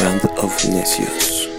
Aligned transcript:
Band 0.00 0.30
of 0.38 0.64
Necios. 0.64 1.50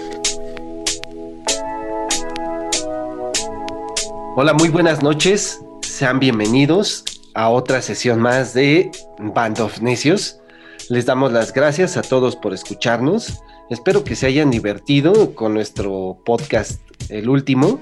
Hola, 4.34 4.52
muy 4.54 4.68
buenas 4.68 5.00
noches. 5.02 5.60
Sean 5.82 6.18
bienvenidos 6.18 7.04
a 7.34 7.50
otra 7.50 7.82
sesión 7.82 8.18
más 8.20 8.52
de 8.52 8.90
Band 9.18 9.60
of 9.60 9.80
Necios. 9.80 10.40
Les 10.88 11.06
damos 11.06 11.30
las 11.32 11.52
gracias 11.52 11.96
a 11.96 12.02
todos 12.02 12.34
por 12.34 12.52
escucharnos. 12.52 13.42
Espero 13.70 14.02
que 14.02 14.16
se 14.16 14.26
hayan 14.26 14.50
divertido 14.50 15.36
con 15.36 15.54
nuestro 15.54 16.20
podcast, 16.24 16.80
el 17.10 17.28
último. 17.28 17.78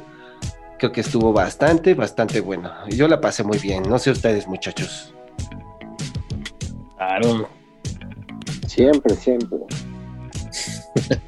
Creo 0.79 0.93
que 0.93 1.01
estuvo 1.01 1.33
bastante, 1.33 1.95
bastante 1.95 2.41
bueno. 2.41 2.71
Yo 2.89 3.09
la 3.09 3.23
pasé 3.23 3.45
muy 3.45 3.59
bien. 3.59 3.85
No 3.89 3.99
sé 3.99 4.11
ustedes, 4.11 4.47
muchachos. 4.47 5.15
Claro. 6.97 7.49
Siempre, 8.67 9.15
siempre. 9.15 9.59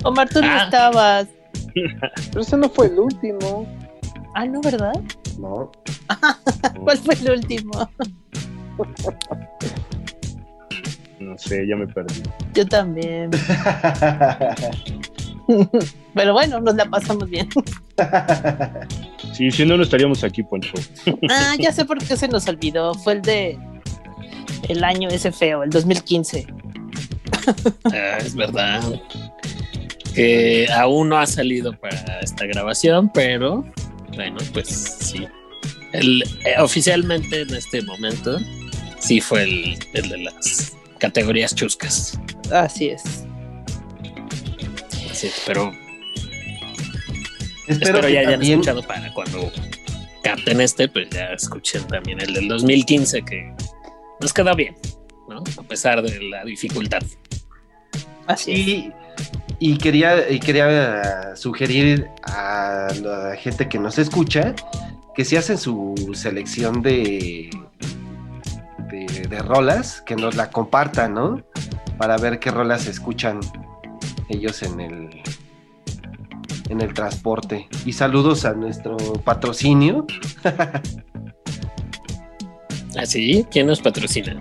Omar, 0.05 0.29
tú 0.29 0.41
no 0.41 0.47
Ah. 0.49 0.65
estabas. 0.65 1.27
Pero 1.75 2.41
ese 2.41 2.57
no 2.57 2.69
fue 2.69 2.87
el 2.87 2.99
último. 2.99 3.67
Ah, 4.35 4.47
no, 4.47 4.61
¿verdad? 4.61 4.95
¿No? 5.39 5.71
¿Cuál 6.85 6.99
fue 6.99 7.15
el 7.15 7.31
último? 7.33 7.89
No 11.21 11.37
sé, 11.39 11.67
ya 11.67 11.77
me 11.77 11.87
perdí. 11.87 12.23
Yo 12.55 12.67
también. 12.67 13.31
Pero 16.15 16.33
bueno, 16.33 16.61
nos 16.61 16.75
la 16.75 16.85
pasamos 16.87 17.29
bien. 17.29 17.49
Sí, 19.33 19.51
si 19.51 19.65
no, 19.67 19.77
no 19.77 19.83
estaríamos 19.83 20.23
aquí, 20.25 20.43
Poncho. 20.43 20.73
Ah, 21.31 21.55
ya 21.59 21.73
sé 21.73 21.85
por 21.85 21.99
qué 21.99 22.17
se 22.17 22.29
nos 22.29 22.47
olvidó. 22.49 22.95
Fue 22.95 23.15
el 23.15 23.23
de 23.23 23.59
el 24.69 24.83
año 24.85 25.09
ese 25.09 25.33
feo, 25.33 25.63
el 25.63 25.71
2015. 25.71 26.47
Ah, 27.85 28.19
es 28.19 28.35
verdad. 28.35 28.83
Que 30.15 30.67
aún 30.75 31.11
no 31.11 31.19
ha 31.19 31.27
salido 31.27 31.73
para 31.79 32.19
esta 32.21 32.45
grabación, 32.47 33.09
pero 33.13 33.65
bueno, 34.15 34.39
pues 34.53 34.69
sí. 35.01 35.25
El, 35.93 36.23
eh, 36.45 36.55
oficialmente 36.59 37.43
en 37.43 37.55
este 37.55 37.83
momento 37.83 38.39
sí 38.99 39.21
fue 39.21 39.45
el, 39.45 39.79
el 39.93 40.09
de 40.09 40.19
las 40.19 40.73
categorías 40.99 41.55
chuscas. 41.55 42.19
Así 42.51 42.89
es. 42.89 43.03
Así 45.11 45.29
es, 45.29 45.43
pero 45.47 45.73
Espero, 47.69 47.99
espero 47.99 48.09
ya 48.09 48.21
hayan 48.21 48.33
también- 48.33 48.53
escuchado 48.61 48.83
para 48.83 49.13
cuando 49.13 49.53
capten 50.23 50.61
este, 50.61 50.89
pues 50.89 51.09
ya 51.11 51.27
escuchen 51.27 51.85
también 51.87 52.21
el 52.21 52.35
del 52.35 52.49
2015 52.49 53.23
que 53.23 53.53
nos 54.21 54.33
quedó 54.33 54.55
bien, 54.55 54.75
¿no? 55.29 55.43
A 55.59 55.63
pesar 55.63 56.03
de 56.03 56.23
la 56.23 56.45
dificultad. 56.45 57.03
Así 58.27 58.53
es. 58.53 58.59
Y, 58.59 58.93
y 59.59 59.79
quería, 59.79 60.31
y 60.31 60.41
quería 60.41 61.01
eh, 61.01 61.37
sugerir 61.37 62.09
a 62.25 62.89
la 63.03 63.37
gente 63.37 63.69
que 63.69 63.79
nos 63.79 63.99
escucha 63.99 64.55
que 65.15 65.25
si 65.25 65.37
hacen 65.37 65.57
su 65.57 65.95
selección 66.15 66.83
de, 66.83 67.51
de, 68.91 69.07
de 69.29 69.39
rolas, 69.39 70.03
que 70.03 70.15
nos 70.15 70.37
la 70.37 70.51
compartan, 70.51 71.15
¿no? 71.15 71.43
Para 71.97 72.19
ver 72.19 72.39
qué 72.39 72.51
rolas 72.51 72.87
escuchan 72.87 73.41
ellos 74.29 74.63
en 74.63 74.81
el 74.81 75.23
en 76.69 76.81
el 76.81 76.95
transporte. 76.95 77.69
Y 77.85 77.93
saludos 77.93 78.45
a 78.45 78.55
nuestro 78.55 78.97
patrocinio. 79.25 80.07
Así, 82.97 83.43
¿Ah, 83.45 83.49
¿quién 83.51 83.67
nos 83.67 83.81
patrocina? 83.81 84.37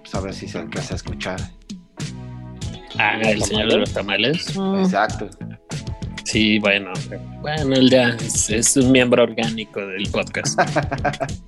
Pues 0.00 0.14
a 0.14 0.20
ver 0.20 0.34
si 0.34 0.48
se 0.48 0.58
alcanza 0.58 0.94
a 0.94 0.96
escuchar. 0.96 1.40
Ah, 2.98 3.18
el 3.22 3.42
señor 3.42 3.70
de 3.70 3.78
los 3.78 3.92
tamales. 3.92 4.56
Mm, 4.56 4.80
Exacto. 4.80 5.28
Sí, 6.24 6.58
bueno, 6.58 6.92
bueno, 7.40 7.74
él 7.74 7.90
ya 7.90 8.10
es, 8.10 8.50
es 8.50 8.76
un 8.76 8.92
miembro 8.92 9.22
orgánico 9.22 9.80
del 9.86 10.08
podcast. 10.10 10.58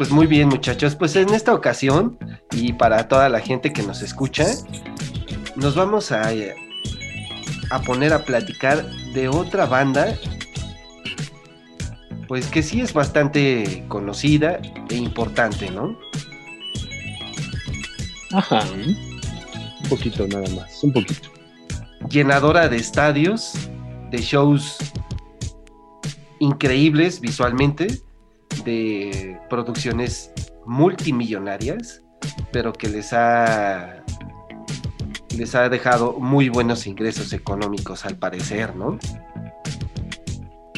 Pues 0.00 0.10
muy 0.10 0.26
bien, 0.26 0.48
muchachos. 0.48 0.96
Pues 0.96 1.14
en 1.14 1.28
esta 1.34 1.52
ocasión, 1.52 2.16
y 2.52 2.72
para 2.72 3.06
toda 3.06 3.28
la 3.28 3.38
gente 3.40 3.70
que 3.70 3.82
nos 3.82 4.00
escucha, 4.00 4.46
nos 5.56 5.74
vamos 5.74 6.10
a, 6.10 6.32
eh, 6.32 6.54
a 7.70 7.82
poner 7.82 8.14
a 8.14 8.24
platicar 8.24 8.82
de 9.12 9.28
otra 9.28 9.66
banda, 9.66 10.16
pues 12.30 12.46
que 12.46 12.62
sí 12.62 12.80
es 12.80 12.92
bastante 12.92 13.84
conocida 13.88 14.60
e 14.88 14.94
importante, 14.94 15.68
¿no? 15.68 15.98
Ajá. 18.30 18.62
Un 18.72 19.88
poquito 19.88 20.28
nada 20.28 20.48
más, 20.50 20.84
un 20.84 20.92
poquito. 20.92 21.28
Llenadora 22.08 22.68
de 22.68 22.76
estadios, 22.76 23.54
de 24.12 24.18
shows 24.18 24.78
increíbles 26.38 27.20
visualmente, 27.20 28.00
de 28.64 29.36
producciones 29.50 30.32
multimillonarias, 30.66 32.00
pero 32.52 32.72
que 32.72 32.90
les 32.90 33.12
ha 33.12 34.04
les 35.36 35.56
ha 35.56 35.68
dejado 35.68 36.12
muy 36.20 36.48
buenos 36.48 36.86
ingresos 36.86 37.32
económicos 37.32 38.04
al 38.04 38.16
parecer, 38.18 38.76
¿no? 38.76 39.00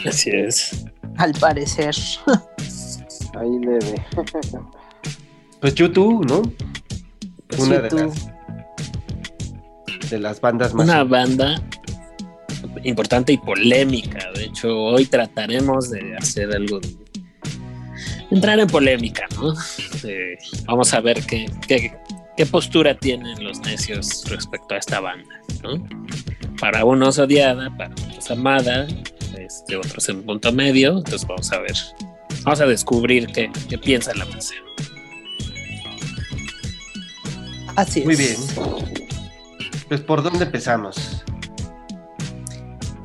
Así 0.07 0.31
es. 0.31 0.87
Al 1.17 1.33
parecer. 1.35 1.95
Ahí 3.35 3.59
leve. 3.61 4.05
Pues 5.61 5.75
YouTube, 5.75 6.27
¿no? 6.27 6.43
Pues 7.49 7.61
Una 7.61 7.79
de 7.79 7.91
las, 7.91 8.31
de 10.11 10.19
las 10.19 10.41
bandas 10.41 10.75
más 10.75 10.85
Una 10.85 11.05
banda 11.05 11.63
importante 12.85 13.33
y 13.33 13.39
polémica. 13.39 14.31
De 14.35 14.45
hecho, 14.45 14.77
hoy 14.77 15.07
trataremos 15.07 15.91
de 15.91 16.17
hacer 16.17 16.55
algo 16.55 16.81
de 16.81 16.97
entrar 18.31 18.59
en 18.59 18.67
polémica, 18.67 19.27
¿no? 19.37 19.55
Eh, 20.05 20.39
vamos 20.65 20.93
a 20.95 21.01
ver 21.01 21.23
qué, 21.27 21.51
qué, 21.69 21.95
qué 22.37 22.47
postura 22.47 22.97
tienen 22.99 23.43
los 23.45 23.61
necios 23.61 24.25
respecto 24.29 24.75
a 24.75 24.79
esta 24.79 25.01
banda, 25.01 25.41
¿no? 25.63 25.87
Para 26.59 26.85
unos 26.85 27.19
odiada, 27.19 27.75
para 27.77 27.93
otros 27.93 28.31
amada, 28.31 28.87
este, 29.57 29.77
otros 29.77 30.09
en 30.09 30.23
punto 30.23 30.53
medio. 30.53 30.99
Entonces 30.99 31.27
vamos 31.27 31.53
a 31.53 31.59
ver, 31.61 31.75
vamos 32.43 32.61
a 32.61 32.67
descubrir 32.67 33.27
qué, 33.29 33.51
qué 33.69 33.79
piensa 33.79 34.15
la 34.15 34.25
masa. 34.27 34.55
Así 37.77 38.01
es. 38.01 38.07
Muy 38.07 38.17
bien. 38.17 38.37
Pues 39.89 40.01
por 40.01 40.23
dónde 40.23 40.45
empezamos? 40.45 41.23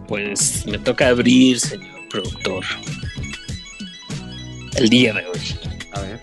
Pues 0.07 0.65
me 0.65 0.77
toca 0.77 1.09
abrir, 1.09 1.59
señor 1.59 1.97
productor, 2.09 2.63
el 4.75 4.89
día 4.89 5.13
de 5.13 5.25
hoy. 5.25 5.59
A 5.93 5.99
ver. 6.01 6.21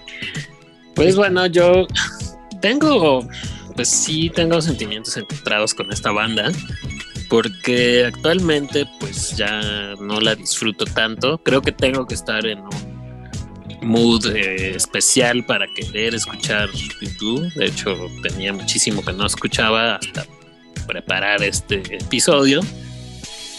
Pues 0.94 1.16
bueno, 1.16 1.46
yo 1.46 1.86
tengo, 2.62 3.28
pues 3.74 3.88
sí, 3.90 4.30
tengo 4.30 4.60
sentimientos 4.62 5.16
encontrados 5.16 5.74
con 5.74 5.92
esta 5.92 6.12
banda, 6.12 6.50
porque 7.28 8.04
actualmente 8.06 8.86
pues 9.00 9.36
ya 9.36 9.94
no 10.00 10.20
la 10.20 10.34
disfruto 10.34 10.84
tanto. 10.84 11.38
Creo 11.38 11.62
que 11.62 11.72
tengo 11.72 12.06
que 12.06 12.14
estar 12.14 12.46
en 12.46 12.60
un 12.60 12.94
mood 13.82 14.26
eh, 14.34 14.74
especial 14.74 15.44
para 15.46 15.66
querer 15.74 16.14
escuchar 16.14 16.68
YouTube. 17.00 17.52
De 17.54 17.66
hecho, 17.66 17.94
tenía 18.22 18.52
muchísimo 18.52 19.02
que 19.02 19.12
no 19.12 19.26
escuchaba 19.26 19.96
hasta 19.96 20.26
preparar 20.86 21.42
este 21.42 21.82
episodio. 21.96 22.60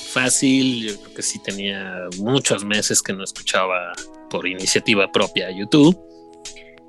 Fácil, 0.09 0.88
yo 0.88 1.02
creo 1.02 1.14
que 1.16 1.22
sí 1.22 1.40
tenía 1.44 2.08
muchos 2.20 2.64
meses 2.64 3.02
que 3.02 3.14
no 3.14 3.24
escuchaba 3.24 3.94
por 4.30 4.47
iniciativa 4.47 5.12
propia 5.12 5.50
YouTube. 5.52 5.97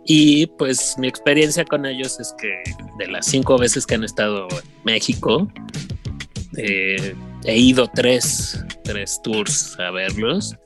Y 0.05 0.47
pues 0.47 0.95
mi 0.99 1.09
experiencia 1.09 1.65
con 1.65 1.85
ellos 1.85 2.21
es 2.21 2.33
que 2.41 2.63
de 2.99 3.09
las 3.09 3.27
cinco 3.27 3.59
veces 3.59 3.85
que 3.85 3.97
han 3.97 4.05
estado 4.05 4.47
en 4.51 4.85
México, 4.85 5.49
eh, 6.57 7.15
he 7.45 7.57
ido 7.57 7.89
tres, 7.95 8.65
tres 8.85 9.21
tours 9.23 9.79
a 9.79 9.91
verlos. 9.91 10.57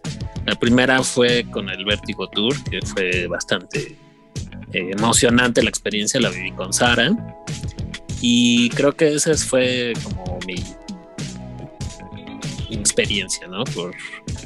La 0.47 0.55
primera 0.55 1.03
fue 1.03 1.45
con 1.51 1.69
el 1.69 1.85
Vértigo 1.85 2.29
Tour, 2.29 2.55
que 2.65 2.81
fue 2.83 3.27
bastante 3.27 3.97
eh, 4.73 4.91
emocionante 4.93 5.63
la 5.63 5.71
experiencia, 5.71 6.21
la 6.21 6.31
viví 6.31 6.53
con 6.53 6.73
Sara. 6.73 7.11
Y 8.21 8.71
creo 8.71 8.93
que 8.93 9.15
esa 9.15 9.35
fue 9.35 9.93
como 10.03 10.39
mi 10.47 10.57
experiencia, 12.71 13.47
¿no? 13.49 13.65
Por, 13.65 13.95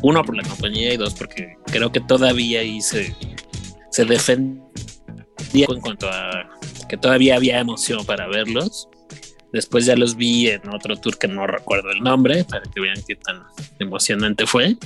uno, 0.03 0.23
por 0.25 0.37
la 0.37 0.43
compañía 0.43 0.93
y 0.95 0.97
dos, 0.97 1.15
porque 1.15 1.57
creo 1.67 1.91
que 1.93 2.01
todavía 2.01 2.61
ahí 2.61 2.81
se, 2.81 3.15
se 3.91 4.05
defendía 4.05 4.65
en 5.53 5.81
cuanto 5.81 6.09
a 6.09 6.51
que 6.89 6.97
todavía 6.97 7.37
había 7.37 7.61
emoción 7.61 8.05
para 8.05 8.27
verlos. 8.29 8.89
Después 9.55 9.87
ya 9.87 9.95
los 9.95 10.17
vi 10.17 10.49
en 10.49 10.69
otro 10.69 10.97
tour 10.97 11.17
que 11.17 11.29
no 11.29 11.47
recuerdo 11.47 11.93
el 11.93 12.01
nombre, 12.01 12.43
para 12.43 12.63
que 12.63 12.81
vean 12.81 12.99
qué 13.07 13.15
tan 13.15 13.45
emocionante 13.79 14.49
fue. 14.49 14.77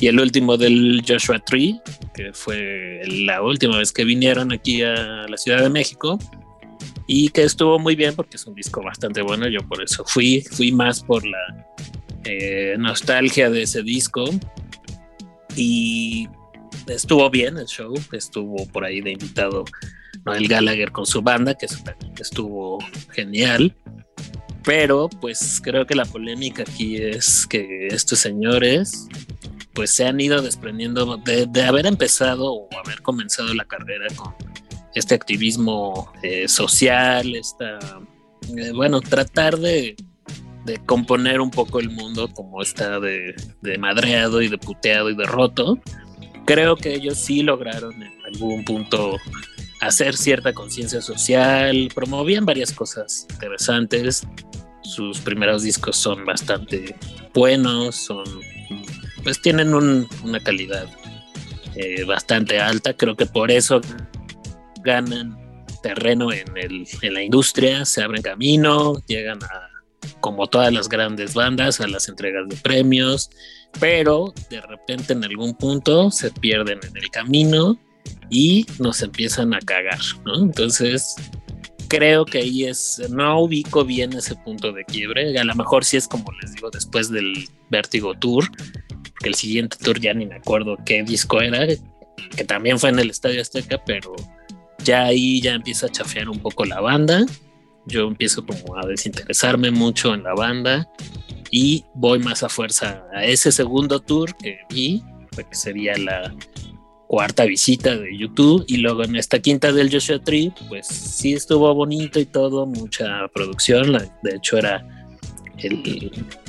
Y 0.00 0.08
el 0.08 0.18
último 0.18 0.56
del 0.56 1.04
Joshua 1.06 1.38
Tree, 1.38 1.80
que 2.12 2.32
fue 2.32 3.02
la 3.06 3.40
última 3.40 3.78
vez 3.78 3.92
que 3.92 4.04
vinieron 4.04 4.50
aquí 4.50 4.82
a 4.82 5.28
la 5.28 5.36
Ciudad 5.36 5.62
de 5.62 5.70
México. 5.70 6.18
Y 7.06 7.28
que 7.28 7.44
estuvo 7.44 7.78
muy 7.78 7.94
bien 7.94 8.16
porque 8.16 8.36
es 8.36 8.44
un 8.46 8.56
disco 8.56 8.82
bastante 8.82 9.22
bueno. 9.22 9.46
Yo 9.46 9.60
por 9.60 9.80
eso 9.80 10.04
fui, 10.04 10.40
fui 10.40 10.72
más 10.72 11.04
por 11.04 11.24
la 11.24 11.68
eh, 12.24 12.74
nostalgia 12.80 13.48
de 13.48 13.62
ese 13.62 13.84
disco. 13.84 14.24
Y 15.54 16.28
estuvo 16.88 17.30
bien 17.30 17.58
el 17.58 17.66
show, 17.66 17.94
estuvo 18.10 18.66
por 18.66 18.84
ahí 18.84 19.00
de 19.02 19.12
invitado 19.12 19.64
Noel 20.24 20.48
Gallagher 20.48 20.92
con 20.92 21.06
su 21.06 21.22
banda, 21.22 21.54
que 21.54 21.66
estuvo 22.20 22.78
genial. 23.12 23.74
Pero 24.62 25.08
pues 25.08 25.60
creo 25.62 25.86
que 25.86 25.94
la 25.94 26.04
polémica 26.04 26.62
aquí 26.62 26.96
es 26.96 27.46
que 27.46 27.88
estos 27.88 28.18
señores 28.18 29.08
pues 29.72 29.90
se 29.90 30.04
han 30.04 30.20
ido 30.20 30.42
desprendiendo 30.42 31.16
de, 31.16 31.62
haber 31.62 31.86
empezado 31.86 32.52
o 32.52 32.68
haber 32.84 33.00
comenzado 33.02 33.54
la 33.54 33.64
carrera 33.64 34.06
con 34.16 34.34
este 34.94 35.14
activismo 35.14 36.12
eh, 36.22 36.48
social, 36.48 37.34
esta, 37.34 37.78
eh, 38.56 38.72
bueno, 38.74 39.00
tratar 39.00 39.56
de, 39.56 39.96
de, 40.64 40.78
componer 40.84 41.40
un 41.40 41.50
poco 41.50 41.78
el 41.78 41.88
mundo 41.90 42.28
como 42.28 42.60
está 42.60 42.98
de, 42.98 43.34
de 43.62 43.78
madreado 43.78 44.42
y 44.42 44.48
de 44.48 44.58
puteado 44.58 45.08
y 45.08 45.16
de 45.16 45.24
roto. 45.24 45.78
Creo 46.44 46.74
que 46.76 46.94
ellos 46.94 47.16
sí 47.16 47.42
lograron 47.42 48.02
en 48.02 48.12
algún 48.26 48.64
punto 48.64 49.16
hacer 49.80 50.16
cierta 50.16 50.52
conciencia 50.52 51.00
social, 51.00 51.90
promovían 51.94 52.44
varias 52.44 52.72
cosas 52.72 53.26
interesantes. 53.30 54.26
Sus 54.82 55.20
primeros 55.20 55.62
discos 55.62 55.96
son 55.96 56.24
bastante 56.24 56.94
buenos, 57.34 57.96
son 57.96 58.24
pues 59.22 59.40
tienen 59.42 59.74
una 59.74 60.40
calidad 60.40 60.88
eh, 61.74 62.04
bastante 62.04 62.58
alta. 62.58 62.94
Creo 62.94 63.16
que 63.16 63.26
por 63.26 63.50
eso 63.50 63.80
ganan 64.82 65.38
terreno 65.82 66.32
en, 66.32 66.56
el, 66.56 66.86
en 67.02 67.14
la 67.14 67.22
industria, 67.22 67.84
se 67.84 68.02
abren 68.02 68.22
camino, 68.22 69.02
llegan 69.06 69.42
a, 69.42 69.70
como 70.20 70.46
todas 70.46 70.72
las 70.72 70.88
grandes 70.88 71.34
bandas, 71.34 71.80
a 71.80 71.88
las 71.88 72.08
entregas 72.08 72.48
de 72.48 72.56
premios, 72.56 73.30
pero 73.78 74.34
de 74.50 74.60
repente 74.60 75.12
en 75.12 75.24
algún 75.24 75.54
punto 75.54 76.10
se 76.10 76.30
pierden 76.30 76.80
en 76.82 76.96
el 76.96 77.10
camino 77.10 77.78
y 78.30 78.66
nos 78.78 79.02
empiezan 79.02 79.54
a 79.54 79.60
cagar, 79.60 79.98
¿no? 80.24 80.36
Entonces, 80.36 81.16
creo 81.88 82.24
que 82.24 82.38
ahí 82.38 82.64
es, 82.64 83.02
no 83.10 83.40
ubico 83.40 83.84
bien 83.84 84.12
ese 84.12 84.36
punto 84.36 84.72
de 84.72 84.84
quiebre, 84.84 85.36
a 85.38 85.44
lo 85.44 85.54
mejor 85.56 85.84
sí 85.84 85.96
es 85.96 86.06
como 86.06 86.32
les 86.40 86.54
digo, 86.54 86.70
después 86.70 87.10
del 87.10 87.48
Vértigo 87.68 88.14
Tour, 88.14 88.48
porque 89.12 89.28
el 89.28 89.34
siguiente 89.34 89.76
tour 89.82 90.00
ya 90.00 90.14
ni 90.14 90.24
me 90.24 90.36
acuerdo 90.36 90.76
qué 90.86 91.02
disco 91.02 91.40
era, 91.40 91.66
que 92.36 92.44
también 92.44 92.78
fue 92.78 92.90
en 92.90 93.00
el 93.00 93.10
Estadio 93.10 93.42
Azteca, 93.42 93.82
pero 93.84 94.14
ya 94.84 95.06
ahí 95.06 95.40
ya 95.40 95.54
empieza 95.54 95.86
a 95.86 95.90
chafear 95.90 96.28
un 96.28 96.38
poco 96.38 96.64
la 96.64 96.80
banda, 96.80 97.26
yo 97.86 98.06
empiezo 98.06 98.46
como 98.46 98.78
a 98.78 98.86
desinteresarme 98.86 99.72
mucho 99.72 100.14
en 100.14 100.22
la 100.22 100.34
banda 100.34 100.88
y 101.50 101.84
voy 101.94 102.20
más 102.20 102.44
a 102.44 102.48
fuerza 102.48 103.04
a 103.12 103.24
ese 103.24 103.50
segundo 103.50 104.00
tour 104.00 104.36
que 104.36 104.60
vi, 104.70 105.02
que 105.36 105.54
sería 105.54 105.96
la 105.96 106.32
cuarta 107.10 107.44
visita 107.44 107.96
de 107.96 108.16
YouTube 108.16 108.64
y 108.68 108.76
luego 108.76 109.02
en 109.02 109.16
esta 109.16 109.40
quinta 109.40 109.72
del 109.72 109.90
Joshua 109.90 110.20
Tree, 110.20 110.52
pues 110.68 110.86
sí 110.86 111.32
estuvo 111.32 111.74
bonito 111.74 112.20
y 112.20 112.24
todo, 112.24 112.66
mucha 112.66 113.26
producción, 113.34 113.94
de 114.22 114.36
hecho 114.36 114.58
era 114.58 114.86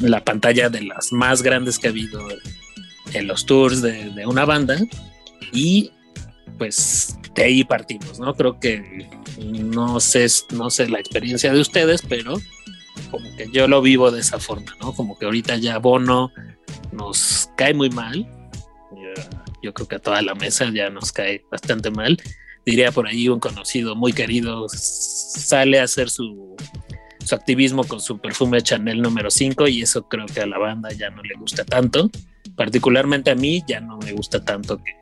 la 0.01 0.23
pantalla 0.23 0.69
de 0.69 0.83
las 0.83 1.11
más 1.13 1.41
grandes 1.41 1.79
que 1.79 1.87
ha 1.87 1.89
habido 1.89 2.21
en 3.11 3.25
los 3.25 3.47
tours 3.47 3.81
de, 3.81 4.11
de, 4.11 4.27
una 4.27 4.45
banda 4.45 4.77
y 5.51 5.89
pues 6.59 7.17
de 7.33 7.43
ahí 7.43 7.63
partimos, 7.63 8.19
¿no? 8.19 8.35
Creo 8.35 8.59
que 8.59 9.09
no 9.39 9.99
sé, 9.99 10.27
no 10.53 10.69
sé 10.69 10.87
la 10.89 10.99
experiencia 10.99 11.51
de 11.51 11.59
ustedes, 11.59 12.03
pero 12.07 12.39
como 13.09 13.35
que 13.35 13.49
yo 13.51 13.67
lo 13.67 13.81
vivo 13.81 14.11
de 14.11 14.19
esa 14.19 14.39
forma, 14.39 14.75
¿no? 14.79 14.93
Como 14.93 15.17
que 15.17 15.25
ahorita 15.25 15.55
ya 15.57 15.79
Bono 15.79 16.31
nos 16.91 17.49
cae 17.57 17.73
muy 17.73 17.89
mal 17.89 18.29
yo 19.61 19.73
creo 19.73 19.87
que 19.87 19.95
a 19.95 19.99
toda 19.99 20.21
la 20.21 20.35
mesa 20.35 20.69
ya 20.73 20.89
nos 20.89 21.11
cae 21.11 21.43
bastante 21.51 21.91
mal. 21.91 22.17
Diría 22.65 22.91
por 22.91 23.07
ahí 23.07 23.27
un 23.29 23.39
conocido 23.39 23.95
muy 23.95 24.13
querido 24.13 24.67
sale 24.69 25.79
a 25.79 25.83
hacer 25.83 26.09
su, 26.09 26.55
su 27.25 27.35
activismo 27.35 27.83
con 27.83 27.99
su 27.99 28.19
perfume 28.19 28.61
Chanel 28.61 29.01
número 29.01 29.31
5 29.31 29.67
y 29.67 29.81
eso 29.81 30.07
creo 30.07 30.25
que 30.27 30.41
a 30.41 30.45
la 30.45 30.57
banda 30.57 30.91
ya 30.91 31.09
no 31.09 31.23
le 31.23 31.35
gusta 31.35 31.65
tanto. 31.65 32.09
Particularmente 32.55 33.31
a 33.31 33.35
mí 33.35 33.63
ya 33.67 33.79
no 33.79 33.97
me 33.97 34.11
gusta 34.11 34.43
tanto 34.43 34.77
que 34.77 34.93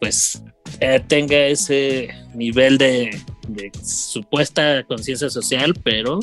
pues 0.00 0.42
eh, 0.80 1.00
tenga 1.06 1.36
ese 1.36 2.08
nivel 2.34 2.78
de, 2.78 3.10
supuesta 3.82 4.84
conciencia 4.84 5.30
social, 5.30 5.74
pero 5.82 6.20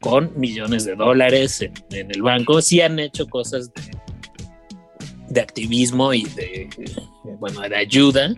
con 0.00 0.30
millones 0.38 0.84
de 0.84 0.94
dólares 0.94 1.62
en, 1.62 1.72
en, 1.90 2.10
el 2.12 2.22
banco. 2.22 2.62
Sí 2.62 2.80
han 2.80 3.00
hecho 3.00 3.26
cosas 3.26 3.72
de, 3.74 3.82
de 5.28 5.40
activismo 5.40 6.14
y 6.14 6.24
de, 6.24 6.68
bueno, 7.38 7.60
de 7.60 7.76
ayuda, 7.76 8.34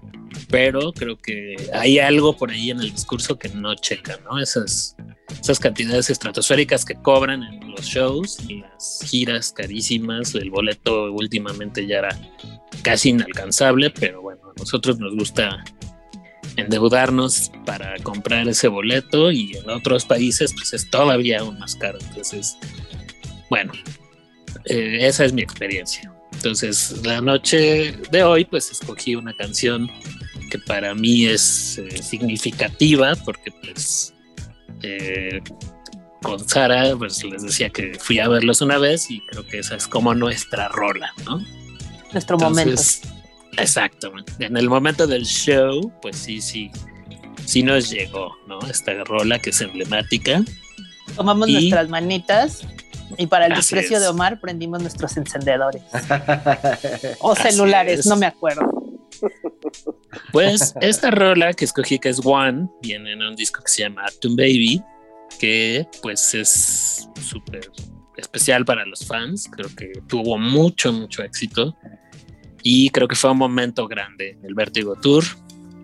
pero 0.48 0.92
creo 0.92 1.16
que 1.19 1.56
hay 1.72 1.98
algo 1.98 2.37
por 2.37 2.50
ahí 2.50 2.70
en 2.70 2.81
el 2.81 2.92
discurso 2.92 3.38
que 3.38 3.48
no 3.48 3.75
checa, 3.75 4.19
¿no? 4.25 4.40
Esas, 4.40 4.96
esas 5.40 5.58
cantidades 5.58 6.10
estratosféricas 6.10 6.84
que 6.84 6.94
cobran 6.94 7.42
en 7.42 7.70
los 7.70 7.82
shows 7.82 8.38
y 8.48 8.60
las 8.60 9.00
giras 9.04 9.52
carísimas, 9.52 10.34
el 10.34 10.50
boleto 10.50 11.12
últimamente 11.12 11.87
ya 11.87 11.98
era 11.98 12.20
casi 12.82 13.10
inalcanzable, 13.10 13.90
pero 13.90 14.22
bueno, 14.22 14.50
a 14.50 14.58
nosotros 14.58 14.98
nos 14.98 15.14
gusta 15.14 15.64
endeudarnos 16.56 17.52
para 17.64 17.96
comprar 18.02 18.48
ese 18.48 18.69
boleto 18.69 19.31
y 19.31 19.56
en 19.56 19.70
otros 19.70 20.04
países 20.04 20.52
pues 20.52 20.72
es 20.72 20.90
todavía 20.90 21.40
aún 21.40 21.58
más 21.58 21.76
caro. 21.76 21.98
Entonces, 22.08 22.56
bueno, 23.48 23.72
eh, 24.64 24.98
esa 25.00 25.25
es 25.25 25.32
mi 25.32 25.43
experiencia. 25.43 26.12
Entonces, 26.40 27.02
la 27.04 27.20
noche 27.20 27.92
de 28.10 28.22
hoy, 28.22 28.46
pues 28.46 28.70
escogí 28.70 29.14
una 29.14 29.34
canción 29.34 29.90
que 30.50 30.58
para 30.58 30.94
mí 30.94 31.26
es 31.26 31.76
eh, 31.76 32.02
significativa, 32.02 33.14
porque 33.26 33.52
pues 33.62 34.14
eh, 34.82 35.42
con 36.22 36.48
Sara, 36.48 36.96
pues 36.96 37.22
les 37.25 37.42
decía 37.42 37.69
que 37.69 37.92
fui 38.00 38.20
a 38.20 38.28
verlos 38.28 38.62
una 38.62 38.78
vez 38.78 39.10
y 39.10 39.20
creo 39.26 39.46
que 39.46 39.58
esa 39.58 39.76
es 39.76 39.87
como 39.87 40.14
nuestra 40.14 40.69
rola, 40.69 41.12
¿no? 41.26 41.44
Nuestro 42.10 42.38
momento. 42.38 42.81
Exactamente. 43.58 44.32
En 44.38 44.56
el 44.56 44.70
momento 44.70 45.06
del 45.06 45.26
show, 45.26 45.93
pues 46.00 46.16
sí, 46.16 46.40
sí, 46.40 46.70
sí 47.44 47.62
nos 47.62 47.90
llegó, 47.90 48.34
¿no? 48.48 48.60
Esta 48.60 48.94
rola 49.05 49.38
que 49.38 49.50
es 49.50 49.60
emblemática. 49.60 50.43
Tomamos 51.15 51.50
nuestras 51.50 51.91
manitas 51.91 52.65
y 53.17 53.26
para 53.26 53.46
el 53.46 53.55
desprecio 53.55 54.00
de 54.00 54.08
Omar 54.08 54.40
prendimos 54.40 54.81
nuestros 54.81 55.17
encendedores. 55.17 55.82
o 57.20 57.34
celulares, 57.34 58.06
no 58.06 58.17
me 58.17 58.26
acuerdo. 58.26 58.62
Pues 60.32 60.74
esta 60.81 61.10
rola 61.10 61.52
que 61.52 61.64
escogí 61.64 61.98
que 61.98 62.08
es 62.08 62.20
One 62.24 62.69
viene 62.82 63.12
en 63.12 63.22
un 63.22 63.36
disco 63.36 63.62
que 63.62 63.70
se 63.70 63.82
llama 63.82 64.06
Atom 64.06 64.36
Baby, 64.36 64.82
que 65.38 65.86
pues 66.02 66.34
es 66.34 67.08
súper 67.20 67.70
especial 68.17 68.64
para 68.64 68.84
los 68.86 69.06
fans. 69.06 69.48
Creo 69.50 69.69
que 69.76 69.93
tuvo 70.08 70.38
mucho, 70.38 70.93
mucho 70.93 71.22
éxito. 71.22 71.76
Y 72.62 72.90
creo 72.90 73.08
que 73.08 73.17
fue 73.17 73.31
un 73.31 73.38
momento 73.38 73.88
grande 73.88 74.38
el 74.43 74.55
Vertigo 74.55 74.94
Tour 74.96 75.24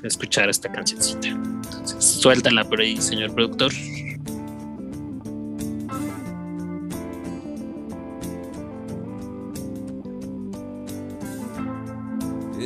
escuchar 0.07 0.49
esta 0.49 0.71
cancioncita. 0.71 1.29
Entonces, 1.29 2.05
suéltala 2.05 2.65
por 2.65 2.81
ahí, 2.81 2.97
señor 3.01 3.35
productor. 3.35 3.73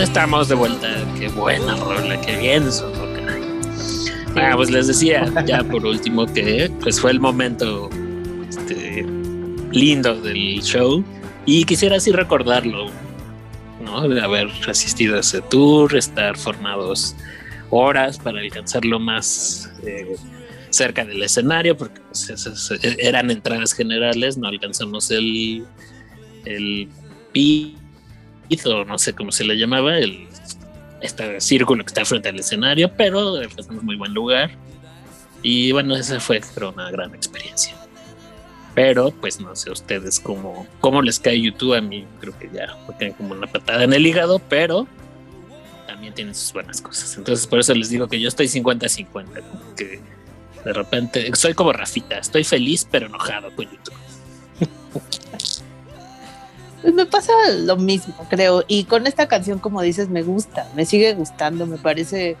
Estamos 0.00 0.48
de 0.48 0.54
vuelta. 0.54 0.88
Qué 1.18 1.28
buena 1.28 1.76
rola, 1.76 2.18
qué 2.22 2.36
bien 2.38 2.72
sonó. 2.72 3.10
Ah, 4.36 4.52
pues 4.56 4.70
les 4.70 4.86
decía 4.86 5.30
ya 5.44 5.62
por 5.62 5.84
último 5.84 6.24
que 6.24 6.70
pues 6.80 7.00
fue 7.00 7.10
el 7.10 7.20
momento 7.20 7.90
este, 8.48 9.04
lindo 9.72 10.18
del 10.20 10.62
show 10.62 11.04
y 11.44 11.64
quisiera 11.64 11.96
así 11.96 12.12
recordarlo, 12.12 12.86
¿no? 13.84 14.08
De 14.08 14.20
haber 14.20 14.48
asistido 14.68 15.16
a 15.16 15.20
ese 15.20 15.42
tour, 15.42 15.94
estar 15.94 16.38
formados 16.38 17.14
horas 17.70 18.18
para 18.18 18.40
alcanzarlo 18.40 18.98
más 18.98 19.70
eh, 19.84 20.16
cerca 20.70 21.04
del 21.04 21.22
escenario, 21.22 21.76
porque 21.76 22.00
pues, 22.00 22.30
esas 22.30 22.72
eran 22.98 23.30
entradas 23.30 23.74
generales, 23.74 24.38
no 24.38 24.48
alcanzamos 24.48 25.10
el, 25.10 25.66
el 26.44 26.88
piso, 28.50 28.84
no 28.84 28.98
sé 28.98 29.14
cómo 29.14 29.30
se 29.30 29.44
le 29.44 29.56
llamaba, 29.56 29.96
el 29.96 30.26
este 31.00 31.40
círculo 31.40 31.84
que 31.84 31.88
está 31.88 32.04
frente 32.04 32.28
al 32.28 32.38
escenario, 32.38 32.92
pero 32.96 33.40
estamos 33.40 33.82
muy 33.82 33.96
buen 33.96 34.12
lugar. 34.12 34.50
Y 35.42 35.72
bueno, 35.72 35.96
esa 35.96 36.20
fue 36.20 36.40
una 36.74 36.90
gran 36.90 37.14
experiencia. 37.14 37.74
Pero 38.74 39.10
pues 39.10 39.40
no 39.40 39.56
sé 39.56 39.70
ustedes 39.70 40.20
cómo, 40.20 40.66
cómo 40.80 41.00
les 41.00 41.18
cae 41.18 41.40
YouTube. 41.40 41.74
A 41.74 41.80
mí 41.80 42.06
creo 42.20 42.38
que 42.38 42.50
ya 42.52 42.76
me 42.86 42.96
cae 42.96 43.12
como 43.12 43.32
una 43.32 43.46
patada 43.46 43.84
en 43.84 43.92
el 43.92 44.06
hígado, 44.06 44.38
pero 44.38 44.86
también 45.86 46.12
tienen 46.12 46.34
sus 46.34 46.52
buenas 46.52 46.80
cosas. 46.80 47.16
Entonces 47.16 47.46
por 47.46 47.58
eso 47.58 47.74
les 47.74 47.88
digo 47.88 48.06
que 48.06 48.20
yo 48.20 48.28
estoy 48.28 48.46
50-50. 48.46 49.42
Que 49.76 50.00
de 50.64 50.72
repente 50.72 51.30
soy 51.34 51.54
como 51.54 51.72
Rafita, 51.72 52.18
estoy 52.18 52.44
feliz 52.44 52.86
pero 52.90 53.06
enojado 53.06 53.54
con 53.56 53.64
YouTube. 53.64 53.94
Pues 56.82 56.94
me 56.94 57.06
pasa 57.06 57.32
lo 57.58 57.76
mismo, 57.76 58.14
creo. 58.28 58.64
Y 58.66 58.84
con 58.84 59.06
esta 59.06 59.28
canción, 59.28 59.58
como 59.58 59.82
dices, 59.82 60.08
me 60.08 60.22
gusta, 60.22 60.66
me 60.74 60.86
sigue 60.86 61.14
gustando, 61.14 61.66
me 61.66 61.78
parece. 61.78 62.36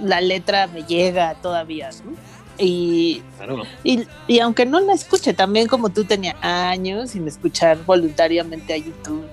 La 0.00 0.20
letra 0.20 0.66
me 0.68 0.82
llega 0.84 1.34
todavía, 1.34 1.90
¿no? 2.04 2.12
Y, 2.56 3.22
Claro. 3.36 3.62
y, 3.84 4.06
y 4.28 4.38
aunque 4.40 4.66
no 4.66 4.80
la 4.80 4.92
escuche, 4.92 5.32
también 5.34 5.66
como 5.66 5.88
tú 5.90 6.04
tenía 6.04 6.36
años 6.42 7.10
sin 7.10 7.26
escuchar 7.26 7.84
voluntariamente 7.84 8.74
a 8.74 8.76
YouTube. 8.76 9.26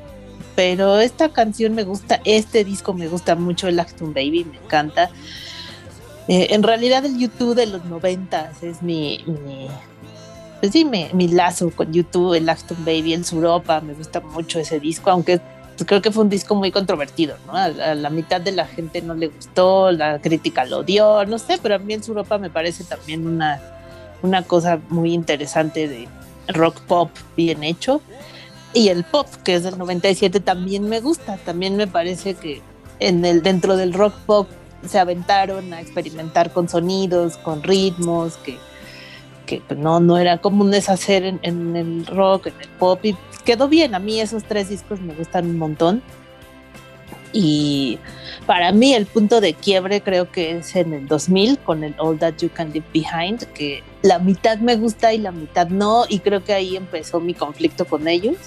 Pero 0.56 1.00
esta 1.00 1.30
canción 1.30 1.76
me 1.76 1.84
gusta, 1.84 2.20
este 2.26 2.64
disco 2.64 2.94
me 2.94 3.08
gusta 3.08 3.36
mucho, 3.36 3.68
el 3.68 3.80
Acton 3.80 4.14
Baby, 4.14 4.46
me 4.46 4.58
encanta. 4.58 5.10
Eh, 6.28 6.48
en 6.50 6.64
realidad 6.64 7.06
el 7.06 7.18
YouTube 7.18 7.56
de 7.56 7.68
los 7.68 7.86
noventas 7.86 8.64
es 8.64 8.82
mi, 8.82 9.24
mi, 9.28 9.68
pues 10.60 10.72
sí, 10.72 10.86
mi, 10.86 11.08
mi 11.14 11.28
lazo 11.28 11.72
con 11.72 11.94
YouTube, 11.94 12.36
el 12.36 12.50
Acton 12.50 12.84
Baby, 12.86 13.14
el 13.14 13.26
Suropa, 13.26 13.82
me 13.82 13.94
gusta 13.94 14.20
mucho 14.22 14.60
ese 14.60 14.80
disco, 14.80 15.12
aunque 15.12 15.40
creo 15.86 16.02
que 16.02 16.12
fue 16.12 16.24
un 16.24 16.30
disco 16.30 16.56
muy 16.56 16.72
controvertido, 16.72 17.38
¿no? 17.46 17.54
A, 17.56 17.66
a 17.66 17.96
la 17.96 18.10
mitad 18.10 18.42
de 18.42 18.52
la 18.52 18.66
gente 18.66 19.02
no 19.02 19.14
le 19.14 19.28
gustó, 19.28 19.92
la 19.92 20.20
crítica 20.20 20.66
lo 20.66 20.80
odió, 20.80 21.26
no 21.26 21.38
sé, 21.38 21.60
pero 21.62 21.76
a 21.76 21.78
mí 21.78 21.94
el 21.94 22.04
Suropa 22.04 22.38
me 22.38 22.50
parece 22.50 22.84
también 22.84 23.28
una, 23.28 23.62
una 24.24 24.42
cosa 24.44 24.80
muy 24.90 25.14
interesante 25.14 25.88
de 25.88 26.08
rock 26.48 26.82
pop 26.82 27.10
bien 27.36 27.64
hecho. 27.64 28.02
Y 28.74 28.90
el 28.90 29.04
pop, 29.04 29.28
que 29.44 29.56
es 29.56 29.64
del 29.64 29.78
97, 29.78 30.40
también 30.40 30.88
me 30.88 31.00
gusta, 31.00 31.38
también 31.38 31.76
me 31.78 31.88
parece 31.88 32.36
que 32.36 32.62
en 33.00 33.26
el, 33.26 33.42
dentro 33.42 33.78
del 33.78 33.94
rock 33.94 34.14
pop 34.26 34.48
se 34.88 35.00
aventaron 35.00 35.74
a 35.74 35.82
experimentar 35.82 36.52
con 36.52 36.70
sonidos, 36.70 37.38
con 37.38 37.64
ritmos, 37.64 38.38
que 38.38 38.58
que 39.48 39.64
no, 39.76 40.00
no 40.00 40.20
era 40.20 40.38
comunes 40.38 40.90
hacer 40.90 41.24
en, 41.24 41.40
en, 41.42 41.76
el 41.76 42.06
rock, 42.06 42.48
en 42.48 42.62
el 42.62 42.68
pop, 42.78 43.04
y 43.04 43.16
quedó 43.44 43.68
bien. 43.68 43.96
A 43.96 44.00
mí 44.00 44.22
esos 44.22 44.44
tres 44.44 44.70
discos 44.70 45.02
me 45.02 45.16
gustan 45.16 45.48
un 45.48 45.58
montón. 45.58 46.04
Y 47.34 47.98
para 48.46 48.72
mí 48.72 48.94
el 48.94 49.06
punto 49.06 49.42
de 49.42 49.54
quiebre 49.54 50.02
creo 50.02 50.32
que 50.32 50.58
es 50.58 50.76
en 50.76 50.94
el 50.94 51.08
2000 51.08 51.60
con 51.60 51.84
el 51.84 51.96
All 51.98 52.18
That 52.20 52.36
You 52.40 52.50
Can 52.54 52.72
Leave 52.72 52.88
Behind, 52.94 53.44
que 53.54 53.84
la 54.02 54.20
mitad 54.20 54.58
me 54.60 54.76
gusta 54.76 55.14
y 55.14 55.18
la 55.18 55.32
mitad 55.32 55.68
no, 55.68 56.06
y 56.08 56.20
creo 56.20 56.44
que 56.44 56.54
ahí 56.54 56.76
empezó 56.78 57.20
mi 57.20 57.34
conflicto 57.34 57.86
con 57.86 58.08
ellos. 58.08 58.38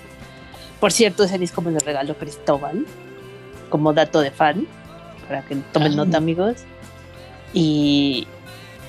Por 0.81 0.93
cierto, 0.93 1.25
ese 1.25 1.39
disco 1.39 1.61
me 1.61 1.71
lo 1.71 1.79
regaló 1.81 2.17
Cristóbal, 2.17 2.87
como 3.69 3.93
dato 3.93 4.21
de 4.21 4.31
fan, 4.31 4.67
para 5.29 5.43
que 5.43 5.57
tomen 5.73 5.97
nota 5.97 6.17
amigos. 6.17 6.57
Y, 7.53 8.27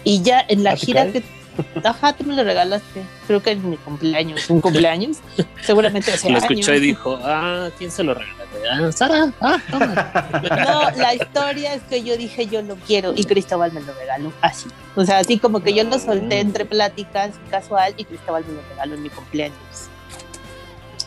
y 0.04 0.22
ya 0.22 0.44
en 0.48 0.64
la 0.64 0.76
gira 0.76 1.12
que 1.12 1.22
Ajá, 1.84 2.14
tú 2.14 2.24
me 2.24 2.36
lo 2.36 2.44
regalaste. 2.44 3.04
Creo 3.28 3.42
que 3.42 3.52
en 3.52 3.70
mi 3.70 3.78
cumpleaños. 3.78 4.50
Un 4.50 4.62
cumpleaños. 4.62 5.18
Seguramente 5.62 6.12
hace 6.14 6.30
Lo 6.30 6.38
años. 6.38 6.50
escuchó 6.50 6.74
y 6.74 6.80
dijo, 6.80 7.20
ah, 7.24 7.70
¿quién 7.78 7.92
se 7.92 8.04
lo 8.04 8.14
regalaste? 8.14 8.42
Ah, 8.70 8.92
Sara, 8.92 9.34
ah, 9.42 9.58
toma. 9.70 10.12
No, 10.66 10.92
la 10.98 11.16
historia 11.16 11.74
es 11.74 11.82
que 11.84 12.04
yo 12.04 12.18
dije 12.18 12.46
yo 12.48 12.62
lo 12.62 12.76
quiero 12.76 13.14
y 13.16 13.24
Cristóbal 13.24 13.72
me 13.72 13.82
lo 13.82 13.94
regaló 13.94 14.32
así. 14.42 14.68
O 14.96 15.06
sea, 15.06 15.20
así 15.20 15.40
como 15.40 15.62
que 15.62 15.74
yo 15.74 15.84
lo 15.84 15.98
solté 16.00 16.40
entre 16.40 16.66
pláticas 16.66 17.32
casual 17.50 17.94
y 17.98 18.06
Cristóbal 18.06 18.46
me 18.46 18.54
lo 18.54 18.62
regaló 18.70 18.96
en 18.96 19.04
mi 19.04 19.10
cumpleaños. 19.10 19.90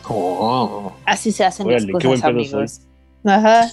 Oh. 0.07 0.93
Así 1.05 1.31
se 1.31 1.43
hacen 1.45 1.65
Órale, 1.67 1.91
las 1.91 2.03
cosas, 2.03 2.23
amigos. 2.25 2.81
Ajá. 3.25 3.67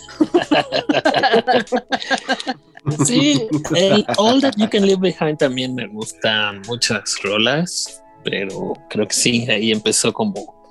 Sí, 3.06 3.48
el 3.76 4.04
All 4.16 4.40
That 4.40 4.54
You 4.56 4.68
Can 4.68 4.86
Leave 4.86 5.00
Behind 5.00 5.38
también 5.38 5.74
me 5.74 5.86
gustan 5.86 6.62
muchas 6.66 7.16
rolas, 7.22 8.02
pero 8.24 8.74
creo 8.90 9.06
que 9.06 9.14
sí, 9.14 9.48
ahí 9.50 9.70
empezó 9.70 10.12
como, 10.12 10.64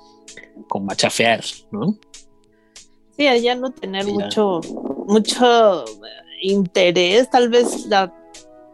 como 0.68 0.92
a 0.92 0.96
chafear, 0.96 1.42
¿no? 1.70 1.96
Sí, 3.16 3.26
allá 3.26 3.54
no 3.54 3.70
tener 3.70 4.06
ya. 4.06 4.12
mucho, 4.12 4.60
mucho 5.06 5.84
eh, 5.84 5.88
interés, 6.42 7.30
tal 7.30 7.48
vez 7.48 7.86
la 7.86 8.12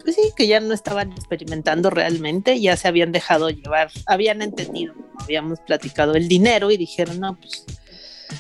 pues 0.03 0.17
sí, 0.17 0.33
que 0.35 0.47
ya 0.47 0.61
no 0.61 0.73
estaban 0.73 1.13
experimentando 1.13 1.91
realmente, 1.91 2.59
ya 2.61 2.77
se 2.77 2.89
habían 2.89 3.13
dejado 3.13 3.51
llevar, 3.51 3.91
habían 4.07 4.41
entendido, 4.43 4.95
habíamos 5.21 5.61
platicado, 5.61 6.15
el 6.15 6.29
dinero 6.29 6.71
y 6.71 6.77
dijeron, 6.77 7.21
no, 7.21 7.37
pues 7.37 7.67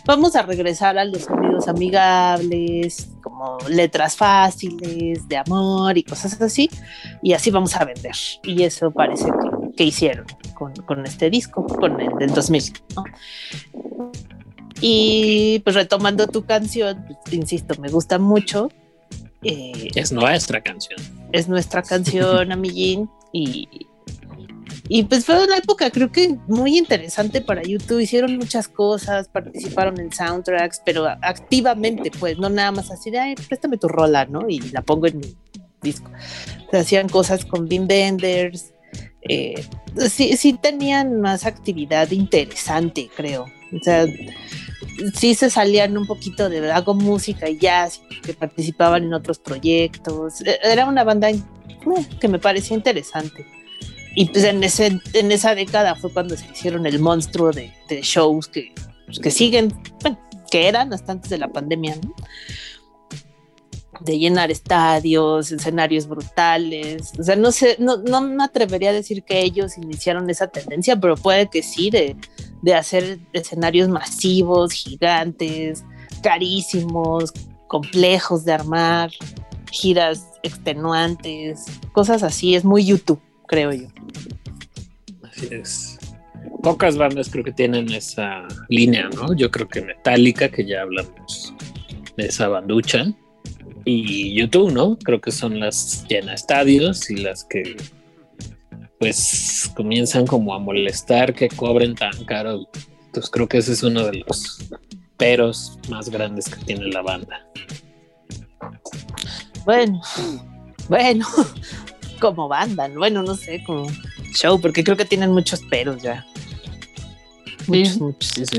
vamos 0.07 0.35
a 0.37 0.43
regresar 0.43 0.99
a 0.99 1.05
los 1.05 1.25
sonidos 1.25 1.69
amigables, 1.69 3.09
como 3.38 3.59
letras 3.68 4.16
fáciles, 4.16 5.28
de 5.28 5.37
amor 5.37 5.97
y 5.97 6.02
cosas 6.02 6.40
así, 6.40 6.68
y 7.23 7.33
así 7.33 7.50
vamos 7.50 7.76
a 7.76 7.85
vender. 7.85 8.14
Y 8.42 8.62
eso 8.64 8.90
parece 8.90 9.26
que, 9.26 9.76
que 9.76 9.85
hicieron 9.85 10.26
con, 10.54 10.75
con 10.75 11.07
este 11.07 11.30
disco, 11.30 11.64
con 11.64 12.00
el 12.00 12.11
del 12.18 12.35
2000. 12.35 12.73
¿no? 12.97 13.04
Y 14.80 15.61
pues 15.61 15.76
retomando 15.76 16.26
tu 16.26 16.45
canción, 16.45 17.04
pues, 17.07 17.33
insisto, 17.33 17.75
me 17.80 17.88
gusta 17.88 18.18
mucho. 18.18 18.71
Eh, 19.42 19.90
Es 19.95 20.11
nuestra 20.11 20.61
canción. 20.61 21.00
es 21.33 21.49
nuestra 21.49 21.83
canción, 21.83 22.50
Amillín, 22.52 23.09
y, 23.33 23.68
y 24.89 25.03
pues 25.05 25.25
fue 25.25 25.45
una 25.45 25.57
época 25.59 25.91
creo 25.91 26.11
que 26.11 26.37
muy 26.47 26.79
interesante 26.79 27.41
para 27.41 27.63
YouTube, 27.63 28.01
hicieron 28.01 28.37
muchas 28.37 28.69
cosas, 28.69 29.29
participaron 29.29 30.01
en 30.01 30.13
soundtracks, 30.13 30.81
pero 30.85 31.07
activamente, 31.23 32.11
pues, 32.19 32.39
no 32.39 32.49
nada 32.49 32.73
más 32.73 32.91
así 32.91 33.11
de, 33.11 33.19
ay, 33.19 33.35
préstame 33.35 33.77
tu 33.79 33.89
rola, 33.89 34.25
¿no? 34.27 34.49
Y 34.49 34.61
la 34.71 34.83
pongo 34.83 35.07
en 35.07 35.19
mi 35.19 35.35
disco. 35.83 36.11
O 36.73 36.77
hacían 36.77 37.09
cosas 37.09 37.45
con 37.45 37.69
Bean 37.69 37.87
Benders, 37.87 38.73
eh, 39.23 39.65
sí, 40.11 40.37
sí 40.37 40.55
tenían 40.55 41.21
más 41.21 41.45
actividad 41.45 42.11
interesante, 42.11 43.11
creo. 43.15 43.45
O 43.45 43.83
sea, 43.83 44.07
sí 45.15 45.35
se 45.35 45.51
salían 45.51 45.97
un 45.99 46.07
poquito 46.07 46.49
de 46.49 46.71
hago 46.73 46.95
música 46.95 47.49
y 47.49 47.59
jazz, 47.59 48.01
que 48.25 48.33
participaban 48.35 49.05
en 49.05 49.13
otros 49.15 49.39
proyectos. 49.39 50.41
E- 50.41 50.59
Era 50.63 50.87
una 50.87 51.05
banda 51.05 51.31
eh, 51.31 51.41
que 52.21 52.29
me 52.29 52.39
parecía 52.39 52.77
interesante. 52.77 53.47
Y 54.19 54.25
pues 54.25 54.43
en, 54.43 54.65
ese, 54.65 55.01
en 55.13 55.31
esa 55.31 55.55
década 55.55 55.95
fue 55.95 56.13
cuando 56.13 56.37
se 56.37 56.45
hicieron 56.51 56.87
el 56.87 56.99
monstruo 56.99 57.53
de, 57.53 57.73
shows 58.03 58.49
que, 58.49 58.75
pues, 59.07 59.21
que 59.21 59.31
siguen, 59.31 59.73
bueno, 60.03 60.19
que 60.51 60.67
eran 60.67 60.93
hasta 60.93 61.13
antes 61.13 61.31
de 61.31 61.39
la 61.39 61.47
pandemia, 61.47 61.95
¿no? 62.03 62.13
De 64.01 64.19
llenar 64.19 64.51
estadios, 64.51 65.53
escenarios 65.53 66.09
brutales. 66.09 67.13
O 67.17 67.23
sea, 67.23 67.37
no 67.37 67.53
sé, 67.53 67.77
no, 67.79 67.99
no 67.99 68.21
me 68.21 68.43
atrevería 68.43 68.91
a 68.91 68.93
decir 68.93 69.23
que 69.23 69.41
ellos 69.41 69.79
iniciaron 69.79 70.29
esa 70.29 70.49
tendencia, 70.49 70.99
pero 70.99 71.15
puede 71.15 71.49
que 71.49 71.63
sí, 71.63 71.89
de, 71.89 72.17
de 72.63 72.75
hacer 72.75 73.21
escenarios 73.33 73.89
masivos, 73.89 74.73
gigantes, 74.73 75.85
carísimos, 76.25 77.33
complejos 77.69 78.45
de 78.45 78.53
armar. 78.53 79.13
giras 79.71 80.27
extenuantes, 80.43 81.67
cosas 81.93 82.25
así. 82.25 82.57
Es 82.57 82.65
muy 82.65 82.85
YouTube, 82.85 83.21
creo 83.49 83.73
yo. 83.73 83.88
Así 85.25 85.49
es. 85.50 85.99
Pocas 86.62 86.97
bandas 86.97 87.28
creo 87.28 87.43
que 87.43 87.52
tienen 87.52 87.93
esa 87.93 88.47
línea, 88.69 89.09
¿no? 89.09 89.35
Yo 89.35 89.50
creo 89.50 89.69
que 89.69 89.83
Metallica, 89.83 90.49
que 90.49 90.64
ya 90.64 90.83
hablamos 90.83 91.52
de 92.17 92.26
esa 92.26 92.49
banducha, 92.49 93.07
y 93.85 94.35
YouTube, 94.35 94.73
¿no? 94.73 94.99
Creo 94.99 95.21
que 95.21 95.31
son 95.31 95.61
las 95.61 96.05
llena 96.09 96.35
estadios 96.35 97.11
y 97.11 97.17
las 97.17 97.45
que 97.45 97.76
pues 98.99 99.71
comienzan 99.75 100.26
como 100.26 100.55
a 100.55 100.59
molestar 100.59 101.33
que 101.33 101.49
cobren 101.49 101.95
tan 101.95 102.25
caro. 102.25 102.69
Entonces 103.07 103.31
creo 103.31 103.49
que 103.49 103.59
ese 103.59 103.73
es 103.73 103.83
uno 103.83 104.05
de 104.05 104.25
los 104.26 104.69
peros 105.17 105.78
más 105.88 106.11
grandes 106.11 106.49
que 106.49 106.62
tiene 106.64 106.88
la 106.88 107.00
banda. 107.00 107.47
Bueno, 109.64 110.02
bueno, 110.88 111.26
como 112.19 112.49
banda, 112.49 112.89
¿no? 112.89 112.99
bueno, 113.01 113.23
no 113.23 113.35
sé, 113.35 113.63
como 113.65 113.87
show, 114.35 114.61
porque 114.61 114.83
creo 114.85 114.97
que 114.97 115.05
tienen 115.05 115.33
muchos 115.33 115.61
peros 115.63 116.03
ya. 116.03 116.25
Muchos, 117.67 118.01
muchos. 118.01 118.31
Sí, 118.35 118.45
sí. 118.47 118.59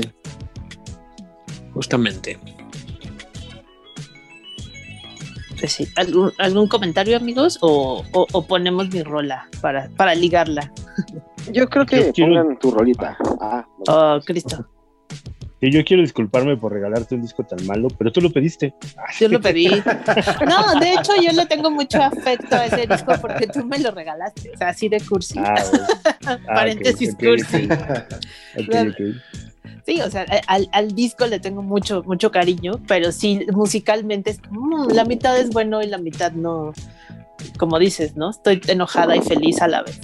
Justamente. 1.74 2.38
Pues 5.58 5.72
sí. 5.72 5.88
¿Algún, 5.96 6.32
algún 6.38 6.68
comentario, 6.68 7.16
amigos? 7.16 7.58
O, 7.60 8.02
o- 8.12 8.26
o 8.32 8.46
ponemos 8.46 8.88
mi 8.90 9.02
rola 9.02 9.48
para, 9.60 9.90
para 9.90 10.14
ligarla? 10.14 10.72
Yo 11.52 11.68
creo 11.68 11.84
que 11.86 12.06
Yo 12.06 12.12
quiero- 12.12 12.42
pongan 12.42 12.58
tu 12.58 12.70
rolita. 12.70 13.16
Ah, 13.40 13.66
Oh, 13.88 14.18
Cristo. 14.24 14.66
Y 15.62 15.70
yo 15.70 15.84
quiero 15.84 16.02
disculparme 16.02 16.56
por 16.56 16.72
regalarte 16.72 17.14
un 17.14 17.22
disco 17.22 17.44
tan 17.44 17.64
malo, 17.66 17.88
pero 17.98 18.10
tú 18.10 18.20
lo 18.22 18.30
pediste. 18.30 18.74
Yo 19.18 19.28
lo 19.28 19.40
pedí. 19.40 19.68
No, 20.46 20.80
de 20.80 20.94
hecho, 20.94 21.12
yo 21.20 21.32
le 21.32 21.46
tengo 21.46 21.70
mucho 21.70 22.02
afecto 22.02 22.56
a 22.56 22.66
ese 22.66 22.86
disco 22.86 23.12
porque 23.20 23.46
tú 23.46 23.64
me 23.64 23.78
lo 23.78 23.90
regalaste. 23.90 24.50
O 24.54 24.56
sea, 24.56 24.68
así 24.68 24.88
de 24.88 25.00
cursi. 25.00 25.38
Ah. 25.38 25.54
Ah, 26.26 26.38
Paréntesis 26.46 27.14
cursi. 27.14 27.68
Sí, 29.86 30.00
o 30.00 30.10
sea, 30.10 30.24
al, 30.46 30.68
al 30.72 30.94
disco 30.94 31.26
le 31.26 31.40
tengo 31.40 31.62
mucho, 31.62 32.02
mucho 32.04 32.30
cariño, 32.30 32.80
pero 32.86 33.12
sí, 33.12 33.46
musicalmente 33.52 34.30
es 34.30 34.38
como, 34.40 34.84
mm, 34.86 34.92
la 34.92 35.04
mitad 35.04 35.38
es 35.38 35.50
bueno 35.50 35.82
y 35.82 35.86
la 35.86 35.98
mitad 35.98 36.32
no. 36.32 36.72
Como 37.58 37.78
dices, 37.78 38.16
¿no? 38.16 38.30
Estoy 38.30 38.60
enojada 38.68 39.16
y 39.16 39.20
feliz 39.20 39.60
a 39.62 39.68
la 39.68 39.82
vez. 39.82 40.00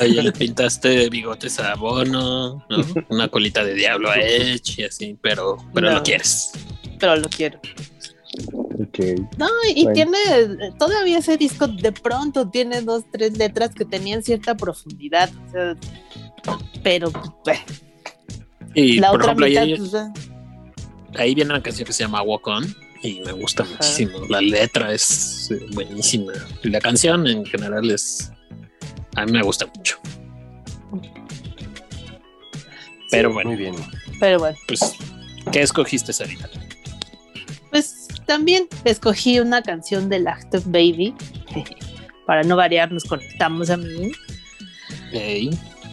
Oye, 0.00 0.22
le 0.22 0.32
pintaste 0.32 1.08
bigotes 1.10 1.58
a 1.60 1.74
Bono, 1.74 2.64
¿no? 2.68 2.84
Una 3.10 3.28
colita 3.28 3.64
de 3.64 3.74
diablo 3.74 4.10
a 4.10 4.16
Edge 4.16 4.80
y 4.80 4.84
así, 4.84 5.16
pero, 5.20 5.56
pero 5.72 5.90
No. 5.90 5.96
lo 5.98 6.02
quieres. 6.02 6.52
Pero 6.98 7.16
lo 7.16 7.28
quiero. 7.28 7.60
Ok. 8.80 8.98
No, 9.38 9.48
y 9.74 9.84
Bueno. 9.84 9.94
tiene, 9.94 10.18
todavía 10.78 11.18
ese 11.18 11.36
disco 11.36 11.68
de 11.68 11.92
pronto 11.92 12.48
tiene 12.50 12.80
dos, 12.82 13.04
tres 13.12 13.36
letras 13.38 13.74
que 13.74 13.84
tenían 13.84 14.22
cierta 14.22 14.56
profundidad. 14.56 15.30
o 15.48 15.50
sea, 15.52 15.76
pero 16.82 17.10
bueno, 17.44 17.60
Y 18.74 18.98
la 18.98 19.10
por 19.12 19.20
otra 19.22 19.32
ejemplo, 19.32 19.46
mitad, 19.46 19.62
ahí, 19.62 19.76
pues, 19.76 19.94
ah, 19.94 20.12
ahí 21.16 21.34
viene 21.34 21.50
una 21.52 21.62
canción 21.62 21.86
que 21.86 21.92
se 21.92 22.02
llama 22.02 22.22
Walk 22.22 22.46
On 22.48 22.64
y 23.02 23.20
me 23.20 23.32
gusta 23.32 23.64
muchísimo. 23.64 24.18
La 24.28 24.40
letra 24.40 24.92
es 24.92 25.50
eh, 25.52 25.64
buenísima. 25.72 26.32
Y 26.64 26.70
la 26.70 26.80
canción 26.80 27.26
en 27.26 27.44
general 27.44 27.88
es. 27.90 28.30
A 29.16 29.24
mí 29.26 29.32
me 29.32 29.42
gusta 29.42 29.66
mucho. 29.66 29.98
Pero 33.10 33.32
bueno, 33.32 33.50
Muy 33.50 33.58
bien. 33.58 33.74
pero 34.18 34.38
bueno, 34.38 34.56
pues, 34.66 34.96
¿qué 35.52 35.62
escogiste, 35.62 36.12
Sarita? 36.12 36.48
pues 37.70 38.08
también 38.26 38.68
escogí 38.84 39.40
una 39.40 39.60
canción 39.62 40.08
de 40.08 40.24
Active 40.28 40.62
Baby. 40.66 41.14
Para 42.26 42.42
no 42.42 42.56
variar, 42.56 42.90
nos 42.92 43.04
conectamos 43.04 43.68
a 43.70 43.76
mí. 43.76 44.12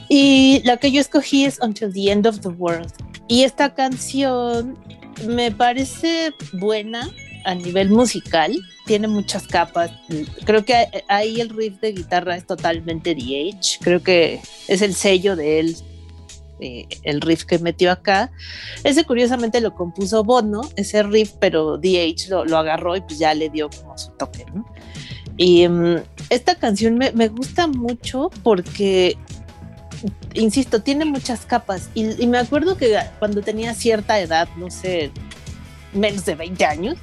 Y 0.09 0.61
la 0.63 0.77
que 0.77 0.91
yo 0.91 1.01
escogí 1.01 1.45
es 1.45 1.59
Until 1.61 1.91
the 1.91 2.11
End 2.11 2.27
of 2.27 2.39
the 2.41 2.49
World. 2.49 2.91
Y 3.27 3.43
esta 3.43 3.73
canción 3.73 4.77
me 5.27 5.51
parece 5.51 6.33
buena 6.53 7.09
a 7.45 7.55
nivel 7.55 7.89
musical. 7.89 8.53
Tiene 8.91 9.07
muchas 9.07 9.47
capas. 9.47 9.89
Creo 10.43 10.65
que 10.65 10.75
ahí 11.07 11.39
el 11.39 11.47
riff 11.47 11.79
de 11.79 11.93
guitarra 11.93 12.35
es 12.35 12.45
totalmente 12.45 13.15
DH. 13.15 13.79
Creo 13.79 14.03
que 14.03 14.41
es 14.67 14.81
el 14.81 14.95
sello 14.95 15.37
de 15.37 15.61
él, 15.61 15.77
eh, 16.59 16.87
el 17.03 17.21
riff 17.21 17.45
que 17.45 17.57
metió 17.59 17.89
acá. 17.89 18.33
Ese 18.83 19.05
curiosamente 19.05 19.61
lo 19.61 19.75
compuso 19.75 20.25
Bono, 20.25 20.59
ese 20.75 21.03
riff, 21.03 21.31
pero 21.39 21.77
DH 21.77 22.27
lo, 22.27 22.43
lo 22.43 22.57
agarró 22.57 22.97
y 22.97 22.99
pues 22.99 23.17
ya 23.17 23.33
le 23.33 23.49
dio 23.49 23.69
como 23.69 23.97
su 23.97 24.09
toque, 24.11 24.45
¿no? 24.53 24.65
Y 25.37 25.65
mm, 25.69 26.03
esta 26.29 26.55
canción 26.55 26.95
me, 26.95 27.13
me 27.13 27.29
gusta 27.29 27.67
mucho 27.67 28.29
porque 28.43 29.17
insisto, 30.33 30.81
tiene 30.81 31.05
muchas 31.05 31.45
capas. 31.45 31.89
Y, 31.93 32.21
y 32.21 32.27
me 32.27 32.39
acuerdo 32.39 32.75
que 32.75 32.99
cuando 33.19 33.41
tenía 33.41 33.73
cierta 33.73 34.19
edad, 34.19 34.49
no 34.57 34.69
sé, 34.69 35.11
menos 35.93 36.25
de 36.25 36.35
20 36.35 36.65
años, 36.65 36.97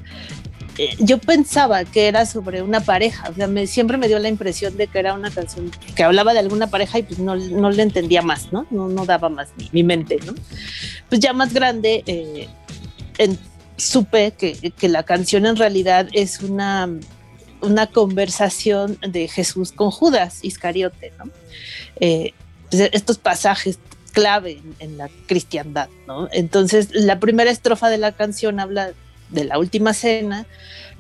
eh, 0.79 0.97
yo 1.01 1.19
pensaba 1.19 1.85
que 1.85 2.07
era 2.09 2.25
sobre 2.25 2.63
una 2.63 2.81
pareja. 2.81 3.29
O 3.31 3.35
sea, 3.35 3.47
me, 3.47 3.67
siempre 3.67 3.97
me 3.99 4.09
dio 4.09 4.19
la 4.19 4.29
impresión 4.29 4.77
de 4.77 4.87
que 4.87 4.99
era 4.99 5.15
una 5.15 5.31
canción 5.31 5.71
que 5.95 6.03
hablaba 6.05 6.33
de 6.33 6.39
alguna 6.39 6.69
pareja 6.69 6.99
y 7.01 7.03
pues 7.03 7.19
no, 7.19 7.37
no 7.37 7.71
le 7.71 7.83
entendía 7.83 8.23
más, 8.23 8.53
¿no? 8.53 8.67
No, 8.71 8.89
no 8.89 9.05
daba 9.05 9.29
más 9.29 9.49
mi, 9.57 9.69
mi 9.73 9.83
mente, 9.83 10.19
¿no? 10.25 10.35
Pues 11.09 11.21
ya 11.21 11.33
más 11.33 11.53
grande, 11.53 12.03
eh, 12.07 12.49
en- 13.19 13.39
supe 13.77 14.33
que, 14.33 14.73
que 14.73 14.89
la 14.89 15.03
canción 15.05 15.47
en 15.47 15.55
realidad 15.57 16.09
es 16.13 16.41
una, 16.41 16.89
una 17.61 17.87
conversación 17.87 18.99
de 19.07 19.29
Jesús 19.29 19.71
con 19.73 19.91
Judas 19.91 20.41
Iscariote, 20.43 21.13
¿no? 21.19 21.31
Eh, 22.01 22.33
pues, 22.71 22.89
estos 22.93 23.19
pasajes 23.19 23.79
clave 24.13 24.53
en, 24.53 24.75
en 24.81 24.99
la 24.99 25.09
cristiandad, 25.27 25.89
¿no? 26.09 26.29
Entonces, 26.33 26.89
la 26.93 27.21
primera 27.21 27.51
estrofa 27.51 27.89
de 27.89 27.99
la 27.99 28.13
canción 28.13 28.59
habla 28.59 28.93
de 29.31 29.45
la 29.45 29.59
última 29.59 29.95
cena, 29.95 30.47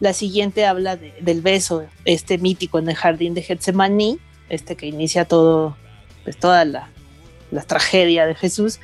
la 0.01 0.13
siguiente 0.13 0.67
habla 0.67 0.97
de- 0.97 1.15
del 1.21 1.41
beso, 1.41 1.85
este 2.05 2.39
mítico 2.39 2.79
en 2.79 2.89
el 2.89 2.95
jardín 2.97 3.35
de 3.35 3.43
Getsemaní, 3.43 4.19
este 4.49 4.77
que 4.77 4.87
inicia 4.87 5.25
todo, 5.25 5.77
pues 6.25 6.37
toda 6.39 6.65
la, 6.65 6.91
tragedia 7.67 8.27
de 8.27 8.35
Jesús, 8.35 8.79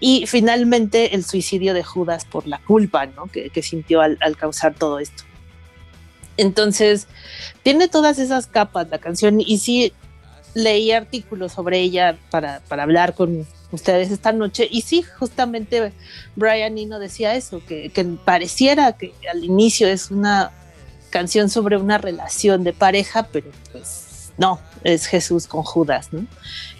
y 0.00 0.26
finalmente 0.26 1.14
el 1.14 1.24
suicidio 1.24 1.72
de 1.72 1.84
Judas 1.84 2.24
por 2.24 2.46
la 2.46 2.58
culpa, 2.58 3.06
¿no? 3.06 3.26
Que, 3.26 3.50
que 3.50 3.62
sintió 3.62 4.00
al, 4.00 4.18
al 4.20 4.36
causar 4.36 4.74
todo 4.74 4.98
esto. 4.98 5.22
Entonces, 6.36 7.06
tiene 7.62 7.88
todas 7.88 8.18
esas 8.18 8.46
capas 8.48 8.88
la 8.90 8.98
canción 8.98 9.40
y 9.40 9.58
sí 9.58 9.92
leí 10.54 10.92
artículos 10.92 11.52
sobre 11.52 11.80
ella 11.80 12.16
para, 12.30 12.60
para 12.68 12.82
hablar 12.82 13.14
con 13.14 13.46
ustedes 13.74 14.10
esta 14.10 14.32
noche 14.32 14.68
y 14.70 14.82
sí, 14.82 15.02
justamente 15.02 15.92
Brian 16.36 16.78
Eno 16.78 16.98
decía 16.98 17.34
eso, 17.34 17.62
que, 17.66 17.90
pareciera 18.24 18.92
que 18.92 19.12
al 19.30 19.44
inicio 19.44 19.88
es 19.88 20.10
una 20.10 20.50
canción 21.10 21.48
sobre 21.50 21.76
una 21.76 21.98
relación 21.98 22.64
de 22.64 22.72
pareja, 22.72 23.28
pero 23.30 23.50
pues 23.72 24.32
no, 24.38 24.60
es 24.82 25.06
Jesús 25.06 25.46
con 25.46 25.62
Judas, 25.62 26.08
¿no? 26.12 26.26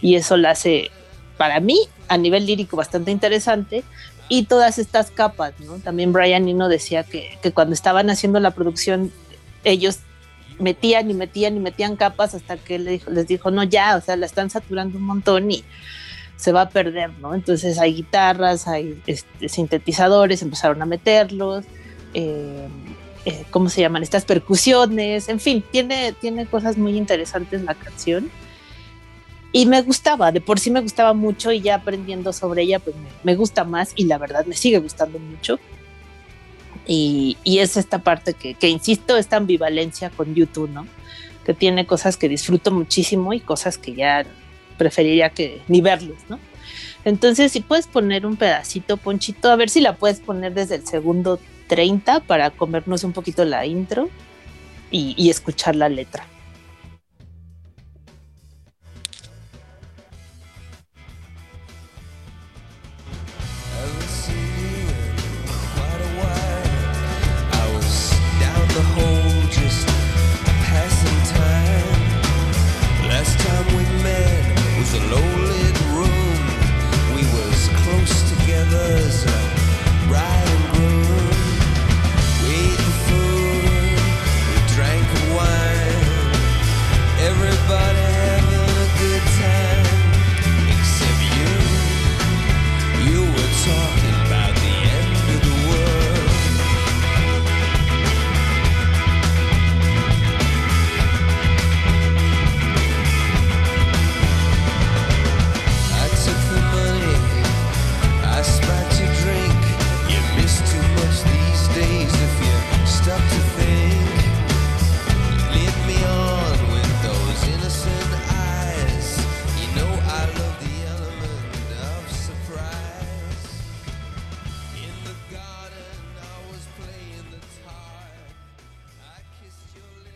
Y 0.00 0.16
eso 0.16 0.36
la 0.36 0.50
hace, 0.50 0.90
para 1.36 1.60
mí, 1.60 1.78
a 2.08 2.16
nivel 2.16 2.46
lírico 2.46 2.76
bastante 2.76 3.10
interesante 3.10 3.84
y 4.28 4.44
todas 4.44 4.78
estas 4.78 5.10
capas, 5.10 5.52
¿no? 5.60 5.78
También 5.78 6.12
Brian 6.12 6.48
Eno 6.48 6.68
decía 6.68 7.04
que, 7.04 7.38
que 7.42 7.52
cuando 7.52 7.74
estaban 7.74 8.10
haciendo 8.10 8.40
la 8.40 8.50
producción, 8.52 9.12
ellos 9.62 9.98
metían 10.58 11.10
y 11.10 11.14
metían 11.14 11.56
y 11.56 11.60
metían 11.60 11.96
capas 11.96 12.34
hasta 12.34 12.56
que 12.56 12.78
le 12.78 12.92
dijo- 12.92 13.10
les 13.10 13.26
dijo, 13.26 13.50
no, 13.50 13.62
ya, 13.64 13.96
o 13.96 14.00
sea, 14.00 14.16
la 14.16 14.26
están 14.26 14.50
saturando 14.50 14.98
un 14.98 15.04
montón 15.04 15.50
y 15.50 15.64
se 16.36 16.52
va 16.52 16.62
a 16.62 16.68
perder, 16.68 17.10
¿no? 17.20 17.34
Entonces 17.34 17.78
hay 17.78 17.94
guitarras, 17.94 18.66
hay 18.66 19.00
este, 19.06 19.48
sintetizadores, 19.48 20.42
empezaron 20.42 20.82
a 20.82 20.86
meterlos, 20.86 21.64
eh, 22.12 22.68
eh, 23.24 23.44
¿cómo 23.50 23.68
se 23.68 23.80
llaman? 23.80 24.02
Estas 24.02 24.24
percusiones, 24.24 25.28
en 25.28 25.40
fin, 25.40 25.64
tiene, 25.70 26.12
tiene 26.12 26.46
cosas 26.46 26.76
muy 26.76 26.96
interesantes 26.96 27.62
la 27.62 27.74
canción. 27.74 28.30
Y 29.52 29.66
me 29.66 29.82
gustaba, 29.82 30.32
de 30.32 30.40
por 30.40 30.58
sí 30.58 30.70
me 30.70 30.80
gustaba 30.80 31.14
mucho 31.14 31.52
y 31.52 31.60
ya 31.60 31.76
aprendiendo 31.76 32.32
sobre 32.32 32.62
ella, 32.62 32.80
pues 32.80 32.96
me, 32.96 33.08
me 33.22 33.36
gusta 33.36 33.62
más 33.64 33.92
y 33.94 34.04
la 34.04 34.18
verdad 34.18 34.44
me 34.46 34.56
sigue 34.56 34.78
gustando 34.78 35.18
mucho. 35.18 35.60
Y, 36.86 37.38
y 37.44 37.60
es 37.60 37.76
esta 37.76 38.00
parte 38.00 38.34
que, 38.34 38.54
que, 38.54 38.68
insisto, 38.68 39.16
esta 39.16 39.36
ambivalencia 39.36 40.10
con 40.10 40.34
YouTube, 40.34 40.68
¿no? 40.70 40.86
Que 41.46 41.54
tiene 41.54 41.86
cosas 41.86 42.16
que 42.16 42.28
disfruto 42.28 42.72
muchísimo 42.72 43.32
y 43.32 43.40
cosas 43.40 43.78
que 43.78 43.94
ya 43.94 44.26
preferiría 44.76 45.30
que 45.30 45.62
ni 45.68 45.80
verlos, 45.80 46.18
¿no? 46.28 46.38
Entonces, 47.04 47.52
si 47.52 47.60
puedes 47.60 47.86
poner 47.86 48.24
un 48.24 48.36
pedacito, 48.36 48.96
Ponchito, 48.96 49.50
a 49.50 49.56
ver 49.56 49.68
si 49.68 49.80
la 49.80 49.96
puedes 49.96 50.20
poner 50.20 50.54
desde 50.54 50.76
el 50.76 50.86
segundo 50.86 51.38
30 51.68 52.20
para 52.20 52.50
comernos 52.50 53.04
un 53.04 53.12
poquito 53.12 53.44
la 53.44 53.66
intro 53.66 54.08
y, 54.90 55.14
y 55.16 55.30
escuchar 55.30 55.76
la 55.76 55.88
letra. 55.88 56.26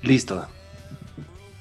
Listo. 0.03 0.47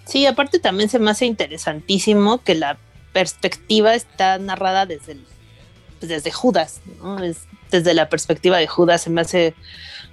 Sí, 0.06 0.26
aparte 0.26 0.60
también 0.60 0.89
se 0.89 1.00
me 1.00 1.12
hace 1.12 1.26
interesantísimo 1.26 2.41
que 2.43 2.56
la 2.56 2.78
perspectiva 3.13 3.93
está 3.95 4.38
narrada 4.38 4.86
desde, 4.86 5.13
el- 5.13 5.26
pues, 6.00 6.10
desde 6.10 6.32
Judas, 6.32 6.82
¿no? 7.02 7.21
Es- 7.23 7.45
desde 7.71 7.93
la 7.93 8.08
perspectiva 8.08 8.58
de 8.58 8.67
Judas 8.67 9.02
se 9.02 9.10
me 9.10 9.21
hace 9.21 9.54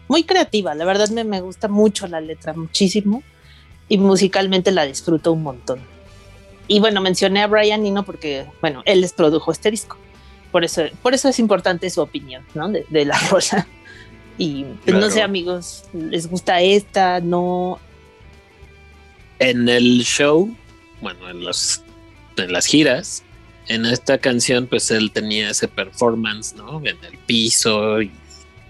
muy 0.09 0.25
creativa. 0.25 0.75
La 0.75 0.85
verdad 0.85 1.09
me, 1.11 1.23
me 1.25 1.41
gusta 1.41 1.69
mucho 1.69 2.07
la 2.09 2.21
letra, 2.21 2.53
muchísimo. 2.55 3.23
Y 3.89 3.99
musicalmente 3.99 4.73
la 4.73 4.87
disfruto 4.87 5.31
un 5.33 5.43
montón. 5.43 5.79
Y 6.67 6.81
bueno, 6.81 7.03
mencioné 7.03 7.43
a 7.43 7.47
Brian 7.47 7.85
Eno 7.85 8.03
porque, 8.03 8.47
bueno, 8.63 8.83
él 8.87 9.03
les 9.03 9.13
produjo 9.13 9.53
este 9.53 9.71
disco. 9.71 9.99
Por 10.51 10.65
eso, 10.65 10.83
por 11.03 11.13
eso 11.13 11.29
es 11.29 11.39
importante 11.39 11.91
su 11.91 12.01
opinión, 12.01 12.45
¿no? 12.55 12.69
De, 12.71 12.87
de 12.89 13.05
la 13.05 13.19
rola. 13.31 13.67
Y 14.39 14.65
pues, 14.85 14.97
no 14.97 15.11
sé, 15.11 15.21
amigos, 15.23 15.85
¿les 15.93 16.27
gusta 16.29 16.61
esta? 16.63 17.21
No. 17.21 17.79
En 19.39 19.69
el 19.69 20.03
show, 20.05 20.55
bueno, 21.01 21.29
en, 21.29 21.45
los, 21.45 21.83
en 22.37 22.53
las 22.53 22.67
giras, 22.67 23.23
en 23.69 23.87
esta 23.87 24.19
canción, 24.19 24.67
pues 24.67 24.91
él 24.91 25.11
tenía 25.11 25.51
ese 25.51 25.69
performance, 25.69 26.55
¿no? 26.55 26.79
En 26.81 26.97
el 27.05 27.19
piso 27.27 27.99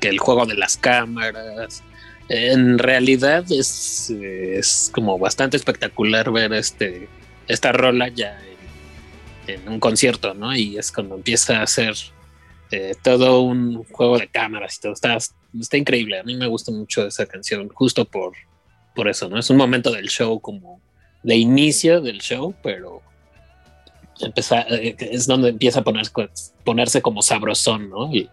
que 0.00 0.08
el 0.08 0.18
juego 0.18 0.46
de 0.46 0.54
las 0.54 0.76
cámaras. 0.76 1.82
En 2.28 2.78
realidad 2.78 3.44
es, 3.50 4.10
es 4.10 4.90
como 4.94 5.18
bastante 5.18 5.56
espectacular 5.56 6.30
ver 6.30 6.52
este, 6.54 7.08
esta 7.48 7.72
rola 7.72 8.08
ya 8.08 8.38
en, 9.46 9.54
en 9.54 9.68
un 9.68 9.80
concierto, 9.80 10.32
¿no? 10.34 10.56
Y 10.56 10.78
es 10.78 10.90
cuando 10.90 11.16
empieza 11.16 11.58
a 11.58 11.62
hacer 11.64 11.94
eh, 12.70 12.94
todo 13.02 13.42
un 13.42 13.84
juego 13.84 14.18
de 14.18 14.28
cámaras 14.28 14.76
y 14.76 14.80
todo. 14.80 14.92
Está, 14.94 15.16
está 15.16 15.76
increíble. 15.76 16.18
A 16.18 16.22
mí 16.22 16.34
me 16.34 16.46
gusta 16.46 16.72
mucho 16.72 17.06
esa 17.06 17.26
canción, 17.26 17.68
justo 17.68 18.04
por, 18.04 18.32
por 18.94 19.08
eso, 19.08 19.28
¿no? 19.28 19.38
Es 19.38 19.50
un 19.50 19.56
momento 19.56 19.90
del 19.90 20.08
show 20.08 20.40
como 20.40 20.80
de 21.22 21.36
inicio 21.36 22.00
del 22.00 22.20
show, 22.20 22.54
pero 22.62 23.02
empezar, 24.20 24.66
eh, 24.70 24.96
es 24.98 25.26
donde 25.26 25.48
empieza 25.48 25.80
a 25.80 25.84
poner, 25.84 26.06
ponerse 26.64 27.02
como 27.02 27.22
sabrosón, 27.22 27.90
¿no? 27.90 28.12
Y 28.12 28.28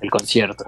el 0.00 0.10
concierto. 0.10 0.64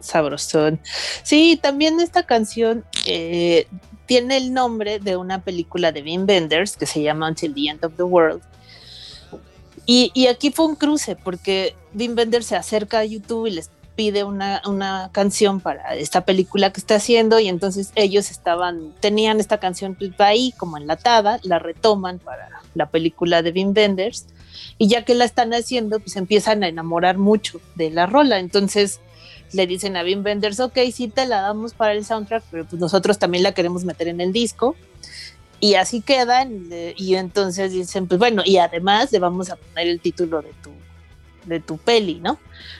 Sabrosón. 0.00 0.80
Sí, 1.22 1.58
también 1.60 2.00
esta 2.00 2.24
canción 2.24 2.84
eh, 3.06 3.66
tiene 4.06 4.38
el 4.38 4.54
nombre 4.54 4.98
de 4.98 5.16
una 5.16 5.42
película 5.42 5.92
de 5.92 6.02
Wim 6.02 6.26
Wenders 6.26 6.76
que 6.76 6.86
se 6.86 7.02
llama 7.02 7.28
Until 7.28 7.54
the 7.54 7.68
End 7.68 7.84
of 7.84 7.94
the 7.96 8.02
World. 8.02 8.42
Y, 9.84 10.10
y 10.14 10.26
aquí 10.26 10.50
fue 10.50 10.66
un 10.66 10.76
cruce 10.76 11.16
porque 11.16 11.74
Wim 11.94 12.16
Wenders 12.16 12.46
se 12.46 12.56
acerca 12.56 12.98
a 12.98 13.04
YouTube 13.04 13.46
y 13.46 13.52
les 13.52 13.70
pide 13.98 14.22
una, 14.22 14.62
una 14.64 15.10
canción 15.10 15.58
para 15.58 15.96
esta 15.96 16.20
película 16.20 16.72
que 16.72 16.78
está 16.78 16.94
haciendo 16.94 17.40
y 17.40 17.48
entonces 17.48 17.90
ellos 17.96 18.30
estaban, 18.30 18.94
tenían 19.00 19.40
esta 19.40 19.58
canción 19.58 19.96
pues, 19.96 20.12
ahí 20.18 20.54
como 20.56 20.76
enlatada, 20.76 21.40
la 21.42 21.58
retoman 21.58 22.20
para 22.20 22.48
la 22.76 22.90
película 22.90 23.42
de 23.42 23.50
Wim 23.50 23.72
Wenders 23.76 24.26
y 24.78 24.86
ya 24.86 25.04
que 25.04 25.16
la 25.16 25.24
están 25.24 25.52
haciendo 25.52 25.98
pues 25.98 26.14
empiezan 26.14 26.62
a 26.62 26.68
enamorar 26.68 27.18
mucho 27.18 27.60
de 27.74 27.90
la 27.90 28.06
rola, 28.06 28.38
entonces 28.38 29.00
le 29.52 29.66
dicen 29.66 29.96
a 29.96 30.04
Wim 30.04 30.24
Wenders, 30.24 30.60
ok, 30.60 30.78
sí 30.92 31.08
te 31.08 31.26
la 31.26 31.40
damos 31.40 31.74
para 31.74 31.92
el 31.92 32.04
soundtrack, 32.04 32.44
pero 32.52 32.66
pues 32.66 32.80
nosotros 32.80 33.18
también 33.18 33.42
la 33.42 33.50
queremos 33.50 33.84
meter 33.84 34.06
en 34.06 34.20
el 34.20 34.32
disco. 34.32 34.76
Y 35.58 35.74
así 35.74 36.02
quedan, 36.02 36.68
eh, 36.70 36.94
y 36.96 37.16
entonces 37.16 37.72
dicen, 37.72 38.06
pues 38.06 38.20
bueno, 38.20 38.42
y 38.44 38.58
además 38.58 39.10
le 39.10 39.18
vamos 39.18 39.50
a 39.50 39.56
poner 39.56 39.88
el 39.88 39.98
título 39.98 40.40
de 40.40 40.52
tu, 40.62 40.70
de 41.48 41.60
tu 41.60 41.78
peli, 41.78 42.20
¿no? 42.20 42.38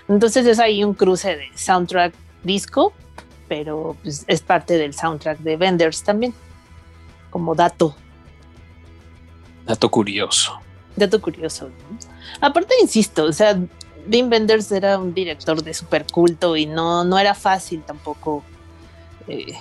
Entonces 0.08 0.46
es 0.46 0.58
ahí 0.58 0.84
un 0.84 0.94
cruce 0.94 1.36
de 1.36 1.48
soundtrack 1.54 2.14
disco, 2.44 2.92
pero 3.48 3.96
pues 4.02 4.24
es 4.28 4.40
parte 4.42 4.76
del 4.78 4.94
soundtrack 4.94 5.38
de 5.38 5.56
Wenders 5.56 6.02
también, 6.02 6.34
como 7.30 7.54
dato, 7.54 7.96
Dato 9.66 9.90
curioso. 9.90 10.58
dato 10.96 11.20
curioso. 11.20 11.68
¿no? 11.68 11.98
Aparte, 12.40 12.74
insisto, 12.80 13.24
o 13.24 13.32
sea, 13.32 13.58
Wim 14.10 14.30
Wenders 14.30 14.72
era 14.72 14.98
un 14.98 15.12
director 15.12 15.62
de 15.62 15.74
super 15.74 16.06
culto 16.10 16.56
y 16.56 16.64
no, 16.64 17.04
no 17.04 17.18
era 17.18 17.34
fácil 17.34 17.82
tampoco 17.82 18.42
eh, 19.26 19.54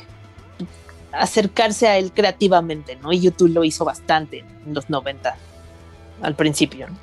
acercarse 1.12 1.88
a 1.88 1.98
él 1.98 2.12
creativamente, 2.14 2.96
¿no? 2.96 3.12
Y 3.12 3.20
YouTube 3.20 3.50
lo 3.50 3.64
hizo 3.66 3.84
bastante 3.84 4.46
en 4.66 4.74
los 4.74 4.90
90, 4.90 5.36
al 6.22 6.36
principio. 6.36 6.88
¿no? 6.88 6.96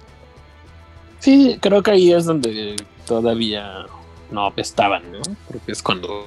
Sí, 1.25 1.59
creo 1.59 1.83
que 1.83 1.91
ahí 1.93 2.13
es 2.13 2.27
donde 2.27 2.77
todavía 3.07 3.87
no 4.31 4.45
apestaban, 4.45 5.11
¿no? 5.11 5.23
Porque 5.49 5.73
es 5.73 5.83
cuando 5.83 6.27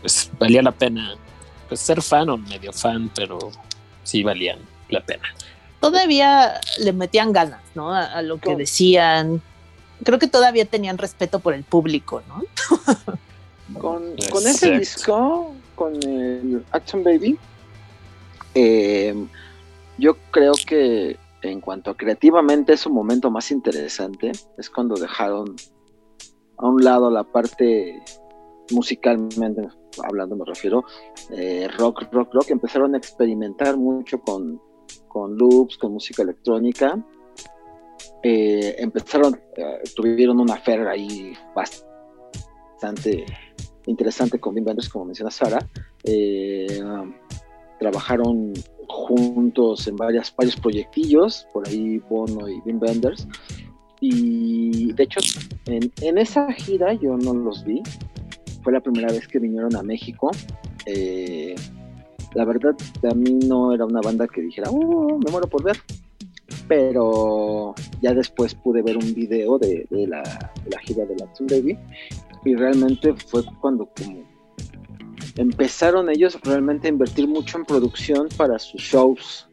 pues 0.00 0.28
valía 0.40 0.60
la 0.60 0.72
pena 0.72 1.14
pues 1.68 1.78
ser 1.80 2.02
fan 2.02 2.28
o 2.30 2.36
medio 2.36 2.72
fan, 2.72 3.08
pero 3.14 3.38
sí 4.02 4.24
valían 4.24 4.58
la 4.88 5.00
pena. 5.00 5.22
Todavía 5.80 6.60
le 6.78 6.92
metían 6.92 7.32
ganas, 7.32 7.62
¿no? 7.76 7.94
A, 7.94 8.06
a 8.06 8.22
lo 8.22 8.36
que 8.38 8.42
Claro. 8.42 8.58
decían. 8.58 9.40
Creo 10.02 10.18
que 10.18 10.26
todavía 10.26 10.64
tenían 10.64 10.98
respeto 10.98 11.38
por 11.38 11.54
el 11.54 11.62
público, 11.62 12.22
¿no? 12.26 12.42
Con 13.80 14.16
ese 14.46 14.78
disco, 14.78 15.54
con 15.76 15.94
el 16.02 16.64
Action 16.72 17.02
Baby, 17.04 17.36
eh, 18.54 19.14
yo 19.98 20.16
creo 20.30 20.52
que 20.66 21.18
en 21.50 21.60
cuanto 21.60 21.90
a 21.90 21.96
creativamente 21.96 22.74
es 22.74 22.80
su 22.80 22.90
momento 22.90 23.30
más 23.30 23.50
interesante. 23.50 24.32
Es 24.58 24.70
cuando 24.70 24.96
dejaron 24.96 25.56
a 26.58 26.68
un 26.68 26.82
lado 26.82 27.10
la 27.10 27.24
parte 27.24 28.02
musicalmente 28.72 29.68
hablando, 30.04 30.36
me 30.36 30.44
refiero, 30.44 30.84
eh, 31.30 31.68
rock, 31.78 32.04
rock, 32.12 32.34
rock. 32.34 32.50
Empezaron 32.50 32.94
a 32.94 32.98
experimentar 32.98 33.76
mucho 33.76 34.20
con, 34.20 34.60
con 35.08 35.36
loops, 35.36 35.78
con 35.78 35.92
música 35.92 36.22
electrónica. 36.22 37.02
Eh, 38.22 38.76
empezaron, 38.78 39.40
eh, 39.56 39.82
tuvieron 39.94 40.40
una 40.40 40.56
fer 40.56 40.86
ahí 40.88 41.32
bastante 41.54 43.24
interesante 43.86 44.38
con 44.38 44.54
Wim 44.54 44.64
como 44.92 45.04
menciona 45.04 45.30
Sara. 45.30 45.58
Eh, 46.02 46.82
trabajaron 47.78 48.52
juntos 49.06 49.86
en 49.86 49.96
varias, 49.96 50.34
varios 50.36 50.56
proyectillos, 50.56 51.46
por 51.52 51.66
ahí 51.68 51.98
Bono 52.10 52.48
y 52.48 52.60
Wim 52.64 52.80
Wenders. 52.80 53.26
Y 54.00 54.92
de 54.92 55.04
hecho, 55.04 55.20
en, 55.66 55.90
en 56.02 56.18
esa 56.18 56.52
gira 56.52 56.92
yo 56.94 57.16
no 57.16 57.32
los 57.32 57.64
vi. 57.64 57.82
Fue 58.62 58.72
la 58.72 58.80
primera 58.80 59.08
vez 59.08 59.26
que 59.28 59.38
vinieron 59.38 59.74
a 59.76 59.82
México. 59.82 60.30
Eh, 60.86 61.54
la 62.34 62.44
verdad, 62.44 62.74
a 63.08 63.14
mí 63.14 63.38
no 63.46 63.72
era 63.72 63.86
una 63.86 64.00
banda 64.00 64.26
que 64.26 64.42
dijera, 64.42 64.70
"Uh, 64.70 65.18
me 65.18 65.30
muero 65.30 65.48
por 65.48 65.62
ver. 65.62 65.78
Pero 66.68 67.74
ya 68.02 68.12
después 68.12 68.54
pude 68.54 68.82
ver 68.82 68.96
un 68.96 69.14
video 69.14 69.58
de, 69.58 69.86
la, 69.90 70.22
gira 70.84 71.04
de 71.06 71.16
la 71.16 71.28
Baby 71.40 71.78
y 72.44 72.54
realmente 72.54 73.14
fue 73.14 73.42
cuando 73.60 73.88
como 73.96 74.22
empezaron 75.36 76.08
ellos 76.10 76.38
realmente 76.42 76.88
a 76.88 76.90
invertir 76.90 77.28
mucho 77.28 77.58
en 77.58 77.64
producción 77.64 78.28
para 78.36 78.58
sus 78.58 78.80
shows. 78.82 79.48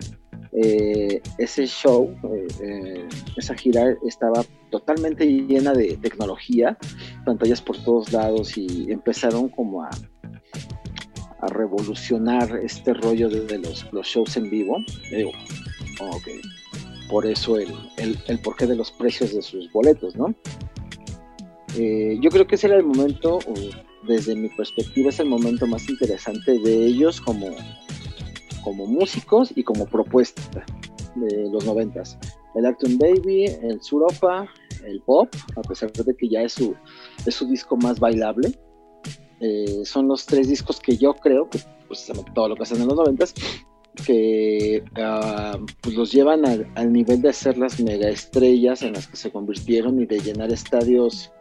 Eh, 0.55 1.21
ese 1.39 1.65
show, 1.65 2.15
eh, 2.23 2.47
eh, 2.61 3.07
esa 3.37 3.55
gira 3.55 3.95
estaba 4.07 4.43
totalmente 4.69 5.25
llena 5.25 5.73
de 5.73 5.97
tecnología, 5.97 6.77
pantallas 7.25 7.61
por 7.61 7.77
todos 7.83 8.13
lados 8.13 8.55
y 8.57 8.91
empezaron 8.91 9.49
como 9.49 9.83
a, 9.83 9.89
revolucionar 11.49 12.57
este 12.63 12.93
rollo 12.93 13.27
de, 13.27 13.57
los, 13.57 13.85
shows 14.05 14.37
en 14.37 14.49
vivo. 14.49 14.77
Por 17.09 17.25
eso 17.25 17.57
el, 17.57 17.69
el, 17.97 18.17
el 18.27 18.39
porqué 18.39 18.65
de 18.65 18.77
los 18.77 18.91
precios 18.91 19.33
de 19.33 19.41
sus 19.41 19.69
boletos, 19.73 20.15
¿no? 20.15 20.33
Yo 21.75 22.29
creo 22.29 22.47
que 22.47 22.55
ese 22.55 22.67
era 22.67 22.77
el 22.77 22.85
momento, 22.85 23.39
desde 24.07 24.35
mi 24.35 24.49
perspectiva, 24.49 25.09
es 25.09 25.19
el 25.19 25.27
momento 25.27 25.65
más 25.67 25.87
interesante 25.89 26.59
de 26.59 26.85
ellos 26.85 27.21
como, 27.21 27.47
como 28.63 28.85
músicos 28.85 29.51
y 29.55 29.63
como 29.63 29.85
propuesta 29.85 30.65
de 31.15 31.49
los 31.51 31.65
noventas. 31.65 32.17
El 32.55 32.65
Acton 32.65 32.97
Baby, 32.97 33.45
el 33.45 33.81
Suropa, 33.81 34.47
el 34.85 35.01
Pop, 35.01 35.29
a 35.55 35.61
pesar 35.61 35.91
de 35.91 36.15
que 36.15 36.29
ya 36.29 36.41
es 36.43 36.53
su, 36.53 36.75
es 37.25 37.35
su 37.35 37.47
disco 37.47 37.77
más 37.77 37.99
bailable. 37.99 38.51
Eh, 39.39 39.81
son 39.83 40.07
los 40.07 40.25
tres 40.25 40.47
discos 40.47 40.79
que 40.79 40.95
yo 40.97 41.13
creo, 41.15 41.49
que 41.49 41.59
precisamente 41.87 42.31
todo 42.33 42.49
lo 42.49 42.55
que 42.55 42.63
hacen 42.63 42.81
en 42.81 42.87
los 42.87 42.95
noventas, 42.95 43.33
que 44.05 44.83
uh, 44.97 45.65
pues 45.81 45.95
los 45.95 46.11
llevan 46.11 46.45
al, 46.45 46.67
al, 46.75 46.91
nivel 46.91 47.21
de 47.21 47.31
ser 47.31 47.57
las 47.57 47.79
mega 47.79 48.09
estrellas 48.09 48.81
en 48.81 48.93
las 48.93 49.07
que 49.07 49.17
se 49.17 49.31
convirtieron 49.31 50.01
y 50.01 50.05
de 50.05 50.19
llenar 50.19 50.51
estadios 50.51 51.31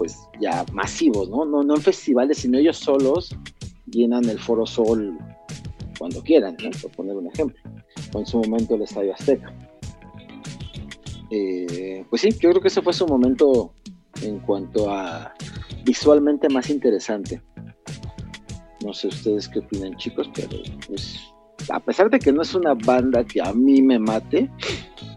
pues 0.00 0.26
ya 0.40 0.64
masivos, 0.72 1.28
¿no? 1.28 1.44
No, 1.44 1.62
no 1.62 1.74
en 1.74 1.82
festivales, 1.82 2.38
sino 2.38 2.56
ellos 2.56 2.78
solos 2.78 3.36
llenan 3.84 4.26
el 4.30 4.38
Foro 4.38 4.64
Sol 4.64 5.18
cuando 5.98 6.22
quieran. 6.22 6.56
Por 6.80 6.90
poner 6.92 7.18
un 7.18 7.26
ejemplo. 7.26 7.60
O 8.14 8.20
en 8.20 8.24
su 8.24 8.38
momento 8.38 8.76
el 8.76 8.80
Estadio 8.80 9.12
Azteca. 9.12 9.52
Eh, 11.30 12.02
pues 12.08 12.22
sí, 12.22 12.30
yo 12.30 12.48
creo 12.48 12.62
que 12.62 12.68
ese 12.68 12.80
fue 12.80 12.94
su 12.94 13.06
momento 13.06 13.74
en 14.22 14.38
cuanto 14.38 14.90
a 14.90 15.34
visualmente 15.84 16.48
más 16.48 16.70
interesante. 16.70 17.42
No 18.82 18.94
sé 18.94 19.08
ustedes 19.08 19.50
qué 19.50 19.58
opinan, 19.58 19.98
chicos, 19.98 20.30
pero 20.34 20.62
pues, 20.88 21.20
a 21.68 21.78
pesar 21.78 22.08
de 22.08 22.18
que 22.18 22.32
no 22.32 22.40
es 22.40 22.54
una 22.54 22.72
banda 22.72 23.22
que 23.22 23.42
a 23.42 23.52
mí 23.52 23.82
me 23.82 23.98
mate, 23.98 24.50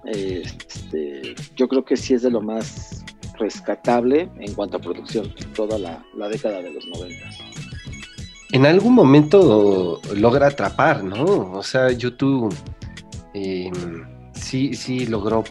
este, 0.07 1.35
yo 1.55 1.69
creo 1.69 1.85
que 1.85 1.95
sí 1.95 2.15
es 2.15 2.23
de 2.23 2.31
lo 2.31 2.41
más 2.41 3.03
rescatable 3.37 4.29
en 4.39 4.53
cuanto 4.53 4.77
a 4.77 4.79
producción, 4.79 5.33
toda 5.55 5.77
la, 5.77 6.03
la 6.15 6.29
década 6.29 6.61
de 6.61 6.71
los 6.71 6.85
noventas. 6.87 7.37
En 8.51 8.65
algún 8.65 8.93
momento 8.93 9.99
logra 10.15 10.47
atrapar, 10.47 11.03
¿no? 11.03 11.51
O 11.53 11.63
sea, 11.63 11.91
YouTube 11.91 12.53
eh, 13.33 13.71
sí, 14.33 14.75
sí 14.75 15.07
logró 15.07 15.43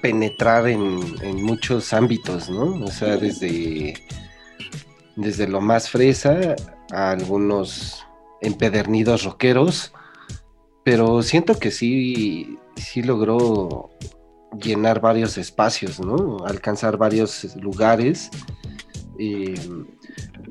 penetrar 0.00 0.68
en, 0.68 1.00
en 1.22 1.42
muchos 1.42 1.92
ámbitos, 1.92 2.48
¿no? 2.48 2.84
O 2.84 2.90
sea, 2.90 3.16
desde, 3.16 3.94
desde 5.16 5.48
lo 5.48 5.60
más 5.60 5.90
fresa 5.90 6.56
a 6.90 7.10
algunos 7.10 8.06
empedernidos 8.40 9.24
rockeros, 9.24 9.92
pero 10.84 11.22
siento 11.22 11.58
que 11.58 11.70
sí, 11.70 12.56
sí 12.76 13.02
logró 13.02 13.90
llenar 14.62 15.00
varios 15.00 15.38
espacios, 15.38 16.00
¿no? 16.00 16.38
Alcanzar 16.46 16.96
varios 16.96 17.54
lugares. 17.56 18.30
Eh, 19.18 19.54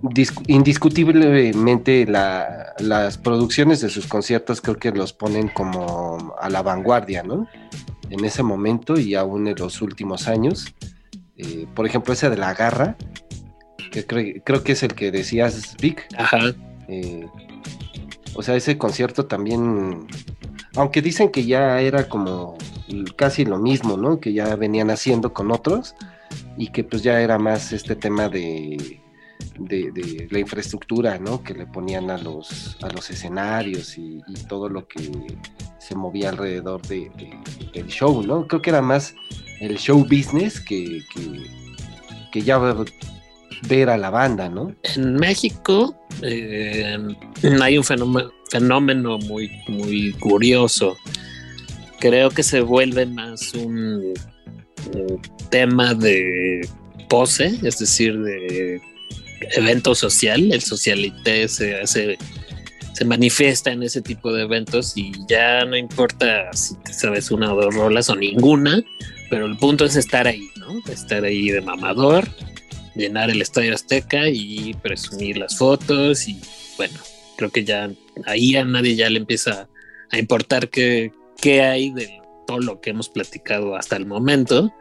dis- 0.02 0.44
indiscutiblemente 0.48 2.06
la- 2.06 2.74
las 2.80 3.18
producciones 3.18 3.82
de 3.82 3.90
sus 3.90 4.08
conciertos 4.08 4.62
creo 4.62 4.78
que 4.78 4.92
los 4.92 5.14
ponen 5.14 5.48
como 5.50 6.36
a 6.40 6.50
la 6.50 6.62
vanguardia, 6.62 7.24
¿no? 7.24 7.48
En 8.10 8.24
ese 8.24 8.44
momento 8.44 9.00
y 9.00 9.16
aún 9.16 9.48
en 9.48 9.56
los 9.56 9.82
últimos 9.82 10.28
años. 10.28 10.74
Eh, 11.38 11.68
por 11.76 11.86
ejemplo, 11.86 12.14
ese 12.14 12.30
de 12.30 12.38
la 12.38 12.54
garra, 12.54 12.98
que 13.92 14.06
creo, 14.06 14.42
creo 14.44 14.64
que 14.64 14.74
es 14.74 14.84
el 14.84 14.94
que 14.96 15.12
decías, 15.12 15.76
Vic. 15.82 16.08
Ajá. 16.18 16.40
Eh, 16.88 17.28
o 18.36 18.44
sea, 18.44 18.56
ese 18.56 18.78
concierto 18.78 19.26
también, 19.26 20.08
aunque 20.76 21.02
dicen 21.02 21.30
que 21.30 21.46
ya 21.46 21.80
era 21.82 22.08
como 22.08 22.58
casi 23.16 23.46
lo 23.46 23.60
mismo, 23.60 23.98
¿no? 23.98 24.20
Que 24.20 24.34
ya 24.34 24.56
venían 24.56 24.90
haciendo 24.90 25.34
con 25.34 25.52
otros 25.52 25.96
y 26.58 26.68
que 26.68 26.84
pues 26.84 27.04
ya 27.04 27.22
era 27.22 27.38
más 27.38 27.74
este 27.74 27.96
tema 27.96 28.30
de, 28.30 29.00
de, 29.60 30.28
la 30.30 30.40
infraestructura, 30.40 31.18
¿no? 31.20 31.44
Que 31.44 31.54
le 31.54 31.66
ponían 31.66 32.10
a 32.10 32.18
los, 32.18 32.78
a 32.82 32.90
los 32.90 33.10
escenarios 33.10 33.98
y, 33.98 34.22
todo 34.48 34.70
lo 34.70 34.88
que 34.88 35.12
se 35.80 35.96
movía 35.96 36.30
alrededor 36.30 36.82
de, 36.84 37.12
de- 37.18 37.38
del 37.74 37.88
show, 37.88 38.24
¿no? 38.24 38.48
Creo 38.48 38.62
que 38.62 38.70
era 38.70 38.82
más 38.82 39.14
el 39.60 39.78
show 39.78 40.00
business 40.04 40.60
que, 40.60 41.02
que, 42.32 42.42
ya 42.42 42.60
ver 43.68 43.90
a 43.90 43.98
la 43.98 44.12
banda, 44.12 44.48
¿no? 44.48 44.76
En 44.96 45.16
México 45.16 45.98
eh, 46.22 46.98
hay 47.62 47.78
un 47.78 47.84
fenómeno, 47.84 48.32
fenómeno 48.50 49.18
muy, 49.18 49.52
muy 49.68 50.14
curioso. 50.14 50.98
Creo 52.00 52.30
que 52.30 52.44
se 52.44 52.62
vuelve 52.62 53.06
más 53.06 53.54
un, 53.54 54.14
tema 55.50 55.94
de 55.94 56.68
pose, 57.10 57.58
es 57.64 57.80
decir, 57.80 58.18
de 58.20 58.82
evento 59.56 59.96
social. 59.96 60.52
El 60.52 60.62
socialité 60.62 61.48
se 61.48 61.80
hace, 61.80 62.18
se 62.94 63.06
manifiesta 63.06 63.72
en 63.72 63.84
ese 63.84 64.02
tipo 64.02 64.32
de 64.32 64.44
eventos 64.44 64.96
y 64.96 65.12
ya 65.28 65.66
no 65.66 65.76
importa 65.76 66.52
si 66.54 66.76
te 66.78 66.94
sabes 66.94 67.32
una 67.32 67.54
o 67.54 67.62
dos 67.62 67.74
rolas 67.76 68.10
o 68.10 68.16
ninguna, 68.16 68.82
pero 69.30 69.46
el 69.46 69.58
punto 69.58 69.86
es 69.86 69.96
estar 69.96 70.28
ahí, 70.28 70.50
¿no? 70.58 70.82
Estar 70.92 71.24
ahí 71.24 71.50
de 71.50 71.62
mamador 71.62 72.28
llenar 72.98 73.30
el 73.30 73.42
Estadio 73.42 73.74
Azteca 73.74 74.28
y 74.28 74.74
presumir 74.82 75.38
las 75.38 75.58
fotos 75.58 76.28
y 76.28 76.42
bueno, 76.76 77.00
creo 77.38 77.52
que 77.52 77.64
ya 77.64 77.90
ahí 78.26 78.56
a 78.56 78.66
nadie 78.66 78.96
ya 78.96 79.10
le 79.10 79.20
empieza 79.20 79.70
a 80.10 80.18
importar 80.18 80.70
qué, 80.70 81.12
qué 81.38 81.62
hay 81.62 81.92
de 81.92 82.22
todo 82.46 82.60
lo 82.60 82.82
que 82.82 82.92
hemos 82.92 83.10
platicado 83.10 83.76
hasta 83.76 83.96
el 83.96 84.06
momento 84.06 84.72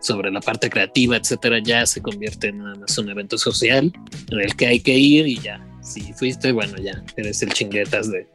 sobre 0.00 0.30
la 0.30 0.40
parte 0.40 0.70
creativa, 0.70 1.16
etcétera, 1.16 1.58
ya 1.62 1.84
se 1.86 2.00
convierte 2.00 2.48
en 2.48 2.58
nada 2.58 2.74
más 2.76 2.96
un 2.98 3.10
evento 3.10 3.38
social 3.38 3.92
en 4.30 4.40
el 4.40 4.56
que 4.56 4.66
hay 4.66 4.80
que 4.80 4.96
ir 4.96 5.26
y 5.26 5.38
ya, 5.38 5.64
si 5.82 6.12
fuiste, 6.12 6.52
bueno, 6.52 6.76
ya 6.78 7.02
eres 7.16 7.42
el 7.42 7.52
chinguetas 7.52 8.10
de, 8.10 8.26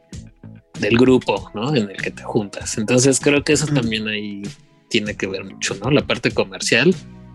del 0.80 0.96
grupo, 0.98 1.50
¿no? 1.54 1.74
En 1.74 1.90
el 1.90 1.96
que 1.96 2.10
te 2.10 2.22
juntas. 2.22 2.78
Entonces 2.78 3.20
creo 3.20 3.42
que 3.42 3.54
eso 3.54 3.66
también 3.66 4.06
ahí 4.08 4.42
tiene 4.88 5.16
que 5.16 5.26
ver 5.26 5.44
mucho, 5.44 5.74
¿no? 5.76 5.90
La 5.90 6.06
parte 6.06 6.30
comercial 6.30 6.94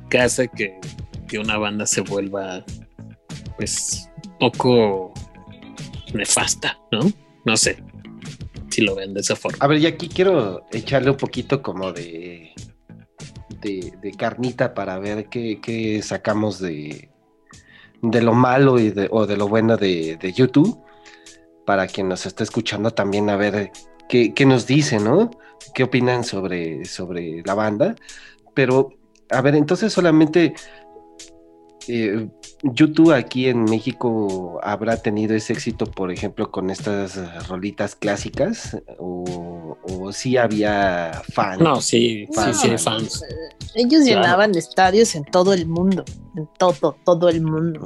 que 0.10 0.20
hace 0.20 0.48
que, 0.50 0.80
que 1.28 1.40
una 1.40 1.58
banda 1.58 1.86
se 1.86 2.02
vuelva, 2.02 2.64
pues, 3.58 4.10
poco 4.40 5.14
nefasta, 6.14 6.80
¿no? 6.92 7.12
No 7.46 7.58
sé 7.58 7.78
si 8.70 8.82
lo 8.82 8.96
ven 8.96 9.14
de 9.14 9.22
esa 9.22 9.36
forma. 9.36 9.58
A 9.62 9.68
ver, 9.68 9.80
y 9.80 9.86
aquí 9.86 10.10
quiero 10.10 10.66
echarle 10.72 11.12
un 11.12 11.18
poquito 11.18 11.62
como 11.62 11.92
de, 11.92 12.54
de, 13.62 14.12
carnita 14.18 14.74
para 14.74 15.00
ver 15.00 15.28
qué, 15.30 15.60
qué 15.62 16.02
sacamos 16.02 16.60
de, 16.60 17.10
de 18.02 18.22
lo 18.22 18.34
malo 18.34 18.80
y 18.80 18.92
de, 18.92 19.08
o 19.12 19.26
de 19.26 19.38
lo 19.38 19.48
bueno 19.48 19.78
de, 19.78 20.18
de 20.18 20.34
YouTube, 20.34 20.80
para 21.66 21.88
quien 21.88 22.10
nos 22.10 22.26
está 22.26 22.44
escuchando 22.44 22.92
también 22.92 23.30
a 23.30 23.36
ver 23.36 23.72
qué, 24.08 24.34
qué 24.34 24.46
nos 24.46 24.66
dice, 24.66 25.00
¿no? 25.00 25.32
¿Qué 25.74 25.84
opinan 25.84 26.24
sobre, 26.24 26.86
sobre 26.86 27.44
la 27.46 27.54
banda? 27.54 27.96
Pero, 28.54 28.90
a 29.30 29.42
ver, 29.42 29.56
entonces 29.56 29.94
solamente 29.94 30.54
eh, 31.88 32.30
YouTube 32.64 33.14
aquí 33.14 33.48
en 33.48 33.64
México 33.64 34.60
habrá 34.64 34.98
tenido 34.98 35.36
ese 35.36 35.54
éxito, 35.54 35.86
por 35.86 36.12
ejemplo, 36.12 36.52
con 36.52 36.70
estas 36.70 37.16
eh, 37.18 37.26
rolitas 37.48 37.96
clásicas, 37.96 38.78
o, 38.98 39.78
o 39.84 40.12
sí 40.12 40.36
había 40.38 41.22
fans. 41.34 41.62
No, 41.62 41.80
sí, 41.82 42.26
sí, 42.28 42.34
Fans. 42.34 42.62
sí, 42.62 42.78
fans. 42.78 43.24
Ellos 43.76 44.04
Claro. 44.04 44.22
llenaban 44.22 44.56
estadios 44.56 45.16
en 45.16 45.24
todo 45.26 45.54
el 45.54 45.68
mundo, 45.68 46.04
en 46.36 46.50
todo, 46.58 46.98
todo 47.06 47.30
el 47.30 47.42
mundo. 47.42 47.86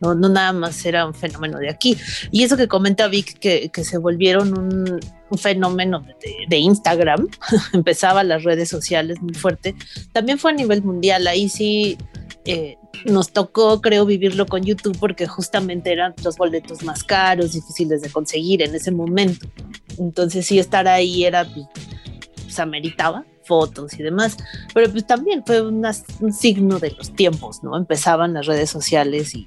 No, 0.00 0.14
no 0.14 0.28
nada 0.28 0.52
más 0.52 0.86
era 0.86 1.04
un 1.06 1.12
fenómeno 1.12 1.58
de 1.58 1.68
aquí. 1.68 1.96
Y 2.30 2.44
eso 2.44 2.56
que 2.56 2.68
comenta 2.68 3.08
Vic, 3.08 3.38
que, 3.40 3.68
que 3.70 3.82
se 3.84 3.98
volvieron 3.98 4.56
un, 4.56 5.00
un 5.30 5.38
fenómeno 5.38 6.00
de, 6.00 6.34
de 6.48 6.56
Instagram, 6.56 7.26
empezaba 7.72 8.22
las 8.22 8.44
redes 8.44 8.68
sociales 8.68 9.20
muy 9.20 9.34
fuerte, 9.34 9.74
también 10.12 10.38
fue 10.38 10.52
a 10.52 10.54
nivel 10.54 10.82
mundial. 10.84 11.26
Ahí 11.26 11.48
sí 11.48 11.98
eh, 12.44 12.76
nos 13.04 13.32
tocó, 13.32 13.80
creo, 13.80 14.04
vivirlo 14.06 14.46
con 14.46 14.62
YouTube 14.62 14.96
porque 14.98 15.26
justamente 15.26 15.92
eran 15.92 16.14
los 16.22 16.36
boletos 16.36 16.82
más 16.82 17.04
caros, 17.04 17.52
difíciles 17.52 18.02
de 18.02 18.10
conseguir 18.10 18.62
en 18.62 18.74
ese 18.74 18.90
momento. 18.90 19.46
Entonces 19.98 20.46
sí, 20.46 20.58
estar 20.58 20.88
ahí 20.88 21.24
era, 21.24 21.44
pues, 21.44 21.66
pues, 22.42 22.58
ameritaba 22.58 23.24
fotos 23.44 23.94
y 23.98 24.02
demás, 24.02 24.36
pero 24.74 24.90
pues 24.90 25.06
también 25.06 25.42
fue 25.44 25.62
un 25.62 26.32
signo 26.32 26.78
de 26.78 26.90
los 26.90 27.14
tiempos, 27.14 27.62
¿no? 27.62 27.76
Empezaban 27.78 28.34
las 28.34 28.44
redes 28.44 28.68
sociales 28.68 29.34
y, 29.34 29.46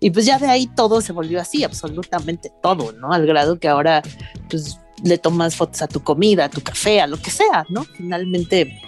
y 0.00 0.10
pues 0.10 0.26
ya 0.26 0.40
de 0.40 0.48
ahí 0.48 0.66
todo 0.66 1.00
se 1.00 1.12
volvió 1.12 1.40
así, 1.40 1.62
absolutamente 1.62 2.50
todo, 2.60 2.90
¿no? 2.92 3.12
Al 3.12 3.26
grado 3.26 3.60
que 3.60 3.68
ahora 3.68 4.02
pues 4.50 4.80
le 5.04 5.18
tomas 5.18 5.54
fotos 5.54 5.82
a 5.82 5.86
tu 5.86 6.02
comida, 6.02 6.46
a 6.46 6.48
tu 6.48 6.60
café, 6.60 7.00
a 7.00 7.06
lo 7.06 7.16
que 7.16 7.30
sea, 7.30 7.64
¿no? 7.68 7.84
Finalmente 7.84 8.80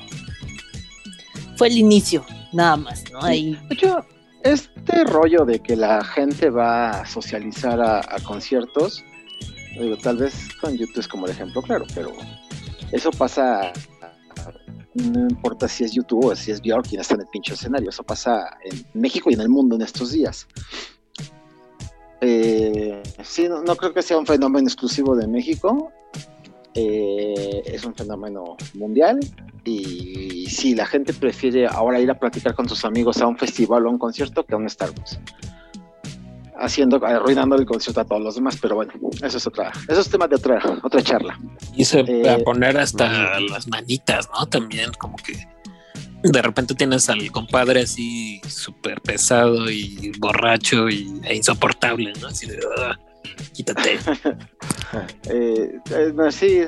fue 1.60 1.68
el 1.68 1.76
inicio, 1.76 2.24
nada 2.54 2.74
más, 2.76 3.04
¿no? 3.12 3.22
Ahí 3.22 3.54
De 3.68 3.74
hecho, 3.74 4.02
este 4.44 5.04
rollo 5.04 5.44
de 5.44 5.58
que 5.58 5.76
la 5.76 6.02
gente 6.02 6.48
va 6.48 7.02
a 7.02 7.06
socializar 7.06 7.78
a, 7.82 7.98
a 7.98 8.18
conciertos, 8.24 9.04
digo, 9.78 9.98
tal 9.98 10.16
vez 10.16 10.48
con 10.58 10.74
YouTube 10.74 11.00
es 11.00 11.06
como 11.06 11.26
el 11.26 11.32
ejemplo 11.32 11.60
claro, 11.60 11.84
pero 11.94 12.12
eso 12.92 13.10
pasa, 13.10 13.74
no 14.94 15.28
importa 15.28 15.68
si 15.68 15.84
es 15.84 15.92
YouTube 15.92 16.24
o 16.24 16.34
si 16.34 16.50
es 16.50 16.62
Björk 16.62 16.88
quien 16.88 17.02
está 17.02 17.16
en 17.16 17.20
el 17.20 17.26
pinche 17.26 17.52
escenario, 17.52 17.90
eso 17.90 18.04
pasa 18.04 18.56
en 18.64 18.82
México 18.94 19.28
y 19.28 19.34
en 19.34 19.42
el 19.42 19.50
mundo 19.50 19.76
en 19.76 19.82
estos 19.82 20.12
días. 20.12 20.46
Eh, 22.22 23.02
sí, 23.22 23.50
no, 23.50 23.62
no 23.62 23.76
creo 23.76 23.92
que 23.92 24.00
sea 24.00 24.16
un 24.16 24.24
fenómeno 24.24 24.66
exclusivo 24.66 25.14
de 25.14 25.26
México, 25.26 25.92
eh, 26.72 27.62
es 27.66 27.84
un 27.84 27.94
fenómeno 27.94 28.56
mundial 28.72 29.20
y 29.64 30.39
sí, 30.50 30.74
la 30.74 30.86
gente 30.86 31.12
prefiere 31.14 31.66
ahora 31.66 32.00
ir 32.00 32.10
a 32.10 32.18
platicar 32.18 32.54
con 32.54 32.68
sus 32.68 32.84
amigos 32.84 33.20
a 33.22 33.26
un 33.26 33.38
festival 33.38 33.86
o 33.86 33.88
a 33.88 33.92
un 33.92 33.98
concierto 33.98 34.44
que 34.44 34.54
a 34.54 34.56
un 34.58 34.68
Starbucks. 34.68 35.18
Haciendo, 36.58 37.02
arruinando 37.04 37.56
el 37.56 37.64
concierto 37.64 38.02
a 38.02 38.04
todos 38.04 38.20
los 38.22 38.34
demás, 38.34 38.58
pero 38.60 38.74
bueno, 38.74 38.92
eso 39.22 39.38
es 39.38 39.46
otra, 39.46 39.72
eso 39.88 40.00
es 40.00 40.10
tema 40.10 40.28
de 40.28 40.36
otra, 40.36 40.60
otra 40.82 41.02
charla. 41.02 41.38
Y 41.74 41.86
se 41.86 42.00
Eh, 42.00 42.28
a 42.28 42.38
poner 42.40 42.76
hasta 42.76 43.40
las 43.40 43.66
manitas, 43.68 44.28
¿no? 44.38 44.46
También 44.46 44.90
como 44.98 45.16
que 45.16 45.48
de 46.22 46.42
repente 46.42 46.74
tienes 46.74 47.08
al 47.08 47.30
compadre 47.32 47.80
así 47.82 48.42
súper 48.46 49.00
pesado 49.00 49.70
y 49.70 50.12
borracho 50.18 50.90
y, 50.90 51.18
e 51.24 51.34
insoportable, 51.34 52.12
¿no? 52.20 52.26
Así 52.28 52.46
de, 52.46 52.60
"Ah", 52.78 52.98
Quítate. 53.52 53.98
Eh, 55.28 55.78
sí, 56.30 56.62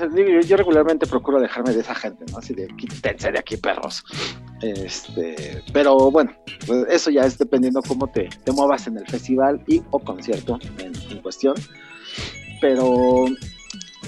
yo 0.46 0.56
regularmente 0.56 1.08
procuro 1.08 1.38
alejarme 1.38 1.72
de 1.72 1.80
esa 1.80 1.92
gente, 1.92 2.24
¿no? 2.30 2.38
Así 2.38 2.54
de 2.54 2.68
quítense 2.68 3.32
de 3.32 3.38
aquí, 3.40 3.56
perros. 3.56 4.04
Este, 4.60 5.60
pero 5.72 6.08
bueno, 6.10 6.32
pues 6.64 6.86
eso 6.88 7.10
ya 7.10 7.22
es 7.22 7.36
dependiendo 7.36 7.82
cómo 7.82 8.06
te, 8.06 8.28
te 8.44 8.52
muevas 8.52 8.86
en 8.86 8.98
el 8.98 9.06
festival 9.08 9.60
y 9.66 9.82
o 9.90 9.98
concierto 9.98 10.58
en, 10.78 10.92
cuestión. 11.20 11.54
Pero 12.60 13.24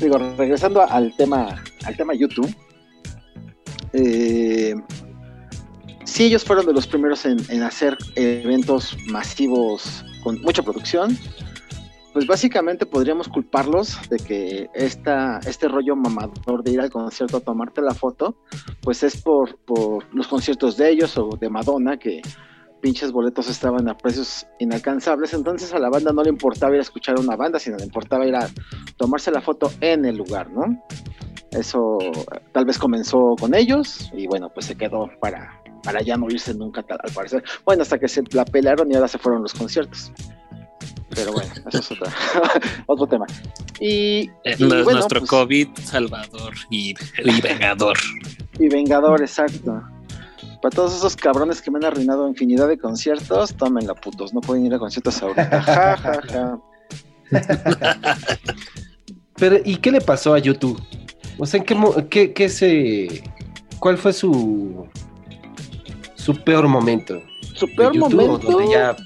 digo, 0.00 0.18
regresando 0.36 0.80
al 0.80 1.12
tema, 1.16 1.60
al 1.84 1.96
tema 1.96 2.14
YouTube, 2.14 2.54
eh, 3.94 4.74
sí 6.04 6.26
ellos 6.26 6.44
fueron 6.44 6.66
de 6.66 6.72
los 6.72 6.86
primeros 6.86 7.24
en 7.26 7.62
hacer 7.64 7.98
eventos 8.14 8.96
masivos 9.06 10.04
con 10.22 10.40
mucha 10.42 10.62
producción. 10.62 11.18
Pues 12.14 12.28
básicamente 12.28 12.86
podríamos 12.86 13.28
culparlos 13.28 13.98
de 14.08 14.18
que 14.18 14.68
esta, 14.72 15.40
este 15.48 15.66
rollo 15.66 15.96
mamador 15.96 16.62
de 16.62 16.70
ir 16.70 16.80
al 16.80 16.88
concierto 16.88 17.38
a 17.38 17.40
tomarte 17.40 17.82
la 17.82 17.92
foto, 17.92 18.36
pues 18.82 19.02
es 19.02 19.20
por, 19.20 19.58
los 20.12 20.28
conciertos 20.28 20.76
de 20.76 20.90
ellos 20.90 21.18
o 21.18 21.30
de 21.38 21.50
Madonna, 21.50 21.96
que 21.98 22.22
pinches 22.80 23.10
boletos 23.10 23.50
estaban 23.50 23.88
a 23.88 23.96
precios 23.96 24.46
inalcanzables, 24.60 25.34
entonces 25.34 25.74
a 25.74 25.80
la 25.80 25.90
banda 25.90 26.12
no 26.12 26.22
le 26.22 26.28
importaba 26.30 26.74
ir 26.74 26.78
a 26.78 26.82
escuchar 26.82 27.16
a 27.18 27.20
una 27.20 27.34
banda, 27.34 27.58
sino 27.58 27.76
le 27.78 27.84
importaba 27.84 28.24
ir 28.26 28.36
a 28.36 28.46
tomarse 28.96 29.32
la 29.32 29.40
foto 29.40 29.72
en 29.80 30.04
el 30.04 30.16
lugar, 30.16 30.50
¿no? 30.52 30.62
Eso 31.50 31.98
tal 32.52 32.64
vez 32.64 32.78
comenzó 32.78 33.34
con 33.40 33.56
ellos 33.56 34.10
y 34.12 34.28
bueno, 34.28 34.50
pues 34.54 34.66
se 34.66 34.76
quedó 34.76 35.08
para, 35.20 35.60
para 35.82 36.00
ya 36.02 36.16
no 36.16 36.26
irse 36.30 36.54
nunca, 36.54 36.82
tal- 36.84 37.00
al 37.02 37.12
parecer. 37.12 37.42
Bueno, 37.64 37.82
hasta 37.82 37.98
que 37.98 38.06
se 38.06 38.22
la 38.32 38.44
pelaron 38.44 38.88
y 38.92 38.94
ahora 38.94 39.08
se 39.08 39.18
fueron 39.18 39.42
los 39.42 39.54
conciertos. 39.54 40.12
Pero 41.14 41.32
bueno, 41.32 41.52
eso 41.68 41.78
es 41.78 41.90
otra- 41.92 42.12
otro 42.86 43.06
tema. 43.06 43.26
Y, 43.80 44.28
Eh, 44.44 44.56
y 44.58 44.64
no 44.64 44.76
es 44.78 44.84
bueno, 44.84 44.98
nuestro 45.00 45.20
pues, 45.20 45.30
COVID 45.30 45.68
salvador 45.82 46.54
y, 46.70 46.94
y 47.24 47.40
vengador. 47.40 47.96
Y 48.58 48.68
Vengador, 48.68 49.20
exacto. 49.20 49.82
Para 50.62 50.74
todos 50.74 50.94
esos 50.96 51.14
cabrones 51.16 51.60
que 51.60 51.70
me 51.70 51.78
han 51.78 51.84
arruinado 51.84 52.26
infinidad 52.28 52.68
de 52.68 52.78
conciertos, 52.78 53.54
tómenla, 53.54 53.94
putos. 53.94 54.32
No 54.32 54.40
pueden 54.40 54.64
ir 54.66 54.74
a 54.74 54.78
conciertos 54.78 55.22
ahorita. 55.22 55.60
Ja, 55.62 55.96
ja, 55.96 56.20
ja. 56.30 56.58
Pero, 59.36 59.56
¿y 59.64 59.76
qué 59.76 59.90
le 59.90 60.00
pasó 60.00 60.34
a 60.34 60.38
YouTube? 60.38 60.80
O 61.38 61.46
sea, 61.46 61.58
¿en 61.58 61.66
qué, 61.66 61.74
mo- 61.74 61.94
qué, 62.08 62.32
qué 62.32 62.48
se, 62.48 63.24
¿cuál 63.80 63.98
fue 63.98 64.12
su, 64.12 64.86
su 66.14 66.34
peor 66.44 66.68
momento? 66.68 67.20
Su 67.54 67.66
peor 67.74 67.92
YouTube, 67.92 68.14
momento, 68.14 68.50
donde 68.50 68.70
ya 68.72 68.96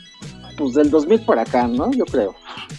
pues 0.59 0.75
del 0.75 0.90
2000 0.90 1.21
por 1.21 1.38
acá, 1.38 1.66
¿no? 1.66 1.90
Yo 1.92 2.05
creo. 2.05 2.35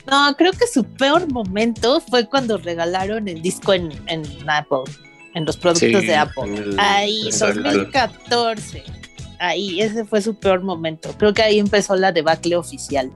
No, 0.10 0.36
creo 0.38 0.52
que 0.52 0.68
su 0.68 0.84
peor 0.84 1.32
momento 1.32 2.02
fue 2.02 2.28
cuando 2.28 2.58
regalaron 2.58 3.28
el 3.28 3.42
disco 3.42 3.74
en, 3.74 3.89
en 4.08 4.24
Apple, 4.50 4.84
en 5.34 5.46
los 5.46 5.58
productos 5.58 6.02
Sí, 6.02 6.08
de 6.08 6.15
Apple. 6.15 6.44
en 6.46 6.56
el- 6.58 6.80
Ahí, 6.80 7.22
exacto. 7.26 7.62
2014. 7.63 8.84
Ahí, 9.39 9.80
ese 9.82 10.04
fue 10.06 10.22
su 10.22 10.36
peor 10.36 10.62
momento. 10.62 11.15
Creo 11.18 11.34
que 11.34 11.42
ahí 11.42 11.60
empezó 11.60 11.96
la 11.96 12.12
debacle 12.12 12.58
oficial. 12.58 13.10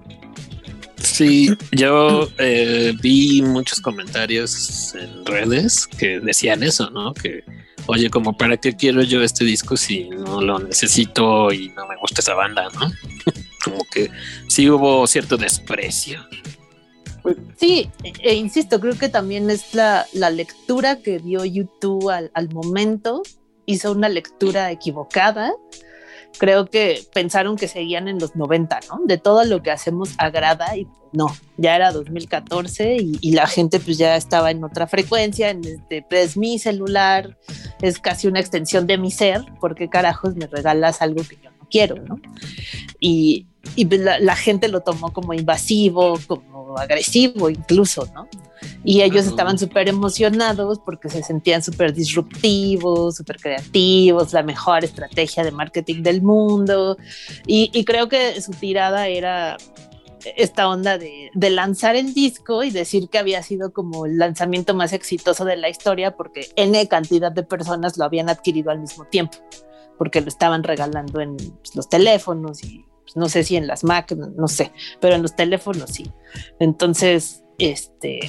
Sí, 0.97 1.49
yo 1.73 2.30
eh, 2.38 2.93
vi 3.02 3.41
muchos 3.41 3.82
comentarios 3.82 4.95
en 4.95 5.26
redes 5.26 5.86
que 5.86 6.21
decían 6.21 6.63
eso, 6.63 6.89
¿no? 6.91 7.13
Que, 7.13 7.43
oye, 7.88 8.10
como 8.10 8.36
para 8.36 8.58
qué 8.58 8.76
quiero 8.76 9.02
yo 9.04 9.22
este 9.22 9.46
disco 9.46 9.78
si 9.78 10.10
no 10.10 10.41
lo 10.41 10.60
necesito 10.60 11.52
y 11.52 11.69
no 11.69 11.88
me 11.88 11.96
gusta 11.98 12.22
esa 12.22 12.34
banda, 12.34 12.69
¿no? 12.74 12.91
como 13.63 13.84
que 13.91 14.12
sí 14.48 14.69
hubo 14.69 15.08
cierto 15.08 15.38
desprecio. 15.38 16.19
Sí, 17.58 17.89
e, 18.04 18.13
e 18.22 18.36
insisto, 18.36 18.80
creo 18.80 18.98
que 18.98 19.10
también 19.10 19.50
es 19.50 19.74
la, 19.74 20.06
la 20.13 20.30
lectura 20.30 20.98
que 20.98 21.19
dio 21.19 21.46
YouTube 21.46 22.10
al, 22.10 22.32
al 22.34 22.50
momento. 22.50 23.24
Hizo 23.65 23.93
una 23.93 24.10
lectura 24.10 24.72
equivocada. 24.72 25.54
Creo 26.38 26.65
que 26.65 27.02
pensaron 27.13 27.56
que 27.56 27.67
seguían 27.67 28.08
en 28.10 28.19
los 28.19 28.36
90, 28.36 28.80
¿no? 28.89 29.00
De 29.06 29.17
todo 29.17 29.46
lo 29.46 29.63
que 29.63 29.72
hacemos 29.72 30.10
agrada 30.17 30.76
y 30.76 30.88
no, 31.13 31.28
ya 31.58 31.76
era 31.76 31.91
2014 31.91 32.98
y, 32.98 33.17
y 33.22 33.32
la 33.32 33.46
gente 33.48 33.80
pues 33.80 33.98
ya 33.98 34.15
estaba 34.15 34.50
en 34.50 34.63
otra 34.63 34.88
frecuencia, 34.88 35.52
en 35.52 35.63
este, 35.63 36.04
pues 36.10 36.36
mi 36.36 36.58
celular 36.58 37.38
es 37.84 38.00
casi 38.00 38.28
una 38.28 38.39
extensión 38.39 38.88
de 38.88 38.98
mi 38.98 39.12
ser, 39.12 39.43
porque 39.60 39.89
carajos 39.89 40.36
me 40.36 40.48
regalas 40.48 41.02
algo 41.02 41.22
que 41.22 41.38
yo 41.43 41.52
no 41.52 41.67
quiero, 41.69 41.96
¿no? 41.98 42.17
Y, 43.02 43.46
y 43.76 43.86
pues 43.86 44.00
la, 44.00 44.19
la 44.19 44.38
gente 44.38 44.69
lo 44.69 44.82
tomó 44.82 45.12
como 45.12 45.34
invasivo, 45.34 46.17
como 46.26 46.78
agresivo 46.78 47.50
incluso, 47.50 48.08
¿no? 48.15 48.30
Y 48.86 49.02
ellos 49.02 49.26
estaban 49.26 49.60
súper 49.60 49.89
emocionados 49.89 50.80
porque 50.80 51.10
se 51.10 51.24
sentían 51.24 51.62
súper 51.62 51.93
disruptivos, 51.93 53.17
súper 53.17 53.38
creativos, 53.38 54.32
la 54.32 54.43
mejor 54.43 54.86
estrategia 54.86 55.43
de 55.43 55.52
marketing 55.52 56.04
del 56.04 56.22
mundo. 56.22 56.98
Y, 57.46 57.69
y 57.74 57.84
creo 57.84 58.08
que 58.08 58.41
su 58.41 58.52
tirada 58.52 59.10
era 59.10 59.58
esta 60.36 60.69
onda 60.69 60.97
de, 60.97 61.31
de 61.33 61.49
lanzar 61.49 61.95
el 61.95 62.13
disco 62.13 62.63
y 62.63 62.71
decir 62.71 63.09
que 63.09 63.17
había 63.17 63.43
sido 63.43 63.73
como 63.73 64.05
el 64.05 64.17
lanzamiento 64.17 64.73
más 64.73 64.93
exitoso 64.93 65.45
de 65.45 65.57
la 65.57 65.69
historia 65.69 66.15
porque 66.15 66.49
N 66.55 66.88
cantidad 66.88 67.31
de 67.31 67.43
personas 67.43 67.97
lo 67.97 68.05
habían 68.05 68.29
adquirido 68.29 68.71
al 68.71 68.79
mismo 68.79 69.05
tiempo, 69.05 69.38
porque 69.97 70.21
lo 70.21 70.27
estaban 70.27 70.63
regalando 70.63 71.19
en 71.21 71.38
pues, 71.38 71.75
los 71.75 71.89
teléfonos 71.89 72.63
y 72.63 72.86
pues, 73.03 73.15
no 73.15 73.29
sé 73.29 73.43
si 73.43 73.55
en 73.55 73.67
las 73.67 73.83
Mac, 73.83 74.12
no, 74.12 74.47
sé, 74.47 74.71
pero 74.99 75.15
en 75.15 75.21
los 75.21 75.36
teléfonos 75.36 75.89
sí. 75.91 76.12
Entonces, 76.59 77.43
este, 77.59 78.19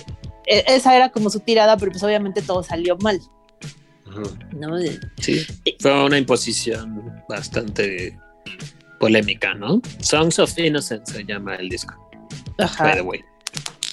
e- 0.46 0.64
esa 0.66 0.96
era 0.96 1.11
como 1.11 1.30
su 1.30 1.40
tirada, 1.40 1.76
pero 1.76 1.92
pues 1.92 2.02
obviamente 2.02 2.42
todo 2.42 2.62
salió 2.62 2.96
mal. 2.98 3.20
¿no? 4.52 4.76
Sí, 5.18 5.44
fue 5.80 6.05
una 6.05 6.18
imposición 6.18 7.24
bastante 7.28 8.16
polémica, 8.99 9.55
¿no? 9.55 9.80
Songs 10.01 10.38
of 10.38 10.57
Innocence 10.59 11.12
se 11.12 11.24
llama 11.24 11.57
el 11.57 11.68
disco, 11.68 11.95
Ajá. 12.59 12.84
by 12.84 12.95
the 12.95 13.03
way. 13.03 13.24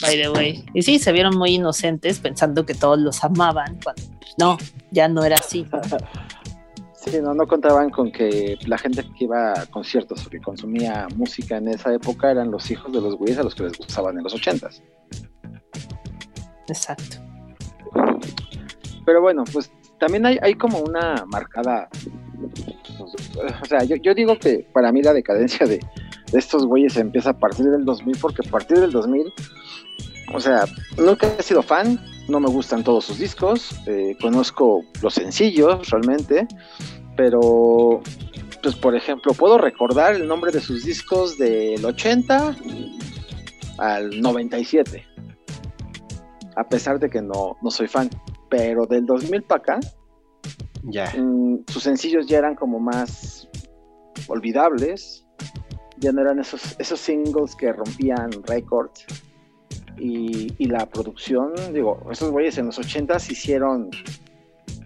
by 0.02 0.22
the 0.22 0.30
way. 0.30 0.66
Y 0.74 0.82
sí, 0.82 1.00
se 1.00 1.12
vieron 1.12 1.38
muy 1.38 1.56
inocentes 1.56 2.20
pensando 2.20 2.66
que 2.66 2.74
todos 2.74 3.00
los 3.00 3.24
amaban, 3.24 3.80
cuando 3.84 4.04
pues, 4.20 4.36
no, 4.38 4.58
ya 4.92 5.08
no 5.08 5.24
era 5.24 5.38
así. 5.38 5.66
Sí, 6.94 7.20
no, 7.20 7.34
no 7.34 7.48
contaban 7.48 7.90
con 7.90 8.12
que 8.12 8.60
la 8.68 8.78
gente 8.78 9.04
que 9.18 9.24
iba 9.24 9.60
a 9.60 9.66
conciertos 9.66 10.26
o 10.28 10.30
que 10.30 10.40
consumía 10.40 11.08
música 11.16 11.58
en 11.58 11.68
esa 11.70 11.92
época 11.94 12.30
eran 12.30 12.52
los 12.52 12.70
hijos 12.70 12.92
de 12.92 13.02
los 13.02 13.16
güeyes 13.16 13.40
a 13.40 13.44
los 13.44 13.56
que 13.56 13.64
les 13.64 13.76
gustaban 13.76 14.18
en 14.18 14.24
los 14.24 14.36
ochentas. 14.36 14.84
Exacto. 16.68 17.18
Pero 19.04 19.22
bueno, 19.22 19.44
pues 19.52 19.72
también 20.00 20.26
hay, 20.26 20.38
hay 20.42 20.54
como 20.56 20.80
una 20.80 21.26
marcada. 21.28 21.90
O 23.00 23.66
sea, 23.66 23.84
yo, 23.84 24.14
digo 24.14 24.38
que 24.38 24.68
para 24.74 24.92
mí 24.92 25.02
la 25.02 25.14
decadencia 25.14 25.66
de, 25.66 25.80
de 26.32 26.40
estos 26.40 26.66
güeyes 26.66 26.98
empieza 26.98 27.32
a 27.32 27.40
partir 27.40 27.66
del 27.68 27.86
2000, 27.86 28.18
porque 28.20 28.48
a 28.48 28.52
partir 28.52 28.80
del 28.80 28.92
2000, 28.92 29.34
o 30.34 30.40
sea, 30.40 30.66
nunca 30.98 31.28
he 31.38 31.44
sido 31.44 31.62
fan, 31.62 32.00
no 32.28 32.40
me 32.40 32.50
gustan 32.50 32.84
todos 32.84 33.06
sus 33.06 33.20
discos, 33.20 33.76
eh, 33.88 34.16
conozco 34.22 34.84
los 35.02 35.14
sencillos 35.14 35.90
realmente, 35.90 36.48
pero, 37.18 38.02
pues 38.64 38.76
por 38.76 38.96
ejemplo, 38.96 39.34
puedo 39.34 39.58
recordar 39.58 40.16
el 40.16 40.28
nombre 40.28 40.52
de 40.52 40.62
sus 40.62 40.86
discos 40.86 41.38
del 41.38 41.84
80 41.84 42.56
al 43.78 44.22
97, 44.22 45.06
a 46.56 46.64
pesar 46.70 47.00
de 47.00 47.10
que 47.10 47.22
no, 47.22 47.58
no 47.62 47.72
soy 47.72 47.88
fan 47.88 48.10
pero 48.52 48.86
del 48.86 49.06
2000 49.06 49.44
para 49.44 49.62
acá, 49.62 49.80
Ya. 50.84 51.14
mm, 51.16 51.66
sus 51.68 51.84
sencillos 51.84 52.28
ya 52.28 52.40
eran 52.40 52.56
como 52.56 52.80
más 52.80 53.48
olvidables, 54.28 55.26
ya 55.98 56.12
no 56.12 56.22
eran 56.22 56.40
esos, 56.40 56.76
esos 56.80 57.00
singles 57.00 57.56
que 57.56 57.72
rompían 57.74 58.32
récords. 58.44 59.06
Y, 59.98 60.54
y 60.58 60.66
la 60.66 60.88
producción, 60.88 61.54
digo, 61.74 62.00
esos 62.10 62.32
güeyes 62.32 62.58
en 62.58 62.68
los 62.68 62.80
80s 62.80 63.30
hicieron 63.30 63.92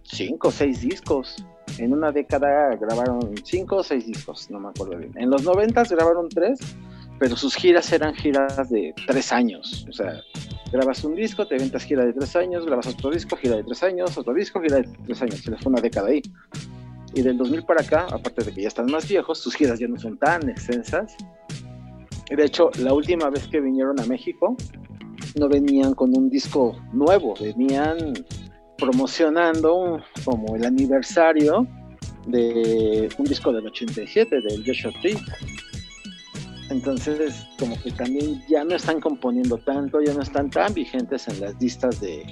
cinco 0.04 0.50
o 0.50 0.52
seis 0.52 0.82
discos. 0.82 1.46
En 1.78 1.93
una 1.93 2.12
década 2.12 2.76
grabaron 2.76 3.36
cinco 3.43 3.78
o 3.78 3.84
seis 3.84 4.06
discos, 4.06 4.50
no 4.50 4.60
me 4.60 4.70
acuerdo 4.70 4.98
bien. 4.98 5.12
En 5.16 5.30
los 5.30 5.46
90s 5.46 5.89
grabaron 5.89 6.30
tres, 6.30 6.60
pero 7.20 7.36
sus 7.36 7.55
giras 7.55 7.91
eran 7.91 8.13
giras 8.13 8.70
de 8.70 8.93
tres 9.07 9.32
años. 9.32 9.86
O 9.89 9.93
sea, 9.93 10.22
grabas 10.72 11.03
un 11.03 11.16
disco, 11.16 11.47
te 11.47 11.57
ventas 11.57 11.84
gira 11.84 12.05
de 12.05 12.13
tres 12.13 12.36
años, 12.36 12.66
grabas 12.66 12.88
otro 12.88 13.09
disco, 13.11 13.36
gira 13.38 13.55
de 13.57 13.63
tres 13.63 13.84
años, 13.84 14.18
otro 14.18 14.34
disco, 14.34 14.61
gira 14.61 14.78
de 14.78 14.89
tres 15.05 15.22
años. 15.22 15.36
Se 15.36 15.51
les 15.51 15.61
fue 15.61 15.72
una 15.72 15.82
década 15.82 16.09
ahí. 16.09 16.22
Y 17.13 17.22
del 17.22 17.38
2000 17.38 17.63
para 17.63 17.82
acá, 17.82 18.07
aparte 18.11 18.43
de 18.43 18.51
que 18.51 18.61
ya 18.61 18.68
están 18.68 18.88
más 18.88 19.07
viejos, 19.07 19.39
sus 19.39 19.55
giras 19.55 19.80
ya 19.80 19.88
no 19.88 19.97
son 19.97 20.18
tan 20.18 20.49
extensas. 20.49 21.16
De 22.30 22.43
hecho, 22.43 22.72
la 22.80 22.93
última 22.93 23.30
vez 23.30 23.47
que 23.47 23.61
vinieron 23.61 23.99
a 23.99 24.05
México, 24.05 24.57
no 25.36 25.47
venían 25.47 25.93
con 25.93 26.16
un 26.18 26.30
disco 26.30 26.76
nuevo, 26.91 27.36
venían 27.39 28.13
promocionando 28.78 30.01
como 30.24 30.55
el 30.55 30.66
aniversario 30.66 31.68
de 32.28 33.09
un 33.18 33.26
disco 33.26 33.53
del 33.53 33.68
87, 33.68 34.41
del 34.41 34.66
Joshua 34.66 34.91
Tree. 35.01 35.18
Entonces, 36.70 37.47
como 37.59 37.80
que 37.82 37.91
también 37.91 38.43
ya 38.47 38.63
no 38.63 38.76
están 38.76 38.99
componiendo 38.99 39.57
tanto, 39.59 40.01
ya 40.01 40.13
no 40.13 40.24
están 40.24 40.49
tan 40.49 40.74
vigentes 40.74 41.28
en 41.28 41.41
las 41.41 41.61
listas 41.61 42.01
de, 42.01 42.26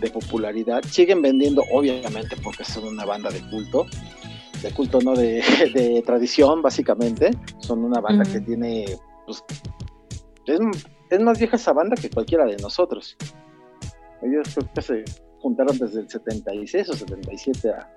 de 0.00 0.10
popularidad. 0.10 0.82
Siguen 0.82 1.22
vendiendo, 1.22 1.62
obviamente, 1.72 2.36
porque 2.42 2.64
son 2.64 2.88
una 2.88 3.04
banda 3.04 3.30
de 3.30 3.40
culto, 3.48 3.86
de 4.62 4.72
culto 4.72 5.00
no 5.00 5.14
de, 5.14 5.42
de 5.74 6.02
tradición, 6.04 6.62
básicamente. 6.62 7.30
Son 7.58 7.84
una 7.84 8.00
banda 8.00 8.24
que 8.24 8.40
tiene, 8.40 8.86
pues, 9.26 9.44
es, 10.46 10.58
es 11.10 11.20
más 11.20 11.38
vieja 11.38 11.56
esa 11.56 11.72
banda 11.72 11.94
que 11.94 12.10
cualquiera 12.10 12.46
de 12.46 12.56
nosotros. 12.56 13.16
Ellos 14.22 14.48
creo 14.52 14.68
que 14.74 14.82
se 14.82 15.04
juntaron 15.40 15.78
desde 15.78 16.00
el 16.00 16.10
76 16.10 16.88
o 16.88 16.92
77 16.92 17.70
a, 17.70 17.88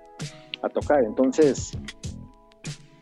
a 0.62 0.68
tocar. 0.68 1.04
Entonces, 1.04 1.72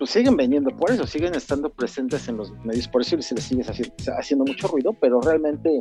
pues 0.02 0.10
siguen 0.10 0.36
vendiendo 0.36 0.76
por 0.76 0.90
eso, 0.90 1.06
siguen 1.06 1.32
estando 1.36 1.70
presentes 1.70 2.26
en 2.26 2.36
los 2.36 2.50
medios, 2.64 2.88
por 2.88 3.02
eso 3.02 3.22
se 3.22 3.36
les 3.36 3.44
sigue 3.44 3.62
haci- 3.62 3.92
haciendo 4.18 4.44
mucho 4.44 4.66
ruido, 4.66 4.92
pero 4.94 5.20
realmente, 5.20 5.80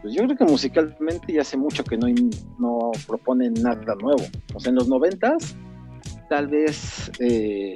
pues 0.00 0.14
yo 0.14 0.22
creo 0.22 0.36
que 0.36 0.44
musicalmente 0.44 1.32
ya 1.32 1.40
hace 1.40 1.56
mucho 1.56 1.82
que 1.82 1.98
no, 1.98 2.06
no 2.60 2.92
proponen 3.04 3.54
nada 3.54 3.96
nuevo. 4.00 4.22
O 4.54 4.60
sea, 4.60 4.70
en 4.70 4.76
los 4.76 4.86
noventas, 4.86 5.56
tal 6.28 6.46
vez 6.46 7.10
eh, 7.18 7.74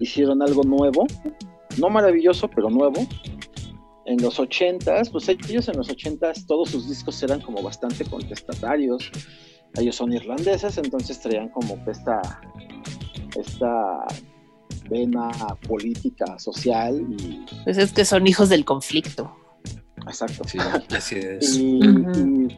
hicieron 0.00 0.42
algo 0.42 0.64
nuevo, 0.64 1.06
no 1.78 1.88
maravilloso, 1.88 2.48
pero 2.48 2.68
nuevo. 2.68 3.06
En 4.06 4.20
los 4.20 4.40
ochentas, 4.40 5.08
pues 5.08 5.28
ellos 5.28 5.68
en 5.68 5.76
los 5.76 5.88
ochentas 5.88 6.48
todos 6.48 6.70
sus 6.70 6.88
discos 6.88 7.22
eran 7.22 7.40
como 7.40 7.62
bastante 7.62 8.04
contestatarios. 8.04 9.08
Ellos 9.76 9.94
son 9.94 10.12
irlandeses, 10.12 10.78
entonces 10.78 11.20
traían 11.20 11.50
como 11.50 11.78
esta, 11.86 12.20
esta 13.36 14.04
vena 14.88 15.30
política, 15.66 16.38
social 16.38 17.04
y 17.18 17.44
Pues 17.64 17.78
es 17.78 17.92
que 17.92 18.04
son 18.04 18.26
hijos 18.26 18.48
del 18.48 18.64
conflicto. 18.64 19.34
exacto. 20.06 20.44
Sí, 20.46 20.58
así 20.96 21.16
es. 21.16 21.56
Y, 21.56 21.80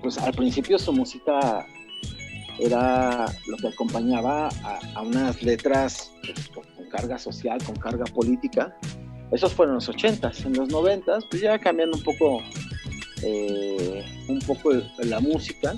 pues 0.02 0.18
al 0.18 0.32
principio 0.34 0.78
su 0.78 0.92
música 0.92 1.66
era 2.58 3.26
lo 3.48 3.56
que 3.58 3.68
acompañaba 3.68 4.48
a, 4.48 4.80
a 4.94 5.02
unas 5.02 5.42
letras 5.42 6.10
pues, 6.24 6.48
con, 6.48 6.64
con 6.74 6.88
carga 6.88 7.18
social, 7.18 7.62
con 7.64 7.76
carga 7.76 8.04
política. 8.06 8.74
Esos 9.32 9.52
fueron 9.52 9.74
los 9.76 9.88
ochentas. 9.88 10.44
En 10.44 10.54
los 10.54 10.68
noventas, 10.68 11.24
pues 11.30 11.42
ya 11.42 11.58
cambiando 11.58 11.96
un 11.96 12.02
poco, 12.04 12.42
eh, 13.22 14.04
un 14.28 14.38
poco 14.40 14.70
la 14.98 15.20
música. 15.20 15.74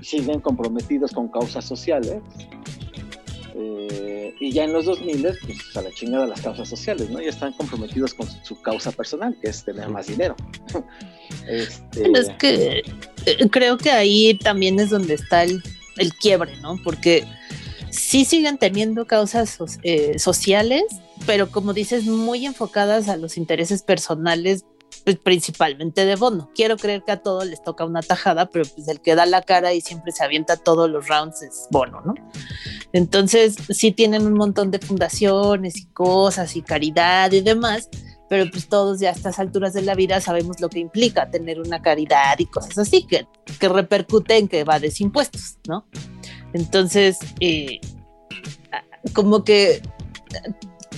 Siguen 0.00 0.40
comprometidos 0.40 1.12
con 1.12 1.28
causas 1.28 1.64
sociales. 1.64 2.20
Eh, 3.54 4.03
y 4.40 4.52
ya 4.52 4.64
en 4.64 4.72
los 4.72 4.84
2000, 4.86 5.22
pues 5.22 5.76
a 5.76 5.82
la 5.82 5.90
chingada 5.92 6.26
las 6.26 6.40
causas 6.40 6.68
sociales, 6.68 7.10
¿no? 7.10 7.20
Ya 7.20 7.30
están 7.30 7.52
comprometidos 7.52 8.14
con 8.14 8.28
su 8.44 8.60
causa 8.60 8.92
personal, 8.92 9.36
que 9.40 9.50
es 9.50 9.64
tener 9.64 9.88
más 9.88 10.06
dinero. 10.06 10.36
este, 11.48 12.10
Es 12.12 12.30
que 12.38 12.82
eh, 13.26 13.48
creo 13.50 13.78
que 13.78 13.90
ahí 13.90 14.34
también 14.34 14.78
es 14.80 14.90
donde 14.90 15.14
está 15.14 15.42
el, 15.42 15.62
quiebre, 16.20 16.56
¿no? 16.58 16.78
Porque 16.82 17.24
sí 17.90 18.24
siguen 18.24 18.58
teniendo 18.58 19.06
causas 19.06 19.58
eh, 19.82 20.18
sociales, 20.18 20.84
pero 21.26 21.50
como 21.50 21.72
dices, 21.72 22.04
muy 22.04 22.46
enfocadas 22.46 23.08
a 23.08 23.16
los 23.16 23.36
intereses 23.36 23.82
personales, 23.82 24.64
pues, 25.04 25.16
principalmente 25.16 26.04
de 26.04 26.16
Bono. 26.16 26.50
Quiero 26.54 26.76
creer 26.76 27.02
que 27.04 27.12
a 27.12 27.22
todos 27.22 27.46
les 27.46 27.62
toca 27.62 27.84
una 27.84 28.02
tajada, 28.02 28.46
pero 28.46 28.64
pues 28.74 28.88
el 28.88 29.00
que 29.00 29.14
da 29.14 29.26
la 29.26 29.42
cara 29.42 29.72
y 29.74 29.80
siempre 29.80 30.12
se 30.12 30.24
avienta 30.24 30.56
todos 30.56 30.88
los 30.90 31.08
rounds 31.08 31.42
es 31.42 31.66
Bono, 31.70 32.00
¿no? 32.02 32.14
Entonces, 32.92 33.56
sí 33.70 33.92
tienen 33.92 34.26
un 34.26 34.34
montón 34.34 34.70
de 34.70 34.78
fundaciones 34.78 35.76
y 35.76 35.86
cosas 35.86 36.54
y 36.56 36.62
caridad 36.62 37.32
y 37.32 37.40
demás, 37.40 37.88
pero 38.28 38.50
pues 38.50 38.68
todos 38.68 39.00
ya 39.00 39.10
a 39.10 39.12
estas 39.12 39.38
alturas 39.38 39.74
de 39.74 39.82
la 39.82 39.94
vida 39.94 40.20
sabemos 40.20 40.60
lo 40.60 40.68
que 40.68 40.78
implica 40.78 41.30
tener 41.30 41.60
una 41.60 41.82
caridad 41.82 42.38
y 42.38 42.46
cosas 42.46 42.78
así, 42.78 43.04
que, 43.04 43.26
que 43.58 43.68
repercute 43.68 44.38
en 44.38 44.48
que 44.48 44.60
evades 44.60 45.00
impuestos, 45.00 45.58
¿no? 45.68 45.86
Entonces, 46.52 47.18
eh, 47.40 47.80
como 49.12 49.44
que 49.44 49.82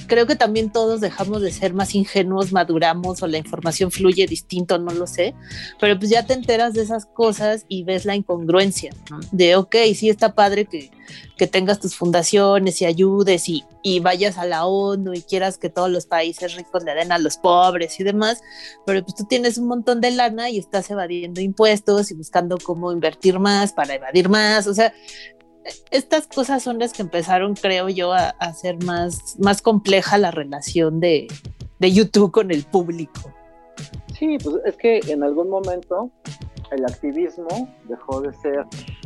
creo 0.07 0.26
que 0.26 0.36
también 0.36 0.70
todos 0.70 1.00
dejamos 1.00 1.42
de 1.42 1.50
ser 1.50 1.74
más 1.74 1.94
ingenuos, 1.94 2.52
maduramos 2.52 3.22
o 3.22 3.26
la 3.26 3.38
información 3.38 3.90
fluye 3.90 4.26
distinto, 4.26 4.78
no 4.78 4.92
lo 4.92 5.07
sé, 5.07 5.34
pero 5.80 5.98
pues 5.98 6.11
ya 6.11 6.26
te 6.26 6.34
enteras 6.34 6.74
de 6.74 6.82
esas 6.82 7.07
cosas 7.07 7.64
y 7.68 7.84
ves 7.84 8.04
la 8.04 8.14
incongruencia. 8.14 8.92
De, 9.32 9.57
ok, 9.57 9.76
sí 9.94 10.09
está 10.09 10.34
padre 10.34 10.66
que, 10.66 10.90
que 11.36 11.46
tengas 11.46 11.80
tus 11.80 11.96
fundaciones 11.96 12.80
y 12.80 12.86
ayudes 12.86 13.48
y, 13.48 13.64
y 13.82 14.00
vayas 14.00 14.38
a 14.38 14.46
la 14.46 14.66
ONU 14.66 15.14
y 15.14 15.22
quieras 15.22 15.59
que 15.59 15.68
todos 15.68 15.90
los 15.90 16.07
países 16.07 16.54
ricos 16.54 16.84
le 16.84 16.94
den 16.94 17.12
a 17.12 17.18
los 17.18 17.36
pobres 17.36 18.00
y 18.00 18.04
demás, 18.04 18.40
pero 18.84 19.02
pues 19.02 19.14
tú 19.14 19.24
tienes 19.24 19.59
un 19.59 19.66
montón 19.66 20.00
de 20.00 20.11
lana 20.11 20.50
y 20.50 20.59
estás 20.59 20.90
evadiendo 20.90 21.40
impuestos 21.40 22.11
y 22.11 22.14
buscando 22.14 22.59
cómo 22.59 22.92
invertir 22.92 23.38
más 23.38 23.72
para 23.72 23.94
evadir 23.94 24.28
más, 24.28 24.66
o 24.66 24.74
sea, 24.74 24.92
estas 25.90 26.26
cosas 26.26 26.62
son 26.62 26.78
las 26.78 26.92
que 26.92 27.02
empezaron, 27.02 27.54
creo 27.54 27.88
yo, 27.88 28.12
a, 28.12 28.30
hacer 28.40 28.82
más, 28.84 29.36
más 29.38 29.62
compleja 29.62 30.18
la 30.18 30.30
relación 30.30 31.00
de, 31.00 31.26
de 31.78 31.92
YouTube 31.92 32.32
con 32.32 32.50
el 32.50 32.64
público. 32.64 33.32
Sí, 34.18 34.38
pues 34.42 34.56
es 34.64 34.76
que 34.76 35.00
en 35.08 35.22
algún 35.22 35.50
momento 35.50 36.10
el 36.70 36.84
activismo 36.84 37.68
dejó 37.88 38.20
de 38.20 38.32
ser 38.34 38.64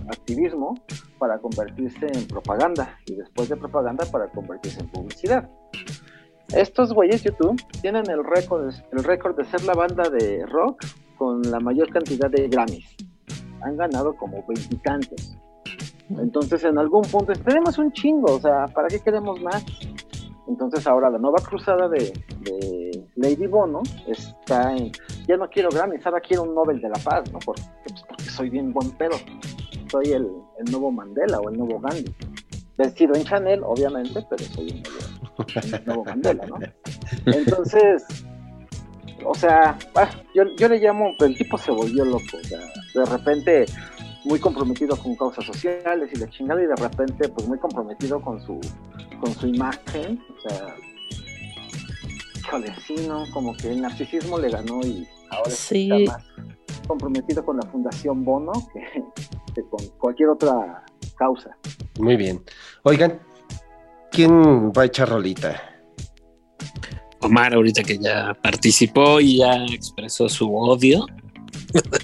activismo 0.08 0.74
para 1.18 1.38
convertirse 1.38 2.06
en 2.12 2.26
propaganda 2.26 2.98
y 3.06 3.14
después 3.14 3.48
de 3.48 3.56
propaganda 3.56 4.06
para 4.06 4.28
convertirse 4.28 4.80
en 4.80 4.88
publicidad. 4.88 5.48
Estos 6.54 6.92
güeyes 6.92 7.22
YouTube 7.22 7.62
tienen 7.80 8.08
el 8.10 8.24
récord, 8.24 8.72
el 8.92 9.04
récord 9.04 9.36
de 9.36 9.44
ser 9.44 9.62
la 9.64 9.74
banda 9.74 10.08
de 10.10 10.44
rock 10.46 10.84
con 11.16 11.42
la 11.42 11.60
mayor 11.60 11.92
cantidad 11.92 12.30
de 12.30 12.48
Grammys. 12.48 12.96
Han 13.62 13.76
ganado 13.76 14.16
como 14.16 14.44
veintitantos. 14.48 15.36
Entonces 16.18 16.64
en 16.64 16.78
algún 16.78 17.02
punto 17.02 17.32
tenemos 17.32 17.78
un 17.78 17.92
chingo, 17.92 18.34
o 18.34 18.40
sea, 18.40 18.66
¿para 18.66 18.88
qué 18.88 19.00
queremos 19.00 19.40
más? 19.40 19.64
Entonces 20.48 20.84
ahora 20.86 21.10
la 21.10 21.18
nueva 21.18 21.38
cruzada 21.38 21.88
de, 21.88 22.12
Lady 23.16 23.46
Bono 23.46 23.82
está 24.06 24.74
en, 24.74 24.90
ya 25.28 25.36
no 25.36 25.48
quiero 25.48 25.68
Grammys, 25.70 26.04
ahora 26.04 26.20
quiero 26.20 26.42
un 26.42 26.54
Nobel 26.54 26.80
de 26.80 26.88
la 26.88 26.98
Paz, 26.98 27.30
¿no? 27.32 27.38
Porque, 27.38 27.62
pues, 27.86 28.02
porque 28.08 28.24
soy 28.24 28.50
bien 28.50 28.72
buen 28.72 28.90
pedo. 28.92 29.16
Soy 29.90 30.12
el, 30.12 30.28
el 30.58 30.70
nuevo 30.70 30.90
Mandela 30.90 31.38
o 31.38 31.50
el 31.50 31.58
nuevo 31.58 31.80
Gandhi. 31.80 32.14
Vestido 32.76 33.14
en 33.14 33.24
Chanel, 33.24 33.60
obviamente, 33.64 34.24
pero 34.28 34.44
soy 34.44 34.68
el 34.68 34.82
nuevo, 34.82 35.82
nuevo 35.86 36.04
Mandela, 36.04 36.46
¿no? 36.46 36.58
Entonces, 37.26 38.24
o 39.24 39.34
sea, 39.34 39.78
ah, 39.94 40.10
yo, 40.34 40.44
yo 40.56 40.68
le 40.68 40.78
llamo, 40.78 41.12
el 41.20 41.36
tipo 41.36 41.58
se 41.58 41.70
volvió 41.70 42.04
loco, 42.04 42.38
o 42.40 42.44
sea, 42.44 42.60
de 42.94 43.04
repente 43.04 43.66
muy 44.24 44.38
comprometido 44.38 44.96
con 44.96 45.16
causas 45.16 45.44
sociales 45.44 46.10
y 46.12 46.18
la 46.18 46.28
chingada 46.30 46.62
y 46.62 46.66
de 46.66 46.76
repente 46.76 47.28
pues 47.28 47.48
muy 47.48 47.58
comprometido 47.58 48.20
con 48.20 48.40
su 48.44 48.60
con 49.20 49.34
su 49.34 49.46
imagen, 49.48 50.20
o 50.44 50.48
sea, 50.48 50.74
híjole, 52.38 52.74
sí, 52.86 52.94
¿no? 53.06 53.24
Como 53.32 53.54
que 53.56 53.70
el 53.70 53.80
narcisismo 53.82 54.38
le 54.38 54.50
ganó 54.50 54.80
y 54.80 55.06
ahora 55.30 55.50
Sí. 55.50 55.90
está 55.90 56.12
más 56.16 56.24
comprometido 56.86 57.44
con 57.44 57.56
la 57.56 57.62
Fundación 57.70 58.24
Bono 58.24 58.52
que, 58.72 58.80
que 59.54 59.62
con 59.68 59.86
cualquier 59.98 60.30
otra 60.30 60.84
causa. 61.16 61.56
Muy 61.98 62.16
bien. 62.16 62.42
Oigan, 62.82 63.20
¿quién 64.10 64.70
va 64.72 64.82
a 64.82 64.86
echar 64.86 65.08
rolita? 65.10 65.60
Omar, 67.20 67.52
ahorita 67.54 67.82
que 67.82 67.98
ya 67.98 68.34
participó 68.42 69.20
y 69.20 69.38
ya 69.38 69.64
expresó 69.66 70.28
su 70.28 70.52
odio 70.54 71.04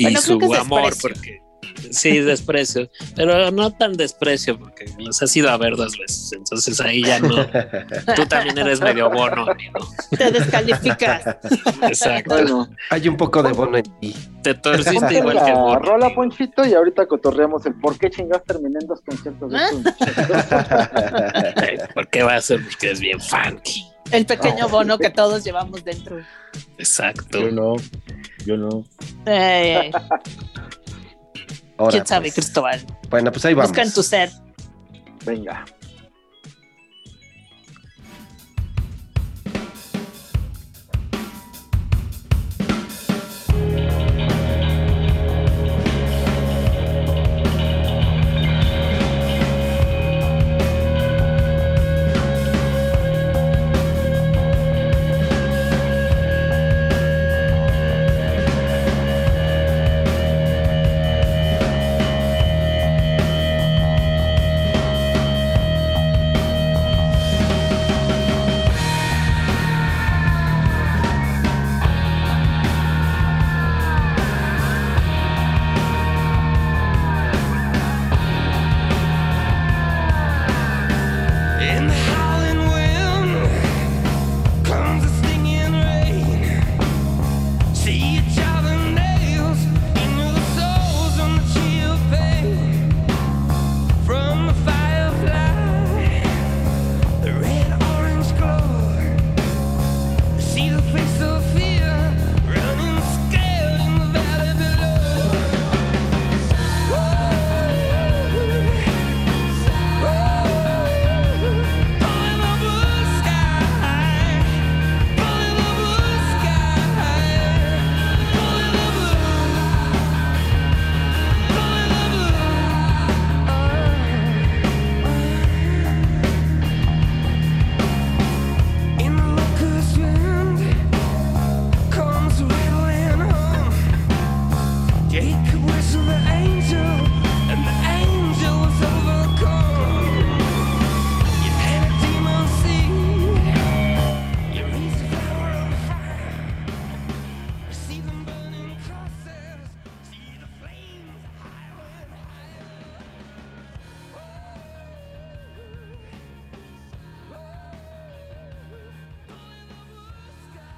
y 0.00 0.04
Bueno, 0.04 0.20
creo 0.20 0.32
su 0.34 0.38
que 0.38 0.46
es 0.46 0.58
amor, 0.58 0.94
porque 1.02 1.42
sí, 1.90 2.20
desprecio, 2.20 2.88
pero 3.14 3.50
no 3.50 3.70
tan 3.70 3.92
desprecio 3.92 4.58
porque 4.58 4.86
los 4.98 5.20
has 5.22 5.36
ido 5.36 5.50
a 5.50 5.58
ver 5.58 5.76
dos 5.76 5.98
veces, 5.98 6.32
entonces 6.32 6.80
ahí 6.80 7.02
ya 7.04 7.20
no. 7.20 7.34
Tú 8.16 8.24
también 8.26 8.56
eres 8.56 8.80
medio 8.80 9.10
bono, 9.10 9.42
amigo. 9.50 9.86
Te 10.16 10.30
descalificas. 10.30 11.36
Exacto. 11.82 12.34
Bueno, 12.34 12.68
Hay 12.88 13.08
un 13.08 13.18
poco 13.18 13.42
de 13.42 13.52
bono 13.52 13.76
en 13.76 13.84
ti. 14.00 14.16
Te 14.42 14.54
torciste 14.54 15.18
igual 15.18 15.36
que 15.44 15.50
el 15.50 15.54
la 15.54 15.60
bono. 15.60 15.78
rola. 15.80 16.14
Ponchito 16.14 16.64
y 16.64 16.72
ahorita 16.72 17.06
cotorreamos 17.06 17.66
el 17.66 17.74
por 17.74 17.98
qué 17.98 18.08
chingados 18.08 18.44
terminé 18.46 18.78
en 18.80 18.86
dos 18.86 19.00
conciertos 19.02 19.50
de 19.52 19.58
Ay, 21.56 21.78
¿Por 21.92 22.08
qué 22.08 22.22
va 22.22 22.36
a 22.36 22.40
ser? 22.40 22.64
Porque 22.64 22.92
es 22.92 23.00
bien 23.00 23.20
funky. 23.20 23.84
El 24.12 24.26
pequeño 24.26 24.68
bono 24.68 24.98
que 24.98 25.10
todos 25.10 25.44
llevamos 25.44 25.84
dentro. 25.84 26.18
Exacto. 26.78 27.38
Yo 27.40 27.50
no, 27.50 27.76
yo 28.44 28.56
no. 28.56 28.84
Eh, 29.26 29.90
Ahora, 31.76 31.92
¿Quién 31.92 32.06
sabe, 32.06 32.24
pues. 32.24 32.34
Cristóbal? 32.34 32.80
Bueno, 33.08 33.32
pues 33.32 33.44
ahí 33.44 33.54
vamos. 33.54 33.70
Busca 33.70 33.82
en 33.82 33.92
tu 33.92 34.02
ser. 34.02 34.30
Venga. 35.24 35.64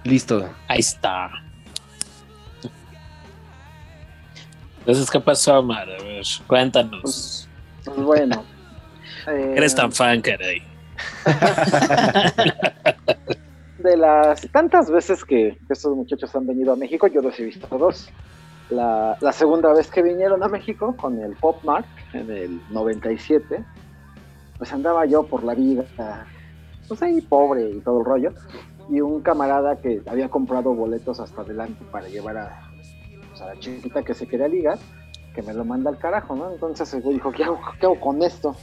Listo. 0.05 0.49
Ahí 0.69 0.81
está. 0.81 1.31
Entonces, 4.81 5.11
¿qué 5.11 5.21
pasó, 5.21 5.61
Omar? 5.61 5.89
A 5.89 6.03
ver, 6.03 6.25
cuéntanos. 6.47 7.49
Pues 7.85 7.97
bueno. 7.99 8.45
eh, 9.29 9.55
Eres 9.57 9.75
tan 9.75 9.93
fan, 9.93 10.21
caray. 10.21 10.63
de 13.79 13.97
las 13.97 14.41
tantas 14.53 14.91
veces 14.91 15.25
que 15.25 15.59
estos 15.69 15.97
muchachos 15.97 16.35
han 16.37 16.47
venido 16.47 16.73
a 16.73 16.77
México, 16.77 17.07
yo 17.09 17.21
los 17.21 17.39
he 17.39 17.45
visto 17.45 17.67
dos. 17.79 18.11
La, 18.71 19.17
la 19.21 19.33
segunda 19.33 19.73
vez 19.73 19.89
que 19.89 20.03
vinieron 20.03 20.43
a 20.43 20.49
México 20.49 20.97
con 20.97 21.21
el 21.21 21.33
Pop 21.33 21.63
Mart 21.65 21.87
en 22.13 22.31
el 22.31 22.61
97, 22.71 23.65
pues 24.57 24.73
andaba 24.73 25.05
yo 25.05 25.25
por 25.27 25.43
la 25.45 25.55
vida, 25.55 25.85
pues 26.89 27.03
ahí 27.03 27.21
pobre 27.21 27.71
y 27.71 27.81
todo 27.81 27.99
el 28.01 28.05
rollo, 28.07 28.33
y 28.89 29.01
un 29.01 29.21
camarada 29.23 29.77
que 29.77 30.03
había 30.07 30.29
comprado 30.29 30.75
boletos 30.75 31.21
hasta 31.21 31.43
adelante 31.43 31.85
para 31.91 32.09
llevar 32.09 32.37
a, 32.37 32.71
pues, 33.29 33.41
a 33.41 33.47
la 33.47 33.59
chiquita 33.59 34.03
que 34.03 34.15
se 34.15 34.27
quería 34.27 34.49
ligar, 34.49 34.79
que 35.35 35.43
me 35.43 35.55
lo 35.55 35.65
manda 35.65 35.91
al 35.91 35.99
carajo, 35.99 36.37
¿no? 36.37 36.53
Entonces 36.53 36.93
el 36.95 37.03
güey 37.03 37.15
dijo, 37.15 37.33
¿qué 37.33 37.45
hago, 37.45 37.61
qué 37.79 37.87
hago 37.87 38.01
con 38.01 38.23
esto? 38.23 38.55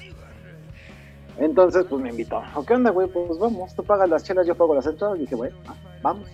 Entonces, 1.38 1.86
pues 1.90 2.02
me 2.02 2.10
invitó. 2.10 2.42
¿Qué 2.68 2.74
onda, 2.74 2.92
güey? 2.92 3.08
Pues 3.08 3.40
vamos, 3.40 3.74
tú 3.74 3.84
pagas 3.84 4.10
las 4.10 4.24
chelas, 4.24 4.46
yo 4.46 4.56
pago 4.56 4.76
las 4.76 4.86
entradas. 4.86 5.18
Y 5.18 5.22
dije, 5.22 5.36
güey, 5.36 5.52
ah, 5.68 5.76
vamos. 6.02 6.28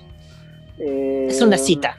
Eh, 0.80 1.28
Es 1.30 1.42
una 1.42 1.58
cita. 1.58 1.98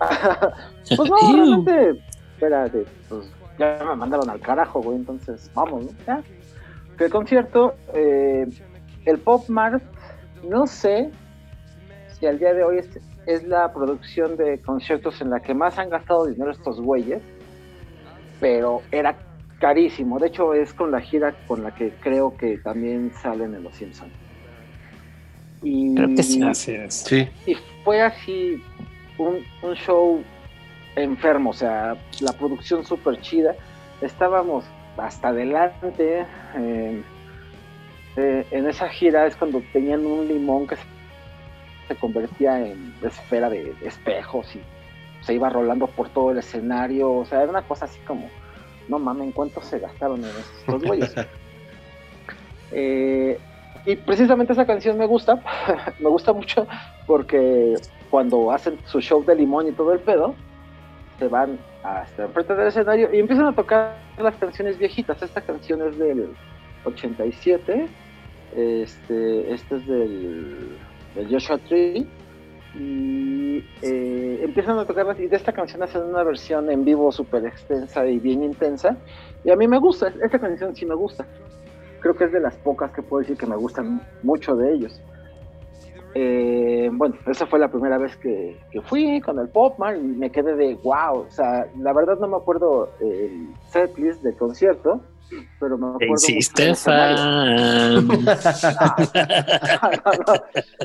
pues 0.96 1.10
no, 1.10 1.16
realmente, 1.34 2.02
espérate, 2.34 2.86
pues 3.08 3.30
ya 3.58 3.78
me 3.86 3.96
mandaron 3.96 4.30
al 4.30 4.40
carajo, 4.40 4.80
güey, 4.80 4.96
entonces 4.96 5.50
vamos, 5.54 5.84
¿no? 5.84 5.90
Ya. 6.06 6.22
Que 6.96 7.04
el 7.04 7.10
concierto, 7.10 7.74
eh, 7.92 8.48
el 9.04 9.18
Pop 9.18 9.48
Mart, 9.48 9.82
no 10.42 10.66
sé 10.66 11.10
si 12.18 12.26
al 12.26 12.38
día 12.38 12.52
de 12.54 12.64
hoy 12.64 12.78
es, 12.78 12.88
es 13.26 13.44
la 13.44 13.72
producción 13.72 14.36
de 14.36 14.60
conciertos 14.60 15.20
en 15.20 15.30
la 15.30 15.40
que 15.40 15.54
más 15.54 15.78
han 15.78 15.90
gastado 15.90 16.26
dinero 16.26 16.50
estos 16.50 16.80
güeyes, 16.80 17.22
pero 18.40 18.82
era 18.90 19.16
carísimo. 19.58 20.18
De 20.18 20.28
hecho, 20.28 20.54
es 20.54 20.72
con 20.72 20.90
la 20.90 21.00
gira 21.00 21.34
con 21.46 21.62
la 21.62 21.74
que 21.74 21.90
creo 22.00 22.36
que 22.36 22.58
también 22.58 23.12
salen 23.22 23.54
en 23.54 23.62
Los 23.62 23.74
Simpsons. 23.76 24.12
Y, 25.62 25.94
Creo 25.94 26.14
que 26.14 26.22
sí. 26.22 26.42
Así 26.42 26.72
es. 26.72 26.94
Sí. 26.94 27.28
y 27.46 27.54
fue 27.84 28.00
así 28.00 28.62
un, 29.18 29.44
un 29.62 29.74
show 29.74 30.22
enfermo, 30.96 31.50
o 31.50 31.52
sea, 31.54 31.96
la 32.20 32.32
producción 32.32 32.84
súper 32.84 33.20
chida. 33.20 33.54
Estábamos 34.00 34.64
hasta 34.96 35.28
adelante. 35.28 36.26
eh, 36.56 37.02
eh, 38.16 38.46
en 38.50 38.68
esa 38.68 38.88
gira 38.88 39.26
es 39.26 39.36
cuando 39.36 39.62
tenían 39.72 40.04
un 40.04 40.26
limón 40.26 40.66
que 40.66 40.76
se, 40.76 41.96
convertía 41.96 42.64
en 42.64 42.94
esfera 43.02 43.50
de, 43.50 43.74
de 43.74 43.88
espejos 43.88 44.54
y 44.54 44.60
se 45.22 45.34
iba 45.34 45.50
rolando 45.50 45.86
por 45.88 46.08
todo 46.08 46.30
el 46.30 46.38
escenario. 46.38 47.12
O 47.12 47.24
sea, 47.24 47.42
era 47.42 47.50
una 47.50 47.62
cosa 47.62 47.86
así 47.86 47.98
como, 48.00 48.28
no 48.88 48.98
mames, 48.98 49.34
¿cuánto 49.34 49.60
se 49.62 49.78
gastaron 49.78 50.20
en 50.24 50.30
estos 50.30 50.82
güeyes? 50.82 51.14
Eh, 52.72 53.36
y 53.84 53.96
precisamente 53.96 54.52
esa 54.52 54.64
canción 54.64 54.96
me 54.96 55.04
gusta, 55.04 55.42
me 55.98 56.08
gusta 56.08 56.32
mucho 56.32 56.68
porque 57.04 57.74
cuando 58.10 58.52
hacen 58.52 58.78
su 58.84 59.00
show 59.00 59.24
de 59.24 59.34
limón 59.34 59.66
y 59.66 59.72
todo 59.72 59.92
el 59.92 59.98
pedo, 59.98 60.36
se 61.18 61.26
van 61.26 61.58
hasta 61.82 62.26
enfrente 62.26 62.54
del 62.54 62.68
escenario 62.68 63.08
y 63.12 63.18
empiezan 63.18 63.46
a 63.46 63.52
tocar 63.54 63.96
las 64.18 64.36
canciones 64.36 64.78
viejitas. 64.78 65.20
Esta 65.20 65.40
canción 65.40 65.82
es 65.82 65.98
del 65.98 66.30
87, 66.84 67.88
este, 68.56 69.54
este 69.54 69.76
es 69.76 69.86
del, 69.86 70.78
Joshua 71.30 71.58
Tree. 71.58 72.06
Y 72.72 73.64
eh, 73.82 74.40
empiezan 74.42 74.78
a 74.78 74.84
tocarlas 74.84 75.18
y 75.18 75.26
de 75.26 75.34
esta 75.34 75.52
canción 75.52 75.82
hacen 75.82 76.02
una 76.02 76.22
versión 76.22 76.70
en 76.70 76.84
vivo 76.84 77.10
súper 77.10 77.44
extensa 77.44 78.06
y 78.06 78.18
bien 78.18 78.44
intensa. 78.44 78.96
Y 79.44 79.50
a 79.50 79.56
mí 79.56 79.66
me 79.66 79.78
gusta, 79.78 80.12
esta 80.22 80.38
canción 80.38 80.76
sí 80.76 80.86
me 80.86 80.94
gusta 80.94 81.26
creo 82.00 82.14
que 82.16 82.24
es 82.24 82.32
de 82.32 82.40
las 82.40 82.56
pocas 82.58 82.90
que 82.92 83.02
puedo 83.02 83.20
decir 83.20 83.36
que 83.36 83.46
me 83.46 83.56
gustan 83.56 84.00
mucho 84.22 84.56
de 84.56 84.74
ellos. 84.74 85.00
Eh, 86.14 86.90
bueno, 86.92 87.14
esa 87.26 87.46
fue 87.46 87.60
la 87.60 87.70
primera 87.70 87.96
vez 87.96 88.16
que, 88.16 88.58
que 88.72 88.80
fui 88.82 89.20
con 89.20 89.38
el 89.38 89.48
Popman 89.48 89.96
y 89.96 90.16
me 90.16 90.30
quedé 90.30 90.56
de 90.56 90.74
wow. 90.82 91.20
O 91.20 91.30
sea, 91.30 91.66
la 91.78 91.92
verdad 91.92 92.18
no 92.18 92.26
me 92.26 92.36
acuerdo 92.36 92.90
el 93.00 93.54
setlist 93.68 94.22
del 94.22 94.36
concierto, 94.36 95.00
pero 95.58 95.78
me 95.78 95.88
acuerdo. 95.88 96.14
hiciste 96.14 96.74
fan. 96.74 98.06
No, 98.06 98.14
no, 98.14 98.32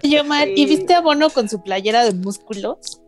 Y 0.01 0.17
Omar, 0.17 0.47
¿y 0.47 0.65
viste 0.65 0.93
a 0.93 1.01
Bono 1.01 1.29
con 1.29 1.49
su 1.49 1.61
playera 1.61 2.03
de 2.03 2.13
músculos? 2.13 3.01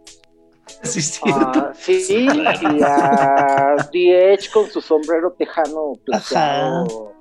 Sí, 0.83 1.01
sí. 1.01 1.21
ah, 1.25 1.71
sí, 1.75 2.27
y 2.27 2.83
a 2.83 3.75
The 3.91 4.33
Edge 4.33 4.51
con 4.51 4.69
su 4.69 4.81
sombrero 4.81 5.31
tejano 5.37 5.93
plateado. 6.05 6.85
Eh, 6.85 7.16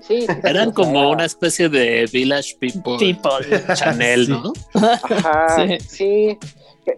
sí, 0.00 0.26
Eran 0.44 0.72
como 0.72 1.10
una 1.10 1.24
especie 1.24 1.68
de 1.68 2.08
Village 2.12 2.56
People, 2.58 2.96
People. 2.98 3.74
Chanel, 3.74 4.26
Sí. 4.26 4.32
¿no? 4.32 4.52
Ajá, 4.74 5.56
Sí. 5.56 5.78
sí. 5.88 6.38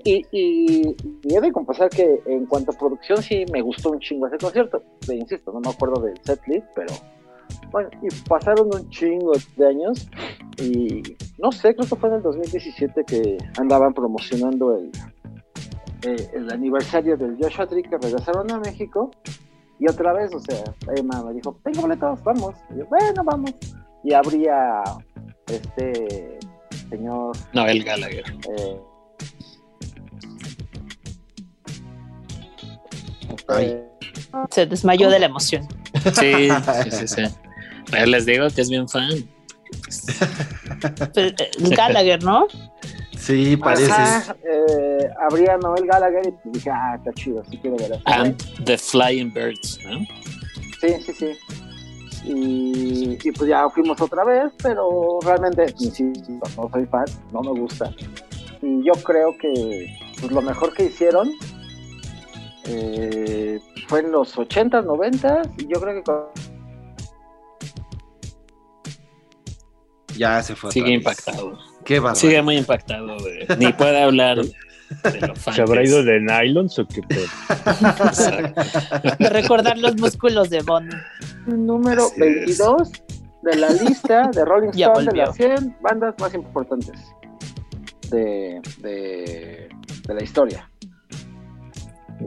Y, 0.05 0.27
y, 0.33 0.97
y 1.23 1.35
he 1.37 1.41
de 1.41 1.53
confesar 1.53 1.89
que 1.91 2.21
en 2.27 2.47
cuanto 2.47 2.73
a 2.73 2.75
producción 2.77 3.23
sí 3.23 3.45
me 3.53 3.63
gustó 3.63 3.91
un 3.91 4.01
chingo 4.01 4.27
ese 4.27 4.37
concierto. 4.39 4.83
Te 5.07 5.15
insisto, 5.15 5.53
no 5.53 5.61
me 5.61 5.71
acuerdo 5.71 6.03
del 6.03 6.19
setlist, 6.25 6.67
pero 6.75 6.93
bueno, 7.71 7.89
y 8.03 8.09
pasaron 8.29 8.69
un 8.75 8.91
chingo 8.91 9.31
de 9.57 9.67
años 9.69 10.09
y 10.61 11.03
no 11.39 11.53
sé, 11.53 11.75
creo 11.77 11.89
que 11.89 11.95
fue 11.95 12.09
en 12.09 12.17
el 12.17 12.23
2017 12.23 13.05
que 13.07 13.39
andaban 13.59 13.95
promocionando 13.95 14.77
el, 14.77 14.91
eh, 16.03 16.31
el 16.35 16.51
aniversario 16.51 17.17
del 17.17 17.37
Joshua 17.41 17.69
Tree 17.69 17.83
que 17.85 17.97
regresaron 17.97 18.51
a 18.51 18.59
México 18.59 19.13
y 19.79 19.89
otra 19.89 20.13
vez, 20.13 20.35
o 20.35 20.41
sea, 20.41 20.63
Emma 20.97 21.23
me 21.23 21.35
dijo, 21.35 21.59
tengo 21.65 21.83
boletos, 21.83 22.23
vamos. 22.25 22.55
Y 22.75 22.79
yo, 22.79 22.87
bueno, 22.87 23.23
vamos. 23.25 23.53
Y 24.05 24.13
habría 24.13 24.83
este 25.49 26.39
señor 26.91 27.37
Noel 27.53 27.85
Gallagher. 27.85 28.25
eh, 28.57 28.81
Ay. 33.49 33.65
eh, 33.67 33.85
Se 34.51 34.67
desmayó 34.67 35.11
de 35.11 35.19
la 35.19 35.27
emoción. 35.27 35.67
Sí, 36.15 36.49
sí, 36.85 36.91
sí, 36.91 37.09
sí. 37.09 37.23
Les 38.07 38.27
digo 38.27 38.47
que 38.55 38.61
es 38.61 38.69
bien 38.71 38.87
fan. 38.89 39.09
Pues, 39.83 40.07
eh, 41.17 41.35
Gallagher, 41.77 42.23
¿no? 42.23 42.47
Sí, 43.27 43.57
parece. 43.57 43.93
eh, 44.45 45.11
habría 45.29 45.57
Noel 45.59 45.85
Gallagher 45.87 46.33
y 46.45 46.49
dije, 46.51 46.71
ah, 46.71 46.95
está 46.97 47.13
chido, 47.15 47.43
sí 47.51 47.59
quiero 47.59 47.77
ver 47.77 47.93
eso. 47.93 48.03
And 48.07 48.37
the 48.65 48.79
Flying 48.79 49.33
Birds, 49.33 49.81
¿no? 49.85 49.99
Sí, 50.81 50.95
sí, 51.05 51.13
sí. 51.13 51.33
Y, 52.25 53.19
y 53.23 53.33
pues 53.33 53.49
ya 53.51 53.69
fuimos 53.71 54.01
otra 54.01 54.25
vez, 54.25 54.53
pero 54.63 55.19
realmente, 55.25 55.67
insisto, 55.79 56.33
no 56.57 56.69
soy 56.73 56.87
fan, 56.87 57.05
no 57.33 57.41
me 57.41 57.59
gusta. 57.61 57.91
Y 58.63 58.85
yo 58.85 58.93
creo 59.03 59.37
que 59.39 59.87
pues, 60.21 60.31
lo 60.33 60.41
mejor 60.43 60.73
que 60.73 60.85
hicieron 60.85 61.31
eh, 62.65 63.59
fue 63.89 64.01
en 64.01 64.13
los 64.13 64.37
80s, 64.37 64.85
90s, 64.85 65.51
y 65.63 65.67
yo 65.73 65.81
creo 65.81 65.95
que 65.95 66.03
con- 66.05 66.27
Ya 70.17 70.43
se 70.43 70.55
fue. 70.57 70.71
Sigue 70.73 70.99
vez. 70.99 71.76
Qué. 71.87 72.03
Sigue 72.15 72.43
muy 72.43 72.57
impactado. 72.59 73.17
de- 73.19 73.57
ni 73.59 73.73
puede 73.73 74.03
hablar 74.03 74.39
de 74.43 74.53
¿Se 75.53 75.63
habrá 75.63 75.83
ido 75.85 76.03
de 76.05 76.21
nylons 76.21 76.79
o 76.79 76.87
qué. 76.87 77.01
De 79.19 79.29
recordar 79.31 79.79
los 79.79 79.97
músculos 79.97 80.51
de 80.51 80.63
Bono. 80.63 80.97
número 81.47 82.05
Así 82.07 82.13
es. 82.15 82.19
22 82.59 82.93
de 83.43 83.57
la 83.57 83.71
lista 83.71 84.31
de 84.33 84.45
Rolling 84.45 84.69
Stone 84.71 85.07
de 85.11 85.17
las 85.17 85.35
100 85.37 85.77
bandas 85.81 86.15
más 86.21 86.35
importantes 86.35 86.93
de, 88.11 88.61
de, 88.79 89.69
de 90.07 90.15
la 90.15 90.23
historia. 90.23 90.71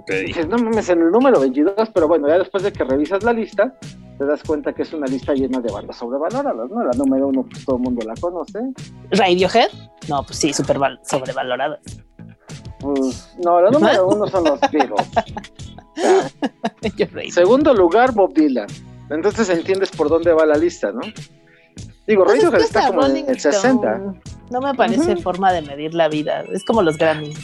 Dices, 0.07 0.47
no 0.47 0.57
mames, 0.57 0.88
en 0.89 1.01
el 1.01 1.12
número 1.12 1.39
22, 1.39 1.74
pero 1.93 2.07
bueno, 2.07 2.28
ya 2.28 2.38
después 2.39 2.64
de 2.64 2.72
que 2.72 2.84
revisas 2.84 3.24
la 3.24 3.34
lista, 3.34 3.74
te 4.20 4.26
das 4.26 4.43
cuenta 4.43 4.74
que 4.74 4.82
es 4.84 4.93
una 4.93 5.07
lista 5.07 5.34
llena 5.34 5.59
de 5.61 5.72
bandas 5.72 5.97
sobrevaloradas, 5.97 6.70
¿no? 6.70 6.84
La 6.84 6.91
número 6.91 7.30
uno, 7.30 7.43
pues 7.49 7.63
todo 7.65 7.78
el 7.78 7.82
mundo 7.84 8.05
la 8.05 8.13
conoce. 8.20 8.59
Radiohead. 9.11 9.70
No, 10.09 10.24
pues 10.24 10.38
sí, 10.38 10.51
súper 10.53 10.78
val- 10.78 10.99
sobrevalorada. 11.03 11.80
Pues, 12.82 13.34
no, 13.43 13.61
la 13.61 13.72
número 13.72 14.07
uno 14.07 14.28
son 14.28 14.43
los 14.43 14.59
Beatles. 14.72 15.07
Segundo 17.34 17.74
lugar, 17.74 18.13
Bob 18.13 18.34
Dylan. 18.34 18.67
Entonces 19.09 19.49
entiendes 19.49 19.89
por 19.91 20.09
dónde 20.09 20.34
va 20.34 20.45
la 20.45 20.55
lista, 20.57 20.91
¿no? 20.91 21.01
Digo, 22.05 22.26
Pues 22.26 22.39
es 22.39 22.43
Radiohead 22.43 22.65
está 22.65 22.88
como 22.88 23.05
en 23.05 23.30
el 23.30 23.39
60. 23.39 23.91
Stone 23.95 24.22
No 24.51 24.61
me 24.61 24.74
parece 24.74 25.15
forma 25.17 25.51
de 25.53 25.61
medir 25.61 25.93
la 25.93 26.09
vida. 26.09 26.43
Es 26.51 26.63
como 26.65 26.82
los 26.82 26.97
Grammys. 26.97 27.39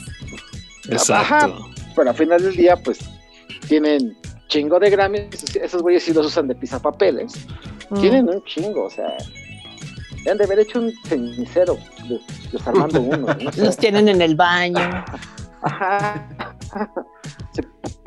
Exacto. 0.89 1.65
pero 1.95 2.09
al 2.09 2.15
final 2.15 2.41
del 2.41 2.55
día, 2.55 2.75
pues, 2.83 2.99
tienen 3.67 4.15
chingo 4.47 4.79
de 4.79 4.89
Grammys, 4.89 5.55
esos 5.55 5.81
güeyes 5.81 6.03
sí 6.03 6.13
los 6.13 6.25
usan 6.27 6.47
de 6.47 6.55
pisapapeles, 6.55 7.33
Mm. 7.89 7.99
tienen 8.01 8.29
un 8.29 8.43
chingo, 8.45 8.85
o 8.85 8.89
sea, 8.89 9.15
han 10.29 10.37
de 10.37 10.43
haber 10.43 10.59
hecho 10.59 10.79
un 10.79 10.91
cenicero 11.05 11.77
de- 12.09 12.19
desarmando 12.51 12.99
uno. 13.01 13.17
no. 13.27 13.35
Los 13.63 13.77
tienen 13.77 14.07
en 14.09 14.21
el 14.21 14.35
baño. 14.35 15.05
Ajá. 15.61 16.27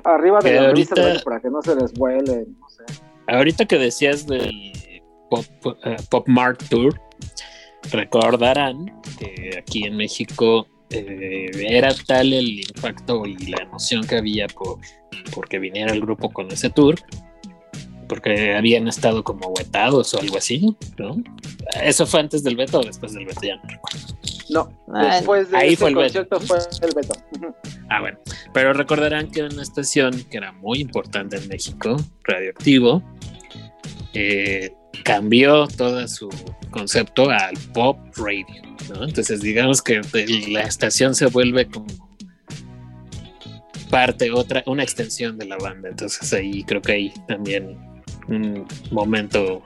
Arriba 0.05 0.39
de 0.41 0.53
la 0.55 0.68
ahorita- 0.68 0.95
revista 0.95 1.24
para 1.24 1.41
que 1.41 1.51
no 1.51 1.61
se 1.62 1.74
les 1.76 1.93
vuele. 1.95 2.47
No 2.61 2.68
sé. 2.68 2.84
Ahorita 3.26 3.66
que 3.66 3.78
decías 3.78 4.26
del 4.26 5.03
Pop, 5.30 5.45
eh, 5.84 5.97
Pop 6.11 6.26
Mart 6.28 6.62
Tour, 6.70 6.99
recordarán 7.93 9.01
que 9.18 9.51
aquí 9.59 9.84
en 9.84 9.97
México 9.97 10.66
eh, 10.91 11.51
era 11.68 11.95
tal 12.07 12.32
el 12.32 12.61
impacto 12.61 13.26
y 13.26 13.36
la 13.47 13.62
emoción 13.62 14.07
que 14.07 14.16
había 14.16 14.47
por 14.49 14.78
porque 15.34 15.59
viniera 15.59 15.93
el 15.93 16.01
grupo 16.01 16.30
con 16.30 16.51
ese 16.51 16.70
tour, 16.70 16.95
porque 18.09 18.55
habían 18.55 18.89
estado 18.89 19.22
como 19.24 19.53
vetados 19.55 20.14
o 20.14 20.20
algo 20.20 20.39
así, 20.39 20.74
¿no? 20.97 21.16
¿Eso 21.82 22.07
fue 22.07 22.20
antes 22.20 22.43
del 22.43 22.57
veto 22.57 22.80
o 22.80 22.84
después 22.84 23.12
del 23.12 23.26
veto? 23.26 23.41
Ya 23.43 23.57
no 23.57 23.62
recuerdo. 23.68 23.99
No, 24.51 24.70
Ah, 24.95 25.16
después 25.16 25.51
de 25.51 25.57
ahí 25.59 25.68
ese 25.68 25.76
fue 25.76 25.89
el 25.91 25.95
veto. 25.97 26.26
concierto 26.26 26.41
fue 26.41 26.59
el 26.89 26.95
veto. 26.95 27.14
Ah, 27.91 28.01
bueno. 28.01 28.18
Pero 28.55 28.72
recordarán 28.72 29.30
que 29.30 29.41
era 29.41 29.49
una 29.51 29.62
estación 29.62 30.24
que 30.30 30.39
era 30.39 30.53
muy 30.53 30.80
importante 30.80 31.36
en 31.36 31.47
México, 31.49 31.97
radioactivo, 32.24 33.03
eh, 34.14 34.72
cambió 35.09 35.67
todo 35.69 36.07
su 36.07 36.29
concepto 36.71 37.31
al 37.31 37.57
pop 37.73 37.99
radio, 38.17 38.45
¿no? 38.91 39.05
Entonces 39.05 39.41
digamos 39.41 39.81
que 39.81 40.03
la 40.51 40.61
estación 40.61 41.15
se 41.15 41.25
vuelve 41.25 41.67
como 41.67 41.87
parte, 43.89 44.31
otra, 44.31 44.63
una 44.67 44.83
extensión 44.83 45.39
de 45.39 45.47
la 45.47 45.57
banda. 45.57 45.89
Entonces 45.89 46.31
ahí 46.35 46.63
creo 46.63 46.83
que 46.83 46.93
hay 46.93 47.15
también 47.27 47.79
un 48.29 48.67
momento 48.91 49.63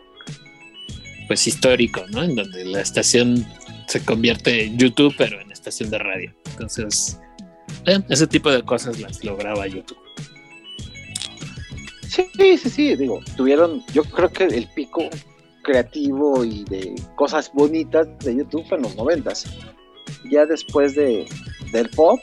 pues 1.26 1.44
histórico, 1.48 2.04
¿no? 2.12 2.22
En 2.22 2.36
donde 2.36 2.64
la 2.64 2.80
estación 2.80 3.44
se 3.88 4.00
convierte 4.04 4.66
en 4.66 4.78
YouTube, 4.78 5.12
pero 5.18 5.40
en 5.40 5.50
estación 5.50 5.90
de 5.90 5.98
radio. 5.98 6.32
Entonces, 6.52 7.18
eh, 7.86 7.98
ese 8.10 8.28
tipo 8.28 8.48
de 8.48 8.62
cosas 8.62 9.00
las 9.00 9.24
lograba 9.24 9.66
YouTube. 9.66 9.98
Sí, 12.08 12.26
sí, 12.58 12.70
sí, 12.70 12.94
digo, 12.94 13.20
tuvieron, 13.36 13.82
yo 13.92 14.04
creo 14.04 14.30
que 14.30 14.44
el 14.44 14.68
pico 14.68 15.08
creativo 15.62 16.44
y 16.44 16.64
de 16.64 16.94
cosas 17.14 17.50
bonitas 17.52 18.06
de 18.20 18.36
YouTube 18.36 18.66
en 18.72 18.82
los 18.82 18.96
noventas. 18.96 19.46
Ya 20.30 20.46
después 20.46 20.94
de, 20.94 21.26
del 21.72 21.88
pop, 21.90 22.20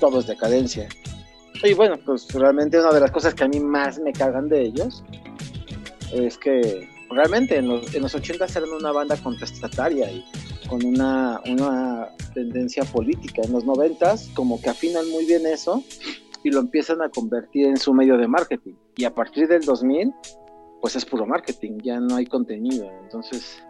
todo 0.00 0.20
es 0.20 0.26
decadencia. 0.26 0.88
Y 1.64 1.74
bueno, 1.74 1.96
pues 2.04 2.32
realmente 2.32 2.78
una 2.78 2.92
de 2.92 3.00
las 3.00 3.10
cosas 3.10 3.34
que 3.34 3.44
a 3.44 3.48
mí 3.48 3.58
más 3.58 3.98
me 3.98 4.12
cagan 4.12 4.48
de 4.48 4.62
ellos 4.62 5.02
es 6.12 6.38
que 6.38 6.88
realmente 7.10 7.56
en 7.56 7.68
los, 7.68 7.94
en 7.94 8.02
los 8.02 8.14
80 8.14 8.44
eran 8.44 8.70
una 8.70 8.92
banda 8.92 9.16
contestataria 9.16 10.10
y 10.10 10.24
con 10.68 10.84
una, 10.84 11.40
una 11.46 12.08
tendencia 12.34 12.84
política. 12.84 13.42
En 13.44 13.52
los 13.52 13.64
90 13.64 14.14
como 14.34 14.60
que 14.60 14.70
afinan 14.70 15.08
muy 15.10 15.24
bien 15.24 15.46
eso 15.46 15.82
y 16.44 16.50
lo 16.50 16.60
empiezan 16.60 17.02
a 17.02 17.08
convertir 17.08 17.66
en 17.66 17.76
su 17.76 17.92
medio 17.92 18.16
de 18.16 18.28
marketing. 18.28 18.74
Y 18.96 19.04
a 19.04 19.14
partir 19.14 19.48
del 19.48 19.62
2000, 19.62 20.12
pues 20.80 20.96
es 20.96 21.04
puro 21.04 21.26
marketing, 21.26 21.78
ya 21.82 22.00
no 22.00 22.16
hay 22.16 22.26
contenido. 22.26 22.90
Entonces, 23.02 23.62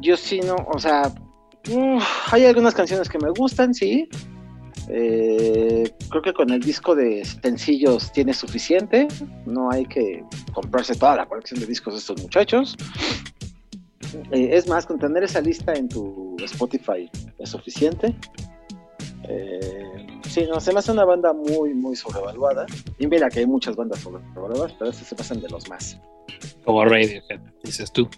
yo 0.00 0.16
sí 0.16 0.40
no, 0.40 0.56
o 0.72 0.78
sea, 0.78 1.12
hay 2.30 2.44
algunas 2.44 2.74
canciones 2.74 3.08
que 3.08 3.18
me 3.18 3.30
gustan, 3.30 3.74
sí. 3.74 4.08
Eh, 4.88 5.90
creo 6.10 6.22
que 6.22 6.32
con 6.32 6.50
el 6.50 6.60
disco 6.60 6.94
de 6.94 7.24
sencillos 7.24 8.12
tiene 8.12 8.34
suficiente. 8.34 9.08
No 9.46 9.70
hay 9.70 9.86
que 9.86 10.24
comprarse 10.52 10.94
toda 10.94 11.16
la 11.16 11.26
colección 11.26 11.60
de 11.60 11.66
discos 11.66 11.94
de 11.94 12.00
estos 12.00 12.20
muchachos. 12.20 12.76
Eh, 14.32 14.50
es 14.52 14.68
más, 14.68 14.86
con 14.86 14.98
tener 14.98 15.22
esa 15.22 15.40
lista 15.40 15.72
en 15.74 15.88
tu 15.88 16.36
Spotify 16.42 17.10
es 17.38 17.50
suficiente. 17.50 18.14
Eh, 19.28 20.06
sí, 20.28 20.46
no, 20.48 20.60
se 20.60 20.72
me 20.72 20.80
hace 20.80 20.92
una 20.92 21.04
banda 21.04 21.32
muy, 21.32 21.74
muy 21.74 21.96
sobrevaluada. 21.96 22.66
Y 22.98 23.06
mira 23.06 23.28
que 23.28 23.40
hay 23.40 23.46
muchas 23.46 23.76
bandas 23.76 24.00
sobrevaluadas, 24.00 24.72
pero 24.78 24.90
estas 24.90 25.06
se 25.06 25.14
pasan 25.14 25.40
de 25.40 25.48
los 25.48 25.68
más. 25.68 25.98
Como 26.64 26.84
Radiohead, 26.84 27.40
dices 27.62 27.92
tú. 27.92 28.08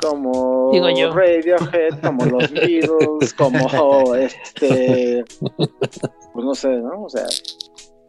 Como 0.00 0.70
Digo 0.72 0.90
yo. 0.90 1.12
Radiohead, 1.12 2.00
como 2.02 2.26
los 2.26 2.50
Beatles, 2.52 3.34
como 3.34 4.14
este. 4.14 5.24
Pues 6.32 6.44
no 6.44 6.54
sé, 6.54 6.68
¿no? 6.68 7.04
O 7.04 7.08
sea, 7.08 7.24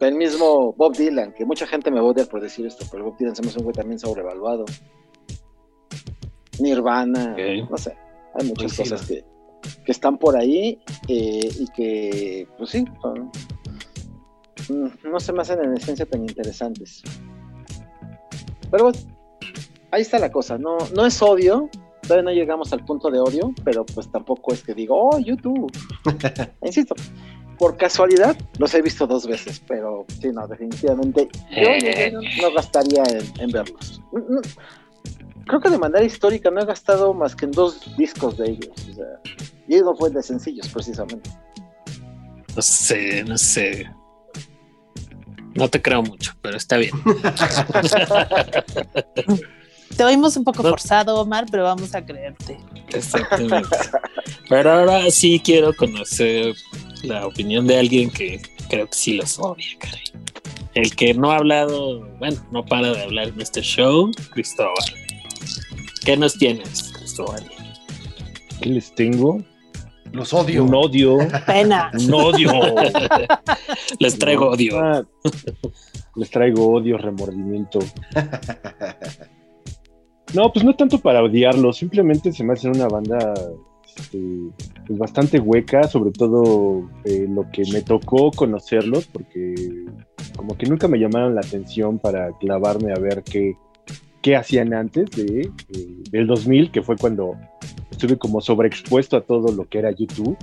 el 0.00 0.14
mismo 0.14 0.74
Bob 0.74 0.94
Dylan, 0.96 1.32
que 1.32 1.44
mucha 1.44 1.66
gente 1.66 1.90
me 1.90 2.00
va 2.00 2.06
a 2.08 2.10
odiar 2.10 2.28
por 2.28 2.40
decir 2.40 2.66
esto, 2.66 2.84
pero 2.90 3.04
Bob 3.04 3.16
Dylan 3.16 3.34
se 3.34 3.42
me 3.42 3.48
hace 3.48 3.58
un 3.58 3.64
güey 3.64 3.74
también 3.74 3.98
sobrevaluado. 3.98 4.64
Nirvana, 6.58 7.36
no 7.70 7.76
sé. 7.76 7.96
Hay 8.34 8.48
muchas 8.48 8.74
Coincido. 8.76 8.96
cosas 8.96 9.06
que, 9.08 9.24
que 9.86 9.92
están 9.92 10.18
por 10.18 10.36
ahí 10.36 10.78
eh, 11.08 11.48
y 11.58 11.66
que, 11.68 12.46
pues 12.58 12.70
sí, 12.70 12.84
son- 13.00 13.30
mm, 14.68 15.10
no 15.10 15.20
se 15.20 15.32
me 15.32 15.40
hacen 15.42 15.62
en 15.64 15.74
esencia 15.76 16.04
tan 16.04 16.20
interesantes. 16.22 17.02
Pero 18.70 18.84
bueno, 18.84 18.98
ahí 19.92 20.02
está 20.02 20.18
la 20.18 20.30
cosa. 20.32 20.58
No, 20.58 20.76
no 20.94 21.06
es 21.06 21.22
odio, 21.22 21.70
todavía 22.02 22.24
no 22.24 22.32
llegamos 22.32 22.72
al 22.72 22.84
punto 22.84 23.10
de 23.10 23.20
odio, 23.20 23.54
pero 23.64 23.86
pues 23.86 24.10
tampoco 24.10 24.52
es 24.52 24.62
que 24.62 24.74
digo, 24.74 24.98
oh, 25.10 25.18
YouTube. 25.18 25.70
Insisto, 26.64 26.94
por 27.58 27.76
casualidad 27.76 28.36
los 28.58 28.74
he 28.74 28.82
visto 28.82 29.06
dos 29.06 29.26
veces, 29.26 29.62
pero 29.66 30.04
sí, 30.20 30.28
no, 30.32 30.46
definitivamente 30.48 31.28
yo, 31.50 31.68
yo 32.10 32.20
no 32.42 32.52
gastaría 32.54 33.02
en, 33.04 33.40
en 33.40 33.50
verlos. 33.50 34.02
Creo 35.46 35.60
que 35.60 35.70
de 35.70 35.78
manera 35.78 36.04
histórica 36.04 36.50
no 36.50 36.60
he 36.60 36.64
gastado 36.66 37.14
más 37.14 37.34
que 37.36 37.44
en 37.46 37.52
dos 37.52 37.96
discos 37.96 38.36
de 38.36 38.50
ellos. 38.50 38.70
O 38.90 38.94
sea, 38.94 39.06
y 39.68 39.76
no 39.80 39.94
fue 39.96 40.10
de 40.10 40.22
sencillos, 40.22 40.68
precisamente. 40.68 41.30
No 42.54 42.62
sé, 42.62 43.22
no 43.24 43.38
sé. 43.38 43.88
No 45.54 45.68
te 45.68 45.80
creo 45.80 46.02
mucho, 46.02 46.32
pero 46.42 46.56
está 46.56 46.76
bien. 46.76 46.92
Te 49.96 50.04
oímos 50.04 50.36
un 50.36 50.44
poco 50.44 50.62
No. 50.62 50.70
forzado, 50.70 51.20
Omar, 51.20 51.46
pero 51.50 51.64
vamos 51.64 51.94
a 51.94 52.04
creerte. 52.04 52.58
Exactamente. 52.92 53.68
Pero 54.48 54.70
ahora 54.72 55.10
sí 55.10 55.40
quiero 55.42 55.74
conocer 55.74 56.54
la 57.02 57.26
opinión 57.26 57.66
de 57.66 57.78
alguien 57.78 58.10
que 58.10 58.42
creo 58.68 58.86
que 58.88 58.94
sí 58.96 59.14
los 59.14 59.38
odia, 59.38 59.66
caray. 59.78 60.02
El 60.74 60.94
que 60.94 61.14
no 61.14 61.30
ha 61.32 61.36
hablado, 61.36 62.06
bueno, 62.18 62.36
no 62.50 62.64
para 62.64 62.92
de 62.92 63.02
hablar 63.02 63.28
en 63.28 63.40
este 63.40 63.62
show, 63.62 64.10
Cristóbal. 64.32 64.74
¿Qué 66.06 66.16
nos 66.16 66.38
tienes, 66.38 66.92
Cristóbal? 66.92 67.42
¿Qué 68.60 68.68
les 68.70 68.94
tengo? 68.94 69.42
Los 70.12 70.32
odio. 70.32 70.62
Un 70.62 70.72
odio. 70.72 71.18
Pena. 71.48 71.90
Un 71.94 72.14
odio. 72.14 72.52
Les 73.98 74.16
traigo 74.16 74.50
odio. 74.50 74.78
Ah, 74.78 75.04
les 76.14 76.30
traigo 76.30 76.74
odio, 76.74 76.96
remordimiento. 76.96 77.80
No, 80.34 80.52
pues 80.52 80.64
no 80.64 80.74
tanto 80.74 80.98
para 80.98 81.22
odiarlos, 81.22 81.76
simplemente 81.76 82.32
se 82.32 82.42
me 82.42 82.54
hace 82.54 82.68
una 82.68 82.88
banda 82.88 83.32
este, 83.96 84.20
pues 84.86 84.98
bastante 84.98 85.38
hueca, 85.38 85.84
sobre 85.84 86.10
todo 86.10 86.90
eh, 87.04 87.26
lo 87.28 87.48
que 87.52 87.62
me 87.72 87.80
tocó 87.80 88.32
conocerlos, 88.32 89.06
porque 89.06 89.54
como 90.36 90.58
que 90.58 90.66
nunca 90.66 90.88
me 90.88 90.98
llamaron 90.98 91.36
la 91.36 91.42
atención 91.42 92.00
para 92.00 92.32
clavarme 92.38 92.92
a 92.92 92.98
ver 92.98 93.22
qué, 93.22 93.56
qué 94.20 94.34
hacían 94.34 94.74
antes 94.74 95.08
de, 95.12 95.42
eh, 95.42 95.95
del 96.10 96.26
2000, 96.26 96.70
que 96.70 96.82
fue 96.82 96.96
cuando 96.96 97.34
estuve 97.90 98.16
como 98.16 98.40
sobreexpuesto 98.40 99.16
a 99.16 99.20
todo 99.22 99.52
lo 99.52 99.68
que 99.68 99.78
era 99.78 99.90
YouTube. 99.90 100.36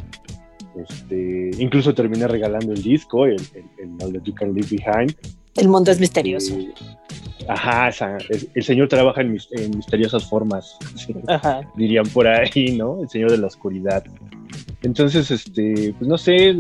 Este, 0.76 1.52
incluso 1.60 1.94
terminé 1.94 2.28
regalando 2.28 2.74
el 2.74 2.82
disco, 2.82 3.26
el, 3.26 3.34
el, 3.54 3.66
el 3.78 3.90
All 4.04 4.14
That 4.14 4.24
You 4.24 4.34
Can 4.34 4.54
Leave 4.54 4.68
Behind. 4.72 5.16
El 5.56 5.70
mundo 5.70 5.92
es 5.92 6.00
misterioso. 6.00 6.56
Eh, 6.58 6.74
ajá, 7.48 7.90
esa- 7.90 8.18
el, 8.30 8.50
el 8.56 8.64
señor 8.64 8.88
trabaja 8.88 9.22
en, 9.22 9.34
mis- 9.34 9.50
en 9.52 9.78
misteriosas 9.78 10.28
formas, 10.28 10.78
sí, 10.96 11.14
Ajá. 11.28 11.62
dirían 11.76 12.06
por 12.08 12.28
ahí, 12.28 12.76
¿no? 12.76 13.02
El 13.04 13.10
señor 13.10 13.30
de 13.32 13.38
la 13.38 13.48
oscuridad. 13.48 14.04
Entonces, 14.82 15.30
este, 15.30 15.94
pues 15.98 16.08
no 16.08 16.18
sé. 16.18 16.56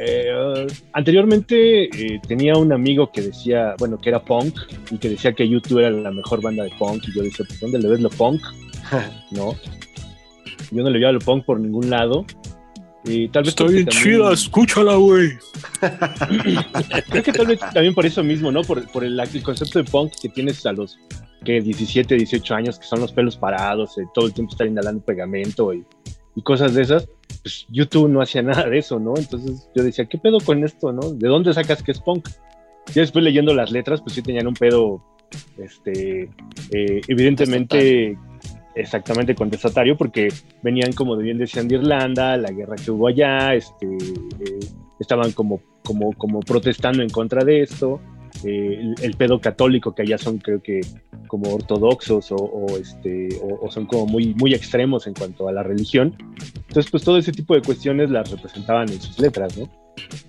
Eh, 0.00 0.66
anteriormente 0.92 1.84
eh, 1.84 2.20
tenía 2.26 2.54
un 2.54 2.72
amigo 2.72 3.10
que 3.10 3.22
decía, 3.22 3.74
bueno, 3.78 3.98
que 3.98 4.10
era 4.10 4.22
punk 4.22 4.56
y 4.90 4.98
que 4.98 5.10
decía 5.10 5.32
que 5.32 5.48
YouTube 5.48 5.80
era 5.80 5.90
la 5.90 6.10
mejor 6.10 6.40
banda 6.40 6.64
de 6.64 6.70
punk. 6.78 7.04
Y 7.08 7.14
yo 7.14 7.22
decía, 7.22 7.44
pues, 7.46 7.60
¿dónde 7.60 7.78
le 7.78 7.88
ves 7.88 8.00
lo 8.00 8.10
punk? 8.10 8.40
¿No? 9.32 9.54
Yo 10.70 10.82
no 10.82 10.90
le 10.90 10.98
veía 10.98 11.12
lo 11.12 11.20
punk 11.20 11.44
por 11.44 11.58
ningún 11.60 11.90
lado. 11.90 12.24
Y 13.04 13.28
tal 13.28 13.44
vez 13.44 13.54
porque 13.54 13.84
también- 13.84 14.32
escúchala, 14.32 14.96
güey. 14.96 15.30
Creo 17.10 17.22
que 17.22 17.32
tal 17.32 17.46
vez 17.46 17.58
también 17.58 17.94
por 17.94 18.04
eso 18.04 18.22
mismo, 18.22 18.52
¿no? 18.52 18.62
Por, 18.62 18.86
por 18.90 19.04
el, 19.04 19.18
el 19.18 19.42
concepto 19.42 19.78
de 19.78 19.84
punk 19.84 20.12
que 20.20 20.28
tienes 20.28 20.64
a 20.66 20.72
los 20.72 20.98
que 21.44 21.60
17, 21.60 22.16
18 22.16 22.54
años, 22.54 22.78
que 22.78 22.86
son 22.86 23.00
los 23.00 23.12
pelos 23.12 23.36
parados, 23.36 23.96
eh, 23.98 24.02
todo 24.12 24.26
el 24.26 24.34
tiempo 24.34 24.52
estar 24.52 24.66
inhalando 24.66 25.02
pegamento 25.02 25.72
y, 25.72 25.84
y 26.38 26.42
cosas 26.42 26.74
de 26.74 26.82
esas. 26.82 27.08
Pues 27.42 27.66
YouTube 27.68 28.08
no 28.08 28.22
hacía 28.22 28.42
nada 28.42 28.68
de 28.68 28.78
eso, 28.78 29.00
¿no? 29.00 29.14
Entonces 29.16 29.68
yo 29.74 29.82
decía, 29.82 30.06
¿qué 30.06 30.18
pedo 30.18 30.38
con 30.38 30.62
esto, 30.62 30.92
no? 30.92 31.10
¿De 31.10 31.28
dónde 31.28 31.52
sacas 31.52 31.82
que 31.82 31.90
es 31.90 32.00
punk? 32.00 32.28
Y 32.90 32.92
después 32.94 33.24
leyendo 33.24 33.52
las 33.54 33.72
letras, 33.72 34.00
pues 34.00 34.14
sí 34.14 34.22
tenían 34.22 34.46
un 34.46 34.54
pedo, 34.54 35.02
este, 35.58 36.30
eh, 36.72 37.00
evidentemente 37.08 38.16
exactamente 38.76 39.34
contestatario 39.34 39.96
porque 39.96 40.28
venían, 40.62 40.92
como 40.92 41.16
bien 41.16 41.38
decían, 41.38 41.66
de 41.66 41.74
Irlanda, 41.74 42.36
la 42.36 42.52
guerra 42.52 42.76
que 42.76 42.92
hubo 42.92 43.08
allá, 43.08 43.54
este, 43.54 43.86
eh, 43.86 44.60
estaban 45.00 45.32
como, 45.32 45.60
como, 45.82 46.12
como 46.12 46.40
protestando 46.40 47.02
en 47.02 47.10
contra 47.10 47.44
de 47.44 47.62
esto. 47.62 48.00
Eh, 48.44 48.78
el, 48.80 48.94
el 49.02 49.14
pedo 49.14 49.40
católico 49.40 49.94
que 49.94 50.02
allá 50.02 50.18
son 50.18 50.38
creo 50.38 50.62
que 50.62 50.80
como 51.28 51.54
ortodoxos 51.54 52.32
o, 52.32 52.36
o, 52.36 52.76
este, 52.76 53.28
o, 53.42 53.66
o 53.66 53.70
son 53.70 53.86
como 53.86 54.06
muy, 54.06 54.34
muy 54.34 54.54
extremos 54.54 55.06
en 55.06 55.14
cuanto 55.14 55.48
a 55.48 55.52
la 55.52 55.62
religión. 55.62 56.16
Entonces, 56.68 56.90
pues 56.90 57.04
todo 57.04 57.18
ese 57.18 57.32
tipo 57.32 57.54
de 57.54 57.62
cuestiones 57.62 58.10
las 58.10 58.30
representaban 58.30 58.88
en 58.88 59.00
sus 59.00 59.18
letras, 59.18 59.56
¿no? 59.56 59.68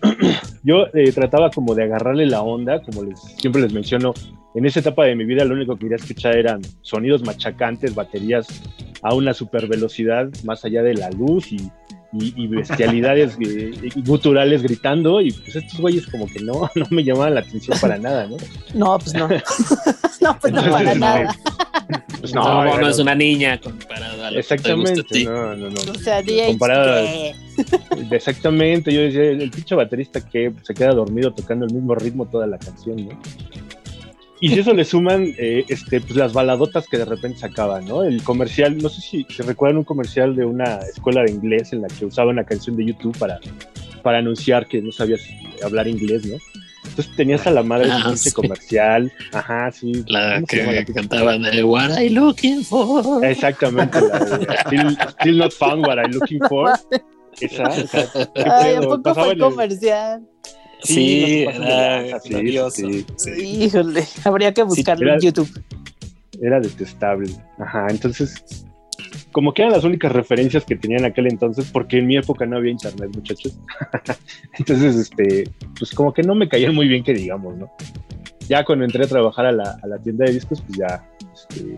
Yo 0.63 0.87
eh, 0.93 1.11
trataba 1.11 1.49
como 1.49 1.75
de 1.75 1.83
agarrarle 1.83 2.25
la 2.25 2.41
onda, 2.41 2.81
como 2.81 3.03
les, 3.03 3.19
siempre 3.19 3.61
les 3.61 3.73
menciono, 3.73 4.13
en 4.55 4.65
esa 4.65 4.79
etapa 4.79 5.05
de 5.05 5.15
mi 5.15 5.25
vida 5.25 5.45
lo 5.45 5.55
único 5.55 5.75
que 5.75 5.81
quería 5.81 5.97
escuchar 5.97 6.35
eran 6.35 6.61
sonidos 6.81 7.23
machacantes, 7.23 7.95
baterías 7.95 8.61
a 9.01 9.13
una 9.13 9.33
super 9.33 9.67
velocidad 9.67 10.29
más 10.43 10.65
allá 10.65 10.83
de 10.83 10.95
la 10.95 11.09
luz 11.11 11.51
y, 11.51 11.71
y- 12.13 12.33
y 12.43 12.47
bestialidades 12.47 13.37
y 13.39 14.01
guturales 14.01 14.63
gritando 14.63 15.21
y 15.21 15.31
pues 15.31 15.55
estos 15.57 15.79
güeyes 15.79 16.07
como 16.07 16.25
que 16.27 16.39
no, 16.41 16.69
no 16.75 16.85
me 16.89 17.03
llamaban 17.03 17.35
la 17.35 17.41
atención 17.41 17.77
para 17.79 17.97
nada, 17.97 18.27
¿no? 18.27 18.37
No, 18.73 18.97
pues 18.99 19.13
no. 19.13 19.27
no, 20.21 20.39
pues 20.39 20.53
no 20.53 20.61
para 20.71 20.95
nada. 20.95 21.35
Pues 22.19 22.33
No, 22.33 22.43
no, 22.43 22.63
no, 22.65 22.75
era- 22.79 22.89
es 22.89 22.99
una 22.99 23.15
niña 23.15 23.59
comparada 23.59 24.27
a 24.27 24.31
lo 24.31 24.41
que 24.41 24.47
te 24.47 24.55
gusta 24.73 24.91
a 24.91 24.93
Exactamente, 24.99 25.03
ti. 25.03 25.25
no, 25.25 25.55
no, 25.55 25.69
no. 25.69 25.91
O 25.91 25.95
sea, 25.95 26.21
DH, 26.21 26.47
Comparado 26.47 26.91
a- 26.93 27.01
¿qué? 27.03 27.35
Exactamente, 28.11 28.93
yo 28.93 29.01
decía, 29.01 29.23
el 29.23 29.51
pinche 29.51 29.75
baterista 29.75 30.21
que 30.27 30.51
se 30.63 30.73
queda 30.73 30.93
dormido 30.93 31.33
tocando 31.33 31.65
el 31.65 31.73
mismo 31.73 31.93
ritmo 31.95 32.25
toda 32.25 32.47
la 32.47 32.57
canción, 32.57 33.07
¿no? 33.07 33.19
Y 34.41 34.49
si 34.49 34.59
eso 34.59 34.73
le 34.73 34.85
suman 34.85 35.33
eh, 35.37 35.65
este, 35.67 35.99
pues 35.99 36.15
las 36.15 36.31
baladotas 36.33 36.87
que 36.87 36.97
de 36.97 37.05
repente 37.05 37.39
sacaban, 37.39 37.85
¿no? 37.85 38.03
El 38.03 38.23
comercial, 38.23 38.77
no 38.77 38.87
sé 38.89 39.01
si, 39.01 39.25
si 39.29 39.43
recuerdan 39.43 39.77
un 39.79 39.83
comercial 39.83 40.35
de 40.35 40.45
una 40.45 40.77
escuela 40.79 41.23
de 41.23 41.31
inglés 41.31 41.73
en 41.73 41.81
la 41.81 41.87
que 41.89 42.05
usaban 42.05 42.35
una 42.35 42.45
canción 42.45 42.77
de 42.77 42.85
YouTube 42.85 43.17
para, 43.17 43.39
para 44.01 44.19
anunciar 44.19 44.65
que 44.67 44.81
no 44.81 44.91
sabías 44.93 45.21
hablar 45.63 45.87
inglés, 45.87 46.25
¿no? 46.25 46.37
Entonces 46.85 47.13
tenías 47.17 47.45
a 47.47 47.51
la 47.51 47.63
madre 47.63 47.89
Ah, 47.91 47.97
ese 47.97 48.07
pinche 48.07 48.29
sí. 48.29 48.31
comercial, 48.31 49.11
ajá, 49.33 49.71
sí. 49.71 49.91
La 50.07 50.35
¿cómo 50.35 50.47
se 50.47 50.63
la 50.63 50.71
que 50.71 50.77
pinche 50.85 50.93
cantaban 50.93 51.41
de 51.43 51.63
What 51.63 51.99
I 51.99 52.09
looking 52.09 52.63
for. 52.63 53.23
Exactamente, 53.25 53.99
la 54.01 54.19
de 54.19 54.47
still, 54.65 54.97
Still 55.19 55.37
Not 55.37 55.51
Found 55.53 55.85
What 55.85 55.97
I'm 55.97 56.11
Looking 56.13 56.39
For. 56.47 56.71
Esa, 57.41 57.73
esa, 57.75 58.11
¿qué 58.33 58.43
Ay, 58.49 58.75
¿a 58.75 58.81
poco 58.81 59.01
Pasaba 59.01 59.25
fue 59.27 59.33
el- 59.33 59.39
comercial? 59.39 60.27
Lanza, 61.59 62.19
sí, 62.21 62.29
glorioso. 62.29 62.75
sí. 62.89 63.05
sí. 63.17 63.31
Híjole, 63.63 64.03
habría 64.23 64.53
que 64.53 64.63
buscarlo 64.63 65.05
era- 65.05 65.15
en 65.15 65.21
YouTube. 65.21 65.63
Era 66.41 66.59
detestable. 66.59 67.29
Ajá, 67.57 67.87
entonces, 67.89 68.65
como 69.31 69.53
que 69.53 69.61
eran 69.63 69.73
las 69.73 69.83
únicas 69.83 70.11
referencias 70.11 70.63
que 70.63 70.75
tenían 70.77 71.01
en 71.01 71.11
aquel 71.11 71.27
entonces, 71.27 71.69
porque 71.71 71.97
en 71.99 72.07
mi 72.07 72.15
época 72.17 72.45
no 72.45 72.57
había 72.57 72.71
internet, 72.71 73.09
muchachos. 73.13 73.59
entonces, 74.57 74.95
este, 74.95 75.49
pues 75.77 75.91
como 75.91 76.13
que 76.13 76.23
no 76.23 76.35
me 76.35 76.47
caían 76.47 76.73
muy 76.73 76.87
bien 76.87 77.03
que 77.03 77.13
digamos, 77.13 77.57
¿no? 77.57 77.69
Ya 78.47 78.63
cuando 78.63 78.85
entré 78.85 79.03
a 79.03 79.07
trabajar 79.07 79.45
a 79.47 79.51
la, 79.51 79.77
a 79.81 79.87
la 79.87 79.99
tienda 79.99 80.25
de 80.25 80.31
discos, 80.33 80.61
pues 80.61 80.79
ya, 80.79 81.07
este, 81.33 81.77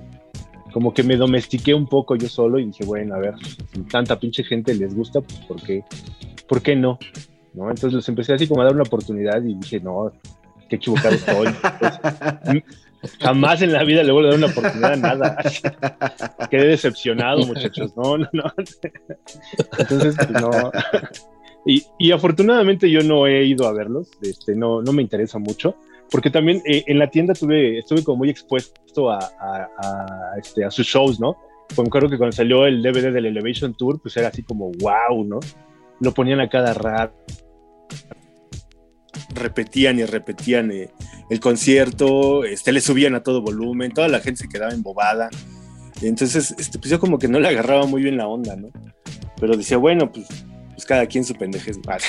como 0.72 0.94
que 0.94 1.04
me 1.04 1.18
domestiqué 1.18 1.74
un 1.74 1.88
poco 1.88 2.16
yo 2.16 2.30
solo 2.30 2.60
y 2.60 2.66
dije, 2.68 2.86
bueno, 2.86 3.16
a 3.16 3.20
ver, 3.20 3.34
si 3.74 3.82
tanta 3.82 4.20
pinche 4.20 4.44
gente 4.44 4.74
les 4.74 4.96
gusta, 4.96 5.22
pues 5.22 5.40
¿por 5.40 5.62
qué, 5.62 5.84
¿por 6.48 6.62
qué 6.62 6.76
no? 6.76 6.98
¿No? 7.54 7.70
Entonces 7.70 7.94
les 7.94 8.10
empecé 8.10 8.34
así 8.34 8.48
como 8.48 8.62
a 8.62 8.66
dar 8.66 8.74
una 8.74 8.84
oportunidad 8.84 9.42
y 9.44 9.56
dije, 9.56 9.80
no, 9.80 10.12
qué 10.70 10.78
equivocado 10.78 11.16
estoy. 11.16 11.48
Jamás 13.20 13.62
en 13.62 13.74
la 13.74 13.84
vida 13.84 14.04
le 14.04 14.12
vuelvo 14.12 14.30
a 14.30 14.32
dar 14.32 14.40
una 14.40 14.52
oportunidad 14.52 14.94
a 14.94 14.96
nada. 14.96 15.38
Quedé 16.52 16.68
decepcionado, 16.68 17.46
muchachos. 17.46 17.96
No, 17.98 18.18
no, 18.18 18.30
no. 18.32 18.44
Entonces, 19.78 20.16
pues, 20.16 20.32
no. 20.32 20.72
Y, 21.66 21.84
y 22.00 22.12
afortunadamente 22.12 22.90
yo 22.90 23.02
no 23.02 23.28
he 23.28 23.46
ido 23.46 23.68
a 23.68 23.74
verlos, 23.74 24.10
este, 24.22 24.56
no, 24.56 24.82
no 24.82 24.94
me 24.94 25.04
interesa 25.04 25.38
mucho, 25.38 25.76
porque 26.10 26.32
también 26.32 26.62
eh, 26.66 26.84
en 26.88 26.98
la 26.98 27.10
tienda 27.10 27.34
tuve, 27.34 27.80
estuve 27.80 28.04
como 28.04 28.18
muy 28.18 28.30
expuesto 28.30 29.12
a, 29.12 29.20
a, 29.20 29.70
a, 29.78 30.40
este, 30.40 30.66
a 30.66 30.72
sus 30.72 30.88
shows, 30.88 31.20
¿no? 31.20 31.38
Pues 31.68 31.80
me 31.80 31.88
acuerdo 31.88 32.10
que 32.10 32.18
cuando 32.18 32.36
salió 32.36 32.66
el 32.66 32.82
DVD 32.82 33.14
del 33.14 33.28
Elevation 33.28 33.76
Tour, 33.76 34.02
pues 34.02 34.18
era 34.18 34.30
así 34.30 34.44
como 34.44 34.72
wow, 34.80 35.24
¿no? 35.24 35.40
Lo 36.00 36.14
ponían 36.14 36.42
a 36.42 36.50
cada 36.50 36.74
rato. 36.74 37.16
Repetían 39.34 40.00
y 40.00 40.06
repetían 40.06 40.72
eh, 40.72 40.90
el 41.30 41.40
concierto, 41.40 42.44
este, 42.44 42.72
le 42.72 42.82
subían 42.82 43.16
a 43.16 43.24
todo 43.24 43.42
volumen, 43.42 43.94
toda 43.94 44.08
la 44.08 44.20
gente 44.20 44.44
se 44.44 44.50
quedaba 44.50 44.74
embobada. 44.74 45.30
Entonces, 46.02 46.56
este, 46.58 46.80
pues 46.80 46.90
yo 46.90 47.00
como 47.00 47.20
que 47.20 47.28
no 47.28 47.40
le 47.40 47.48
agarraba 47.48 47.86
muy 47.86 48.02
bien 48.02 48.18
la 48.18 48.28
onda, 48.28 48.56
¿no? 48.56 48.70
Pero 49.40 49.56
decía, 49.56 49.78
bueno, 49.78 50.12
pues, 50.12 50.28
pues 50.82 50.86
cada 50.88 51.06
quien 51.06 51.24
su 51.24 51.36
pendeje 51.36 51.72
es 51.72 51.78
mal. 51.86 52.00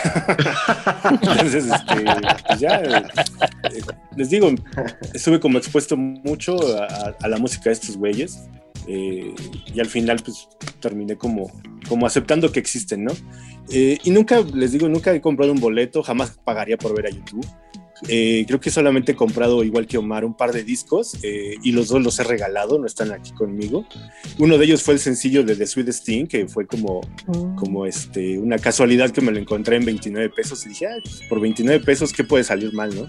Entonces, 1.10 1.66
este, 1.66 2.04
pues 2.48 2.60
ya, 2.60 2.80
eh, 2.80 3.02
eh, 3.64 3.80
les 4.16 4.30
digo, 4.30 4.50
estuve 5.12 5.40
como 5.40 5.58
expuesto 5.58 5.96
mucho 5.96 6.56
a, 6.78 6.84
a- 6.86 7.16
a 7.20 7.28
la 7.28 7.36
música 7.38 7.64
de 7.70 7.72
estos 7.74 7.96
güeyes. 7.96 8.38
eh, 8.88 9.34
y 9.74 9.78
al 9.80 9.86
final, 9.86 10.20
pues 10.24 10.48
terminé 10.80 11.16
como, 11.16 11.50
como 11.88 12.06
aceptando 12.06 12.50
que 12.50 12.60
existen, 12.60 13.04
¿no? 13.04 13.12
Eh, 13.70 13.98
y 14.02 14.10
nunca, 14.10 14.40
les 14.40 14.72
digo, 14.72 14.88
nunca 14.88 15.12
he 15.14 15.20
comprado 15.20 15.52
un 15.52 15.60
boleto, 15.60 16.02
jamás 16.02 16.38
pagaría 16.44 16.76
por 16.78 16.94
ver 16.96 17.06
a 17.06 17.10
YouTube. 17.10 17.46
Eh, 18.08 18.44
creo 18.46 18.60
que 18.60 18.70
solamente 18.70 19.12
he 19.12 19.16
comprado, 19.16 19.62
igual 19.62 19.86
que 19.86 19.98
Omar, 19.98 20.24
un 20.24 20.34
par 20.34 20.52
de 20.52 20.64
discos 20.64 21.16
eh, 21.22 21.54
y 21.62 21.72
los 21.72 21.88
dos 21.88 22.02
los 22.02 22.18
he 22.18 22.24
regalado, 22.24 22.78
no 22.78 22.86
están 22.86 23.12
aquí 23.12 23.32
conmigo. 23.32 23.86
Uno 24.38 24.58
de 24.58 24.64
ellos 24.64 24.82
fue 24.82 24.94
el 24.94 25.00
sencillo 25.00 25.44
de 25.44 25.56
The 25.56 25.66
Sweet 25.66 25.88
Sting, 25.88 26.26
que 26.26 26.48
fue 26.48 26.66
como, 26.66 27.00
como 27.56 27.86
este, 27.86 28.38
una 28.38 28.58
casualidad 28.58 29.10
que 29.10 29.20
me 29.20 29.30
lo 29.30 29.38
encontré 29.38 29.76
en 29.76 29.84
29 29.84 30.30
pesos 30.30 30.66
y 30.66 30.70
dije, 30.70 30.86
"Ah, 30.86 30.96
pues, 31.02 31.20
por 31.28 31.40
29 31.40 31.84
pesos, 31.84 32.12
¿qué 32.12 32.24
puede 32.24 32.44
salir 32.44 32.72
mal, 32.72 32.94
no? 32.94 33.08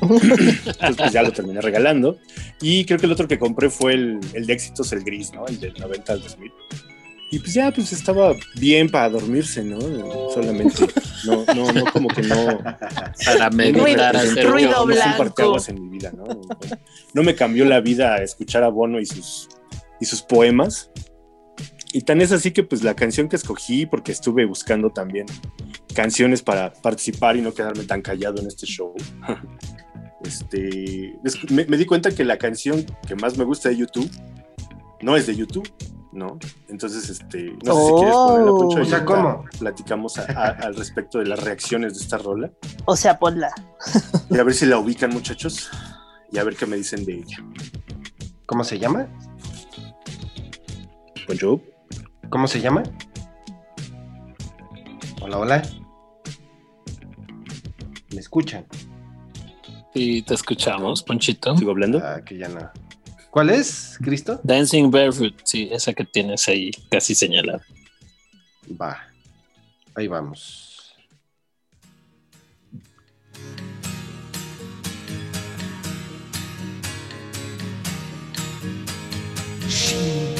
Entonces, 0.00 0.96
pues 0.96 1.12
ya 1.12 1.22
lo 1.22 1.32
terminé 1.32 1.60
regalando. 1.60 2.18
Y 2.60 2.84
creo 2.84 2.98
que 2.98 3.06
el 3.06 3.12
otro 3.12 3.26
que 3.26 3.38
compré 3.38 3.68
fue 3.70 3.94
el, 3.94 4.20
el 4.34 4.46
de 4.46 4.52
éxitos, 4.52 4.92
el 4.92 5.02
gris, 5.02 5.32
¿no? 5.32 5.46
El 5.46 5.58
del 5.58 5.74
90 5.74 6.12
al 6.12 6.22
2000. 6.22 6.52
Y 7.30 7.38
pues 7.40 7.52
ya, 7.54 7.70
pues 7.70 7.92
estaba 7.92 8.34
bien 8.56 8.88
para 8.88 9.10
dormirse, 9.10 9.62
¿no? 9.62 9.78
Solamente, 10.32 10.86
no, 11.26 11.44
no, 11.54 11.72
no, 11.72 11.84
como 11.92 12.08
que 12.08 12.22
no, 12.22 12.58
Para 13.24 13.50
meditar, 13.50 14.14
Ruido- 14.14 14.30
hacer 14.32 14.46
ruido 14.50 14.86
blanco. 14.86 15.56
en 15.68 15.82
mi 15.82 15.88
vida, 15.98 16.10
¿no? 16.16 16.24
No, 17.12 17.22
me 17.22 17.34
cambió 17.34 17.64
la 17.66 17.80
vida 17.80 18.22
escuchar 18.22 18.62
a 18.64 18.68
Bono 18.68 18.98
y 18.98 19.04
sus, 19.06 19.48
y 20.00 20.06
sus 20.06 20.22
poemas. 20.22 20.90
Y 21.92 22.02
tan 22.02 22.20
es 22.20 22.32
así 22.32 22.50
que 22.50 22.62
pues 22.62 22.82
la 22.82 22.94
canción 22.94 23.28
que 23.28 23.36
escogí, 23.36 23.84
porque 23.86 24.12
estuve 24.12 24.44
buscando 24.46 24.90
también 24.90 25.26
canciones 25.94 26.42
para 26.42 26.72
participar 26.72 27.36
y 27.36 27.40
no 27.42 27.52
quedarme 27.52 27.84
tan 27.84 28.00
callado 28.02 28.40
en 28.40 28.46
este 28.46 28.64
show. 28.66 28.94
Este, 30.24 31.14
es- 31.24 31.50
me, 31.50 31.64
me 31.66 31.76
di 31.76 31.86
cuenta 31.86 32.10
que 32.10 32.24
la 32.24 32.38
canción 32.38 32.84
que 33.06 33.14
más 33.14 33.38
me 33.38 33.44
gusta 33.44 33.68
de 33.68 33.76
YouTube 33.76 34.10
no 35.00 35.16
es 35.16 35.28
de 35.28 35.36
YouTube, 35.36 35.68
¿no? 36.12 36.38
Entonces, 36.68 37.08
este, 37.10 37.52
no 37.64 37.74
sé 37.74 37.84
si 37.86 37.92
quieres 37.94 38.14
ponerla, 38.16 38.50
Oh. 38.52 38.58
Poncho, 38.58 38.78
y 38.78 38.82
O 38.82 38.84
sea, 38.86 39.04
¿cómo? 39.04 39.44
Platicamos 39.58 40.18
a- 40.18 40.22
a- 40.32 40.48
al 40.66 40.74
respecto 40.74 41.18
de 41.18 41.26
las 41.26 41.42
reacciones 41.42 41.94
de 41.94 42.00
esta 42.04 42.18
rola. 42.18 42.50
O 42.86 42.96
sea, 42.96 43.18
ponla. 43.18 43.50
Y 44.30 44.38
a 44.38 44.42
ver 44.44 44.54
si 44.54 44.66
la 44.66 44.78
ubican, 44.78 45.10
muchachos. 45.10 45.70
Y 46.32 46.38
a 46.38 46.44
ver 46.44 46.56
qué 46.56 46.66
me 46.66 46.76
dicen 46.76 47.04
de 47.04 47.14
ella. 47.16 47.38
¿Cómo 48.46 48.64
se 48.64 48.78
llama? 48.78 49.06
Poncho. 51.26 51.60
¿Cómo 52.30 52.46
se 52.46 52.60
llama? 52.60 52.82
Hola, 55.20 55.38
hola. 55.38 55.62
¿Me 58.14 58.20
escuchan? 58.20 58.66
Y 59.94 60.22
te 60.22 60.34
escuchamos, 60.34 61.02
Ponchito. 61.02 61.56
¿Sigo 61.56 61.70
hablando? 61.70 62.00
Ah, 62.02 62.20
que 62.24 62.38
ya 62.38 62.48
no. 62.48 62.70
¿Cuál 63.30 63.50
es, 63.50 63.98
Cristo? 64.02 64.40
Dancing 64.42 64.90
Barefoot, 64.90 65.34
sí, 65.44 65.68
esa 65.70 65.92
que 65.92 66.04
tienes 66.04 66.48
ahí 66.48 66.70
casi 66.90 67.14
señalada. 67.14 67.60
Va. 68.80 68.98
Ahí 69.94 70.08
vamos. 70.08 70.94
She 79.68 80.34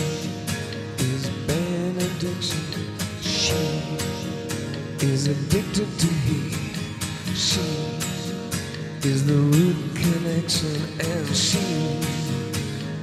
is 0.99 1.29
benediction. 1.47 2.63
She 3.21 3.55
is 5.03 5.29
addicted 5.29 5.89
to 5.99 6.07
heat. 6.25 6.77
She 7.35 7.61
is 9.05 9.27
the 9.27 9.35
root 9.35 9.77
connection, 9.95 10.83
and 11.01 11.37
she 11.37 12.28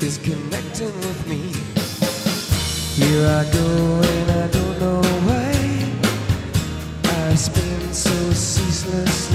is 0.03 0.17
connecting 0.17 0.93
with 1.05 1.27
me. 1.27 1.51
Here 2.95 3.27
I 3.27 3.43
go, 3.51 4.01
and 4.01 4.31
I 4.31 4.47
don't 4.47 4.79
know 4.79 5.01
why. 5.27 5.51
I 7.03 7.35
spin 7.35 7.93
so 7.93 8.31
ceaselessly. 8.33 9.34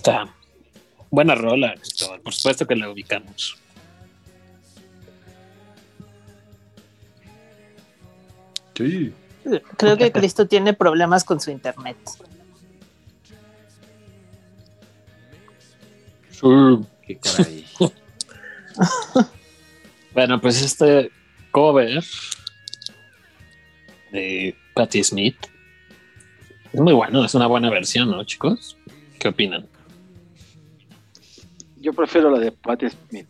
Está. 0.00 0.34
Buena 1.10 1.34
rola, 1.34 1.74
Cristóbal. 1.74 2.20
Por 2.20 2.32
supuesto 2.32 2.66
que 2.66 2.76
la 2.76 2.90
ubicamos. 2.90 3.56
Sí. 8.74 9.12
Creo 9.76 9.96
que 9.96 10.10
Cristo 10.12 10.46
tiene 10.46 10.72
problemas 10.72 11.24
con 11.24 11.40
su 11.40 11.50
internet. 11.50 11.98
Qué 17.06 17.18
caray. 17.18 17.66
Bueno, 20.12 20.40
pues 20.40 20.60
este 20.60 21.12
cover 21.52 22.02
de 24.10 24.56
Patti 24.74 25.04
Smith 25.04 25.36
es 26.72 26.80
muy 26.80 26.92
bueno, 26.92 27.24
es 27.24 27.32
una 27.34 27.46
buena 27.46 27.70
versión, 27.70 28.10
¿no, 28.10 28.24
chicos? 28.24 28.76
¿Qué 29.20 29.28
opinan? 29.28 29.69
Yo 31.80 31.92
prefiero 31.94 32.30
la 32.30 32.38
de 32.38 32.52
Patti 32.52 32.86
Smith. 32.90 33.28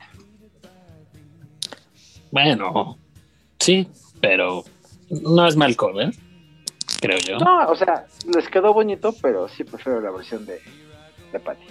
Bueno, 2.33 2.99
sí, 3.59 3.89
pero 4.21 4.65
no 5.09 5.47
es 5.47 5.57
mal 5.57 5.77
cover, 5.77 6.13
creo 7.01 7.19
yo. 7.19 7.39
No, 7.39 7.69
o 7.69 7.77
sea, 7.77 8.07
les 8.35 8.49
quedó 8.49 8.73
bonito, 8.73 9.15
pero 9.23 9.49
sí 9.49 9.65
prefiero 9.65 10.01
la 10.01 10.11
versión 10.11 10.45
de, 10.47 10.61
de 11.33 11.41
Patti. 11.41 11.65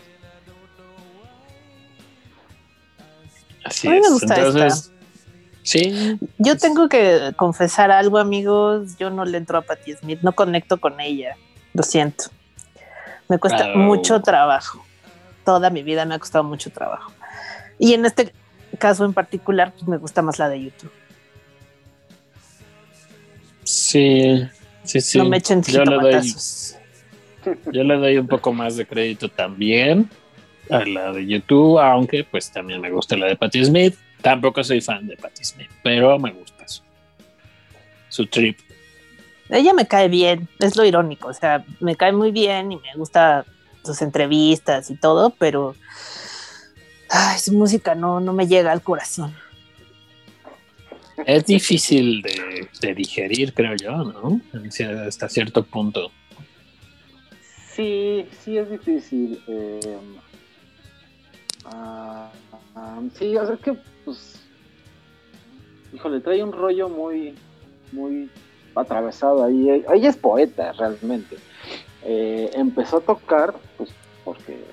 Así 3.63 3.87
A 3.87 3.91
mí 3.91 3.99
me 3.99 4.05
es. 4.05 4.11
gusta 4.13 4.35
Entonces, 4.35 4.91
sí, 5.63 6.17
Yo 6.37 6.57
tengo 6.57 6.87
que 6.89 7.33
confesar 7.35 7.91
algo, 7.91 8.17
amigos. 8.17 8.97
Yo 8.97 9.09
no 9.09 9.25
le 9.25 9.37
entro 9.37 9.57
a 9.57 9.61
Patti 9.61 9.93
Smith, 9.93 10.19
no 10.21 10.33
conecto 10.33 10.79
con 10.79 10.99
ella. 10.99 11.35
Lo 11.73 11.83
siento. 11.83 12.25
Me 13.27 13.37
cuesta 13.37 13.67
mucho 13.75 14.21
trabajo. 14.21 14.83
Toda 15.45 15.69
mi 15.69 15.83
vida 15.83 16.05
me 16.05 16.15
ha 16.15 16.19
costado 16.19 16.43
mucho 16.43 16.69
trabajo. 16.69 17.11
Y 17.77 17.93
en 17.93 18.05
este 18.05 18.33
caso 18.77 19.05
en 19.05 19.13
particular, 19.13 19.73
pues 19.73 19.87
me 19.87 19.97
gusta 19.97 20.21
más 20.21 20.39
la 20.39 20.49
de 20.49 20.63
YouTube. 20.63 20.91
sí, 23.63 24.47
sí, 24.83 24.99
sí. 24.99 25.17
no 25.19 25.25
me 25.25 25.37
echen 25.37 25.61
yo, 25.61 25.83
le 25.83 25.95
doy, 25.95 26.33
yo 27.71 27.83
le 27.83 27.97
doy 27.97 28.17
un 28.17 28.27
poco 28.27 28.51
más 28.51 28.77
de 28.77 28.85
crédito 28.87 29.29
también 29.29 30.09
a 30.69 30.83
la 30.85 31.11
de 31.11 31.25
YouTube, 31.25 31.79
aunque 31.79 32.23
pues 32.23 32.51
también 32.51 32.81
me 32.81 32.91
gusta 32.91 33.17
la 33.17 33.27
de 33.27 33.35
Patti 33.35 33.65
Smith. 33.65 33.95
Tampoco 34.21 34.63
soy 34.63 34.81
fan 34.81 35.07
de 35.07 35.15
Patti 35.17 35.43
Smith, 35.43 35.69
pero 35.83 36.19
me 36.19 36.31
gusta 36.31 36.67
su, 36.67 36.81
su 38.09 38.25
trip. 38.27 38.59
Ella 39.49 39.73
me 39.73 39.87
cae 39.87 40.09
bien, 40.09 40.47
es 40.59 40.75
lo 40.75 40.85
irónico. 40.85 41.29
O 41.29 41.33
sea, 41.33 41.63
me 41.79 41.95
cae 41.95 42.11
muy 42.11 42.31
bien 42.31 42.71
y 42.71 42.75
me 42.75 42.93
gusta 42.95 43.45
sus 43.89 44.01
entrevistas 44.01 44.89
y 44.89 44.95
todo, 44.95 45.31
pero 45.31 45.75
ay, 47.09 47.39
su 47.39 47.53
música 47.53 47.95
no, 47.95 48.19
no 48.19 48.33
me 48.33 48.47
llega 48.47 48.71
al 48.71 48.81
corazón. 48.81 49.35
Es 51.25 51.45
difícil 51.45 52.21
de, 52.21 52.69
de 52.81 52.95
digerir, 52.95 53.53
creo 53.53 53.75
yo, 53.75 53.91
¿no? 53.91 54.39
Hasta 55.05 55.27
cierto 55.27 55.63
punto. 55.63 56.11
Sí, 57.75 58.25
sí 58.43 58.57
es 58.57 58.69
difícil. 58.69 59.41
eh, 59.47 59.97
ah, 61.65 62.31
ah, 62.75 63.01
sí, 63.17 63.35
o 63.35 63.45
sea, 63.45 63.55
es 63.55 63.61
que, 63.61 63.73
pues, 64.05 64.39
híjole, 65.93 66.21
trae 66.21 66.43
un 66.43 66.51
rollo 66.51 66.87
muy, 66.87 67.35
muy 67.91 68.29
atravesado 68.75 69.43
ahí. 69.43 69.83
Ella 69.93 70.09
es 70.09 70.17
poeta, 70.17 70.71
realmente. 70.73 71.37
Eh, 72.03 72.51
empezó 72.53 72.97
a 72.97 73.01
tocar, 73.01 73.53
pues, 73.77 73.89
porque, 74.23 74.63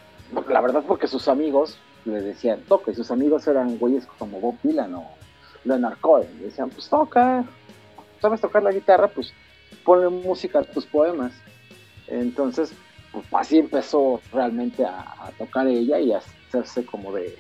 la 0.49 0.61
verdad, 0.61 0.85
porque 0.87 1.07
sus 1.07 1.29
amigos 1.29 1.79
le 2.05 2.21
decían, 2.21 2.61
toca, 2.69 2.91
y 2.91 2.95
sus 2.95 3.11
amigos 3.11 3.47
eran 3.47 3.79
güeyes 3.79 4.07
como 4.19 4.41
Bob 4.41 4.57
Dylan 4.63 4.95
o 4.95 5.11
Leonard 5.65 5.99
Cohen. 6.01 6.29
Le 6.39 6.47
decían, 6.47 6.71
pues, 6.71 6.89
toca, 6.89 7.45
sabes 8.21 8.41
tocar 8.41 8.63
la 8.63 8.73
guitarra, 8.73 9.09
pues, 9.09 9.33
ponle 9.85 10.09
música 10.09 10.61
a 10.61 10.65
tus 10.65 10.87
poemas. 10.87 11.33
Entonces, 12.09 12.73
pues 13.13 13.27
así 13.33 13.59
empezó 13.59 14.21
realmente 14.33 14.85
a, 14.85 15.31
tocar 15.39 15.67
ella 15.67 15.99
y 15.99 16.13
a 16.13 16.19
hacerse 16.19 16.85
como 16.85 17.13
de, 17.13 17.37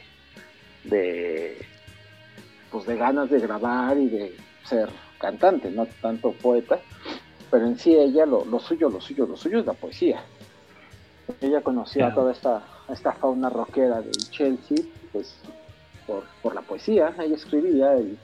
pues 2.70 2.87
de 2.87 2.97
ganas 2.97 3.28
de 3.28 3.41
grabar 3.41 3.99
y 3.99 4.09
de 4.09 4.37
ser 4.64 4.89
cantante, 5.18 5.70
no 5.70 5.87
tanto 6.01 6.32
poeta, 6.32 6.80
pero 7.51 7.66
en 7.66 7.78
sí 7.78 7.94
ella 7.94 8.26
lo, 8.26 8.44
lo 8.44 8.59
suyo, 8.61 8.88
lo 8.88 9.01
suyo, 9.01 9.26
lo 9.26 9.36
suyo 9.36 9.61
es 9.61 9.66
la 9.66 9.72
poesía. 9.72 10.22
Ella 11.40 11.61
conocía 11.61 12.14
toda 12.14 12.32
esta, 12.32 12.62
esta 12.88 13.12
fauna 13.12 13.51
rockera 13.51 14.01
del 14.01 14.12
Chelsea, 14.30 14.78
pues 15.12 15.38
por, 16.07 16.24
por 16.42 16.55
la 16.55 16.62
poesía, 16.62 17.14
ella 17.18 17.34
escribía 17.34 17.99
y, 17.99 18.16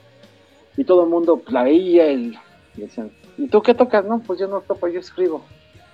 y 0.76 0.84
todo 0.84 1.02
el 1.04 1.10
mundo 1.10 1.38
pues, 1.38 1.52
la 1.52 1.64
veía 1.64 2.12
y, 2.12 2.38
y 2.76 2.80
decían, 2.80 3.10
¿y 3.36 3.48
tú 3.48 3.60
qué 3.60 3.74
tocas? 3.74 4.04
No, 4.04 4.20
pues 4.20 4.38
yo 4.38 4.46
no 4.46 4.60
toco, 4.60 4.86
yo 4.88 5.00
escribo 5.00 5.42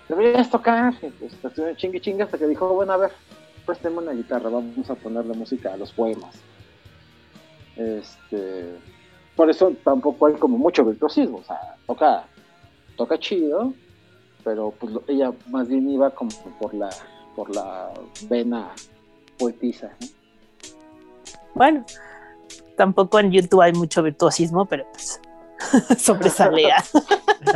deberías 0.09 0.51
tocar. 0.51 0.95
Y 1.03 1.11
pues 1.11 1.33
chingue 1.77 2.01
chingue 2.01 2.23
hasta 2.23 2.39
que 2.39 2.47
dijo, 2.47 2.73
bueno, 2.75 2.93
a 2.93 2.97
ver, 2.97 3.13
présteme 3.67 3.99
una 3.99 4.13
guitarra, 4.13 4.49
vamos 4.51 4.91
a 4.91 4.95
ponerle 4.95 5.35
música 5.35 5.73
a 5.73 5.77
los 5.77 5.93
poemas. 5.93 6.35
Este, 7.77 8.75
por 9.37 9.51
eso 9.51 9.73
tampoco 9.85 10.27
hay 10.27 10.35
como 10.35 10.59
mucho 10.59 10.85
virtuosismo, 10.85 11.39
o 11.39 11.45
sea, 11.45 11.77
toca, 11.87 12.25
toca 12.99 13.19
chido, 13.19 13.73
pero 14.45 14.73
pues 14.79 14.93
lo- 14.93 15.03
ella 15.09 15.33
más 15.49 15.69
bien 15.69 15.89
iba 15.89 16.11
como 16.11 16.31
por 16.61 16.75
la, 16.75 16.91
por 17.35 17.55
la 17.55 17.91
vena 18.29 18.73
poetisa. 19.39 19.91
¿no? 20.01 20.07
Bueno, 21.55 21.85
tampoco 22.77 23.19
en 23.21 23.33
YouTube 23.33 23.63
hay 23.63 23.73
mucho 23.73 24.03
virtuosismo, 24.03 24.67
pero 24.67 24.85
pues 24.93 25.21
sobresalea. 25.99 26.85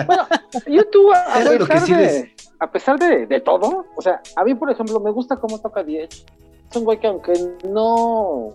Bueno, 0.07 0.27
YouTube, 0.67 1.13
a 1.13 1.41
Era 1.41 1.53
lo 1.53 1.59
que 1.67 1.73
pesar, 1.75 1.87
sí 1.87 1.93
de, 1.93 1.99
les- 2.01 2.53
a 2.61 2.71
pesar 2.71 2.99
de, 2.99 3.27
de 3.27 3.41
todo, 3.41 3.85
o 3.97 4.01
sea, 4.01 4.23
a 4.37 4.45
mí, 4.45 4.55
por 4.55 4.71
ejemplo, 4.71 5.01
me 5.01 5.11
gusta 5.11 5.37
cómo 5.37 5.59
toca 5.61 5.83
Diez. 5.83 6.25
Es 6.71 6.77
un 6.77 6.85
güey 6.85 6.99
que 7.01 7.09
aunque 7.09 7.33
no, 7.69 8.55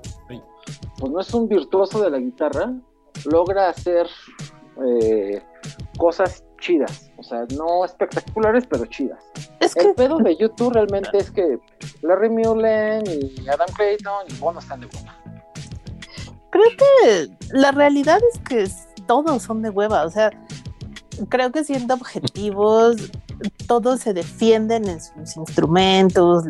pues 0.97 1.11
no 1.11 1.19
es 1.19 1.33
un 1.33 1.47
virtuoso 1.49 2.01
de 2.01 2.09
la 2.09 2.17
guitarra, 2.17 2.73
logra 3.25 3.69
hacer 3.69 4.07
eh, 4.87 5.43
cosas 5.97 6.43
chidas. 6.57 7.09
O 7.17 7.23
sea, 7.23 7.45
no 7.55 7.85
espectaculares, 7.85 8.65
pero 8.69 8.85
chidas. 8.85 9.19
Es 9.59 9.75
El 9.75 9.87
que 9.87 9.93
pedo 9.93 10.17
de 10.17 10.35
YouTube 10.37 10.73
realmente 10.73 11.17
es 11.17 11.31
que 11.31 11.59
Larry 12.01 12.29
Mullen 12.29 13.03
y 13.07 13.47
Adam 13.49 13.67
Clayton 13.75 14.25
y 14.29 14.33
Bono 14.35 14.59
están 14.59 14.81
de 14.81 14.87
hueva. 14.87 15.15
creo 16.51 16.69
que 16.77 17.29
la 17.51 17.71
realidad 17.71 18.19
es 18.33 18.39
que 18.39 18.67
todos 19.05 19.43
son 19.43 19.61
de 19.61 19.69
hueva. 19.69 20.05
O 20.05 20.09
sea, 20.09 20.31
creo 21.29 21.51
que 21.51 21.63
siendo 21.63 21.95
objetivos, 21.95 22.97
todos 23.67 24.01
se 24.01 24.13
defienden 24.13 24.87
en 24.87 25.01
sus 25.01 25.37
instrumentos. 25.37 26.45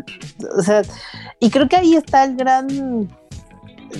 O 0.57 0.61
sea, 0.61 0.83
y 1.39 1.49
creo 1.49 1.67
que 1.67 1.77
ahí 1.77 1.95
está 1.95 2.23
el 2.23 2.35
gran, 2.35 3.09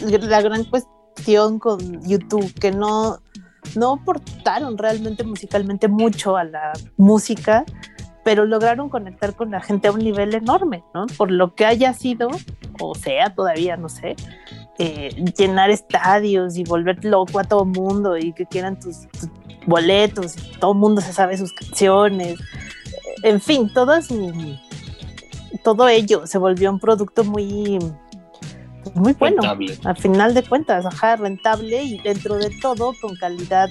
la 0.02 0.42
gran 0.42 0.64
cuestión 0.66 1.60
con 1.60 2.02
YouTube, 2.04 2.54
que 2.60 2.72
no, 2.72 3.20
no 3.76 3.94
aportaron 3.94 4.78
realmente 4.78 5.24
musicalmente 5.24 5.88
mucho 5.88 6.38
a 6.38 6.44
la 6.44 6.74
música, 6.98 7.66
pero 8.24 8.46
lograron 8.46 8.90
conectar 8.90 9.36
con 9.36 9.52
la 9.52 9.62
gente 9.62 9.88
a 9.88 9.92
un 9.92 10.00
nivel 10.00 10.36
enorme, 10.36 10.84
¿no? 10.94 11.06
Por 11.18 11.32
lo 11.32 11.56
que 11.56 11.66
haya 11.66 11.94
sido, 11.94 12.30
o 12.82 12.96
sea, 12.96 13.34
todavía, 13.34 13.78
no 13.78 13.90
sé, 13.90 14.16
eh, 14.80 15.10
llenar 15.38 15.70
estadios 15.70 16.58
y 16.58 16.64
volver 16.64 17.04
loco 17.06 17.40
a 17.40 17.44
todo 17.44 17.66
mundo 17.66 18.18
y 18.18 18.34
que 18.34 18.46
quieran 18.46 18.80
tus, 18.80 19.08
boletos 19.68 20.36
y 20.38 20.60
todo 20.60 20.74
mundo 20.74 21.02
se 21.02 21.14
sabe 21.14 21.38
sus 21.38 21.54
canciones. 21.54 22.40
En 23.24 23.40
fin, 23.40 23.72
todo 23.72 24.02
su, 24.02 24.58
todo 25.64 25.88
ello 25.88 26.26
se 26.26 26.38
volvió 26.38 26.72
un 26.72 26.80
producto 26.80 27.24
muy, 27.24 27.78
muy 28.96 29.14
bueno. 29.14 29.42
Rentable. 29.42 29.78
Al 29.84 29.98
final 29.98 30.34
de 30.34 30.44
cuentas, 30.44 30.86
ajá, 30.86 31.16
rentable 31.16 31.84
y 31.84 32.00
dentro 32.00 32.36
de 32.38 32.50
todo 32.62 32.94
con 33.00 33.16
calidad. 33.16 33.70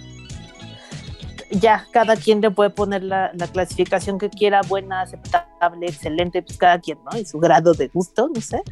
Ya, 1.50 1.86
cada 1.92 2.16
quien 2.16 2.40
le 2.40 2.50
puede 2.50 2.70
poner 2.70 3.04
la, 3.04 3.30
la 3.34 3.46
clasificación 3.46 4.18
que 4.18 4.28
quiera, 4.28 4.62
buena, 4.62 5.02
aceptable, 5.02 5.86
excelente, 5.86 6.42
pues 6.42 6.58
cada 6.58 6.80
quien, 6.80 6.98
¿no? 7.04 7.18
Y 7.18 7.24
su 7.24 7.38
grado 7.38 7.72
de 7.72 7.88
gusto, 7.88 8.28
no 8.34 8.40
sé. 8.40 8.62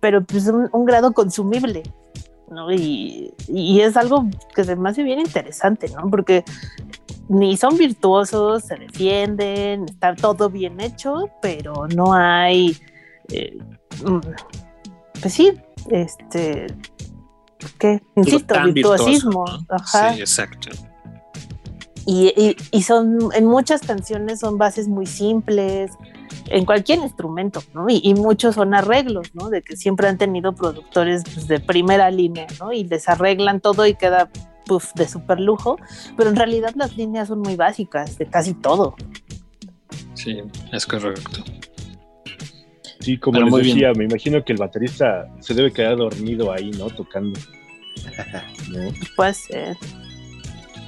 Pero 0.00 0.24
pues 0.24 0.46
un, 0.48 0.68
un 0.72 0.84
grado 0.86 1.12
consumible, 1.12 1.82
¿no? 2.50 2.72
Y, 2.72 3.34
y 3.48 3.80
es 3.80 3.96
algo 3.96 4.26
que 4.54 4.64
se 4.64 4.76
me 4.76 4.88
hace 4.88 5.02
bien 5.02 5.20
interesante, 5.20 5.90
¿no? 5.90 6.08
Porque 6.10 6.42
ni 7.28 7.56
son 7.56 7.76
virtuosos, 7.76 8.64
se 8.64 8.76
defienden, 8.76 9.84
está 9.84 10.14
todo 10.14 10.48
bien 10.48 10.80
hecho, 10.80 11.28
pero 11.42 11.86
no 11.88 12.14
hay 12.14 12.78
eh, 13.32 13.58
mm, 14.04 14.20
pues 15.20 15.34
sí, 15.34 15.52
este, 15.90 16.66
¿qué? 17.78 18.02
Insisto, 18.16 18.54
virtuoso, 18.64 19.04
virtuosismo. 19.04 19.44
¿no? 19.46 19.66
Ajá. 19.68 20.14
Sí, 20.14 20.20
exacto. 20.20 20.70
Y, 22.06 22.32
y- 22.36 22.56
y 22.70 22.82
son, 22.82 23.18
en 23.34 23.46
muchas 23.46 23.80
canciones 23.82 24.40
son 24.40 24.58
bases 24.58 24.86
muy 24.88 25.06
simples, 25.06 25.90
en 26.48 26.64
cualquier 26.64 27.00
instrumento, 27.00 27.60
¿no? 27.74 27.88
Y, 27.88 28.00
y 28.04 28.14
muchos 28.14 28.54
son 28.54 28.74
arreglos, 28.74 29.34
¿no? 29.34 29.48
De 29.48 29.62
que 29.62 29.76
siempre 29.76 30.06
han 30.06 30.16
tenido 30.16 30.52
productores 30.54 31.24
pues, 31.24 31.48
de 31.48 31.58
primera 31.58 32.10
línea, 32.12 32.46
¿no? 32.60 32.72
Y 32.72 32.84
les 32.84 33.08
arreglan 33.08 33.60
todo 33.60 33.84
y 33.86 33.94
queda, 33.94 34.30
puff, 34.66 34.92
de 34.94 35.08
super 35.08 35.40
lujo, 35.40 35.78
pero 36.16 36.30
en 36.30 36.36
realidad 36.36 36.72
las 36.76 36.96
líneas 36.96 37.26
son 37.28 37.40
muy 37.40 37.56
básicas, 37.56 38.16
de 38.18 38.26
casi 38.26 38.54
todo. 38.54 38.94
Sí, 40.14 40.40
es 40.72 40.86
correcto. 40.86 41.42
Sí, 43.06 43.18
como 43.18 43.34
Pero 43.34 43.44
les 43.44 43.52
muy 43.52 43.62
bien. 43.62 43.76
decía, 43.76 43.92
me 43.96 44.04
imagino 44.04 44.44
que 44.44 44.52
el 44.52 44.58
baterista 44.58 45.28
se 45.38 45.54
debe 45.54 45.72
quedar 45.72 45.96
dormido 45.96 46.50
ahí, 46.52 46.72
¿no? 46.72 46.86
Tocando. 46.90 47.38
¿No? 48.68 48.92
Puede 49.14 49.32
ser. 49.34 49.76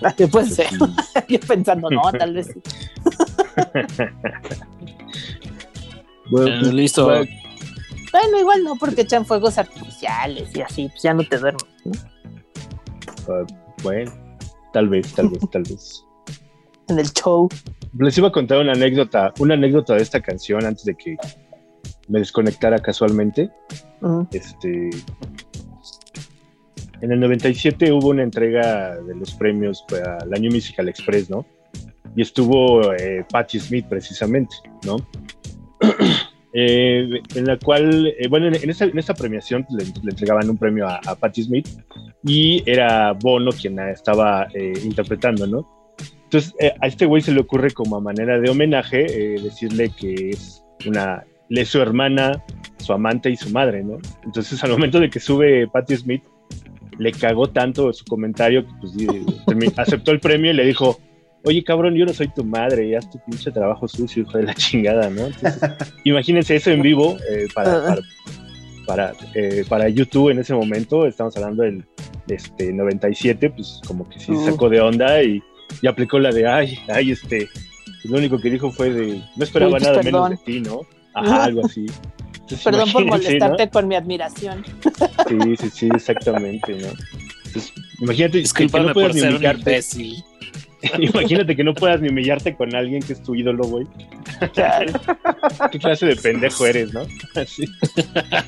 Puede 0.32 0.48
ser. 0.50 0.66
sí. 0.68 0.78
Yo 1.28 1.38
pensando, 1.46 1.88
no, 1.88 2.02
tal 2.10 2.34
vez 2.34 2.48
sí. 2.48 2.60
Bueno, 6.30 6.48
Eh, 6.56 6.58
pues, 6.60 6.74
listo. 6.74 7.04
bueno, 7.04 7.30
Bueno, 8.10 8.40
igual 8.40 8.64
no, 8.64 8.74
porque 8.74 9.02
echan 9.02 9.24
fuegos 9.24 9.56
artificiales 9.58 10.50
y 10.56 10.60
así, 10.60 10.88
pues 10.88 11.02
ya 11.02 11.14
no 11.14 11.22
te 11.22 11.38
duermes. 11.38 11.62
¿no? 11.84 11.92
ah, 13.28 13.46
bueno, 13.84 14.10
tal 14.72 14.88
vez, 14.88 15.12
tal 15.14 15.28
vez, 15.28 15.40
tal 15.52 15.62
vez. 15.62 16.04
En 16.88 16.98
el 16.98 17.12
show. 17.12 17.48
Les 17.96 18.18
iba 18.18 18.26
a 18.26 18.32
contar 18.32 18.58
una 18.58 18.72
anécdota, 18.72 19.32
una 19.38 19.54
anécdota 19.54 19.94
de 19.94 20.02
esta 20.02 20.20
canción 20.20 20.64
antes 20.64 20.84
de 20.84 20.96
que 20.96 21.16
me 22.08 22.18
desconectara 22.18 22.78
casualmente. 22.78 23.50
Este, 24.32 24.90
en 27.00 27.12
el 27.12 27.20
97 27.20 27.92
hubo 27.92 28.08
una 28.08 28.22
entrega 28.22 28.96
de 28.96 29.14
los 29.14 29.34
premios 29.34 29.84
para 29.88 30.24
la 30.26 30.38
New 30.38 30.52
Musical 30.52 30.88
Express, 30.88 31.30
¿no? 31.30 31.46
Y 32.16 32.22
estuvo 32.22 32.92
eh, 32.94 33.24
Patti 33.30 33.60
Smith 33.60 33.86
precisamente, 33.88 34.56
¿no? 34.84 34.96
Eh, 36.54 37.20
en 37.34 37.44
la 37.44 37.58
cual, 37.58 38.06
eh, 38.06 38.26
bueno, 38.26 38.48
en, 38.48 38.54
en 38.54 38.70
esta, 38.70 38.86
en 38.86 38.98
esta 38.98 39.12
premiación 39.12 39.66
le, 39.68 39.84
le 39.84 40.10
entregaban 40.10 40.48
un 40.48 40.56
premio 40.56 40.88
a, 40.88 40.98
a 41.06 41.14
Patti 41.14 41.42
Smith 41.42 41.68
y 42.24 42.62
era 42.64 43.12
Bono 43.12 43.52
quien 43.52 43.76
la 43.76 43.90
estaba 43.90 44.48
eh, 44.54 44.72
interpretando, 44.82 45.46
¿no? 45.46 45.94
Entonces, 46.24 46.54
eh, 46.58 46.72
a 46.80 46.86
este 46.86 47.04
güey 47.04 47.20
se 47.20 47.32
le 47.32 47.40
ocurre 47.40 47.70
como 47.72 47.96
a 47.96 48.00
manera 48.00 48.40
de 48.40 48.50
homenaje 48.50 49.04
decirle 49.42 49.90
que 49.90 50.30
es 50.30 50.64
una, 50.86 51.24
le 51.48 51.62
es 51.62 51.68
su 51.68 51.80
hermana, 51.80 52.42
su 52.78 52.92
amante 52.92 53.30
y 53.30 53.36
su 53.36 53.50
madre, 53.50 53.82
¿no? 53.82 53.98
Entonces, 54.24 54.62
al 54.64 54.70
momento 54.70 55.00
de 55.00 55.10
que 55.10 55.20
sube 55.20 55.66
Patti 55.68 55.96
Smith, 55.96 56.22
le 56.98 57.12
cagó 57.12 57.48
tanto 57.48 57.92
su 57.92 58.04
comentario 58.04 58.66
que 58.66 58.72
pues, 59.46 59.72
aceptó 59.78 60.10
el 60.10 60.20
premio 60.20 60.50
y 60.50 60.54
le 60.54 60.66
dijo, 60.66 60.98
oye, 61.44 61.62
cabrón, 61.62 61.94
yo 61.94 62.04
no 62.04 62.12
soy 62.12 62.28
tu 62.28 62.44
madre, 62.44 62.96
haz 62.96 63.08
tu 63.10 63.18
pinche 63.24 63.50
trabajo 63.50 63.86
sucio, 63.88 64.22
hijo 64.22 64.36
de 64.38 64.44
la 64.44 64.54
chingada, 64.54 65.08
¿no? 65.10 65.26
Entonces, 65.26 65.60
imagínense 66.04 66.56
eso 66.56 66.70
en 66.70 66.82
vivo 66.82 67.16
eh, 67.30 67.46
para, 67.54 67.84
para, 67.86 68.00
para, 68.86 69.12
eh, 69.34 69.64
para 69.68 69.88
YouTube 69.88 70.30
en 70.30 70.40
ese 70.40 70.54
momento, 70.54 71.06
estamos 71.06 71.36
hablando 71.36 71.62
del 71.62 71.84
este, 72.28 72.72
97, 72.72 73.50
pues 73.50 73.80
como 73.86 74.08
que 74.08 74.18
sí 74.20 74.32
Uh. 74.32 74.44
sacó 74.44 74.68
de 74.68 74.80
onda 74.80 75.22
y, 75.22 75.42
y 75.80 75.86
aplicó 75.86 76.18
la 76.18 76.30
de, 76.32 76.46
ay, 76.46 76.78
ay, 76.88 77.12
este, 77.12 77.48
pues, 77.84 78.04
lo 78.06 78.18
único 78.18 78.38
que 78.38 78.50
dijo 78.50 78.70
fue 78.72 78.90
de, 78.90 79.22
no 79.36 79.44
esperaba 79.44 79.72
Uy, 79.72 79.78
pues, 79.78 79.82
nada 79.84 80.02
perdón. 80.02 80.22
menos 80.24 80.30
de 80.30 80.52
ti, 80.52 80.60
¿no? 80.60 80.80
Ajá, 81.20 81.44
algo 81.44 81.66
así. 81.66 81.86
Entonces, 82.32 82.64
Perdón 82.64 82.92
por 82.92 83.04
molestarte 83.04 83.68
con 83.68 83.88
mi 83.88 83.94
admiración. 83.94 84.64
Sí, 85.28 85.56
sí, 85.58 85.70
sí, 85.70 85.88
exactamente, 85.94 86.72
¿no? 86.72 86.88
Entonces, 87.44 87.72
imagínate 88.00 88.42
que, 88.42 88.64
no 88.64 88.70
puedas 88.70 88.92
por 88.92 89.14
ni 89.14 89.20
humillarte. 89.22 89.80
Imagínate 90.98 91.56
que 91.56 91.64
no 91.64 91.74
puedas 91.74 92.00
ni 92.00 92.08
humillarte 92.08 92.54
con 92.54 92.74
alguien 92.74 93.02
que 93.02 93.12
es 93.12 93.22
tu 93.22 93.34
ídolo, 93.34 93.64
güey. 93.64 93.86
Claro. 94.54 94.92
¿Qué 95.72 95.78
clase 95.78 96.06
de 96.06 96.16
pendejo 96.16 96.66
eres, 96.66 96.92
no? 96.94 97.02
Así. 97.34 97.64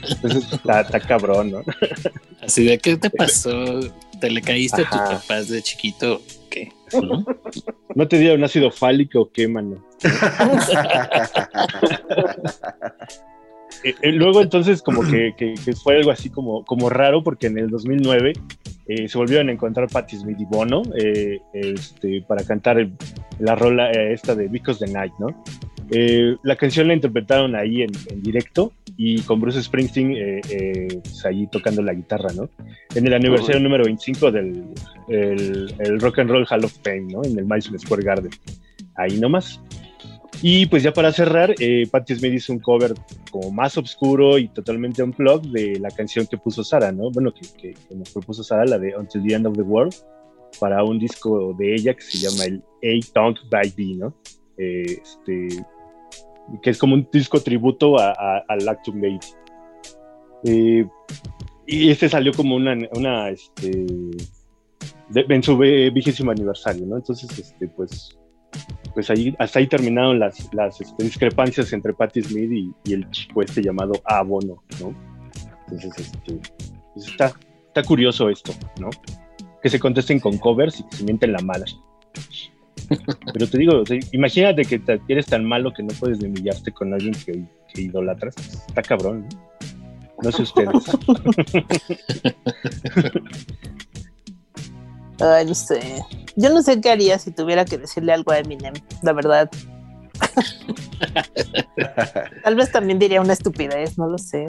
Entonces 0.09 0.53
está, 0.53 0.83
está 0.83 1.01
cabrón, 1.01 1.51
¿no? 1.51 1.63
Así 2.41 2.65
de, 2.65 2.79
¿qué 2.79 2.97
te 2.97 3.11
pasó? 3.11 3.81
¿Te 4.21 4.31
le 4.31 4.43
caíste 4.43 4.83
a 4.83 4.91
tus 4.91 5.01
papás 5.01 5.49
de 5.49 5.63
chiquito? 5.63 6.23
¿No? 6.93 7.25
¿No 7.95 8.09
te 8.09 8.19
dieron 8.19 8.45
ácido 8.45 8.71
fálico 8.71 9.21
o 9.21 9.31
qué, 9.31 9.49
mano? 9.49 9.85
Eh, 13.85 13.95
eh, 14.03 14.13
luego 14.13 14.43
entonces 14.43 14.83
como 14.83 15.03
que, 15.11 15.33
que- 15.37 15.55
que 15.65 15.73
fue 15.75 15.97
algo 15.97 16.11
así 16.11 16.29
como, 16.31 16.65
como 16.65 16.89
raro 16.91 17.23
porque 17.23 17.47
en 17.47 17.59
el 17.59 17.71
2009 17.71 18.33
eh, 18.87 19.09
se 19.09 19.17
volvieron 19.19 19.49
a 19.49 19.53
encontrar 19.53 19.89
Patti 19.89 20.17
Smith 20.17 20.39
y 20.41 20.45
Bono 20.45 20.83
eh, 20.99 21.39
este, 21.55 22.23
para 22.23 22.45
cantar 22.45 22.79
el- 22.79 22.93
la 23.39 23.55
rola 23.55 23.91
eh, 23.93 24.13
esta 24.13 24.35
de 24.35 24.49
Because 24.49 24.85
the 24.85 24.93
Night, 24.93 25.13
¿no? 25.19 25.29
Eh, 25.93 26.37
la 26.45 26.55
canción 26.57 26.87
la 26.89 26.95
interpretaron 26.95 27.57
ahí 27.57 27.83
en, 27.83 27.91
en 28.11 28.23
directo 28.23 28.73
y 28.97 29.23
con 29.23 29.41
Bruce 29.41 29.63
Springsteen 29.63 30.41
pues, 31.03 31.25
ahí 31.27 31.47
tocando 31.51 31.83
la 31.83 31.95
guitarra, 31.95 32.29
¿no? 32.37 32.49
En 32.95 33.07
el 33.07 33.15
aniversario 33.15 33.61
número 33.61 33.85
25 33.85 34.31
del 34.31 34.63
el, 35.09 35.75
el 35.79 36.01
Rock 36.01 36.19
and 36.21 36.31
Roll 36.31 36.47
Hall 36.49 36.65
of 36.65 36.73
Fame, 36.85 37.13
¿no? 37.13 37.25
En 37.25 37.37
el 37.39 37.45
Madison 37.47 37.79
Square 37.79 38.03
Garden. 38.05 38.31
Ahí 38.97 39.19
nomás. 39.19 39.61
Y 40.43 40.67
pues 40.67 40.83
ya 40.83 40.93
para 40.93 41.13
cerrar, 41.13 41.55
eh, 41.59 41.87
Patti 41.91 42.15
Smith 42.17 42.33
hizo 42.35 42.53
un 42.53 42.61
cover 42.61 42.95
como 43.31 43.51
más 43.51 43.77
oscuro 43.77 44.39
y 44.39 44.49
totalmente 44.49 45.03
unplugged 45.03 45.51
de 45.51 45.79
la 45.79 45.91
canción 45.91 46.27
que 46.27 46.39
puso 46.39 46.65
Sara, 46.65 46.93
¿no? 46.93 47.11
Bueno, 47.11 47.33
que, 47.35 47.43
que- 47.61 47.75
que 47.89 47.95
nos 47.95 48.11
propuso 48.11 48.43
Sara, 48.43 48.65
la 48.65 48.79
de 48.79 48.97
Until 48.97 49.23
the 49.27 49.35
End 49.35 49.47
of 49.47 49.55
the 49.57 49.63
World, 49.63 49.95
para 50.59 50.83
un 50.83 50.99
disco 50.99 51.55
de 51.59 51.75
ella 51.75 51.95
que 51.95 52.03
se 52.03 52.19
llama 52.19 52.45
el 52.45 52.63
A-Tongue 52.83 53.41
by 53.51 53.73
B, 53.77 53.97
¿no? 53.97 54.15
Eh, 54.57 55.01
este, 55.03 55.49
que 56.63 56.71
es 56.71 56.79
como 56.79 56.95
un 56.95 57.07
disco 57.13 57.41
tributo 57.41 57.99
a, 57.99 58.11
a, 58.11 58.39
a 58.49 58.57
Lactum. 58.57 59.03
Eh, 60.45 60.87
y 61.67 61.91
este 61.91 62.09
salió 62.09 62.33
como 62.33 62.57
una, 62.57 62.77
una 62.95 63.29
este, 63.31 63.71
de- 65.11 65.27
en 65.29 65.43
su 65.43 65.57
vigésimo 65.59 66.31
aniversario, 66.31 66.87
¿no? 66.87 66.97
Entonces, 66.97 67.31
este, 67.39 67.69
pues, 67.69 68.17
pues 68.95 69.11
ahí, 69.11 69.35
hasta 69.39 69.59
ahí 69.59 69.67
terminaron 69.67 70.19
las, 70.19 70.41
este, 70.81 71.05
discrepancias 71.05 71.73
entre 71.73 71.93
Patti 71.93 72.23
Smith 72.23 72.75
y, 72.85 72.93
el 72.93 73.09
chico 73.11 73.43
este 73.43 73.63
llamado 73.63 73.93
Abono, 74.05 74.63
¿no? 74.81 74.95
Entonces, 75.69 75.99
este, 75.99 76.39
pues 76.95 77.07
está, 77.07 77.33
curioso 77.87 78.29
esto, 78.29 78.53
¿no? 78.79 78.91
Que 79.63 79.71
se 79.71 79.79
contesten 79.79 80.21
con 80.21 80.37
covers 80.39 80.81
y 80.81 80.85
que 80.85 80.97
se 80.97 81.05
mienten 81.05 81.33
la 81.33 81.41
mala. 81.41 81.65
Pero 83.33 83.49
te 83.49 83.59
digo, 83.59 83.85
imagínate 84.13 84.65
que 84.65 84.79
te- 84.81 85.01
eres 85.09 85.27
tan 85.27 85.45
malo 85.45 85.73
que 85.73 85.83
no 85.83 85.95
puedes 85.99 86.21
humillarte 86.21 86.73
con 86.73 86.93
alguien 86.93 87.15
que, 87.15 87.45
que 87.73 87.83
idolatras. 87.83 88.35
Está 88.69 88.83
cabrón, 88.83 89.27
¿no? 89.31 89.51
No 90.23 90.33
sé 90.33 90.43
ustedes. 90.43 90.71
Ay, 95.21 95.47
no 95.47 95.55
sé. 95.55 95.81
Yo 96.37 96.51
no 96.51 96.63
sé 96.63 96.81
qué 96.81 96.91
haría 96.91 97.19
si 97.19 97.31
tuviera 97.31 97.65
que 97.65 97.79
decirle 97.79 98.13
algo 98.13 98.33
a 98.33 98.39
Eminem, 98.39 98.75
la 99.03 99.13
verdad. 99.13 99.51
Tal 102.45 102.55
vez 102.55 102.71
también 102.73 102.99
diría 102.99 103.21
una 103.21 103.33
estupidez, 103.33 103.99
no 103.99 104.09
lo 104.09 104.19
sé. 104.19 104.47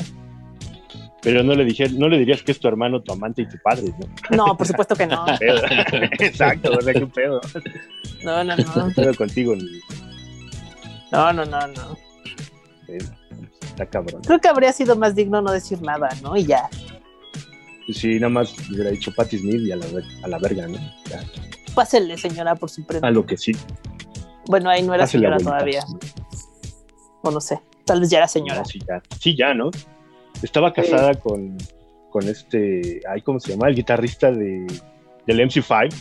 Pero 1.21 1.43
no 1.43 1.53
le, 1.53 1.65
dije, 1.65 1.87
no 1.89 2.09
le 2.09 2.17
dirías 2.17 2.41
que 2.41 2.51
es 2.51 2.59
tu 2.59 2.67
hermano, 2.67 3.01
tu 3.01 3.13
amante 3.13 3.43
y 3.43 3.47
tu 3.47 3.57
padre, 3.63 3.93
¿no? 4.29 4.37
No, 4.45 4.57
por 4.57 4.65
supuesto 4.65 4.95
que 4.95 5.05
no. 5.05 5.25
Exacto, 6.19 6.71
o 6.71 6.81
sea, 6.81 6.93
qué 6.93 7.05
pedo. 7.05 7.39
No, 8.23 8.43
no, 8.43 8.55
no. 8.55 8.87
¿Qué 8.87 8.93
pedo 9.01 9.15
contigo? 9.15 9.55
ni- 9.55 9.81
No, 11.11 11.31
no, 11.31 11.45
no, 11.45 11.67
no. 11.67 11.97
Está 13.61 13.85
cabrón. 13.85 14.21
Creo 14.25 14.39
que 14.39 14.47
habría 14.47 14.73
sido 14.73 14.95
más 14.95 15.13
digno 15.15 15.41
no 15.41 15.51
decir 15.51 15.81
nada, 15.81 16.09
¿no? 16.23 16.35
Y 16.35 16.45
ya. 16.45 16.67
Sí, 17.89 18.15
nada 18.15 18.29
más 18.29 18.57
le 18.69 18.75
hubiera 18.75 18.91
dicho 18.91 19.11
Patti 19.13 19.37
Smith 19.39 19.61
y 19.61 19.71
a 19.71 19.75
la, 19.75 19.85
a 20.23 20.27
la 20.27 20.37
verga, 20.39 20.67
¿no? 20.67 20.77
Ya, 21.09 21.23
Pásele, 21.73 22.17
señora, 22.17 22.55
por 22.55 22.69
su 22.69 22.85
premio. 22.85 23.07
a 23.07 23.11
lo 23.11 23.25
que 23.25 23.37
sí. 23.37 23.53
Bueno, 24.47 24.69
ahí 24.69 24.81
no 24.83 24.93
era 24.93 25.03
Pásele, 25.03 25.23
señora 25.23 25.37
todavía. 25.37 25.83
O 27.21 27.31
no 27.31 27.41
sé. 27.41 27.59
Tal 27.85 27.99
vez 27.99 28.09
ya 28.09 28.19
era 28.19 28.27
señora. 28.27 28.59
No, 28.59 28.65
sí, 28.65 28.79
ya. 28.87 29.01
Sí, 29.19 29.35
ya, 29.35 29.53
¿no? 29.53 29.71
Estaba 30.41 30.73
casada 30.73 31.15
con, 31.15 31.57
con 32.09 32.27
este, 32.27 33.01
ay, 33.09 33.21
¿cómo 33.21 33.39
se 33.39 33.51
llama? 33.51 33.67
El 33.67 33.75
guitarrista 33.75 34.31
de, 34.31 34.65
del 35.27 35.39
MC5, 35.39 35.93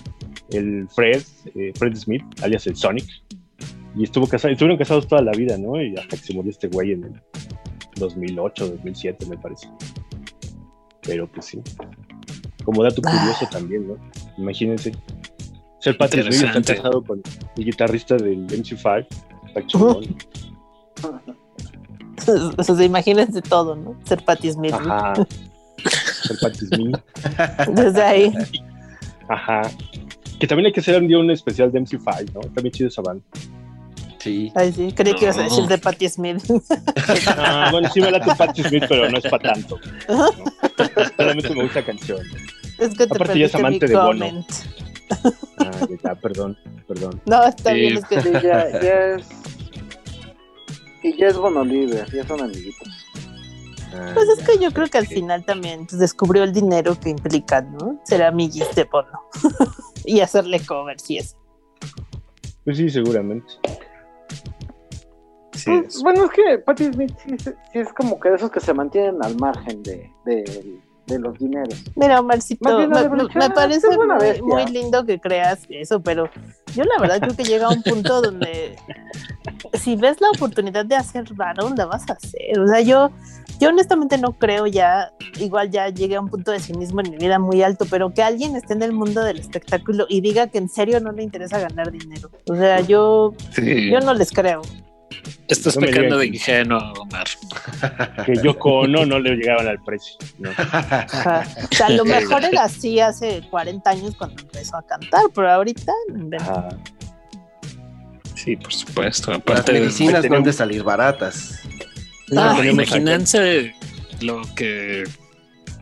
el 0.52 0.88
Fred, 0.88 1.22
eh, 1.54 1.72
Fred 1.76 1.96
Smith, 1.96 2.22
alias 2.42 2.66
el 2.66 2.76
Sonic. 2.76 3.06
Y 3.96 4.04
estuvo 4.04 4.26
casado, 4.26 4.52
estuvieron 4.52 4.78
casados 4.78 5.08
toda 5.08 5.22
la 5.22 5.32
vida, 5.32 5.58
¿no? 5.58 5.80
Y 5.82 5.94
hasta 5.96 6.16
que 6.16 6.22
se 6.22 6.34
murió 6.34 6.50
este 6.50 6.68
güey 6.68 6.92
en 6.92 7.04
el 7.04 7.22
2008, 7.96 8.68
2007, 8.68 9.26
me 9.26 9.36
parece. 9.36 9.68
Pero 11.02 11.26
pues 11.30 11.46
sí. 11.46 11.60
Como 12.64 12.82
dato 12.82 13.00
Ah. 13.04 13.10
curioso 13.18 13.46
también, 13.50 13.88
¿no? 13.88 13.96
Imagínense. 14.38 14.92
Ser 15.80 15.96
Patrick 15.96 16.30
Smith 16.30 16.54
está 16.56 16.74
casado 16.74 17.02
con 17.02 17.22
el 17.56 17.64
guitarrista 17.64 18.16
del 18.16 18.46
MC5. 18.46 19.06
Está 19.48 19.66
chingón. 19.66 20.16
o 22.58 22.62
sea, 22.62 22.84
imagínense 22.84 23.40
todo, 23.42 23.74
¿no? 23.76 23.96
Ser 24.04 24.22
Patti 24.24 24.52
Smith. 24.52 24.72
¿no? 24.72 24.92
Ajá. 24.92 25.14
El 26.30 26.38
Patti 26.40 26.66
Smith. 26.66 26.96
Desde 27.74 28.02
ahí. 28.02 28.32
Ajá. 29.28 29.62
Que 30.38 30.46
también 30.46 30.66
hay 30.66 30.72
que 30.72 30.80
hacer 30.80 31.00
un 31.00 31.08
día 31.08 31.18
un 31.18 31.30
especial 31.30 31.72
de 31.72 31.80
MC5, 31.80 32.32
¿no? 32.34 32.40
También 32.40 32.72
chido 32.72 32.88
esa 32.88 33.02
banda. 33.02 33.24
Sí. 34.20 34.52
Ay, 34.54 34.72
sí, 34.72 34.92
creí 34.92 35.14
que 35.14 35.24
ibas 35.24 35.38
a 35.38 35.42
decir 35.44 35.66
de 35.66 35.78
Patti 35.78 36.08
Smith. 36.08 36.42
Ah, 37.36 37.68
bueno, 37.72 37.88
sí 37.92 38.00
me 38.00 38.10
late 38.10 38.34
Patti 38.36 38.62
Smith, 38.62 38.84
pero 38.88 39.10
no 39.10 39.18
es 39.18 39.24
para 39.26 39.52
tanto. 39.54 39.78
¿no? 40.08 40.28
Solamente 41.16 41.54
me 41.54 41.62
gusta 41.62 41.84
canción. 41.84 42.20
es 42.78 42.90
que 42.96 43.06
te 43.06 43.14
Aparte 43.14 43.38
ya 43.38 43.46
es 43.46 43.54
amante 43.54 43.86
de 43.86 43.96
Bono. 43.96 44.44
Ah, 45.58 45.70
ya, 46.04 46.14
perdón, 46.14 46.56
perdón. 46.86 47.20
No, 47.26 47.42
está 47.44 47.72
Sí. 47.72 47.80
bien, 47.80 47.96
es 47.98 48.04
que 48.04 48.20
Sí, 48.20 48.30
ya, 48.42 48.70
ya 48.80 49.04
es. 49.16 49.26
Y 51.02 51.16
ya 51.16 51.28
es 51.28 51.36
Bono 51.36 51.64
Libre, 51.64 52.04
ya 52.12 52.26
son 52.26 52.42
amiguitos. 52.42 52.88
Ah, 53.92 54.10
Pues 54.14 54.28
es 54.38 54.44
que 54.46 54.58
yo 54.62 54.70
creo 54.70 54.86
que 54.88 54.98
al 54.98 55.06
final 55.06 55.44
también 55.44 55.86
pues, 55.86 55.98
descubrió 55.98 56.44
el 56.44 56.52
dinero 56.52 56.98
que 57.00 57.08
implica, 57.10 57.62
¿no? 57.62 58.00
Ser 58.04 58.22
amiguis 58.22 58.72
de 58.74 58.84
Bono. 58.84 59.18
y 60.04 60.20
hacerle 60.20 60.60
covers 60.64 61.08
y 61.10 61.18
eso. 61.18 61.36
Pues 62.64 62.76
sí, 62.76 62.88
seguramente. 62.90 63.52
Pues, 65.64 65.96
es- 65.96 66.02
bueno, 66.02 66.24
es 66.24 66.30
que 66.30 66.58
Patti 66.58 66.84
Smith 66.92 67.14
sí, 67.26 67.36
sí 67.38 67.50
es 67.78 67.92
como 67.92 68.18
que 68.20 68.30
de 68.30 68.36
esos 68.36 68.50
que 68.50 68.60
se 68.60 68.72
mantienen 68.74 69.16
al 69.22 69.36
margen 69.36 69.82
de, 69.82 70.10
de, 70.24 70.78
de 71.06 71.18
los 71.18 71.38
dineros. 71.38 71.82
Mira, 71.96 72.76
la 73.02 73.08
me, 73.10 73.22
me- 73.48 73.54
parece 73.54 73.88
muy, 74.42 74.66
lindo 74.72 75.04
que 75.04 75.18
creas 75.20 75.60
eso, 75.68 76.00
pero 76.00 76.28
yo 76.74 76.84
la 76.84 77.00
verdad 77.00 77.20
creo 77.20 77.36
que 77.36 77.44
llega 77.44 77.66
a 77.66 77.70
un 77.70 77.82
punto 77.82 78.20
donde 78.22 78.76
si 79.74 79.96
ves 79.96 80.20
la 80.20 80.30
oportunidad 80.30 80.84
de 80.84 80.96
hacer 80.96 81.24
varón, 81.34 81.74
la 81.76 81.86
vas 81.86 82.08
a 82.10 82.14
hacer. 82.14 82.58
O 82.60 82.66
sea, 82.66 82.80
yo, 82.80 83.10
yo 83.58 83.68
honestamente 83.70 84.18
no 84.18 84.32
creo 84.38 84.66
ya, 84.66 85.12
igual 85.38 85.70
ya 85.70 85.88
llegué 85.88 86.16
a 86.16 86.20
un 86.20 86.28
punto 86.28 86.52
de 86.52 86.60
cinismo 86.60 87.00
en 87.00 87.10
mi 87.10 87.16
vida 87.16 87.38
muy 87.38 87.62
alto, 87.62 87.86
pero 87.90 88.12
que 88.14 88.22
alguien 88.22 88.56
esté 88.56 88.74
en 88.74 88.82
el 88.82 88.92
mundo 88.92 89.22
del 89.24 89.38
espectáculo 89.38 90.06
y 90.08 90.20
diga 90.20 90.46
que 90.48 90.58
en 90.58 90.68
serio 90.68 91.00
no 91.00 91.12
le 91.12 91.22
interesa 91.22 91.58
ganar 91.58 91.90
dinero. 91.90 92.30
O 92.48 92.54
sea, 92.54 92.80
yo, 92.80 93.34
sí. 93.54 93.90
yo 93.90 94.00
no 94.00 94.14
les 94.14 94.30
creo. 94.30 94.62
Estás 95.48 95.76
No 95.76 95.82
pecando 95.82 96.18
de 96.18 96.26
ingenuo, 96.28 96.78
Omar. 97.00 97.26
Que 98.26 98.34
Yoko 98.42 98.80
Ono 98.80 99.04
no 99.04 99.18
le 99.18 99.34
llegaban 99.36 99.66
al 99.68 99.82
precio. 99.82 100.14
O 100.40 101.74
sea, 101.74 101.86
a 101.86 101.90
lo 101.90 102.04
mejor 102.04 102.44
era 102.44 102.64
así 102.64 103.00
hace 103.00 103.42
40 103.50 103.90
años 103.90 104.14
cuando 104.16 104.40
empezó 104.42 104.76
a 104.76 104.82
cantar, 104.86 105.22
pero 105.34 105.50
ahorita. 105.50 105.92
Sí, 108.34 108.56
por 108.56 108.72
supuesto. 108.72 109.30
Las 109.32 109.40
Aparte, 109.40 109.72
medicinas 109.72 110.28
no 110.28 110.36
han 110.36 110.44
de 110.44 110.52
salir 110.52 110.82
baratas. 110.82 111.60
no, 112.28 112.42
Ah. 112.42 112.64
imagínense 112.66 113.74
lo 114.20 114.42
que 114.54 115.04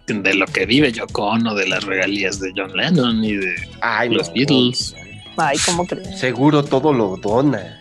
de 0.06 0.34
lo 0.34 0.46
que 0.46 0.64
vive 0.64 0.90
Yoko 0.90 1.26
Ono, 1.26 1.54
de 1.54 1.68
las 1.68 1.84
regalías 1.84 2.40
de 2.40 2.50
John 2.56 2.74
Lennon 2.74 3.22
y 3.22 3.34
de 3.34 3.54
Ay, 3.82 4.08
los 4.08 4.28
no. 4.28 4.34
Beatles. 4.34 4.94
Ay, 5.36 5.58
¿cómo 5.66 5.86
crees? 5.86 6.18
Seguro 6.18 6.64
todo 6.64 6.92
lo 6.94 7.16
dona. 7.18 7.77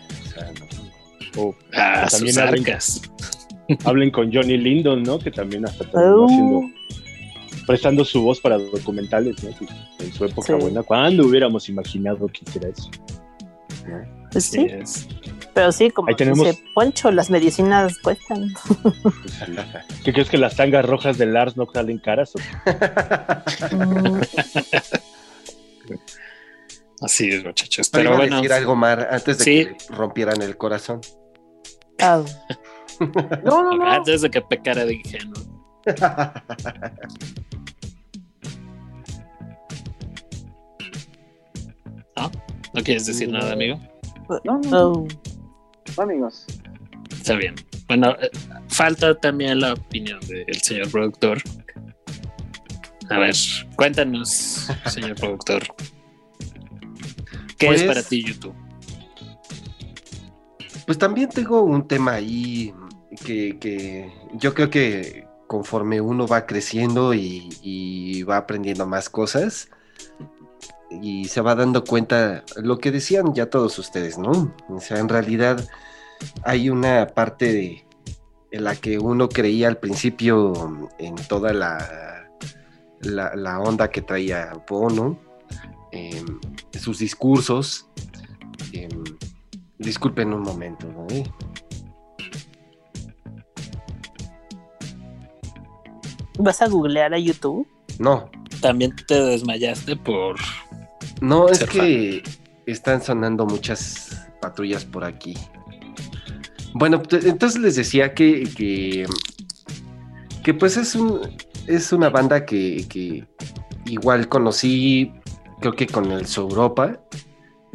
O 1.38 1.54
Ah, 1.74 2.06
También 2.10 2.34
sus 2.34 2.42
hablen- 2.42 2.60
arcas. 2.68 3.02
hablen 3.84 4.10
con 4.10 4.32
Johnny 4.32 4.56
Lindon, 4.56 5.02
¿no? 5.02 5.18
Que 5.18 5.30
también 5.30 5.64
hasta 5.66 5.84
terminó 5.84 6.22
Oh. 6.22 6.26
haciendo, 6.26 6.62
prestando 7.66 8.04
su 8.04 8.22
voz 8.22 8.40
para 8.40 8.58
documentales, 8.58 9.36
En 10.00 10.12
su 10.12 10.24
época 10.24 10.46
Sí. 10.46 10.52
buena. 10.54 10.82
¿Cuándo 10.82 11.26
hubiéramos 11.26 11.68
imaginado 11.68 12.26
que 12.28 12.40
hiciera 12.46 12.68
eso? 12.68 12.90
Pues 14.30 14.44
Sí, 14.44 14.66
es. 14.68 15.08
pero 15.54 15.72
sí, 15.72 15.90
como 15.90 16.08
Ahí 16.08 16.14
tenemos- 16.16 16.46
dice 16.46 16.62
Poncho, 16.74 17.10
las 17.10 17.30
medicinas 17.30 17.98
cuestan. 17.98 18.52
¿Qué 20.04 20.12
crees 20.12 20.28
que 20.28 20.36
las 20.38 20.56
tangas 20.56 20.84
rojas 20.84 21.16
de 21.16 21.26
Lars 21.26 21.56
no 21.56 21.66
salen 21.72 21.98
caras? 21.98 22.32
o 22.34 22.38
qué? 22.38 22.44
Así 27.00 27.30
es, 27.30 27.44
muchachos. 27.44 27.88
Pero 27.90 28.10
Pero 28.10 28.24
iba 28.24 28.36
a 28.36 28.40
decir 28.40 28.52
algo, 28.52 28.74
Mar, 28.76 29.08
antes 29.10 29.38
de 29.38 29.44
Sí. 29.44 29.66
que 29.66 29.76
rompieran 29.94 30.42
el 30.42 30.56
corazón. 30.56 31.00
Ah, 32.00 32.22
No, 33.44 33.62
no, 33.62 33.76
no. 33.76 33.86
antes 33.90 34.22
de 34.22 34.30
que 34.30 34.40
pecara 34.40 34.84
de 34.84 34.94
ingenuo. 34.94 35.34
¿No 42.74 42.82
quieres 42.82 43.06
decir 43.06 43.30
nada, 43.30 43.52
amigo? 43.52 43.80
No, 44.28 44.40
no, 44.44 44.58
no, 44.70 45.06
no, 45.96 46.02
amigos. 46.02 46.46
Está 47.10 47.34
bien. 47.36 47.54
Bueno, 47.86 48.10
eh, 48.20 48.30
falta 48.68 49.18
también 49.18 49.60
la 49.60 49.72
opinión 49.72 50.20
del 50.20 50.54
señor 50.60 50.90
productor. 50.90 51.38
A 53.10 53.18
ver, 53.18 53.34
cuéntanos, 53.76 54.68
señor 54.86 55.14
productor. 55.16 55.62
¿Qué 57.58 57.66
Pues- 57.66 57.80
es 57.82 57.86
para 57.88 58.02
ti 58.02 58.22
YouTube? 58.24 58.54
Pues 60.88 60.96
también 60.96 61.28
tengo 61.28 61.60
un 61.60 61.86
tema 61.86 62.12
ahí 62.12 62.72
que, 63.22 64.10
yo 64.32 64.54
creo 64.54 64.70
que 64.70 65.26
conforme 65.46 66.00
uno 66.00 66.26
va 66.26 66.46
creciendo 66.46 67.12
y, 67.12 68.22
va 68.22 68.38
aprendiendo 68.38 68.86
más 68.86 69.10
cosas 69.10 69.68
y 70.90 71.26
se 71.26 71.42
va 71.42 71.54
dando 71.54 71.84
cuenta 71.84 72.42
lo 72.56 72.78
que 72.78 72.90
decían 72.90 73.34
ya 73.34 73.50
todos 73.50 73.78
ustedes, 73.78 74.16
¿no? 74.16 74.54
O 74.70 74.80
sea, 74.80 74.98
en 74.98 75.10
realidad 75.10 75.62
hay 76.42 76.70
una 76.70 77.06
parte 77.08 77.86
en 78.50 78.64
la 78.64 78.74
que 78.74 78.98
uno 78.98 79.28
creía 79.28 79.68
al 79.68 79.76
principio 79.76 80.88
en 80.98 81.16
toda 81.16 81.52
la, 81.52 82.30
la, 83.02 83.60
onda 83.60 83.90
que 83.90 84.00
traía 84.00 84.54
Bono, 84.66 85.18
em, 85.92 86.40
sus 86.72 86.98
discursos. 86.98 87.90
em, 88.72 89.04
Disculpen 89.78 90.32
un 90.32 90.42
momento, 90.42 90.86
¿no? 90.88 91.06
¿Vas 96.38 96.62
a 96.62 96.68
googlear 96.68 97.14
a 97.14 97.18
YouTube? 97.18 97.66
No, 97.98 98.30
También 98.60 98.94
te 99.06 99.20
desmayaste 99.20 99.96
por... 99.96 100.36
no, 101.20 101.48
es 101.48 101.64
que 101.64 102.22
están 102.66 103.02
sonando 103.02 103.44
muchas 103.44 104.28
patrullas 104.40 104.84
por 104.84 105.04
aquí. 105.04 105.34
Bueno, 106.74 107.02
entonces 107.10 107.60
les 107.60 107.76
decía 107.76 108.14
que, 108.14 108.44
que, 108.56 109.06
que 110.44 110.54
pues 110.54 110.76
es, 110.76 110.94
un, 110.94 111.20
es 111.66 111.92
una 111.92 112.08
banda 112.08 112.44
que, 112.44 112.86
que 112.88 113.26
igual 113.86 114.28
conocí, 114.28 115.12
creo 115.60 115.72
que 115.72 115.86
con 115.86 116.12
el 116.12 116.26
Europa, 116.36 117.00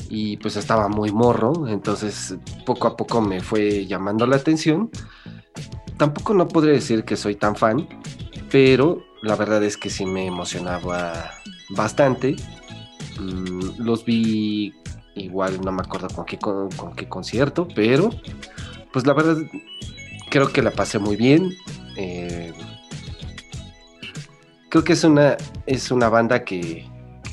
y 0.09 0.37
pues 0.37 0.57
estaba 0.57 0.89
muy 0.89 1.11
morro, 1.11 1.67
entonces 1.67 2.35
poco 2.65 2.87
a 2.87 2.97
poco 2.97 3.21
me 3.21 3.41
fue 3.41 3.85
llamando 3.85 4.27
la 4.27 4.35
atención. 4.35 4.89
Tampoco 5.97 6.33
no 6.33 6.47
podría 6.47 6.73
decir 6.73 7.03
que 7.03 7.15
soy 7.15 7.35
tan 7.35 7.55
fan, 7.55 7.87
pero 8.51 9.03
la 9.21 9.35
verdad 9.35 9.63
es 9.63 9.77
que 9.77 9.89
sí 9.89 10.05
me 10.05 10.25
emocionaba 10.25 11.31
bastante. 11.69 12.35
Mm, 13.19 13.83
los 13.83 14.05
vi 14.05 14.73
igual, 15.15 15.61
no 15.61 15.71
me 15.71 15.81
acuerdo 15.81 16.07
con 16.09 16.25
qué, 16.25 16.37
con, 16.37 16.69
qué 16.95 17.07
concierto, 17.07 17.67
pero 17.75 18.09
pues 18.91 19.05
la 19.05 19.13
verdad 19.13 19.37
creo 20.29 20.51
que 20.51 20.61
la 20.61 20.71
pasé 20.71 20.99
muy 20.99 21.15
bien. 21.15 21.51
Eh, 21.97 22.53
creo 24.69 24.83
que 24.83 24.93
es 24.93 25.03
una, 25.03 25.37
es 25.65 25.91
una 25.91 26.09
banda 26.09 26.43
que, 26.43 26.87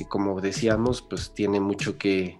como 0.05 0.41
decíamos, 0.41 1.01
pues 1.01 1.33
tiene 1.33 1.59
mucho 1.59 1.97
que, 1.97 2.37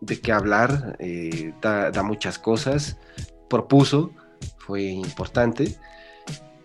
de 0.00 0.20
qué 0.20 0.32
hablar, 0.32 0.96
eh, 0.98 1.52
da, 1.60 2.02
muchas 2.02 2.38
cosas, 2.38 2.98
propuso, 3.48 4.10
fue 4.58 4.82
importante. 4.82 5.76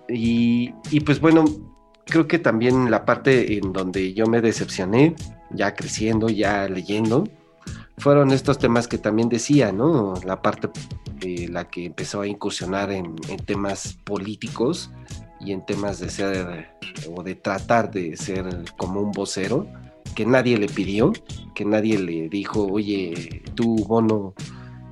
Y, 0.09 0.73
y 0.89 0.99
pues 1.01 1.19
bueno, 1.19 1.45
creo 2.05 2.27
que 2.27 2.39
también 2.39 2.91
la 2.91 3.05
parte 3.05 3.57
en 3.57 3.73
donde 3.73 4.13
yo 4.13 4.27
me 4.27 4.41
decepcioné, 4.41 5.15
ya 5.51 5.75
creciendo, 5.75 6.29
ya 6.29 6.67
leyendo, 6.67 7.25
fueron 7.97 8.31
estos 8.31 8.57
temas 8.57 8.87
que 8.87 8.97
también 8.97 9.29
decía, 9.29 9.71
¿no? 9.71 10.15
La 10.25 10.41
parte 10.41 10.69
eh, 11.21 11.47
la 11.49 11.69
que 11.69 11.85
empezó 11.85 12.21
a 12.21 12.27
incursionar 12.27 12.91
en, 12.91 13.15
en, 13.29 13.37
temas 13.45 13.93
políticos 14.03 14.91
y 15.39 15.51
en 15.51 15.65
temas 15.65 15.99
de 15.99 16.09
ser 16.09 16.71
o 17.15 17.21
de 17.21 17.35
tratar 17.35 17.91
de 17.91 18.17
ser 18.17 18.45
como 18.77 19.01
un 19.01 19.11
vocero 19.11 19.67
que 20.15 20.25
nadie 20.25 20.57
le 20.57 20.67
pidió, 20.67 21.13
que 21.55 21.65
nadie 21.65 21.97
le 21.97 22.29
dijo, 22.29 22.65
oye, 22.65 23.43
tú, 23.55 23.75
Bono, 23.87 24.33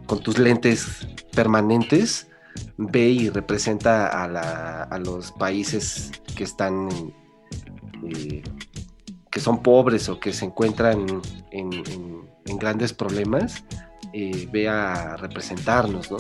con 0.06 0.19
tus 0.19 0.38
lentes 0.38 1.07
permanentes, 1.34 2.27
ve 2.77 3.10
y 3.10 3.30
representa 3.30 4.07
a, 4.07 4.27
la, 4.27 4.84
a 4.84 4.99
los 4.99 5.31
países 5.31 6.11
que 6.36 6.44
están, 6.44 6.90
eh, 8.07 8.44
que 9.31 9.40
son 9.40 9.61
pobres 9.61 10.10
o 10.10 10.19
que 10.19 10.34
se 10.34 10.45
encuentran 10.45 11.06
en, 11.52 11.69
grandes 12.60 12.94
problemas, 12.94 13.64
eh, 14.14 14.48
ve 14.52 14.68
a 14.68 15.15
representarnos, 15.18 16.11
¿no? 16.11 16.18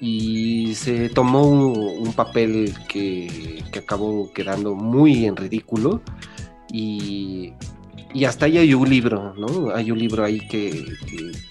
y 0.00 0.74
se 0.74 1.08
tomó 1.08 1.46
un, 1.46 2.06
un 2.06 2.12
papel 2.12 2.74
que, 2.88 3.64
que 3.72 3.78
acabó 3.78 4.30
quedando 4.32 4.74
muy 4.74 5.24
en 5.24 5.36
ridículo 5.36 6.02
y, 6.70 7.54
y 8.16 8.24
hasta 8.24 8.46
ahí 8.46 8.56
hay 8.56 8.72
un 8.72 8.88
libro, 8.88 9.34
¿no? 9.34 9.74
Hay 9.74 9.90
un 9.90 9.98
libro 9.98 10.24
ahí 10.24 10.40
que, 10.48 10.86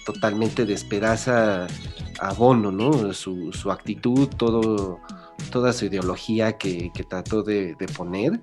totalmente 0.04 0.66
despedaza 0.66 1.68
a 2.18 2.32
Bono, 2.32 2.72
¿no? 2.72 3.12
Su, 3.12 3.70
actitud, 3.70 4.26
todo, 4.36 4.98
toda 5.52 5.72
su 5.72 5.84
ideología 5.84 6.58
que, 6.58 6.90
trató 7.08 7.44
de, 7.44 7.76
poner, 7.96 8.40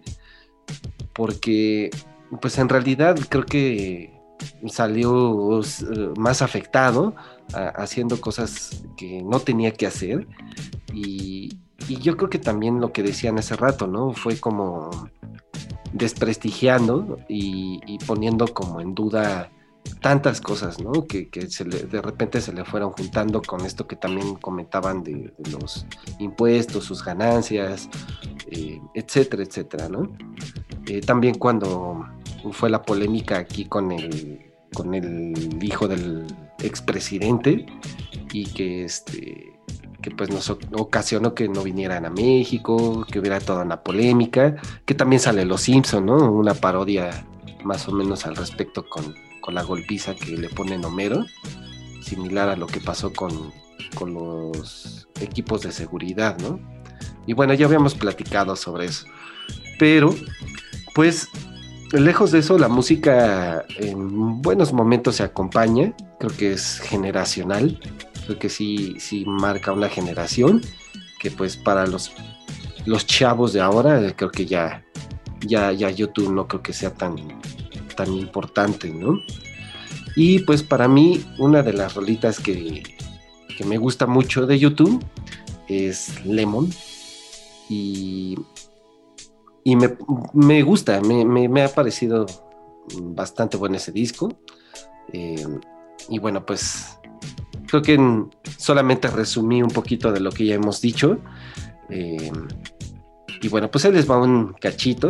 porque 1.12 1.90
pues 2.42 2.58
en 2.60 2.70
realidad 2.70 3.20
creo 3.28 3.46
que 3.46 4.14
salió 4.68 5.60
eh, 5.60 6.14
más 6.18 6.42
afectado 6.42 7.16
haciendo 7.76 8.22
cosas 8.22 8.86
que 8.96 9.22
no 9.22 9.42
tenía 9.42 9.74
que 9.74 9.86
hacer 9.86 10.28
y, 10.94 11.60
y 11.90 11.98
yo 11.98 12.16
creo 12.16 12.30
que 12.30 12.40
también 12.40 12.80
lo 12.80 12.94
que 12.94 13.04
decían 13.04 13.38
hace 13.38 13.58
rato, 13.58 13.86
¿no? 13.86 14.14
Fue 14.14 14.40
como 14.40 15.10
desprestigiando 15.94 17.20
y, 17.28 17.98
poniendo 18.06 18.48
como 18.48 18.82
en 18.82 18.96
duda 18.96 19.52
tantas 20.02 20.42
cosas, 20.42 20.80
¿no? 20.80 21.06
Que, 21.06 21.30
de 21.32 22.02
repente 22.02 22.42
se 22.42 22.54
le 22.54 22.66
fueron 22.66 22.92
juntando 22.92 23.42
con 23.42 23.66
esto 23.66 23.88
que 23.88 23.96
también 23.96 24.36
comentaban 24.36 25.04
de, 25.04 25.34
de 25.38 25.52
los 25.52 25.86
impuestos, 26.20 26.86
sus 26.86 27.04
ganancias, 27.04 27.90
eh, 28.50 28.82
etcétera, 28.94 29.44
etcétera, 29.44 29.90
¿no? 29.90 30.10
Eh, 30.88 31.02
también 31.02 31.36
cuando 31.36 32.06
fue 32.52 32.70
la 32.70 32.82
polémica 32.82 33.38
aquí 33.38 33.66
con 33.66 33.92
el, 33.92 34.52
con 34.74 34.94
el 34.94 35.60
hijo 35.62 35.88
del 35.88 36.26
expresidente 36.60 37.66
y 38.32 38.46
que 38.46 38.86
este 38.86 39.53
que 40.04 40.12
pues 40.12 40.30
nos 40.30 40.50
ocasionó 40.50 41.34
que 41.34 41.48
no 41.48 41.64
vinieran 41.64 42.06
a 42.06 42.10
México, 42.10 43.06
que 43.10 43.20
hubiera 43.20 43.40
toda 43.40 43.64
una 43.64 43.82
polémica, 43.82 44.58
que 44.86 44.94
también 44.94 45.22
sale 45.22 45.46
Los 45.46 45.62
Simpson, 45.62 46.06
¿no? 46.06 46.32
Una 46.32 46.54
parodia 46.54 47.26
más 47.64 47.88
o 47.88 47.94
menos 47.94 48.26
al 48.26 48.36
respecto 48.36 48.88
con, 48.88 49.16
con 49.40 49.56
la 49.56 49.64
golpiza 49.64 50.14
que 50.14 50.38
le 50.38 50.50
ponen 50.50 50.84
Homero, 50.84 51.26
similar 52.02 52.50
a 52.50 52.58
lo 52.58 52.68
que 52.68 52.82
pasó 52.82 53.14
con, 53.14 53.54
con 53.96 54.14
los 54.14 55.08
equipos 55.22 55.62
de 55.62 55.72
seguridad, 55.72 56.38
¿no? 56.40 56.60
Y 57.26 57.32
bueno, 57.32 57.54
ya 57.54 57.66
habíamos 57.66 57.96
platicado 57.96 58.58
sobre 58.58 58.88
eso. 58.88 59.06
Pero, 59.80 60.14
pues, 60.94 61.30
lejos 61.94 62.32
de 62.32 62.40
eso, 62.40 62.58
la 62.58 62.68
música 62.68 63.64
en 63.78 64.42
buenos 64.42 64.74
momentos 64.74 65.16
se 65.16 65.24
acompaña, 65.24 65.94
creo 66.20 66.36
que 66.36 66.52
es 66.52 66.80
generacional, 66.80 67.80
creo 68.26 68.40
que 68.40 68.50
sí, 68.50 68.96
sí 69.00 69.24
marca 69.26 69.72
una 69.72 69.90
generación, 69.90 70.62
que 71.20 71.32
pues 71.32 71.58
para 71.58 71.86
los, 71.88 72.12
los 72.86 73.06
chavos 73.06 73.54
de 73.54 73.62
ahora, 73.62 74.02
eh, 74.02 74.14
creo 74.16 74.32
que 74.32 74.46
ya, 74.46 74.86
ya, 75.42 75.72
ya 75.72 75.90
YouTube 75.90 76.32
no 76.32 76.48
creo 76.48 76.62
que 76.62 76.74
sea 76.74 76.94
tan, 76.94 77.16
tan 77.96 78.12
importante, 78.14 78.90
¿no? 78.90 79.20
Y 80.16 80.40
pues 80.40 80.62
para 80.64 80.88
mí, 80.88 81.24
una 81.40 81.64
de 81.64 81.74
las 81.74 81.96
rolitas 81.96 82.40
que, 82.40 82.84
que 83.58 83.64
me 83.66 83.78
gusta 83.78 84.06
mucho 84.06 84.46
de 84.46 84.60
YouTube 84.60 85.04
es 85.68 86.24
Lemon. 86.26 86.70
Y, 87.70 88.36
y 89.64 89.76
me, 89.76 89.98
me 90.34 90.62
gusta, 90.62 91.02
me, 91.02 91.26
me- 91.26 91.64
ha 91.64 91.70
parecido 91.70 92.26
bastante 93.02 93.58
bueno 93.58 93.78
ese 93.78 93.92
disco. 93.92 94.30
Eh, 95.12 95.48
y 96.10 96.20
bueno, 96.20 96.46
pues 96.46 97.00
creo 97.74 97.82
que 97.82 97.94
en- 97.96 98.30
solamente 98.58 99.08
resumí 99.08 99.64
un 99.64 99.72
poquito 99.72 100.12
de 100.12 100.20
lo 100.20 100.32
que 100.32 100.46
ya 100.46 100.54
hemos 100.54 100.80
dicho. 100.80 101.18
Eh, 101.90 102.32
y 103.42 103.48
bueno, 103.48 103.72
pues 103.72 103.84
ahí 103.86 103.92
les 103.92 104.08
va 104.10 104.22
un 104.22 104.54
cachito. 104.54 105.10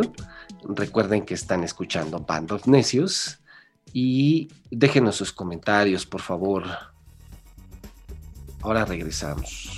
Recuerden 0.63 1.25
que 1.25 1.33
están 1.33 1.65
escuchando 1.65 2.19
Band 2.19 2.53
of 2.53 2.67
Necios. 2.67 3.39
Y 3.91 4.47
déjenos 4.71 5.17
sus 5.17 5.33
comentarios, 5.33 6.05
por 6.05 6.21
favor. 6.21 6.63
Ahora 8.61 8.85
regresamos. 8.85 9.77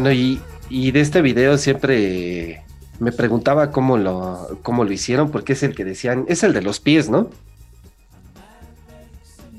Bueno, 0.00 0.12
y, 0.12 0.40
y 0.70 0.92
de 0.92 1.00
este 1.00 1.22
video 1.22 1.58
siempre 1.58 2.62
me 3.00 3.10
preguntaba 3.10 3.72
cómo 3.72 3.98
lo, 3.98 4.60
cómo 4.62 4.84
lo 4.84 4.92
hicieron, 4.92 5.32
porque 5.32 5.54
es 5.54 5.64
el 5.64 5.74
que 5.74 5.84
decían, 5.84 6.24
es 6.28 6.44
el 6.44 6.52
de 6.52 6.62
los 6.62 6.78
pies, 6.78 7.10
¿no? 7.10 7.30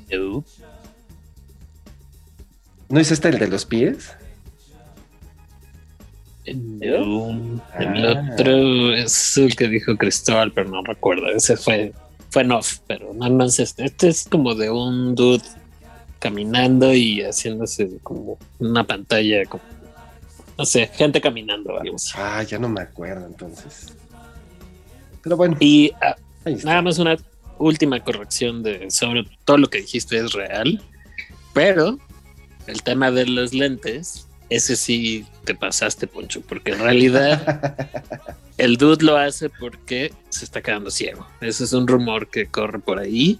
No. 0.10 0.46
¿No 2.88 3.00
es 3.02 3.12
este 3.12 3.28
el 3.28 3.40
de 3.40 3.50
los 3.50 3.66
pies? 3.66 4.14
No. 6.48 7.62
El 7.78 8.08
Ah. 8.08 8.30
otro 8.32 8.96
es 8.96 9.36
el 9.36 9.58
que 9.58 9.68
dijo 9.68 9.98
Cristóbal, 9.98 10.54
pero 10.54 10.70
no 10.70 10.82
recuerdo. 10.84 11.28
Ese 11.28 11.58
fue, 11.58 11.92
fue 12.30 12.44
en 12.44 12.54
off, 12.54 12.78
pero 12.88 13.14
no, 13.14 13.28
no 13.28 13.44
es 13.44 13.60
este. 13.60 13.84
Este 13.84 14.08
es 14.08 14.24
como 14.24 14.56
de 14.56 14.70
un 14.70 15.16
dude 15.16 15.44
caminando 16.20 16.94
y 16.94 17.24
haciéndose 17.24 17.98
como 18.04 18.38
una 18.60 18.86
pantalla, 18.86 19.44
como, 19.44 19.64
no 20.60 20.66
sé, 20.66 20.92
gente 20.94 21.22
caminando 21.22 21.74
o 21.74 21.80
algo 21.80 21.96
así. 21.96 22.12
Ah, 22.16 22.44
ya 22.44 22.60
no 22.60 22.68
me 22.68 22.82
acuerdo 22.82 23.26
entonces. 23.26 23.94
Pero 25.24 25.38
bueno, 25.38 25.56
Y 25.62 25.94
está. 26.44 26.68
nada 26.68 26.82
más 26.82 27.00
una 27.00 27.16
última 27.58 27.98
corrección 28.04 28.62
de 28.62 28.92
sobre 28.92 29.26
todo 29.46 29.58
lo 29.58 29.70
que 29.70 29.80
dijiste 29.80 30.18
es 30.18 30.34
real, 30.34 30.84
pero 31.54 31.98
el 32.68 32.84
tema 32.84 33.10
de 33.10 33.26
los 33.26 33.54
lentes, 33.54 34.28
ese 34.50 34.76
sí 34.76 35.26
te 35.46 35.56
pasaste, 35.56 36.08
Poncho, 36.08 36.42
porque 36.42 36.74
en 36.74 36.80
realidad 36.80 37.78
el 38.58 38.76
dude 38.76 39.06
lo 39.06 39.16
hace 39.16 39.50
porque 39.50 40.12
se 40.28 40.44
está 40.44 40.62
quedando 40.62 40.92
ciego. 40.92 41.26
Ese 41.40 41.64
es 41.64 41.72
un 41.72 41.88
rumor 41.88 42.28
que 42.30 42.48
corre 42.48 42.80
por 42.80 43.00
ahí, 43.00 43.40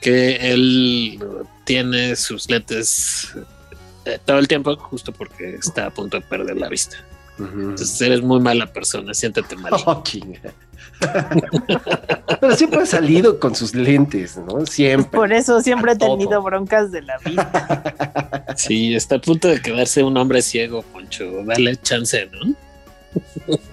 que 0.00 0.50
él 0.50 1.20
tiene 1.64 2.16
sus 2.16 2.48
lentes 2.48 3.34
eh, 4.08 4.18
todo 4.24 4.38
el 4.38 4.48
tiempo 4.48 4.74
justo 4.76 5.12
porque 5.12 5.56
está 5.56 5.86
a 5.86 5.90
punto 5.90 6.16
de 6.18 6.22
perder 6.24 6.56
la 6.56 6.68
vista. 6.68 6.96
Entonces 7.38 8.00
eres 8.00 8.20
muy 8.20 8.40
mala 8.40 8.66
persona, 8.72 9.14
siéntate 9.14 9.54
mal. 9.54 9.72
Oh. 9.86 10.02
Pero 12.40 12.56
siempre 12.56 12.80
ha 12.82 12.86
salido 12.86 13.38
con 13.38 13.54
sus 13.54 13.74
lentes, 13.74 14.36
¿no? 14.36 14.66
Siempre. 14.66 15.16
Por 15.16 15.32
eso 15.32 15.60
siempre 15.60 15.92
he 15.92 15.94
A 15.94 15.98
todo. 15.98 16.16
tenido 16.16 16.42
broncas 16.42 16.90
de 16.90 17.02
la 17.02 17.18
vida. 17.18 18.34
Sí, 18.56 18.92
está 18.96 19.16
a 19.16 19.20
punto 19.20 19.46
de 19.46 19.62
quedarse 19.62 20.02
un 20.02 20.16
hombre 20.16 20.42
ciego, 20.42 20.82
Poncho. 20.82 21.44
Dale 21.44 21.76
chance, 21.76 22.28
¿no? 22.32 22.56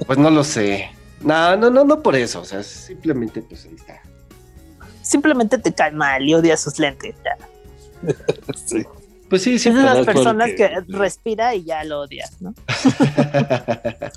Pues 0.05 0.19
no 0.19 0.29
lo 0.29 0.43
sé. 0.43 0.91
No, 1.21 1.55
no, 1.57 1.71
no, 1.71 1.83
no 1.83 2.03
por 2.03 2.15
eso. 2.15 2.41
O 2.41 2.45
sea, 2.45 2.61
simplemente 2.61 3.41
pues 3.41 3.65
ahí 3.65 3.73
está. 3.75 3.99
Simplemente 5.01 5.57
te 5.57 5.73
cae 5.73 5.91
mal 5.91 6.23
y 6.23 6.35
odias 6.35 6.61
sus 6.61 6.77
lentes. 6.77 7.15
ya. 7.23 8.13
Sí. 8.67 8.85
Pues 9.29 9.41
sí, 9.41 9.57
sí. 9.59 9.69
Es 9.69 9.75
de 9.75 9.83
las 9.83 10.05
personas 10.05 10.49
porque- 10.49 10.55
que 10.85 10.97
respira 10.97 11.55
y 11.55 11.63
ya 11.63 11.83
lo 11.83 12.01
odias, 12.01 12.41
¿no? 12.41 12.53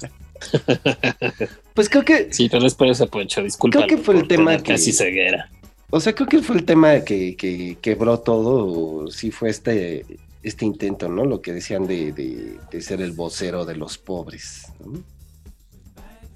pues 1.75 1.89
creo 1.89 2.05
que, 2.05 2.33
Sí, 2.33 2.49
pero 2.49 2.67
es 2.67 2.75
por 2.75 2.89
eso, 2.89 3.07
Poncho, 3.09 3.43
disculpa. 3.43 3.79
Creo 3.79 3.89
que 3.89 3.99
fue 4.05 4.17
el 4.17 4.29
tema 4.29 4.57
que- 4.59 4.73
Casi 4.75 4.93
ceguera. 4.93 5.51
o 5.91 6.01
sea, 6.01 6.15
creo 6.15 6.29
que 6.29 6.43
fue 6.43 6.57
el 6.57 6.65
tema 6.65 7.01
que, 7.01 7.37
que 7.37 7.79
quebró 7.81 8.19
todo, 8.21 9.11
sí 9.11 9.31
fue 9.31 9.51
este, 9.51 10.05
este 10.43 10.65
intento, 10.65 11.09
¿no? 11.09 11.25
Lo 11.25 11.41
que 11.41 11.53
decían 11.53 11.87
de, 11.87 12.13
de- 12.13 12.59
de 12.71 12.81
ser 12.83 13.01
el 13.01 13.13
vocero 13.13 13.65
de 13.65 13.77
los 13.77 13.99
pobres. 13.99 14.67
¿no? 14.85 14.99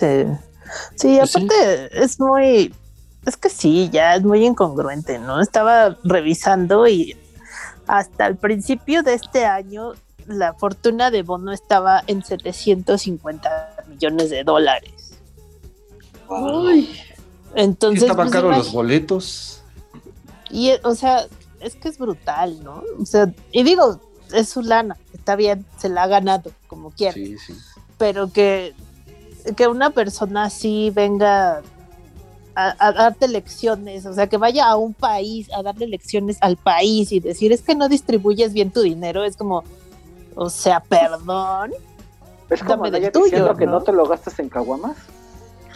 Sí, 0.01 0.25
sí 0.97 1.17
Pues 1.19 1.31
sí. 1.31 1.39
aparte 1.39 2.03
es 2.05 2.19
muy, 2.19 2.75
es 3.27 3.37
que 3.37 3.49
sí, 3.51 3.89
ya 3.93 4.17
es 4.17 4.23
muy 4.23 4.45
incongruente, 4.45 5.19
¿no? 5.19 5.41
Estaba 5.41 5.99
revisando 6.03 6.89
y 6.89 7.17
hasta 7.93 8.27
el 8.27 8.37
principio 8.37 9.03
de 9.03 9.13
este 9.13 9.45
año 9.45 9.93
la 10.27 10.55
fortuna 10.55 11.11
de 11.11 11.23
Bono 11.23 11.53
estaba 11.53 12.03
en 12.07 12.25
750 12.25 13.85
millones 13.87 14.31
de 14.31 14.45
dólares. 14.45 15.19
Ay, 16.31 16.91
Entonces, 17.55 18.05
estaban 18.05 18.29
pues, 18.29 18.33
caros 18.33 18.57
los 18.57 18.73
boletos. 18.73 19.63
Y, 20.49 20.71
eh, 20.71 20.81
o 20.85 20.95
sea, 20.95 21.27
es 21.61 21.77
que 21.77 21.91
es 21.91 21.99
brutal, 21.99 22.65
¿no? 22.65 22.83
O 22.99 23.05
sea, 23.05 23.31
y 23.51 23.63
digo, 23.63 24.01
es 24.33 24.49
su 24.49 24.63
lana, 24.63 24.97
está 25.13 25.37
bien, 25.37 25.67
se 25.77 25.91
la 25.91 26.05
ha 26.05 26.07
ganado, 26.07 26.51
como 26.69 26.93
quiera. 26.93 27.13
Sí, 27.13 27.37
sí. 27.37 27.53
Pero 27.99 28.33
que, 28.33 28.73
que 29.55 29.69
una 29.69 29.91
persona 29.91 30.45
así 30.45 30.91
venga 30.95 31.61
a, 32.55 32.75
a 32.79 32.93
darte 32.93 33.29
lecciones, 33.29 34.07
o 34.07 34.13
sea, 34.13 34.27
que 34.27 34.37
vaya 34.37 34.67
a 34.67 34.77
un 34.77 34.95
país 34.95 35.49
a 35.55 35.63
darle 35.63 35.87
lecciones 35.87 36.39
al 36.41 36.57
país 36.57 37.13
y 37.13 37.21
decir, 37.21 37.53
es 37.53 37.63
que 37.63 37.75
no 37.75 37.89
distribuyes 37.89 38.53
bien 38.53 38.71
tu 38.71 38.83
dinero, 38.83 39.25
es 39.25 39.37
como, 39.37 39.65
o 40.35 40.51
sea, 40.51 40.81
perdón. 40.81 41.73
Es 42.51 42.63
como 42.63 42.91
Dame 42.91 43.11
tuyo, 43.11 43.25
diciendo 43.25 43.57
que 43.57 43.67
¿no? 43.67 43.81
te 43.83 43.93
lo 43.93 44.07
gastas 44.07 44.39
en 44.39 44.49
caguamas. 44.49 44.97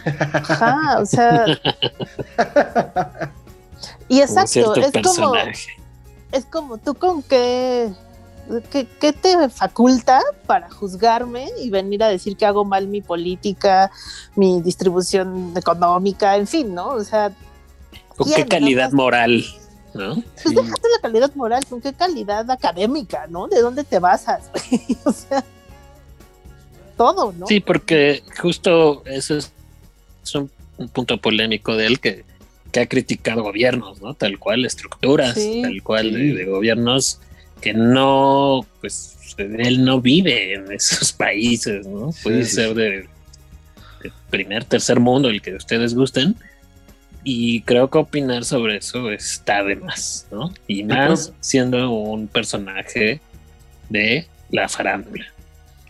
Ajá, 0.05 0.99
o 0.99 1.05
sea. 1.05 1.45
y 4.07 4.21
exacto, 4.21 4.75
es 4.75 4.91
como, 5.03 5.33
es 6.31 6.45
como 6.45 6.77
tú 6.77 6.93
con 6.93 7.23
qué, 7.23 7.91
qué, 8.71 8.87
qué 8.99 9.13
te 9.13 9.49
faculta 9.49 10.21
para 10.45 10.69
juzgarme 10.69 11.47
y 11.61 11.69
venir 11.69 12.03
a 12.03 12.07
decir 12.09 12.37
que 12.37 12.45
hago 12.45 12.65
mal 12.65 12.87
mi 12.87 13.01
política, 13.01 13.91
mi 14.35 14.61
distribución 14.61 15.53
económica, 15.55 16.35
en 16.37 16.47
fin, 16.47 16.73
¿no? 16.73 16.89
O 16.89 17.03
sea, 17.03 17.31
¿Con 18.15 18.27
¿quién, 18.27 18.43
qué 18.43 18.47
calidad 18.47 18.91
no? 18.91 18.97
moral? 18.97 19.43
¿No? 19.93 20.15
pues 20.15 20.25
Sí. 20.43 20.53
déjate 20.55 20.87
la 20.95 21.01
calidad 21.01 21.31
moral, 21.35 21.65
con 21.65 21.81
qué 21.81 21.93
calidad 21.93 22.49
académica, 22.51 23.25
¿no? 23.29 23.47
¿De 23.47 23.61
dónde 23.61 23.83
te 23.83 23.99
basas? 23.99 24.49
o 25.05 25.11
sea, 25.11 25.43
todo, 26.95 27.31
¿no? 27.33 27.47
Sí, 27.47 27.59
porque 27.59 28.23
justo 28.41 29.03
eso 29.05 29.37
es, 29.37 29.51
es 30.23 30.35
un, 30.35 30.49
un 30.77 30.89
punto 30.89 31.17
polémico 31.19 31.75
de 31.75 31.85
él 31.87 31.99
que, 31.99 32.25
que 32.71 32.79
ha 32.81 32.87
criticado 32.87 33.43
gobiernos, 33.43 34.01
¿no? 34.01 34.13
Tal 34.13 34.39
cual, 34.39 34.65
estructuras, 34.65 35.35
Sí. 35.35 35.61
tal 35.61 35.81
cual 35.83 36.11
de 36.11 36.45
gobiernos 36.45 37.19
que 37.61 37.73
no, 37.73 38.65
pues 38.81 39.17
él 39.37 39.83
no 39.83 40.01
vive 40.01 40.53
en 40.53 40.71
esos 40.71 41.11
países, 41.13 41.85
¿no? 41.85 42.11
Puede 42.23 42.45
sí, 42.45 42.55
ser 42.55 42.69
sí. 42.69 42.75
de, 42.75 42.89
de 44.01 44.11
primer, 44.29 44.63
tercer 44.65 44.99
mundo, 44.99 45.29
el 45.29 45.41
que 45.41 45.55
ustedes 45.55 45.93
gusten. 45.93 46.35
Y 47.23 47.61
creo 47.63 47.89
que 47.89 47.97
opinar 47.97 48.45
sobre 48.45 48.77
eso 48.77 49.11
está 49.11 49.63
de 49.63 49.75
más, 49.75 50.27
¿no? 50.31 50.53
Y 50.65 50.83
más 50.83 51.33
siendo 51.41 51.91
un 51.91 52.27
personaje 52.27 53.19
de 53.89 54.27
la 54.49 54.69
farándula. 54.69 55.25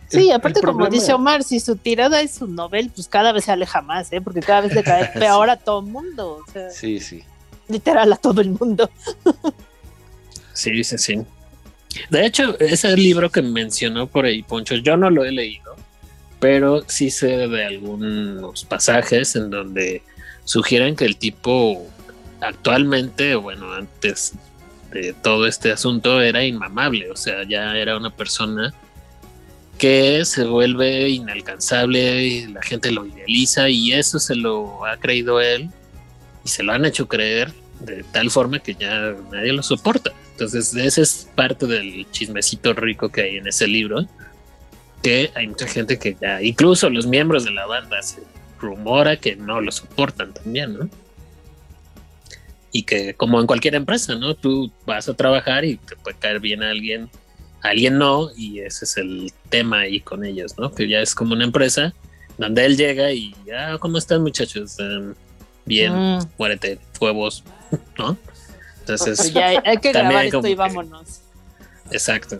Sí, 0.08 0.32
aparte 0.32 0.62
como 0.62 0.88
dice 0.88 1.12
Omar, 1.12 1.44
si 1.44 1.60
su 1.60 1.76
tirada 1.76 2.22
es 2.22 2.32
su 2.32 2.46
novel, 2.46 2.90
pues 2.94 3.08
cada 3.08 3.30
vez 3.32 3.44
se 3.44 3.52
aleja 3.52 3.82
más, 3.82 4.10
¿eh? 4.12 4.20
Porque 4.20 4.40
cada 4.40 4.62
vez 4.62 4.74
le 4.74 4.82
cae 4.82 5.06
peor 5.18 5.50
a 5.50 5.56
todo 5.56 5.80
el 5.80 5.86
mundo, 5.86 6.42
o 6.46 6.50
sea, 6.50 6.70
Sí, 6.70 6.98
sí. 6.98 7.22
literal 7.68 8.12
a 8.12 8.16
todo 8.16 8.40
el 8.40 8.50
mundo. 8.50 8.90
Sí, 10.54 10.82
sí, 10.82 10.98
sí. 10.98 11.20
De 12.10 12.26
hecho, 12.26 12.58
ese 12.58 12.96
libro 12.96 13.30
que 13.30 13.42
mencionó 13.42 14.06
por 14.06 14.24
ahí, 14.24 14.42
Poncho, 14.42 14.76
yo 14.76 14.96
no 14.96 15.10
lo 15.10 15.24
he 15.24 15.32
leído, 15.32 15.76
pero 16.40 16.82
sí 16.86 17.10
sé 17.10 17.48
de 17.48 17.64
algunos 17.64 18.64
pasajes 18.64 19.36
en 19.36 19.50
donde 19.50 20.02
sugieren 20.44 20.96
que 20.96 21.04
el 21.04 21.16
tipo 21.16 21.86
actualmente, 22.40 23.34
bueno, 23.34 23.72
antes 23.72 24.32
de 24.92 25.12
todo 25.12 25.46
este 25.46 25.72
asunto 25.72 26.20
era 26.20 26.44
inmamable, 26.44 27.10
o 27.10 27.16
sea, 27.16 27.44
ya 27.46 27.76
era 27.76 27.96
una 27.96 28.10
persona 28.10 28.72
que 29.78 30.24
se 30.24 30.44
vuelve 30.44 31.08
inalcanzable 31.08 32.24
y 32.24 32.46
la 32.46 32.62
gente 32.62 32.90
lo 32.90 33.06
idealiza 33.06 33.68
y 33.68 33.92
eso 33.92 34.18
se 34.18 34.34
lo 34.34 34.84
ha 34.84 34.96
creído 34.96 35.40
él 35.40 35.70
y 36.44 36.48
se 36.48 36.62
lo 36.62 36.72
han 36.72 36.84
hecho 36.84 37.06
creer 37.06 37.52
de 37.80 38.02
tal 38.12 38.30
forma 38.30 38.58
que 38.58 38.74
ya 38.74 39.14
nadie 39.30 39.52
lo 39.52 39.62
soporta. 39.62 40.12
Entonces, 40.38 40.72
ese 40.76 41.02
es 41.02 41.28
parte 41.34 41.66
del 41.66 42.08
chismecito 42.12 42.72
rico 42.72 43.08
que 43.08 43.22
hay 43.22 43.36
en 43.38 43.48
ese 43.48 43.66
libro, 43.66 44.06
que 45.02 45.32
hay 45.34 45.48
mucha 45.48 45.66
gente 45.66 45.98
que 45.98 46.16
ya, 46.20 46.40
incluso 46.40 46.88
los 46.90 47.08
miembros 47.08 47.44
de 47.44 47.50
la 47.50 47.66
banda, 47.66 48.00
se 48.02 48.22
rumora 48.60 49.16
que 49.16 49.34
no 49.34 49.60
lo 49.60 49.72
soportan 49.72 50.32
también, 50.32 50.78
¿no? 50.78 50.88
Y 52.70 52.84
que 52.84 53.14
como 53.14 53.40
en 53.40 53.48
cualquier 53.48 53.74
empresa, 53.74 54.14
¿no? 54.14 54.36
Tú 54.36 54.70
vas 54.86 55.08
a 55.08 55.14
trabajar 55.14 55.64
y 55.64 55.76
te 55.76 55.96
puede 55.96 56.16
caer 56.16 56.38
bien 56.38 56.62
a 56.62 56.70
alguien, 56.70 57.10
a 57.62 57.70
alguien 57.70 57.98
no, 57.98 58.30
y 58.36 58.60
ese 58.60 58.84
es 58.84 58.96
el 58.96 59.32
tema 59.48 59.80
ahí 59.80 59.98
con 59.98 60.24
ellos, 60.24 60.56
¿no? 60.56 60.72
Que 60.72 60.88
ya 60.88 61.00
es 61.00 61.16
como 61.16 61.32
una 61.34 61.46
empresa 61.46 61.92
donde 62.36 62.64
él 62.64 62.76
llega 62.76 63.10
y, 63.10 63.34
ah, 63.52 63.76
¿cómo 63.80 63.98
están 63.98 64.22
muchachos? 64.22 64.78
Em, 64.78 65.14
bien, 65.66 65.92
Mm, 65.92 66.18
muérete, 66.38 66.78
huevos, 67.00 67.42
¿no? 67.98 68.16
Entonces, 68.88 69.32
ya 69.32 69.46
hay, 69.48 69.58
hay 69.64 69.76
que 69.78 69.92
grabar 69.92 70.16
hay 70.16 70.26
esto 70.28 70.38
y 70.40 70.50
que- 70.50 70.54
vámonos. 70.56 71.20
exacto. 71.90 72.38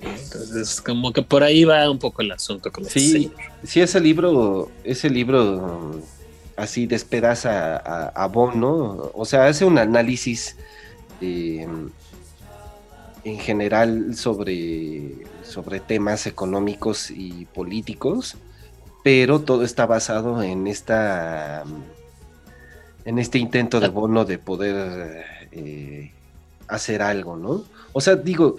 Entonces, 0.00 0.80
como 0.80 1.12
que 1.12 1.22
por 1.22 1.42
ahí 1.42 1.64
va 1.64 1.90
un 1.90 1.98
poco 1.98 2.22
el 2.22 2.30
asunto. 2.30 2.70
Como 2.70 2.88
Sí, 2.88 3.32
sí, 3.64 3.80
ese 3.80 3.98
libro, 4.00 4.70
ese 4.84 5.10
libro 5.10 6.00
así 6.56 6.86
despedaza 6.86 7.76
a, 7.76 8.08
a 8.08 8.26
Bono, 8.28 9.10
o 9.14 9.24
sea, 9.24 9.46
hace 9.46 9.64
un 9.64 9.76
análisis 9.78 10.56
eh, 11.20 11.66
en 13.24 13.38
general 13.40 14.14
sobre, 14.14 15.16
sobre 15.42 15.80
temas 15.80 16.26
económicos 16.28 17.10
y 17.10 17.46
políticos, 17.46 18.36
pero 19.02 19.40
todo 19.40 19.64
está 19.64 19.86
basado 19.86 20.42
en 20.42 20.66
esta 20.68 21.64
en 23.04 23.18
este 23.18 23.38
intento 23.38 23.80
de 23.80 23.88
Bono 23.88 24.24
de 24.24 24.38
poder 24.38 25.24
eh, 25.52 26.10
hacer 26.68 27.02
algo, 27.02 27.36
¿no? 27.36 27.64
O 27.92 28.00
sea, 28.00 28.16
digo, 28.16 28.56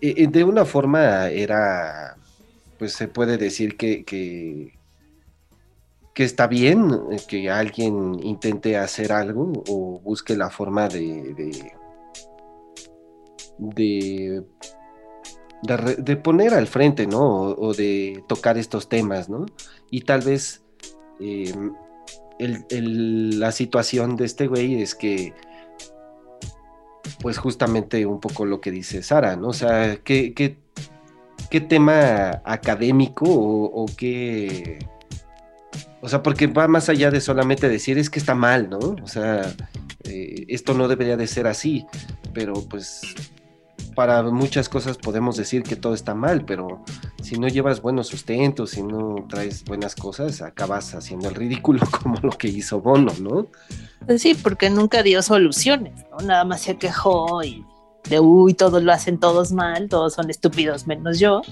eh, 0.00 0.14
eh, 0.16 0.26
de 0.28 0.44
una 0.44 0.64
forma 0.64 1.28
era, 1.28 2.16
pues 2.78 2.92
se 2.92 3.08
puede 3.08 3.36
decir 3.38 3.76
que, 3.76 4.04
que, 4.04 4.74
que 6.14 6.24
está 6.24 6.46
bien 6.46 6.90
que 7.28 7.50
alguien 7.50 8.20
intente 8.22 8.76
hacer 8.76 9.12
algo 9.12 9.52
o 9.68 10.00
busque 10.04 10.36
la 10.36 10.50
forma 10.50 10.88
de, 10.88 11.32
de, 11.34 11.72
de, 13.58 14.42
de 15.62 15.76
re- 15.76 15.96
de 15.96 16.16
poner 16.16 16.54
al 16.54 16.66
frente, 16.66 17.06
¿no? 17.06 17.20
O, 17.50 17.68
o 17.68 17.74
de 17.74 18.22
tocar 18.28 18.58
estos 18.58 18.88
temas, 18.88 19.28
¿no? 19.28 19.46
Y 19.90 20.02
tal 20.02 20.20
vez 20.22 20.62
eh, 21.20 21.52
el- 22.38 22.64
el- 22.70 23.40
la 23.40 23.52
situación 23.52 24.16
de 24.16 24.24
este 24.24 24.46
güey 24.48 24.82
es 24.82 24.94
que 24.94 25.32
pues 27.20 27.38
justamente 27.38 28.06
un 28.06 28.20
poco 28.20 28.44
lo 28.44 28.60
que 28.60 28.70
dice 28.70 29.02
Sara, 29.02 29.36
¿no? 29.36 29.48
O 29.48 29.52
sea, 29.52 29.96
¿qué, 30.04 30.34
qué, 30.34 30.56
qué 31.50 31.60
tema 31.60 32.42
académico 32.44 33.24
o, 33.28 33.86
qué... 33.96 34.78
O 36.00 36.08
sea, 36.08 36.22
porque 36.22 36.48
va 36.48 36.66
más 36.66 36.88
allá 36.88 37.10
de 37.10 37.20
solamente 37.20 37.68
decir 37.68 37.98
es 37.98 38.10
que 38.10 38.18
está 38.18 38.34
mal, 38.34 38.68
¿no? 38.68 38.78
O 38.78 39.06
sea, 39.06 39.54
eh, 40.04 40.44
esto 40.48 40.74
no 40.74 40.88
debería 40.88 41.16
de 41.16 41.26
ser 41.26 41.46
así, 41.46 41.86
pero 42.32 42.54
pues 42.68 43.02
para 43.94 44.22
muchas 44.22 44.68
cosas 44.68 44.98
podemos 44.98 45.36
decir 45.36 45.62
que 45.62 45.76
todo 45.76 45.94
está 45.94 46.14
mal, 46.14 46.44
pero 46.44 46.82
si 47.22 47.38
no 47.38 47.48
llevas 47.48 47.82
buenos 47.82 48.08
sustentos, 48.08 48.70
si 48.70 48.82
no 48.82 49.26
traes 49.28 49.64
buenas 49.64 49.94
cosas, 49.94 50.42
acabas 50.42 50.94
haciendo 50.94 51.28
el 51.28 51.34
ridículo 51.34 51.80
como 52.02 52.16
lo 52.22 52.30
que 52.30 52.48
hizo 52.48 52.80
Bono, 52.80 53.12
¿no? 53.20 53.46
Pues 54.06 54.22
sí, 54.22 54.34
porque 54.34 54.70
nunca 54.70 55.02
dio 55.02 55.22
soluciones, 55.22 56.04
¿no? 56.10 56.26
Nada 56.26 56.44
más 56.44 56.62
se 56.62 56.76
quejó 56.76 57.42
y 57.42 57.64
de 58.08 58.20
uy, 58.20 58.54
todos 58.54 58.82
lo 58.82 58.92
hacen 58.92 59.18
todos 59.18 59.52
mal, 59.52 59.88
todos 59.88 60.14
son 60.14 60.28
estúpidos 60.30 60.86
menos 60.86 61.18
yo, 61.18 61.42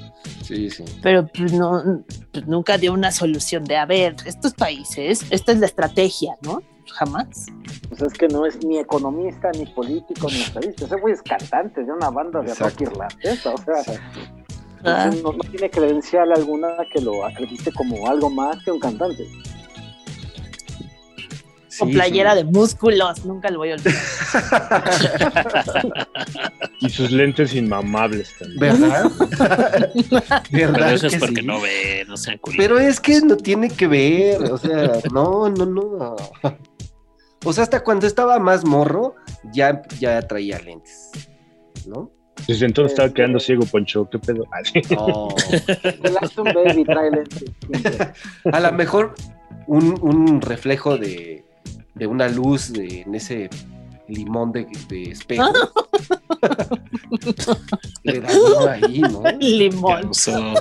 Sí, 0.43 0.69
sí. 0.71 0.85
pero 1.03 1.27
pues, 1.29 1.53
no, 1.53 2.03
pues, 2.33 2.47
nunca 2.47 2.77
dio 2.79 2.93
una 2.93 3.13
solución 3.13 3.65
de, 3.65 3.77
a 3.77 3.87
ver, 3.87 4.17
estos 4.27 4.55
países, 4.55 5.25
esta 5.31 5.53
es 5.53 5.59
la 5.59 5.67
estrategia, 5.67 6.35
¿no? 6.43 6.63
Jamás. 6.93 7.47
Pues 7.89 8.03
es 8.03 8.13
que 8.15 8.27
no 8.27 8.45
es 8.47 8.65
ni 8.65 8.79
economista, 8.79 9.51
ni 9.53 9.65
político, 9.67 10.27
ni 10.29 10.41
estadista. 10.41 10.87
Ese 10.87 10.97
güey 10.97 11.15
es 11.15 11.23
cantante 11.23 11.85
de 11.85 11.93
una 11.93 12.11
banda 12.11 12.41
de 12.41 12.53
rock 12.55 12.81
irlandesa. 12.81 13.55
O 13.55 13.59
sea, 13.59 14.01
Ah, 14.83 15.11
no, 15.23 15.33
no 15.35 15.39
tiene 15.51 15.69
credencial 15.69 16.33
alguna 16.33 16.69
que 16.91 17.03
lo 17.03 17.25
acredite 17.27 17.71
como 17.73 18.09
algo 18.09 18.31
más 18.31 18.57
que 18.65 18.73
un 18.73 18.81
cantante. 18.81 19.29
Con 21.81 21.89
Sí, 21.89 21.95
playera 21.95 22.31
sí. 22.33 22.37
de 22.39 22.45
músculos, 22.45 23.25
nunca 23.25 23.51
lo 23.51 23.59
voy 23.59 23.73
a 23.73 23.75
olvidar. 23.75 23.95
Y 26.83 26.89
sus 26.89 27.11
lentes 27.11 27.55
inmamables 27.55 28.35
también. 28.39 28.59
¿Verdad? 28.59 29.11
Pero 30.51 30.73
¿Verdad 30.73 30.95
eso 30.95 31.09
es 31.09 31.13
que 31.15 31.19
porque 31.19 31.41
sí? 31.43 31.47
no 31.47 31.61
ve, 31.61 32.05
no 32.09 32.17
sean 32.17 32.39
culeros. 32.39 32.65
Pero 32.65 32.79
es 32.79 32.99
que 33.01 33.21
no 33.21 33.37
tiene 33.37 33.69
que 33.69 33.87
ver, 33.87 34.43
o 34.45 34.57
sea, 34.57 34.91
no, 35.13 35.51
no, 35.51 35.67
no. 35.67 36.17
O 37.45 37.53
sea, 37.53 37.65
hasta 37.65 37.85
cuando 37.85 38.07
estaba 38.07 38.39
más 38.39 38.65
morro, 38.65 39.15
ya, 39.53 39.83
ya 39.99 40.23
traía 40.23 40.59
lentes, 40.59 41.11
¿no? 41.87 42.11
Desde 42.47 42.65
entonces 42.65 42.93
estaba 42.93 43.13
quedando 43.13 43.39
ciego, 43.39 43.67
Poncho. 43.67 44.09
¿Qué 44.09 44.19
pedo? 44.19 44.45
Siempre. 46.33 47.25
A 48.53 48.61
lo 48.61 48.73
mejor 48.73 49.15
un, 49.67 49.99
un 50.01 50.41
reflejo 50.41 50.97
de, 50.97 51.45
de 52.01 52.07
una 52.07 52.29
luz 52.29 52.73
de, 52.73 53.03
en 53.03 53.15
ese 53.15 53.51
limón 54.09 54.53
de, 54.53 54.67
de 54.89 55.11
espejo. 55.11 55.45
Le 58.03 58.21
da 58.21 58.29
uno 58.33 58.69
ahí, 58.69 59.01
¿no? 59.01 59.23
Limón. 59.39 60.03
Causó, 60.05 60.55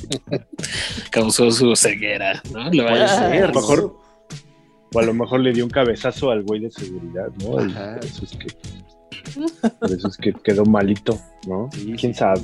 causó 1.10 1.50
su 1.50 1.76
ceguera, 1.76 2.42
¿no? 2.52 2.70
Le 2.70 2.82
va 2.82 3.04
a 3.04 3.08
ser, 3.08 3.44
a 3.44 3.48
lo 3.48 3.54
mejor-. 3.54 3.96
O 4.94 4.98
a 4.98 5.02
lo 5.02 5.12
mejor 5.12 5.40
le 5.40 5.52
dio 5.52 5.62
un 5.64 5.70
cabezazo 5.70 6.30
al 6.30 6.42
güey 6.42 6.60
de 6.62 6.70
seguridad, 6.70 7.28
¿no? 7.38 7.50
Por 7.50 7.68
eso 8.02 8.24
es 8.24 8.32
que, 8.32 8.48
por 9.78 9.92
eso 9.92 10.08
es 10.08 10.16
que 10.16 10.32
quedó 10.32 10.64
malito, 10.64 11.20
¿no? 11.46 11.68
Sí, 11.72 11.94
¿Quién 11.98 12.14
sabe? 12.14 12.40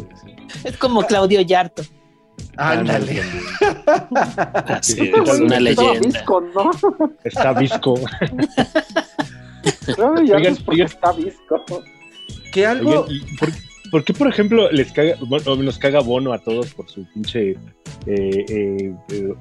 Es 0.62 0.76
como 0.76 1.02
Claudio 1.02 1.40
Yarto. 1.40 1.82
Ándale. 2.58 3.22
Ese 4.80 5.10
es, 5.10 5.40
una 5.40 5.60
leyenda. 5.60 6.00
visco, 6.00 6.40
¿no? 6.40 6.70
Está 7.24 7.52
visco. 7.52 7.94
Ya 9.96 10.10
Oigan, 10.10 10.52
es 10.52 10.62
oigan. 10.66 10.86
está 10.86 11.12
visco. 11.12 11.64
Que 12.52 12.66
algo. 12.66 13.00
Oigan, 13.00 13.16
¿y 13.16 13.36
por, 13.36 13.50
por 13.90 14.04
qué, 14.04 14.12
por 14.12 14.28
ejemplo, 14.28 14.70
les 14.70 14.92
caga, 14.92 15.16
bueno, 15.26 15.56
nos 15.56 15.78
caga 15.78 16.00
Bono 16.00 16.32
a 16.32 16.38
todos 16.38 16.74
por 16.74 16.88
su 16.88 17.04
pinche 17.12 17.50
eh, 17.50 17.56
eh, 18.06 18.94
eh, 19.10 19.34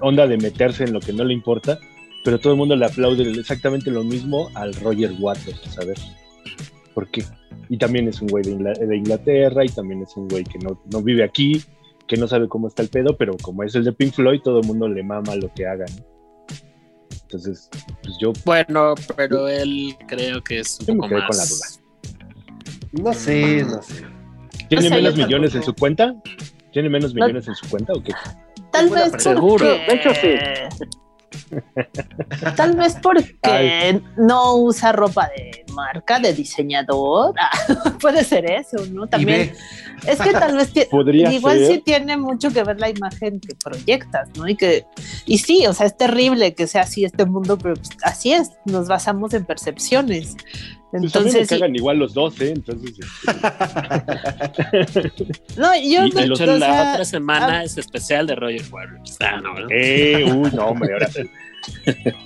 onda 0.00 0.26
de 0.26 0.36
meterse 0.38 0.84
en 0.84 0.92
lo 0.92 1.00
que 1.00 1.12
no 1.12 1.24
le 1.24 1.32
importa, 1.32 1.78
pero 2.24 2.38
todo 2.38 2.52
el 2.52 2.58
mundo 2.58 2.76
le 2.76 2.86
aplaude 2.86 3.30
exactamente 3.38 3.90
lo 3.90 4.04
mismo 4.04 4.50
al 4.54 4.74
Roger 4.74 5.12
Waters, 5.18 5.60
¿sabes? 5.70 6.00
¿Por 6.94 7.08
qué? 7.10 7.24
Y 7.68 7.78
también 7.78 8.08
es 8.08 8.20
un 8.20 8.28
güey 8.28 8.44
de, 8.44 8.56
de 8.56 8.96
Inglaterra 8.96 9.64
y 9.64 9.68
también 9.68 10.02
es 10.02 10.16
un 10.16 10.28
güey 10.28 10.44
que 10.44 10.58
no, 10.58 10.80
no 10.90 11.02
vive 11.02 11.24
aquí, 11.24 11.62
que 12.12 12.20
no 12.20 12.28
sabe 12.28 12.46
cómo 12.46 12.68
está 12.68 12.82
el 12.82 12.90
pedo, 12.90 13.16
pero 13.16 13.38
como 13.40 13.62
es 13.62 13.74
el 13.74 13.84
de 13.84 13.92
Pink 13.92 14.12
Floyd, 14.12 14.42
todo 14.42 14.60
el 14.60 14.66
mundo 14.66 14.86
le 14.86 15.02
mama 15.02 15.34
lo 15.34 15.50
que 15.54 15.66
hagan. 15.66 15.88
Entonces, 17.22 17.70
pues 18.02 18.16
yo 18.20 18.34
Bueno, 18.44 18.94
pero 19.16 19.48
él 19.48 19.96
creo 20.06 20.44
que 20.44 20.58
es 20.58 20.78
Yo 20.80 20.92
un 20.92 20.98
me 20.98 21.02
poco 21.04 21.08
quedé 21.08 21.26
con 21.26 21.36
la 21.38 21.42
más. 21.42 21.80
No 22.92 23.12
sé, 23.14 23.64
no 23.64 23.82
sé. 23.82 24.04
¿Tiene 24.68 24.84
O 24.86 24.88
sea, 24.88 24.96
menos 24.98 25.14
yo 25.14 25.24
millones 25.24 25.54
en 25.54 25.62
su 25.62 25.72
cuenta? 25.74 26.14
¿Tiene 26.70 26.90
menos 26.90 27.14
No. 27.14 27.24
millones 27.24 27.48
en 27.48 27.54
su 27.54 27.66
cuenta 27.70 27.94
o 27.94 28.02
qué? 28.02 28.12
Tal 28.72 28.88
buena 28.90 29.08
vez. 29.08 29.22
Seguro, 29.22 29.64
de 29.64 29.86
hecho, 29.94 30.10
Tal 32.56 32.76
vez 32.76 32.96
porque 33.02 33.36
Ay. 33.42 34.02
no 34.16 34.56
usa 34.56 34.92
ropa 34.92 35.30
de 35.36 35.64
marca, 35.72 36.18
de 36.18 36.32
diseñador. 36.32 37.34
Ah, 37.42 37.96
puede 38.00 38.24
ser 38.24 38.50
eso, 38.50 38.76
¿no? 38.92 39.06
También 39.06 39.52
es 40.06 40.20
que 40.20 40.32
tal 40.32 40.56
vez 40.56 40.72
igual 41.32 41.58
ser. 41.58 41.66
sí 41.66 41.82
tiene 41.84 42.16
mucho 42.16 42.50
que 42.50 42.62
ver 42.62 42.78
la 42.78 42.88
imagen 42.88 43.40
que 43.40 43.54
proyectas, 43.62 44.28
¿no? 44.36 44.48
Y 44.48 44.56
que 44.56 44.84
y 45.26 45.38
sí, 45.38 45.66
o 45.66 45.72
sea, 45.72 45.86
es 45.86 45.96
terrible 45.96 46.54
que 46.54 46.66
sea 46.66 46.82
así 46.82 47.04
este 47.04 47.24
mundo, 47.24 47.58
pero 47.58 47.74
pues, 47.74 47.90
así 48.04 48.32
es, 48.32 48.52
nos 48.64 48.88
basamos 48.88 49.34
en 49.34 49.44
percepciones. 49.44 50.36
Pues 50.92 51.16
a 51.16 51.18
mí 51.20 51.24
me 51.24 51.30
Entonces, 51.30 51.48
sí. 51.48 51.54
cagan 51.58 51.74
igual 51.74 51.98
los 51.98 52.12
dos, 52.14 52.38
¿eh? 52.42 52.52
Entonces, 52.54 52.92
este, 54.72 55.32
no, 55.56 55.74
yo 55.76 56.06
Y- 56.06 56.12
me- 56.12 56.24
o 56.24 56.26
la 56.28 56.36
sea, 56.36 56.92
otra 56.92 57.04
semana 57.04 57.58
a- 57.60 57.64
es 57.64 57.78
especial 57.78 58.26
de 58.26 58.34
Roger 58.36 58.62
Waters. 58.70 59.16
Ah, 59.20 59.40
no, 59.42 59.54
¿verdad? 59.54 59.68
eh, 59.72 60.24
uy, 60.32 60.50
no, 60.52 60.66
hombre, 60.66 60.92
ahora 60.92 61.08
sí. 61.10 61.22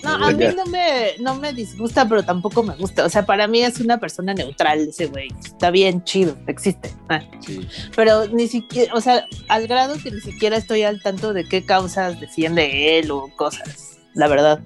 No, 0.03 0.15
a 0.15 0.31
mí 0.33 0.45
no 0.57 0.65
me, 0.67 1.11
no 1.21 1.35
me 1.35 1.53
disgusta, 1.53 2.09
pero 2.09 2.23
tampoco 2.25 2.63
me 2.63 2.75
gusta. 2.75 3.05
O 3.05 3.09
sea, 3.11 3.27
para 3.27 3.47
mí 3.47 3.61
es 3.63 3.79
una 3.81 3.99
persona 3.99 4.33
neutral 4.33 4.81
ese 4.81 5.07
güey. 5.07 5.29
Está 5.45 5.71
bien, 5.71 6.03
chido, 6.05 6.37
existe. 6.47 6.91
Ah, 7.11 7.21
sí. 7.41 7.69
Pero 7.95 8.27
ni 8.29 8.49
siquiera, 8.49 8.95
o 8.95 9.01
sea, 9.03 9.27
al 9.49 9.67
grado 9.69 9.97
que 10.03 10.11
ni 10.11 10.21
siquiera 10.23 10.57
estoy 10.57 10.85
al 10.85 11.03
tanto 11.03 11.35
de 11.35 11.45
qué 11.45 11.65
causas 11.67 12.19
defiende 12.19 12.99
él 12.99 13.11
o 13.11 13.29
cosas. 13.37 13.99
La 14.15 14.27
verdad, 14.27 14.61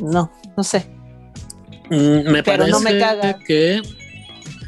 no, 0.00 0.30
no 0.56 0.62
sé. 0.62 0.86
Mm, 1.90 2.30
me 2.30 2.42
Pero 2.42 2.44
parece 2.44 2.70
no 2.70 2.80
me 2.80 2.98
caga. 2.98 3.38
que 3.38 3.80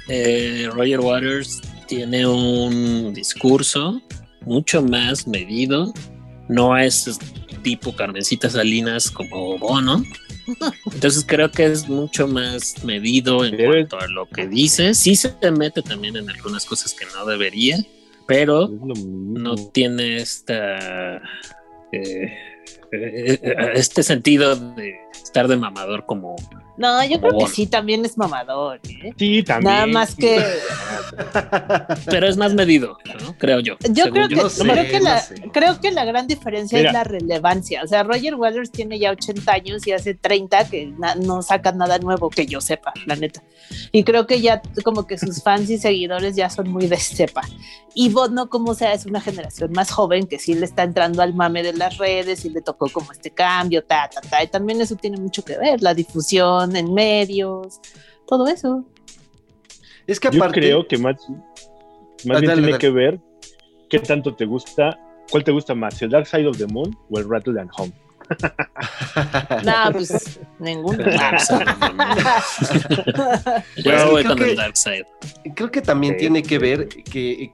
eh, 0.08 0.68
Roger 0.72 1.00
Waters 1.00 1.60
tiene 1.86 2.26
un 2.26 3.12
discurso 3.14 4.00
mucho 4.42 4.82
más 4.82 5.26
medido. 5.26 5.92
No 6.48 6.76
es 6.76 7.18
tipo 7.62 7.94
Carmencita 7.94 8.48
Salinas 8.48 9.10
como 9.10 9.58
Bono. 9.58 10.02
Entonces 10.92 11.24
creo 11.26 11.50
que 11.50 11.66
es 11.66 11.88
mucho 11.88 12.26
más 12.26 12.82
medido 12.84 13.44
en 13.44 13.56
cuanto 13.56 14.00
a 14.00 14.08
lo 14.08 14.28
que 14.28 14.48
dice. 14.48 14.94
Sí 14.94 15.14
se 15.14 15.34
mete 15.52 15.82
también 15.82 16.16
en 16.16 16.28
algunas 16.28 16.64
cosas 16.64 16.94
que 16.94 17.06
no 17.14 17.24
debería, 17.26 17.78
pero 18.26 18.68
no 18.68 19.54
tiene 19.72 20.16
esta 20.16 21.16
eh, 21.92 22.32
eh, 22.92 23.40
este 23.74 24.02
sentido 24.02 24.56
de 24.56 24.94
estar 25.12 25.46
de 25.48 25.56
mamador 25.56 26.06
como 26.06 26.36
No, 26.80 27.04
yo 27.04 27.20
creo 27.20 27.38
que 27.38 27.46
sí, 27.46 27.66
también 27.66 28.04
es 28.06 28.16
mamador. 28.16 28.80
¿eh? 28.88 29.12
Sí, 29.18 29.42
también. 29.42 29.72
Nada 29.74 29.86
más 29.86 30.14
que 30.14 30.42
pero 32.06 32.26
es 32.26 32.36
más 32.36 32.54
medido, 32.54 32.96
¿no? 33.22 33.36
Creo 33.38 33.60
yo. 33.60 33.76
yo 33.90 34.10
creo 34.10 34.28
que, 34.28 34.36
yo. 34.36 34.42
No 34.44 34.48
sé, 34.48 34.62
creo, 34.62 34.84
que 34.84 34.98
no 34.98 35.04
la, 35.04 35.18
sé. 35.20 35.34
creo 35.52 35.80
que 35.80 35.90
la 35.90 36.04
gran 36.04 36.26
diferencia 36.26 36.78
Mira. 36.78 36.90
es 36.90 36.94
la 36.94 37.04
relevancia. 37.04 37.82
O 37.84 37.86
sea, 37.86 38.02
Roger 38.02 38.34
Waters 38.34 38.70
tiene 38.70 38.98
ya 38.98 39.10
80 39.10 39.52
años 39.52 39.86
y 39.86 39.92
hace 39.92 40.14
30 40.14 40.68
que 40.70 40.86
na- 40.98 41.14
no 41.16 41.42
saca 41.42 41.72
nada 41.72 41.98
nuevo 41.98 42.30
que 42.30 42.46
yo 42.46 42.60
sepa, 42.60 42.92
la 43.06 43.16
neta. 43.16 43.42
Y 43.92 44.02
creo 44.04 44.26
que 44.26 44.40
ya 44.40 44.62
como 44.82 45.06
que 45.06 45.18
sus 45.18 45.42
fans 45.42 45.68
y 45.70 45.78
seguidores 45.78 46.34
ya 46.34 46.48
son 46.50 46.70
muy 46.70 46.86
de 46.86 46.96
cepa. 46.96 47.42
Y 47.94 48.08
Bono, 48.08 48.48
como 48.48 48.74
sea, 48.74 48.92
es 48.92 49.04
una 49.04 49.20
generación 49.20 49.72
más 49.72 49.90
joven 49.90 50.26
que 50.28 50.38
sí 50.38 50.54
le 50.54 50.64
está 50.64 50.84
entrando 50.84 51.22
al 51.22 51.34
mame 51.34 51.62
de 51.62 51.72
las 51.72 51.98
redes 51.98 52.44
y 52.44 52.50
le 52.50 52.62
tocó 52.62 52.88
como 52.88 53.10
este 53.10 53.30
cambio, 53.32 53.82
ta, 53.84 54.08
ta, 54.08 54.20
ta. 54.20 54.42
Y 54.44 54.46
también 54.46 54.80
eso 54.80 54.94
tiene 54.94 55.16
mucho 55.16 55.44
que 55.44 55.58
ver, 55.58 55.82
la 55.82 55.92
difusión 55.92 56.69
en 56.78 56.92
medios, 56.94 57.80
todo 58.26 58.46
eso. 58.48 58.84
Es 60.06 60.18
que 60.20 60.30
Yo 60.30 60.42
aparte. 60.42 60.60
creo 60.60 60.86
que 60.88 60.98
más, 60.98 61.16
más 61.28 61.38
Ah, 61.38 62.40
bien 62.40 62.46
dale, 62.46 62.52
tiene 62.54 62.62
dale. 62.72 62.78
que 62.78 62.90
ver 62.90 63.20
qué 63.88 63.98
tanto 63.98 64.34
te 64.34 64.44
gusta, 64.44 64.98
cuál 65.30 65.44
te 65.44 65.52
gusta 65.52 65.74
más, 65.74 66.00
el 66.02 66.10
Dark 66.10 66.26
Side 66.26 66.46
of 66.46 66.58
the 66.58 66.66
Moon 66.66 66.96
o 67.10 67.18
el 67.18 67.28
Rattle 67.28 67.60
and 67.60 67.70
Home. 67.76 67.92
No, 69.64 69.90
pues 69.92 70.38
ninguno. 70.60 70.98
Dark 71.02 71.40
Side 71.40 71.64
Yo 73.84 74.10
voy 74.10 74.22
creo 74.22 74.28
con 74.28 74.38
que- 74.38 74.50
el 74.50 74.56
Dark 74.56 74.76
Side. 74.76 75.06
Creo 75.54 75.70
que 75.70 75.82
también 75.82 76.14
Sí. 76.14 76.20
tiene 76.20 76.42
que 76.42 76.58
ver 76.58 76.88
que, 76.88 77.52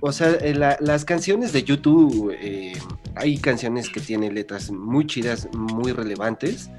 o 0.00 0.12
sea, 0.12 0.30
eh, 0.40 0.54
la- 0.54 0.76
las 0.80 1.04
canciones 1.04 1.52
de 1.52 1.62
YouTube, 1.62 2.34
eh, 2.40 2.72
hay 3.14 3.38
canciones 3.38 3.88
que 3.88 4.00
tienen 4.00 4.34
letras 4.34 4.70
muy 4.70 5.06
chidas, 5.06 5.48
muy 5.52 5.92
relevantes. 5.92 6.70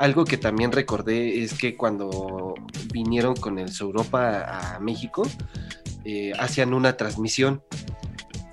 Algo 0.00 0.24
que 0.24 0.38
también 0.38 0.72
recordé 0.72 1.42
es 1.42 1.52
que 1.52 1.76
cuando 1.76 2.54
vinieron 2.90 3.36
con 3.36 3.58
el 3.58 3.70
Europa 3.78 4.76
a 4.76 4.80
México, 4.80 5.28
eh, 6.06 6.32
hacían 6.38 6.72
una 6.72 6.96
transmisión 6.96 7.62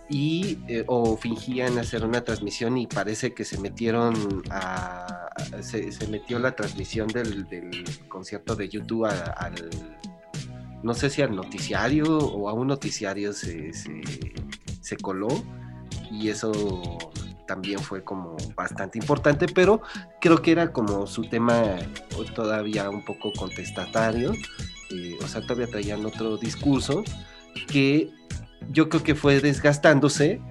y 0.10 0.60
eh, 0.68 0.84
o 0.88 1.16
fingían 1.16 1.78
hacer 1.78 2.04
una 2.04 2.26
transmisión 2.26 2.78
y 2.78 2.86
parece 2.86 3.34
que 3.34 3.46
se 3.46 3.58
metieron 3.62 4.44
a 4.50 5.30
se, 5.62 5.90
metió 6.10 6.38
la 6.38 6.54
transmisión 6.54 7.08
del, 7.08 7.48
concierto 8.10 8.58
de 8.58 8.68
YouTube 8.68 9.06
al 9.06 9.70
no 10.84 10.94
sé 10.94 11.10
si 11.10 11.22
al 11.22 11.34
noticiario 11.34 12.18
o 12.18 12.50
a 12.50 12.54
un 12.54 12.68
noticiario 12.68 13.32
se, 13.32 13.72
se 13.72 14.98
coló 14.98 15.30
y 16.12 16.28
eso 16.28 16.52
también 17.48 17.80
fue 17.80 18.04
como 18.04 18.36
bastante 18.56 19.00
importante, 19.00 19.48
pero 19.48 19.82
creo 20.22 20.42
que 20.42 20.52
era 20.52 20.72
como 20.72 21.08
su 21.08 21.24
tema 21.24 21.64
todavía 22.36 22.90
un 22.90 23.04
poco 23.04 23.32
contestatario 23.34 24.34
eh, 24.90 25.18
o 25.22 25.28
sea, 25.28 25.42
todavía 25.42 25.68
traían 25.68 26.06
otro 26.06 26.38
discurso 26.38 27.04
que 27.68 28.10
yo 28.72 28.90
creo 28.90 29.04
que 29.04 29.16
fue 29.16 29.42
desgastándose 29.42 30.42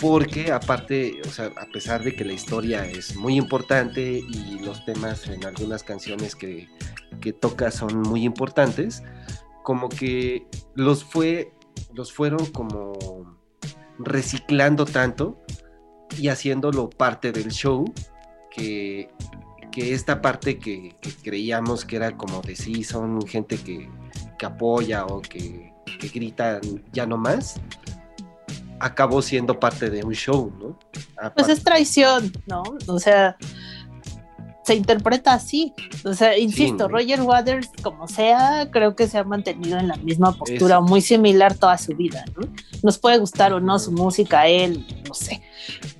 porque 0.00 0.52
aparte, 0.52 1.20
o 1.24 1.30
sea, 1.30 1.46
a 1.46 1.66
pesar 1.72 2.02
de 2.02 2.14
que 2.14 2.24
la 2.24 2.32
historia 2.32 2.86
es 2.86 3.16
muy 3.16 3.36
importante 3.36 4.02
y 4.18 4.58
los 4.58 4.84
temas 4.84 5.26
en 5.28 5.44
algunas 5.44 5.82
canciones 5.82 6.34
que, 6.34 6.68
que 7.20 7.32
toca 7.32 7.70
son 7.70 8.02
muy 8.02 8.24
importantes, 8.24 9.02
como 9.62 9.88
que 9.88 10.46
los 10.74 11.02
fue, 11.04 11.52
los 11.94 12.12
fueron 12.12 12.44
como 12.46 12.94
reciclando 13.98 14.84
tanto 14.84 15.40
y 16.18 16.28
haciéndolo 16.28 16.90
parte 16.90 17.32
del 17.32 17.50
show 17.50 17.84
que, 18.50 19.10
que 19.70 19.94
esta 19.94 20.22
parte 20.22 20.58
que, 20.58 20.96
que 21.00 21.10
creíamos 21.22 21.84
que 21.84 21.96
era 21.96 22.16
como 22.16 22.40
de 22.42 22.56
sí, 22.56 22.84
son 22.84 23.26
gente 23.26 23.58
que, 23.58 23.88
que 24.38 24.46
apoya 24.46 25.06
o 25.06 25.20
que, 25.20 25.72
que 26.00 26.08
grita 26.08 26.60
ya 26.92 27.06
no 27.06 27.16
más, 27.16 27.60
acabó 28.80 29.22
siendo 29.22 29.58
parte 29.58 29.90
de 29.90 30.04
un 30.04 30.14
show, 30.14 30.52
¿no? 30.58 30.78
Pues 31.34 31.48
es 31.48 31.62
traición, 31.62 32.32
¿no? 32.46 32.62
O 32.86 32.98
sea, 32.98 33.36
se 34.66 34.74
interpreta 34.74 35.32
así. 35.32 35.72
O 36.04 36.12
sea, 36.12 36.36
insisto, 36.36 36.88
¿no? 36.88 36.96
Roger 36.96 37.22
Waters, 37.22 37.70
como 37.82 38.08
sea, 38.08 38.68
creo 38.72 38.96
que 38.96 39.06
se 39.06 39.16
ha 39.16 39.22
mantenido 39.22 39.78
en 39.78 39.86
la 39.86 39.96
misma 39.96 40.32
postura, 40.32 40.76
Eso. 40.76 40.82
muy 40.82 41.00
similar 41.00 41.54
toda 41.54 41.78
su 41.78 41.94
vida, 41.94 42.24
¿no? 42.36 42.48
Nos 42.82 42.98
puede 42.98 43.18
gustar 43.18 43.52
o 43.52 43.60
no 43.60 43.78
su 43.78 43.92
música, 43.92 44.48
él, 44.48 44.84
no 45.06 45.14
sé. 45.14 45.40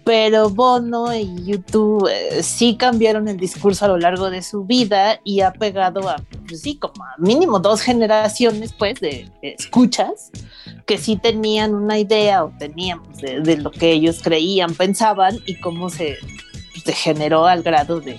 Pero 0.03 0.51
Bono 0.51 1.15
y 1.15 1.45
YouTube 1.45 2.09
eh, 2.11 2.43
sí 2.43 2.77
cambiaron 2.77 3.29
el 3.29 3.37
discurso 3.37 3.85
a 3.85 3.89
lo 3.89 3.99
largo 3.99 4.31
de 4.31 4.43
su 4.43 4.65
vida 4.65 5.21
y 5.23 5.43
ha 5.43 5.53
pegado 5.53 6.09
a, 6.09 6.17
pues 6.49 6.63
sí, 6.63 6.77
como 6.77 7.05
a 7.05 7.15
mínimo 7.19 7.61
dos 7.61 7.81
generaciones, 7.81 8.73
pues, 8.73 8.99
de 9.01 9.31
de 9.43 9.55
escuchas 9.59 10.33
que 10.87 10.99
sí 10.99 11.17
tenían 11.17 11.73
una 11.73 11.99
idea 12.01 12.45
o 12.45 12.53
teníamos 12.59 13.19
de, 13.19 13.41
de 13.41 13.59
lo 13.59 13.71
que 13.71 13.93
ellos 13.93 14.21
creían, 14.23 14.75
pensaban 14.75 15.39
y 15.47 15.61
cómo 15.61 15.89
se 15.89 16.17
degeneró 16.85 17.47
al 17.47 17.63
grado 17.63 18.01
de, 18.01 18.19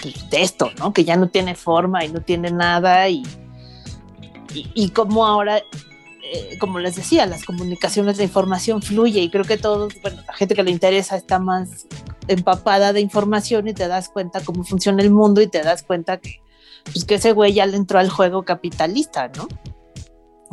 pues, 0.00 0.30
de 0.30 0.42
esto, 0.42 0.70
¿no? 0.78 0.92
Que 0.92 1.04
ya 1.04 1.16
no 1.16 1.28
tiene 1.28 1.54
forma 1.54 2.04
y 2.04 2.08
no 2.08 2.20
tiene 2.20 2.50
nada 2.50 3.08
y, 3.08 3.22
y, 4.54 4.70
y 4.74 4.90
como 4.90 5.26
ahora, 5.26 5.58
eh, 5.58 6.58
como 6.58 6.78
les 6.78 6.96
decía, 6.96 7.26
las 7.26 7.44
comunicaciones, 7.44 8.18
la 8.18 8.24
información 8.24 8.82
fluye 8.82 9.20
y 9.20 9.30
creo 9.30 9.44
que 9.44 9.58
todos, 9.58 9.92
bueno, 10.02 10.22
la 10.26 10.32
gente 10.34 10.54
que 10.54 10.62
le 10.62 10.70
interesa 10.70 11.16
está 11.16 11.38
más 11.38 11.86
empapada 12.28 12.92
de 12.92 13.00
información 13.00 13.68
y 13.68 13.74
te 13.74 13.88
das 13.88 14.08
cuenta 14.08 14.40
cómo 14.40 14.64
funciona 14.64 15.02
el 15.02 15.10
mundo 15.10 15.40
y 15.40 15.48
te 15.48 15.62
das 15.62 15.82
cuenta 15.82 16.18
que, 16.18 16.40
pues, 16.84 17.04
que 17.04 17.16
ese 17.16 17.32
güey 17.32 17.52
ya 17.52 17.66
le 17.66 17.76
entró 17.76 17.98
al 17.98 18.10
juego 18.10 18.44
capitalista, 18.44 19.28
¿no? 19.36 19.48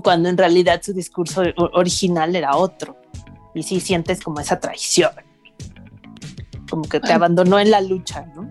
Cuando 0.03 0.29
en 0.29 0.37
realidad 0.37 0.81
su 0.83 0.93
discurso 0.93 1.43
original 1.73 2.35
era 2.35 2.55
otro. 2.55 2.97
Y 3.53 3.63
sí 3.63 3.79
sientes 3.79 4.21
como 4.21 4.39
esa 4.39 4.59
traición. 4.59 5.11
Como 6.69 6.83
que 6.83 6.99
te 6.99 7.13
abandonó 7.13 7.59
en 7.59 7.71
la 7.71 7.81
lucha, 7.81 8.25
¿no? 8.35 8.47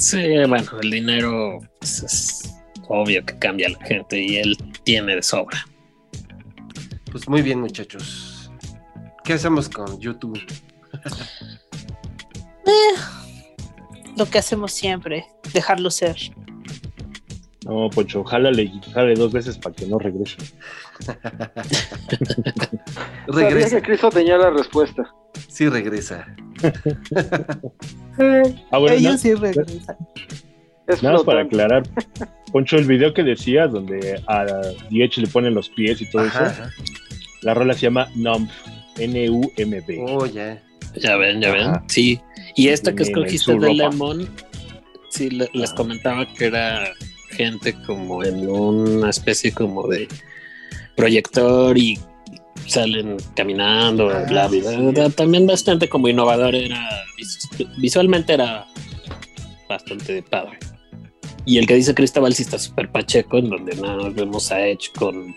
Sí, 0.00 0.18
bueno, 0.48 0.80
el 0.80 0.90
dinero 0.90 1.58
pues, 1.78 2.02
es 2.02 2.54
obvio 2.88 3.22
que 3.22 3.38
cambia 3.38 3.66
a 3.66 3.70
la 3.70 3.84
gente 3.84 4.18
y 4.18 4.38
él 4.38 4.56
tiene 4.82 5.16
de 5.16 5.22
sobra. 5.22 5.66
Pues 7.12 7.28
muy 7.28 7.42
bien, 7.42 7.60
muchachos. 7.60 8.50
¿Qué 9.24 9.34
hacemos 9.34 9.68
con 9.68 10.00
YouTube? 10.00 10.40
Lo 14.16 14.24
que 14.24 14.38
hacemos 14.38 14.72
siempre, 14.72 15.26
dejarlo 15.52 15.90
ser. 15.90 16.16
No, 17.66 17.90
Poncho, 17.90 18.24
jálale, 18.24 18.72
jálale 18.94 19.16
dos 19.16 19.32
veces 19.32 19.58
para 19.58 19.76
que 19.76 19.84
no 19.84 19.98
regrese. 19.98 20.38
Sabía 21.00 21.52
Regresa. 23.26 23.76
que 23.76 23.82
Cristo 23.82 24.10
tenía 24.10 24.36
la 24.38 24.50
respuesta. 24.50 25.04
Sí, 25.48 25.68
regresa. 25.68 26.26
Ah, 28.70 28.78
bueno, 28.78 28.96
Ellos 28.96 29.20
sí 29.20 29.34
regresan. 29.34 29.96
Es 30.86 31.02
nada 31.02 31.16
más 31.16 31.24
para 31.24 31.42
aclarar. 31.42 31.82
Poncho, 32.52 32.76
el 32.76 32.84
video 32.86 33.14
que 33.14 33.22
decías, 33.22 33.70
donde 33.72 34.20
a 34.26 34.44
DH 34.44 35.18
le 35.20 35.26
ponen 35.28 35.54
los 35.54 35.68
pies 35.70 36.00
y 36.02 36.10
todo 36.10 36.22
Ajá, 36.22 36.46
eso, 36.46 36.62
ajá. 36.62 36.70
la 37.42 37.54
rola 37.54 37.74
se 37.74 37.82
llama 37.82 38.08
Numb, 38.16 38.48
N-U-M-B. 38.98 40.04
Oh, 40.08 40.26
ya. 40.26 40.60
Ya 40.96 41.16
ven, 41.16 41.40
ya 41.40 41.52
ven. 41.52 41.70
Sí. 41.86 42.20
Y 42.56 42.68
esta 42.68 42.92
que 42.94 43.04
escogiste 43.04 43.52
de 43.52 43.58
ropa. 43.58 43.72
Lemon, 43.72 44.28
sí, 45.10 45.30
le- 45.30 45.48
les 45.54 45.68
Ajá. 45.70 45.76
comentaba 45.76 46.26
que 46.34 46.46
era 46.46 46.88
gente 47.30 47.72
como 47.86 48.24
en 48.24 48.48
una 48.48 49.10
especie 49.10 49.52
como 49.52 49.86
de 49.86 50.08
proyector 51.00 51.76
y 51.78 51.98
salen 52.66 53.16
caminando, 53.34 54.10
Ah, 54.10 54.24
bla, 54.28 54.48
sí, 54.48 54.60
bla, 54.60 54.70
sí. 54.70 54.76
bla. 54.76 55.10
También 55.10 55.46
bastante 55.46 55.88
como 55.88 56.08
innovador, 56.08 56.54
era 56.54 56.88
vis- 57.16 57.48
visualmente 57.78 58.34
era 58.34 58.66
bastante 59.68 60.22
padre. 60.22 60.58
Y 61.46 61.58
el 61.58 61.66
que 61.66 61.74
dice 61.74 61.94
Cristóbal 61.94 62.34
sí 62.34 62.42
está 62.42 62.58
súper 62.58 62.90
pacheco, 62.90 63.38
en 63.38 63.48
donde 63.50 63.74
nada 63.76 63.96
más 63.96 64.14
vemos 64.14 64.52
a 64.52 64.60
Edge 64.66 64.90
con... 64.96 65.34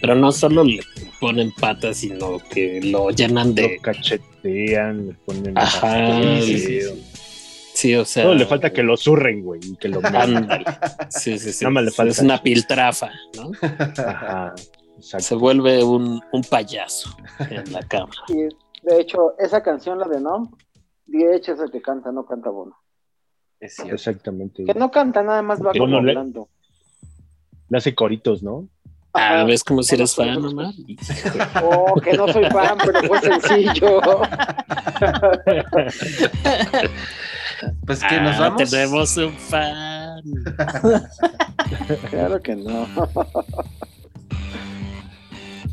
Pero 0.00 0.14
no 0.14 0.30
solo 0.30 0.62
le 0.62 0.80
ponen 1.18 1.50
patas, 1.52 1.96
sino 1.96 2.38
que 2.52 2.80
lo 2.82 3.10
llenan 3.10 3.54
de... 3.54 3.62
Lo 3.76 3.82
cachetean, 3.82 5.06
le 5.08 5.12
ponen. 5.24 5.56
Ajá, 5.56 6.40
Sí, 6.42 6.58
sí, 6.58 6.80
sí, 7.74 7.94
o 7.94 8.04
sea. 8.04 8.24
Todo 8.24 8.34
le 8.34 8.44
falta 8.44 8.70
que 8.72 8.82
lo 8.82 8.96
zurren, 8.98 9.42
güey, 9.42 9.60
y 9.64 9.76
que 9.76 9.88
lo 9.88 10.00
Ándale. 10.04 10.64
Sí, 11.08 11.38
sí, 11.38 11.52
sí. 11.52 11.64
Nada 11.64 11.72
más 11.72 11.84
le 11.84 11.90
falta 11.90 12.12
Es 12.12 12.18
una 12.18 12.42
piltrafa, 12.42 13.10
¿no? 13.34 13.50
Ajá, 13.96 14.54
exacto. 14.96 15.24
Se 15.26 15.34
vuelve 15.34 15.82
un, 15.84 16.20
un 16.32 16.42
payaso 16.42 17.10
en 17.50 17.72
la 17.72 17.80
cámara. 17.82 18.20
Y 18.28 18.48
de 18.88 19.00
hecho, 19.00 19.36
esa 19.38 19.62
canción, 19.62 19.98
la 19.98 20.06
de 20.06 20.20
Nom, 20.20 20.50
DH 21.06 21.48
es 21.52 21.60
el 21.60 21.70
que 21.70 21.82
canta, 21.82 22.12
no 22.12 22.24
canta 22.26 22.50
Bono. 22.50 22.76
Es 23.58 23.74
cierto. 23.76 23.94
Exactamente. 23.94 24.64
Que 24.64 24.74
no 24.74 24.90
canta, 24.90 25.22
nada 25.22 25.42
más 25.42 25.60
va 25.64 25.72
como 25.72 25.86
le- 25.86 25.96
hablando. 26.10 26.48
Le 27.68 27.78
hace 27.78 27.94
coritos, 27.94 28.42
¿no? 28.42 28.68
Ah. 29.18 29.44
¿ves 29.44 29.64
como 29.64 29.82
si 29.82 29.94
eres 29.94 30.14
fan, 30.14 30.44
Omar? 30.44 30.74
Oh, 31.64 31.94
que 32.00 32.12
no 32.12 32.28
soy 32.28 32.44
fan, 32.50 32.76
pero 32.84 33.02
fue 33.08 33.20
sencillo. 33.22 34.00
Pues 37.86 38.04
que 38.04 38.20
nos 38.20 38.36
Ah, 38.36 38.40
vamos. 38.50 38.70
Tenemos 38.70 39.16
un 39.16 39.32
fan. 39.32 40.20
claro 42.10 42.42
que 42.42 42.54
no. 42.56 42.86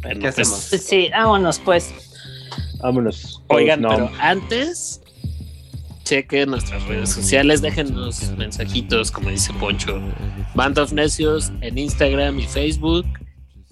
Bueno, 0.04 0.20
¿Qué 0.20 0.32
pues, 0.32 0.40
hacemos? 0.40 0.68
Pues 0.70 0.86
sí, 0.86 1.10
vámonos 1.12 1.60
pues. 1.60 1.94
Vámonos. 2.80 3.42
Oigan, 3.48 3.82
Todos 3.82 3.96
pero 3.96 4.12
antes, 4.20 5.02
chequen 6.04 6.52
nuestras 6.52 6.86
redes 6.86 7.10
sociales, 7.10 7.62
déjenos 7.62 8.30
mensajitos, 8.38 9.10
como 9.10 9.30
dice 9.30 9.54
Poncho. 9.54 10.02
Band 10.54 10.78
of 10.78 10.92
Necios 10.92 11.52
en 11.62 11.78
Instagram 11.78 12.40
y 12.40 12.48
Facebook, 12.48 13.06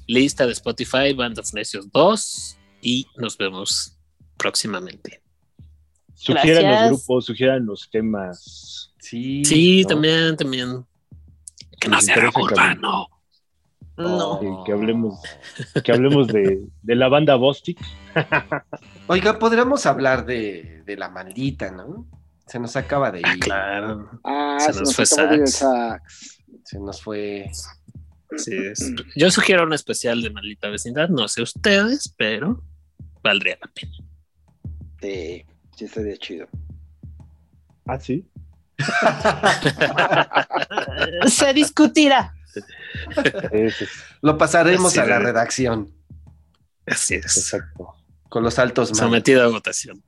lista 0.07 0.45
de 0.45 0.53
Spotify, 0.53 1.13
Band 1.13 1.37
of 1.39 1.53
Necios 1.53 1.91
2, 1.91 2.57
y 2.81 3.05
nos 3.17 3.37
vemos 3.37 3.97
próximamente. 4.37 5.21
Sugieran 6.15 6.71
los 6.71 6.89
grupos, 6.89 7.25
sugieran 7.25 7.65
los 7.65 7.89
temas. 7.89 8.93
Sí. 8.99 9.43
Sí, 9.43 9.81
¿no? 9.81 9.89
también, 9.89 10.37
también. 10.37 10.85
Que 11.79 11.89
no 11.89 11.95
Nos 11.95 12.05
sea 12.05 12.29
urbano. 12.33 13.07
No. 13.97 14.63
Que 14.65 14.71
hablemos, 14.71 15.19
que 15.83 15.91
hablemos 15.91 16.27
de, 16.27 16.65
de 16.81 16.95
la 16.95 17.09
banda 17.09 17.35
Bostic. 17.35 17.79
Oiga, 19.07 19.37
podríamos 19.37 19.85
hablar 19.85 20.25
de, 20.25 20.83
de 20.85 20.97
la 20.97 21.09
maldita, 21.09 21.71
¿no? 21.71 22.07
Se 22.47 22.59
nos 22.59 22.75
acaba 22.75 23.11
de 23.11 23.19
ir. 23.19 23.25
Ah, 23.27 23.35
claro. 23.39 24.09
Ah, 24.23 24.57
Se 24.59 24.73
se, 24.73 24.79
nos 24.79 24.81
nos 24.81 24.95
fue 24.95 25.03
ir 25.35 25.47
Sax. 25.47 25.53
sax. 25.53 26.43
Se 26.63 26.79
nos 26.79 27.01
fue. 27.01 27.51
Sí, 28.37 28.55
es- 28.55 28.93
Yo 29.15 29.29
sugiero 29.29 29.63
un 29.63 29.73
especial 29.73 30.21
de 30.21 30.29
Maldita 30.31 30.69
Vecindad, 30.69 31.09
no 31.09 31.27
sé 31.27 31.41
ustedes, 31.41 32.13
pero 32.17 32.63
valdría 33.21 33.57
la 33.61 33.69
pena. 33.73 33.93
Sí, 35.01 35.45
sí 35.75 35.85
estaría 35.85 36.17
chido. 36.17 36.47
Ah, 37.85 37.99
sí. 37.99 38.25
Se 41.27 41.53
discutirá. 41.53 42.33
Es, 43.51 43.75
Lo 44.21 44.37
pasaremos 44.37 44.97
a 44.97 45.05
la 45.05 45.19
redacción 45.19 45.91
Así 46.85 47.15
es. 47.15 47.37
exacto. 47.37 47.93
con 48.29 48.43
los 48.43 48.57
altos 48.59 48.89
mandos. 48.91 48.99
Sometido 49.05 49.43
a 49.43 49.47
votación. 49.47 50.01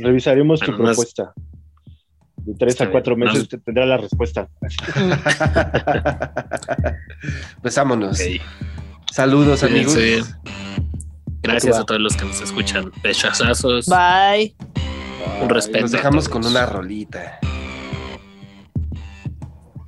Revisaremos 0.00 0.60
tu 0.60 0.72
no 0.72 0.78
propuesta. 0.78 1.32
De 2.36 2.54
tres 2.54 2.74
Está 2.74 2.84
a 2.84 2.90
cuatro 2.90 3.14
bien. 3.16 3.28
meses 3.28 3.42
No 3.44 3.48
te 3.48 3.58
tendrá 3.58 3.86
la 3.86 3.96
respuesta. 3.96 4.48
pues 7.62 7.74
vámonos. 7.76 8.20
Ok. 8.20 8.26
Saludos, 9.10 9.62
amigos. 9.62 9.96
Gracias 11.42 11.78
a 11.78 11.84
todos 11.84 12.00
los 12.00 12.16
que 12.16 12.24
nos 12.24 12.40
escuchan. 12.40 12.90
Bechazazos. 13.02 13.86
Bye. 13.86 14.56
Un 15.40 15.48
respeto. 15.48 15.82
Nos 15.82 15.92
dejamos 15.92 16.28
con 16.28 16.44
una 16.44 16.66
rolita. 16.66 17.38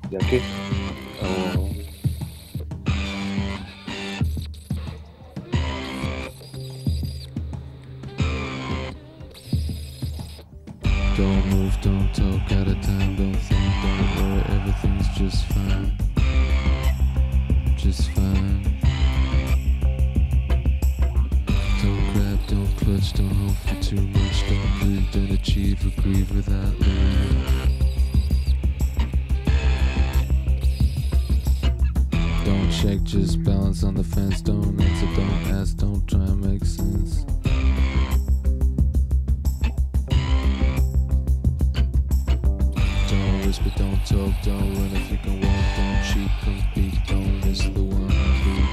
Ya. 0.09 0.19
Oh. 0.21 0.96
Don't 11.17 11.47
move, 11.47 11.75
don't 11.81 12.13
talk 12.13 12.51
out 12.51 12.67
of 12.67 12.79
time, 12.79 13.15
don't 13.15 13.33
think, 13.33 13.73
don't 13.81 14.15
worry, 14.17 14.43
everything's 14.55 15.07
just 15.17 15.45
fine. 15.47 15.91
Just 17.75 18.11
fine. 18.11 18.61
Don't 21.81 22.13
grab, 22.13 22.39
don't 22.45 22.77
clutch, 22.77 23.13
don't 23.13 23.31
hope 23.31 23.55
for 23.65 23.81
too 23.81 23.99
much, 23.99 24.47
don't 24.47 24.79
bleed, 24.79 25.11
don't 25.11 25.31
achieve 25.31 25.83
or 25.87 26.01
grieve 26.03 26.29
without 26.35 26.79
leaving. 26.81 27.45
Don't 32.45 32.71
check, 32.71 33.01
just 33.01 33.43
balance 33.43 33.83
on 33.83 33.95
the 33.95 34.03
fence, 34.03 34.41
don't 34.41 34.79
answer, 34.79 35.07
don't 35.15 35.47
ask, 35.59 35.77
don't 35.77 36.07
try 36.07 36.19
and 36.25 36.41
make 36.41 36.63
sense. 36.63 37.25
But 43.47 43.75
don't 43.77 44.05
talk, 44.05 44.33
don't 44.43 44.75
run 44.75 44.91
if 44.93 45.09
you 45.09 45.17
can 45.19 45.39
walk, 45.39 45.65
don't 45.77 46.03
cheat, 46.03 46.29
compete, 46.43 46.99
don't 47.07 47.45
miss 47.45 47.63
the 47.63 47.81
one 47.81 48.07
beat. 48.43 48.67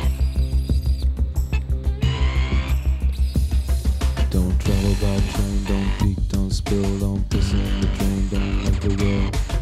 Don't 4.30 4.60
travel 4.60 4.94
by 5.00 5.20
train, 5.30 5.64
don't 5.64 5.90
peek, 6.00 6.18
don't 6.28 6.50
spill, 6.50 6.98
don't 6.98 7.30
piss 7.30 7.52
in 7.52 7.80
the 7.82 7.86
drain, 7.86 8.28
don't 8.30 8.64
let 8.64 8.80
the 8.80 8.88
world. 9.04 9.53